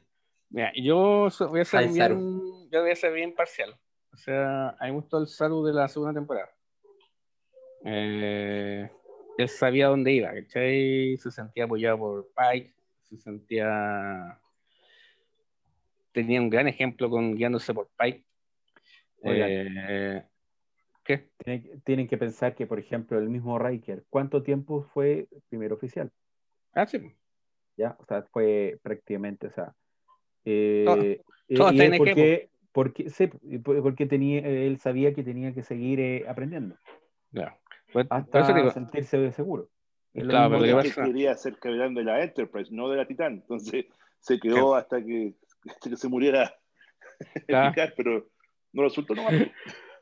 Mira, 0.49 0.73
yo 0.75 1.29
voy 1.49 1.61
a 1.61 1.65
ser 1.65 1.87
bien, 1.87 2.69
yo 2.69 2.81
voy 2.81 2.91
a 2.91 2.95
ser 2.95 3.13
bien 3.13 3.33
parcial. 3.33 3.73
O 4.11 4.17
sea, 4.17 4.69
a 4.71 4.85
mí 4.85 4.91
me 4.91 4.91
gustó 4.91 5.17
el 5.17 5.27
Saru 5.27 5.63
de 5.63 5.73
la 5.73 5.87
segunda 5.87 6.13
temporada. 6.13 6.49
Eh, 7.85 8.91
él 9.37 9.49
sabía 9.49 9.87
dónde 9.87 10.11
iba, 10.11 10.33
¿cachai? 10.33 11.17
Se 11.17 11.31
sentía 11.31 11.63
apoyado 11.63 11.97
por 11.99 12.29
Pike, 12.35 12.73
se 13.03 13.17
sentía. 13.17 14.39
Tenía 16.11 16.41
un 16.41 16.49
gran 16.49 16.67
ejemplo 16.67 17.09
con 17.09 17.35
guiándose 17.35 17.73
por 17.73 17.89
Pike. 17.97 18.25
Eh, 19.23 20.23
¿Qué? 21.03 21.29
Tienen, 21.83 22.07
que 22.07 22.17
pensar 22.17 22.55
que, 22.55 22.67
por 22.67 22.79
ejemplo, 22.79 23.17
el 23.17 23.29
mismo 23.29 23.57
Riker, 23.57 24.03
¿cuánto 24.09 24.43
tiempo 24.43 24.83
fue 24.93 25.27
primer 25.49 25.73
oficial? 25.73 26.11
Ah, 26.73 26.85
sí. 26.85 26.99
Ya, 27.77 27.95
o 27.99 28.05
sea, 28.05 28.23
fue 28.31 28.79
prácticamente, 28.81 29.47
o 29.47 29.51
sea. 29.51 29.73
Eh, 30.45 31.21
todo, 31.55 31.71
y 31.71 31.97
porque, 31.97 32.49
porque, 32.71 33.09
sí, 33.09 33.27
porque 33.63 34.05
tenía, 34.05 34.39
él 34.39 34.77
sabía 34.79 35.13
que 35.13 35.23
tenía 35.23 35.53
que 35.53 35.63
seguir 35.63 36.27
aprendiendo. 36.27 36.75
Ya. 37.31 37.57
Pues, 37.91 38.07
hasta 38.09 38.71
sentirse 38.71 39.31
seguro. 39.31 39.69
Claro, 40.13 40.59
pero 40.59 40.81
que 40.81 40.91
quería 40.91 41.35
ser 41.35 41.57
capitán 41.57 41.93
de 41.93 42.03
la 42.03 42.23
Enterprise, 42.23 42.73
no 42.73 42.89
de 42.89 42.97
la 42.97 43.07
Titán. 43.07 43.33
Entonces 43.33 43.85
se 44.19 44.39
quedó 44.39 44.75
hasta, 44.75 45.01
que, 45.03 45.33
se 45.95 46.07
muriera 46.07 46.53
pero 47.97 48.27
no 48.73 48.83
resultó 48.83 49.15
no 49.15 49.23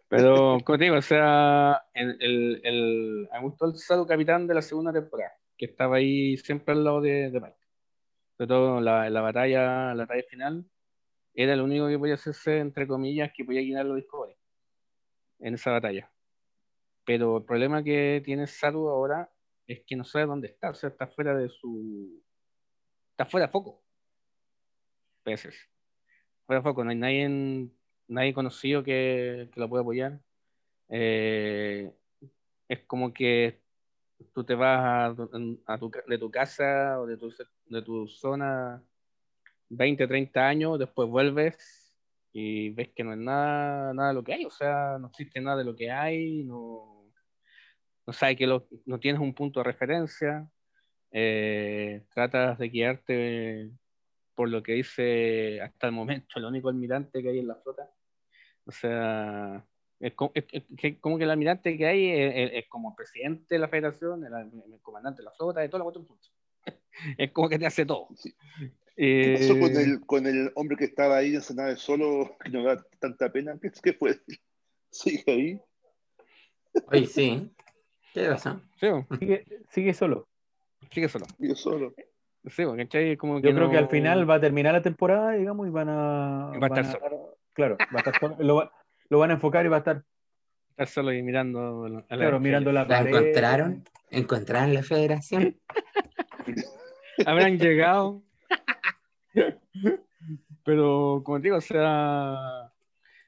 Pero, 0.10 0.58
como 0.66 0.80
te 0.80 0.86
digo, 0.86 0.98
o 0.98 1.02
sea, 1.04 1.84
el, 1.94 2.18
el, 2.20 2.62
el, 2.64 3.30
me 3.32 3.42
gustó 3.42 3.68
el 3.68 3.76
saldo 3.76 4.08
capitán 4.08 4.48
de 4.48 4.56
la 4.56 4.64
segunda 4.64 4.92
temporada, 4.92 5.32
que 5.56 5.66
estaba 5.66 5.98
ahí 5.98 6.36
siempre 6.38 6.74
al 6.74 6.84
lado 6.84 7.00
de, 7.00 7.30
de 7.30 7.40
Mike. 7.40 7.60
Sobre 8.36 8.48
todo 8.48 8.82
la, 8.82 9.08
la 9.12 9.22
batalla, 9.22 9.94
la 9.94 10.06
batalla 10.06 10.24
final, 10.28 10.66
era 11.36 11.54
el 11.54 11.62
único 11.62 11.88
que 11.88 12.00
podía 12.00 12.16
hacerse, 12.16 12.58
entre 12.58 12.88
comillas, 12.88 13.32
que 13.36 13.46
podía 13.46 13.62
guiar 13.62 13.86
los 13.86 13.98
Discovery 13.98 14.36
en 15.40 15.54
esa 15.54 15.72
batalla. 15.72 16.12
Pero 17.06 17.38
el 17.38 17.44
problema 17.44 17.84
que 17.84 18.22
tiene 18.26 18.48
Saru 18.48 18.90
ahora 18.90 19.32
es 19.68 19.84
que 19.86 19.96
no 19.96 20.04
sabe 20.04 20.26
dónde 20.26 20.48
está, 20.48 20.72
o 20.72 20.74
sea, 20.74 20.90
está 20.90 21.06
fuera 21.08 21.36
de 21.36 21.50
su. 21.50 22.20
Está 23.12 23.26
fuera 23.26 23.46
de 23.46 23.52
foco. 23.52 23.84
Peces. 25.30 25.70
Fuera 26.48 26.64
foco, 26.64 26.84
no 26.84 26.90
hay 26.90 26.96
nadie, 26.96 27.70
nadie 28.08 28.34
conocido 28.34 28.84
que, 28.84 29.48
lo 29.54 29.70
pueda 29.70 29.84
apoyar. 29.84 30.20
Eh, 30.90 31.94
es 32.68 32.80
como 32.88 33.14
que 33.14 33.62
tú 34.34 34.44
te 34.44 34.56
vas 34.56 35.16
a, 35.20 35.78
de 36.08 36.18
tu 36.18 36.32
casa 36.32 37.00
o 37.00 37.06
de 37.06 37.18
tu, 37.18 37.32
de 37.68 37.82
tu 37.84 38.08
zona 38.08 38.84
20, 39.70 40.08
30 40.08 40.48
años, 40.48 40.80
después 40.80 41.08
vuelves 41.08 41.96
y 42.34 42.72
ves 42.72 42.90
que 42.96 43.04
no 43.04 43.14
es 43.14 43.20
nada, 43.20 43.94
nada 43.94 44.10
de 44.10 44.16
lo 44.16 44.24
que 44.24 44.34
hay, 44.34 44.46
o 44.46 44.50
sea, 44.50 44.98
no 45.00 45.10
existe 45.10 45.40
nada 45.42 45.58
de 45.58 45.64
lo 45.64 45.76
que 45.76 45.92
hay, 45.92 46.44
no, 46.44 47.12
no 48.08 48.14
sabes 48.14 48.36
que 48.36 48.48
no 48.48 49.00
tienes 49.00 49.22
un 49.22 49.36
punto 49.36 49.60
de 49.60 49.66
referencia, 49.66 50.50
eh, 51.12 52.04
tratas 52.16 52.58
de 52.58 52.70
guiarte 52.70 53.72
por 54.40 54.48
lo 54.48 54.64
que 54.64 54.72
dice 54.72 55.60
hasta 55.60 55.88
el 55.88 55.92
momento 55.92 56.40
el 56.40 56.46
único 56.46 56.70
almirante 56.70 57.22
que 57.22 57.28
hay 57.28 57.40
en 57.40 57.48
la 57.50 57.56
flota. 57.56 57.92
O 58.64 58.72
sea, 58.72 59.68
Es 60.00 60.14
como, 60.14 60.32
que 60.32 61.24
el 61.26 61.30
almirante 61.30 61.78
que 61.78 61.86
hay 61.86 62.10
es, 62.10 62.66
como 62.70 62.96
presidente 62.96 63.56
de 63.56 63.60
la 63.60 63.68
federación, 63.68 64.24
el, 64.24 64.80
comandante 64.82 65.18
de 65.18 65.26
la 65.26 65.32
flota, 65.32 65.60
de 65.60 65.68
toda 65.68 65.84
la 65.84 65.92
cuestión. 65.92 66.08
Es 67.18 67.34
como 67.34 67.50
que 67.50 67.60
te 67.60 67.66
hace 67.66 67.86
todo. 67.86 68.08
¿Qué 68.96 69.36
pasó 69.38 69.60
con 69.60 69.76
eh, 69.76 69.84
el, 69.84 70.06
con 70.06 70.26
el, 70.26 70.54
hombre 70.56 70.78
que 70.78 70.86
estaba 70.86 71.18
ahí 71.18 71.32
en 71.32 71.40
esa 71.40 71.54
nave 71.54 71.76
solo, 71.76 72.38
que 72.42 72.50
nos 72.50 72.64
da 72.64 72.82
tanta 72.98 73.30
pena? 73.30 73.60
¿Qué, 73.62 73.70
qué 73.84 73.92
fue? 73.92 74.22
¿Sigue 74.90 75.24
ahí? 75.28 75.62
Oye, 76.88 77.08
sí. 77.08 77.52
¿Qué 78.14 78.30
pasa? 78.30 78.64
Sigue, 79.20 79.44
sigue 79.70 79.94
solo. 79.94 80.30
Sigue 80.90 81.10
solo. 81.10 81.26
Sigue 81.38 81.56
solo. 81.56 81.94
Sí, 82.46 82.64
como 83.18 83.40
Yo 83.42 83.54
creo 83.54 83.70
que 83.70 83.78
al 83.78 83.90
final 83.90 84.30
va 84.30 84.36
a 84.36 84.40
terminar 84.40 84.74
la 84.74 84.82
temporada, 84.82 85.32
digamos, 85.32 85.68
y 85.68 85.72
van 85.72 85.90
a. 85.90 86.52
Va 86.58 86.68
a 86.68 86.80
estar 86.80 86.86
solo. 86.86 87.38
Claro, 87.54 87.78
va 87.94 87.96
a 87.96 87.98
estar 87.98 88.20
solo. 88.20 88.36
Lo, 88.40 88.72
lo, 89.10 89.20
van 89.20 89.32
a 89.32 89.34
enfocar 89.34 89.66
y 89.66 89.70
va 89.70 89.78
a 89.78 89.80
estar. 89.80 90.04
Estar 90.72 90.88
solo 90.88 91.12
y 91.12 91.22
mirando. 91.22 91.86
A 91.86 91.90
la 91.90 92.02
claro, 92.08 92.40
mirando 92.40 92.72
la 92.72 92.88
pared. 92.88 93.12
¿La 93.12 93.20
encontraron? 93.20 93.84
¿Encontraron 94.10 94.74
la 94.74 94.84
federación? 94.84 95.60
Habrán 97.26 97.58
llegado. 97.60 98.24
Pero, 100.64 101.22
como 101.26 101.40
te 101.40 101.44
digo, 101.44 101.58
o 101.58 101.62
sea, 101.62 102.72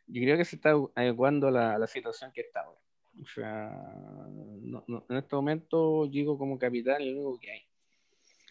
yo 0.07 0.21
creo 0.21 0.37
que 0.37 0.45
se 0.45 0.55
está 0.55 0.73
adecuando 0.95 1.47
a 1.47 1.51
la, 1.51 1.87
situación 1.87 2.31
que 2.33 2.41
está 2.41 2.61
ahora. 2.61 2.79
O 3.21 3.25
sea, 3.25 3.71
en 5.09 5.17
este 5.17 5.35
momento 5.35 6.07
digo 6.07 6.37
como 6.37 6.57
capitán 6.57 7.05
lo 7.05 7.11
único 7.11 7.39
que 7.39 7.51
hay. 7.51 7.70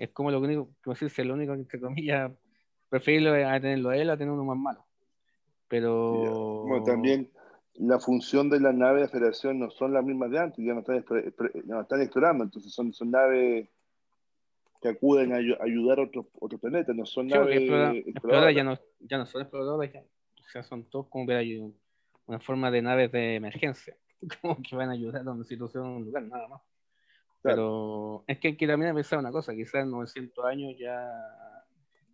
Es 0.01 0.11
como 0.13 0.31
lo 0.31 0.41
único, 0.41 0.71
como 0.83 0.95
decirse, 0.95 1.23
lo 1.25 1.35
único, 1.35 1.53
entre 1.53 1.79
comillas, 1.79 2.33
prefiero 2.89 3.35
a 3.35 3.61
tenerlo 3.61 3.91
a 3.91 3.97
él 3.99 4.09
a 4.09 4.17
tener 4.17 4.33
uno 4.33 4.45
más 4.45 4.57
malo. 4.57 4.87
Pero. 5.69 6.65
Bueno, 6.65 6.85
también 6.85 7.31
la 7.75 8.01
función 8.01 8.49
de 8.49 8.61
la 8.61 8.73
nave 8.73 9.01
de 9.01 9.05
la 9.05 9.11
federación 9.11 9.59
no 9.59 9.71
son 9.71 9.93
las 9.93 10.03
mismas 10.03 10.31
de 10.31 10.39
antes, 10.39 10.65
ya 10.65 10.73
no 10.73 10.81
están, 10.81 11.05
no 11.67 11.83
están 11.83 12.01
explorando, 12.01 12.45
entonces 12.45 12.73
son, 12.73 12.95
son 12.95 13.11
naves 13.11 13.69
que 14.81 14.89
acuden 14.89 15.35
a 15.35 15.37
ayudar 15.37 15.99
a 15.99 16.05
otros 16.05 16.27
otro 16.41 16.59
planetas, 16.59 16.97
no 16.97 17.05
son 17.05 17.29
naves 17.29 17.61
exploradoras. 18.07 18.55
ya 18.55 18.65
no, 18.65 18.79
ya 19.01 19.19
no 19.19 19.27
son 19.27 19.43
exploradoras, 19.43 19.91
o 19.95 20.49
sea, 20.51 20.63
son 20.63 20.85
todos 20.85 21.09
como 21.09 21.27
una 22.25 22.41
forma 22.41 22.71
de 22.71 22.81
naves 22.81 23.13
de 23.13 23.37
emergencia, 23.37 23.97
como 24.41 24.57
que 24.63 24.75
van 24.77 24.89
a 24.89 24.93
ayudar 24.93 25.29
a 25.29 25.33
una 25.33 25.45
situación 25.45 25.85
en 25.85 25.93
un 25.93 26.05
lugar, 26.07 26.23
nada 26.23 26.49
más. 26.49 26.63
Pero 27.43 28.25
es 28.27 28.39
que 28.39 28.49
hay 28.49 28.57
que 28.57 28.67
también 28.67 28.95
pensar 28.95 29.19
una 29.19 29.33
cosa, 29.33 29.55
quizás 29.55 29.83
en 29.83 29.91
900 29.91 30.45
años 30.45 30.75
ya 30.79 31.11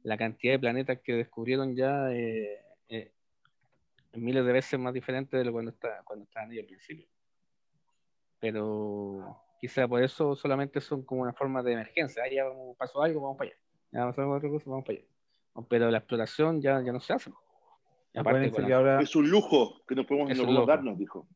la 0.05 0.16
cantidad 0.16 0.53
de 0.53 0.59
planetas 0.61 1.01
que 1.01 1.15
descubrieron 1.15 1.74
ya 1.74 2.12
eh, 2.12 2.62
eh, 2.89 3.12
es 4.12 4.20
miles 4.20 4.47
de 4.47 4.53
veces 4.53 4.78
más 4.78 4.94
diferente 4.94 5.36
de 5.36 5.44
lo 5.44 5.53
cuando, 5.53 5.73
está, 5.73 6.03
cuando 6.05 6.24
estaban 6.24 6.51
ahí 6.51 6.61
al 6.61 6.66
principio. 6.66 7.07
Pero 8.39 9.36
quizá 9.61 9.89
por 9.89 10.03
eso 10.03 10.36
solamente 10.36 10.81
son 10.81 11.03
como 11.03 11.23
una 11.23 11.32
forma 11.32 11.61
de 11.62 11.73
emergencia. 11.73 12.23
Ah, 12.24 12.28
ya 12.31 12.44
pasó 12.78 13.03
algo, 13.03 13.20
vamos 13.20 13.36
para 13.36 13.51
allá. 13.51 13.59
Ya 13.90 14.07
pasó 14.07 14.31
otra 14.31 14.48
cosa, 14.48 14.70
vamos 14.70 14.85
para 14.85 14.98
allá. 14.98 15.09
Pero 15.69 15.90
la 15.90 15.98
exploración 15.98 16.61
ya, 16.61 16.81
ya 16.82 16.93
no 16.93 17.01
se 17.01 17.12
hace. 17.12 17.32
Es 19.01 19.16
un 19.16 19.28
lujo 19.28 19.82
que 19.89 19.97
no 19.97 20.07
podemos, 20.07 20.39
no 20.39 20.66
darnos, 20.66 20.97
dijo. 20.97 21.27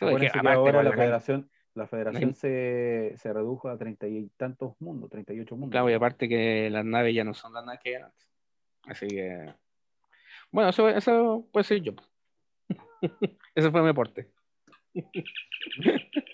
ahora 0.00 0.82
la 0.82 0.92
federación, 0.92 1.50
la 1.74 1.86
federación 1.86 2.34
se, 2.34 3.14
se, 3.16 3.32
redujo 3.32 3.68
a 3.68 3.78
treinta 3.78 4.06
y 4.06 4.28
tantos 4.36 4.74
mundos, 4.80 5.10
38 5.10 5.56
mundos. 5.56 5.70
Claro, 5.70 5.90
y 5.90 5.94
aparte 5.94 6.28
que 6.28 6.68
las 6.70 6.84
naves 6.84 7.14
ya 7.14 7.24
no 7.24 7.34
son 7.34 7.54
las 7.54 7.64
naves 7.64 7.80
que 7.82 7.92
eran 7.92 8.04
antes. 8.04 8.28
Así 8.84 9.08
que. 9.08 9.54
Bueno, 10.50 10.70
eso, 10.70 10.88
eso 10.88 11.48
puede 11.52 11.64
ser 11.64 11.80
yo. 11.80 11.92
Ese 13.54 13.70
fue 13.70 13.82
mi 13.82 13.88
aporte. 13.88 14.30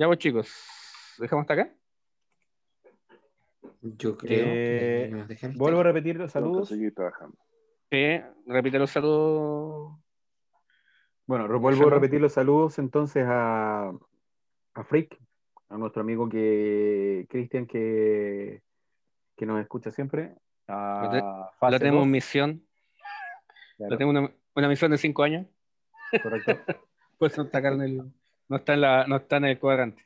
Ya 0.00 0.06
pues 0.06 0.20
chicos, 0.20 0.48
¿dejamos 1.18 1.42
hasta 1.42 1.54
acá? 1.54 1.74
Yo 3.80 4.16
creo 4.16 4.46
eh, 4.48 5.26
Vuelvo 5.56 5.80
a 5.80 5.82
repetir 5.82 6.14
los 6.14 6.30
saludos. 6.30 6.68
Seguir 6.68 6.94
trabajando. 6.94 7.36
Sí, 7.90 8.20
repite 8.46 8.78
los 8.78 8.92
saludos. 8.92 9.98
Bueno, 11.26 11.46
vuelvo 11.58 11.88
a 11.88 11.90
repetir 11.90 12.20
los 12.20 12.32
saludos 12.32 12.78
entonces 12.78 13.24
a, 13.26 13.92
a 14.78 14.84
Frick, 14.84 15.18
a 15.68 15.76
nuestro 15.76 16.02
amigo 16.02 16.28
que 16.28 17.26
Cristian 17.28 17.66
que, 17.66 18.62
que 19.36 19.46
nos 19.46 19.60
escucha 19.60 19.90
siempre. 19.90 20.34
A 20.68 21.50
lo, 21.60 21.78
tenemos 21.78 22.06
misión. 22.06 22.62
Lo 23.78 23.96
tengo 23.96 24.10
una, 24.10 24.30
una, 24.54 24.68
misión 24.68 24.90
de 24.90 24.98
cinco 24.98 25.22
años. 25.24 25.46
Correcto. 26.22 26.52
pues 27.18 27.36
no 27.36 27.44
está 27.44 27.58
en 27.58 27.82
el, 27.82 28.12
no 28.48 28.56
está 28.56 28.74
en, 28.74 28.80
la, 28.80 29.06
no 29.06 29.16
está 29.16 29.38
en 29.38 29.46
el 29.46 29.58
cuadrante. 29.58 30.04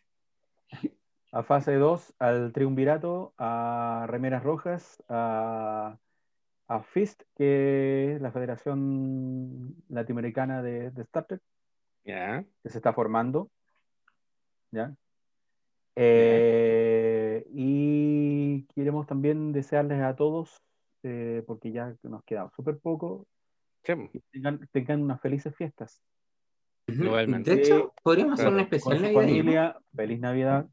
A 1.32 1.42
fase 1.42 1.74
2, 1.74 2.14
al 2.18 2.52
Triunvirato, 2.52 3.34
a 3.38 4.06
Remeras 4.08 4.42
Rojas, 4.42 5.02
a, 5.08 5.98
a 6.68 6.82
FIST, 6.82 7.22
que 7.36 8.14
es 8.14 8.22
la 8.22 8.32
Federación 8.32 9.74
Latinoamericana 9.88 10.62
de, 10.62 10.90
de 10.90 11.02
Star 11.02 11.24
Trek, 11.24 11.42
que 12.04 12.68
se 12.68 12.78
está 12.78 12.92
formando. 12.92 13.50
¿Ya? 14.72 14.94
Eh, 15.94 17.46
y 17.50 18.64
queremos 18.74 19.06
también 19.06 19.52
desearles 19.52 20.00
a 20.00 20.16
todos, 20.16 20.62
eh, 21.02 21.44
porque 21.46 21.70
ya 21.70 21.94
nos 22.02 22.24
queda 22.24 22.50
súper 22.56 22.78
poco, 22.78 23.26
que 23.82 24.22
tengan, 24.30 24.68
tengan 24.72 25.02
unas 25.02 25.20
felices 25.20 25.54
fiestas. 25.54 26.02
De 26.86 27.52
hecho, 27.54 27.94
podríamos 28.02 28.38
hacer 28.38 28.52
una 28.52 28.62
especial 28.62 29.00
con 29.00 29.14
familia, 29.14 29.78
feliz 29.94 30.20
Navidad. 30.20 30.66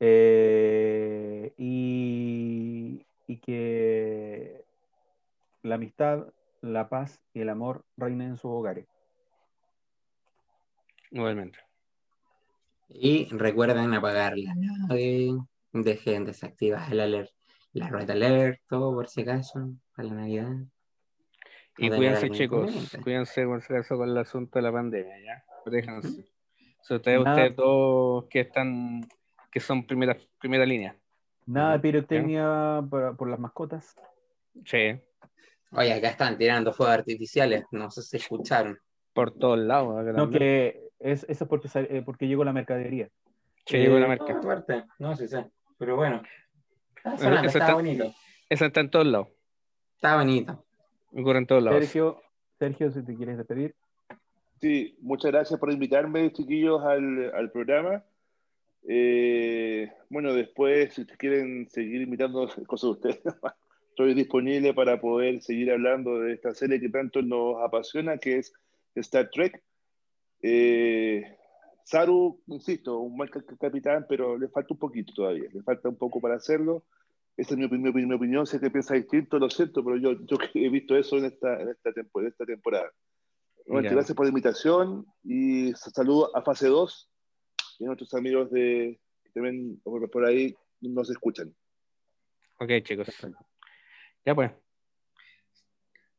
Eh, 0.00 1.54
y, 1.56 3.06
y, 3.28 3.36
que 3.36 4.64
la 5.62 5.76
amistad, 5.76 6.26
la 6.60 6.88
paz 6.88 7.20
y 7.32 7.40
el 7.40 7.48
amor 7.50 7.84
reinen 7.96 8.30
en 8.30 8.36
sus 8.36 8.50
hogares. 8.50 8.88
Igualmente. 11.12 11.58
Y 12.88 13.26
recuerden 13.30 13.94
apagar 13.94 14.36
la 14.36 14.54
nave, 14.54 15.30
dejen 15.72 16.24
desactivar 16.24 16.92
el 16.92 17.28
la 17.74 17.88
red 17.88 18.10
alert, 18.10 18.60
todo 18.68 18.92
por 18.92 19.08
si 19.08 19.22
acaso, 19.22 19.72
para 19.96 20.08
la 20.08 20.14
Navidad. 20.14 20.52
Y 21.78 21.88
cuídense, 21.88 22.30
chicos. 22.30 22.70
Cuídense 23.02 23.44
con 23.44 24.08
el 24.08 24.18
asunto 24.18 24.58
de 24.58 24.62
la 24.62 24.72
pandemia, 24.72 25.18
¿ya? 25.20 25.44
Protéjanse. 25.64 26.26
Sobre 26.82 27.00
todo 27.00 27.22
ustedes 27.22 27.56
todos 27.56 28.24
que 28.28 28.40
están, 28.40 29.08
que 29.50 29.60
son 29.60 29.86
primera, 29.86 30.16
primera 30.38 30.66
línea. 30.66 30.96
Nada 31.46 31.72
de 31.72 31.78
pirotecnia 31.78 32.84
por, 32.90 33.28
las 33.28 33.38
mascotas. 33.38 33.96
Sí. 34.64 35.00
Oye, 35.72 35.92
acá 35.94 36.08
están 36.08 36.36
tirando 36.36 36.72
fuegos 36.72 36.96
artificiales, 36.96 37.64
no 37.70 37.90
sé 37.90 38.02
si 38.02 38.18
escucharon. 38.18 38.78
Por 39.14 39.32
todos 39.32 39.58
lados. 39.58 40.04
No, 40.14 40.28
que 40.28 40.90
es, 41.02 41.24
eso 41.28 41.44
es 41.44 41.48
porque, 41.48 41.68
eh, 41.74 42.02
porque 42.04 42.26
llegó 42.26 42.44
la 42.44 42.52
mercadería. 42.52 43.08
Sí, 43.66 43.78
llegó 43.78 43.98
la 43.98 44.08
mercadería. 44.08 44.86
No, 44.98 45.16
sí, 45.16 45.28
sí. 45.28 45.38
Pero 45.78 45.96
bueno. 45.96 46.22
Está, 47.04 47.44
está 47.44 47.74
bonito. 47.74 48.12
Eso 48.48 48.64
está 48.64 48.80
en 48.80 48.90
todos 48.90 49.06
lados. 49.06 49.28
Está 49.96 50.16
bonito. 50.16 50.64
En 51.12 51.46
todos 51.46 51.62
lados. 51.62 51.80
Sergio, 51.80 52.20
Sergio, 52.58 52.90
si 52.90 53.02
te 53.04 53.14
quieres 53.14 53.36
despedir. 53.36 53.74
Sí, 54.60 54.96
muchas 55.00 55.32
gracias 55.32 55.58
por 55.58 55.72
invitarme, 55.72 56.32
chiquillos, 56.32 56.82
al, 56.84 57.34
al 57.34 57.50
programa. 57.50 58.04
Eh, 58.88 59.90
bueno, 60.08 60.32
después, 60.34 60.94
si 60.94 61.04
quieren 61.04 61.68
seguir 61.68 62.02
invitando 62.02 62.48
cosas 62.66 62.82
de 62.82 63.10
ustedes, 63.10 63.20
estoy 63.90 64.14
disponible 64.14 64.74
para 64.74 65.00
poder 65.00 65.40
seguir 65.40 65.70
hablando 65.70 66.20
de 66.20 66.34
esta 66.34 66.54
serie 66.54 66.80
que 66.80 66.88
tanto 66.88 67.22
nos 67.22 67.62
apasiona, 67.62 68.18
que 68.18 68.38
es 68.38 68.52
Star 68.94 69.28
Trek. 69.30 69.62
Eh, 70.42 71.38
Saru, 71.84 72.42
insisto, 72.48 72.98
un 72.98 73.16
mal 73.16 73.30
capitán, 73.30 74.06
pero 74.08 74.36
le 74.36 74.48
falta 74.48 74.74
un 74.74 74.78
poquito 74.78 75.12
todavía, 75.14 75.48
le 75.52 75.62
falta 75.62 75.88
un 75.88 75.96
poco 75.96 76.20
para 76.20 76.36
hacerlo. 76.36 76.84
Esa 77.36 77.54
es 77.54 77.58
mi, 77.58 77.64
opinión, 77.64 78.08
mi 78.08 78.14
opinión, 78.14 78.46
sé 78.46 78.60
que 78.60 78.70
piensa 78.70 78.94
distinto, 78.94 79.38
lo 79.38 79.48
siento, 79.48 79.82
pero 79.82 79.96
yo, 79.96 80.12
yo 80.26 80.36
he 80.54 80.68
visto 80.68 80.96
eso 80.96 81.16
en 81.16 81.26
esta, 81.26 81.60
en 81.60 81.70
esta, 81.70 81.92
temporada, 81.92 82.28
esta 82.30 82.44
temporada. 82.44 82.92
gracias 83.66 84.14
por 84.14 84.26
la 84.26 84.30
invitación 84.30 85.06
y 85.24 85.72
saludo 85.74 86.36
a 86.36 86.42
fase 86.42 86.68
2 86.68 87.10
y 87.78 87.84
a 87.84 87.86
nuestros 87.86 88.12
amigos 88.14 88.50
de, 88.50 89.00
que 89.24 89.30
también 89.30 89.80
por 89.82 90.24
ahí 90.24 90.54
nos 90.80 91.10
escuchan. 91.10 91.54
Ok, 92.58 92.70
chicos. 92.82 93.08
Ya 94.24 94.34
pues. 94.34 94.52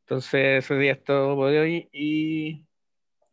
Entonces, 0.02 0.66
ese 0.66 0.78
día 0.78 0.94
es 0.94 1.04
todo 1.04 1.36
por 1.36 1.48
hoy 1.48 1.88
y 1.94 2.66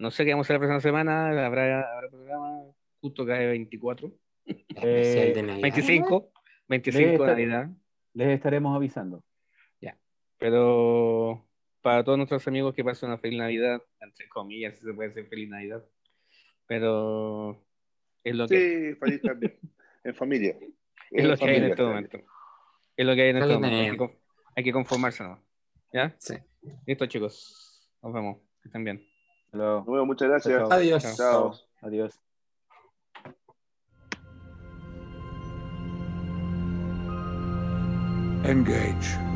no 0.01 0.11
sé 0.11 0.25
qué 0.25 0.31
vamos 0.31 0.45
a 0.45 0.47
hacer 0.47 0.55
la 0.55 0.61
próxima 0.61 0.81
semana. 0.81 1.29
Habrá, 1.29 1.95
habrá 1.95 2.09
programa 2.09 2.63
justo 3.01 3.27
cae 3.27 3.47
24. 3.49 4.11
Eh, 4.47 5.33
25. 5.61 6.33
25 6.69 7.23
de 7.23 7.31
Navidad. 7.31 7.69
Les 8.15 8.29
estaremos 8.29 8.75
avisando. 8.75 9.23
Ya. 9.79 9.99
Pero 10.39 11.47
para 11.83 12.03
todos 12.03 12.17
nuestros 12.17 12.49
amigos 12.49 12.75
que 12.75 12.83
pasen 12.83 13.11
una 13.11 13.19
feliz 13.19 13.39
Navidad, 13.39 13.83
entre 14.01 14.27
comillas, 14.31 14.79
si 14.79 14.87
se 14.87 14.95
puede 14.95 15.11
decir 15.11 15.29
feliz 15.29 15.51
Navidad. 15.51 15.85
Pero 16.67 17.63
es 18.25 18.35
lo 18.35 18.49
que. 18.49 18.57
Sí, 18.57 18.95
feliz 18.99 19.21
también. 19.21 19.59
en 20.05 20.15
familia. 20.15 20.57
Es 21.13 21.25
lo 21.25 21.37
que 21.37 21.45
hay 21.45 21.57
en 21.57 21.65
este 21.65 21.83
momento. 21.83 22.19
Es 22.97 23.05
lo 23.05 23.15
que 23.17 23.23
hay 23.23 23.31
en 23.31 23.37
este 23.39 23.53
momento. 23.53 24.13
Hay 24.55 24.63
que, 24.63 24.73
conformarse, 24.73 25.25
¿no? 25.25 25.43
¿Ya? 25.93 26.15
Sí. 26.19 26.35
Listo, 26.87 27.07
chicos. 27.07 27.91
Nos 28.01 28.13
vemos. 28.13 28.39
Que 28.63 28.69
estén 28.69 28.85
bien. 28.85 29.10
Nos 29.53 29.87
vemos. 29.87 30.07
Muchas 30.07 30.29
gracias. 30.29 30.71
Adiós. 30.71 31.17
Chao. 31.17 31.55
Adiós. 31.83 32.19
Engage. 38.45 39.30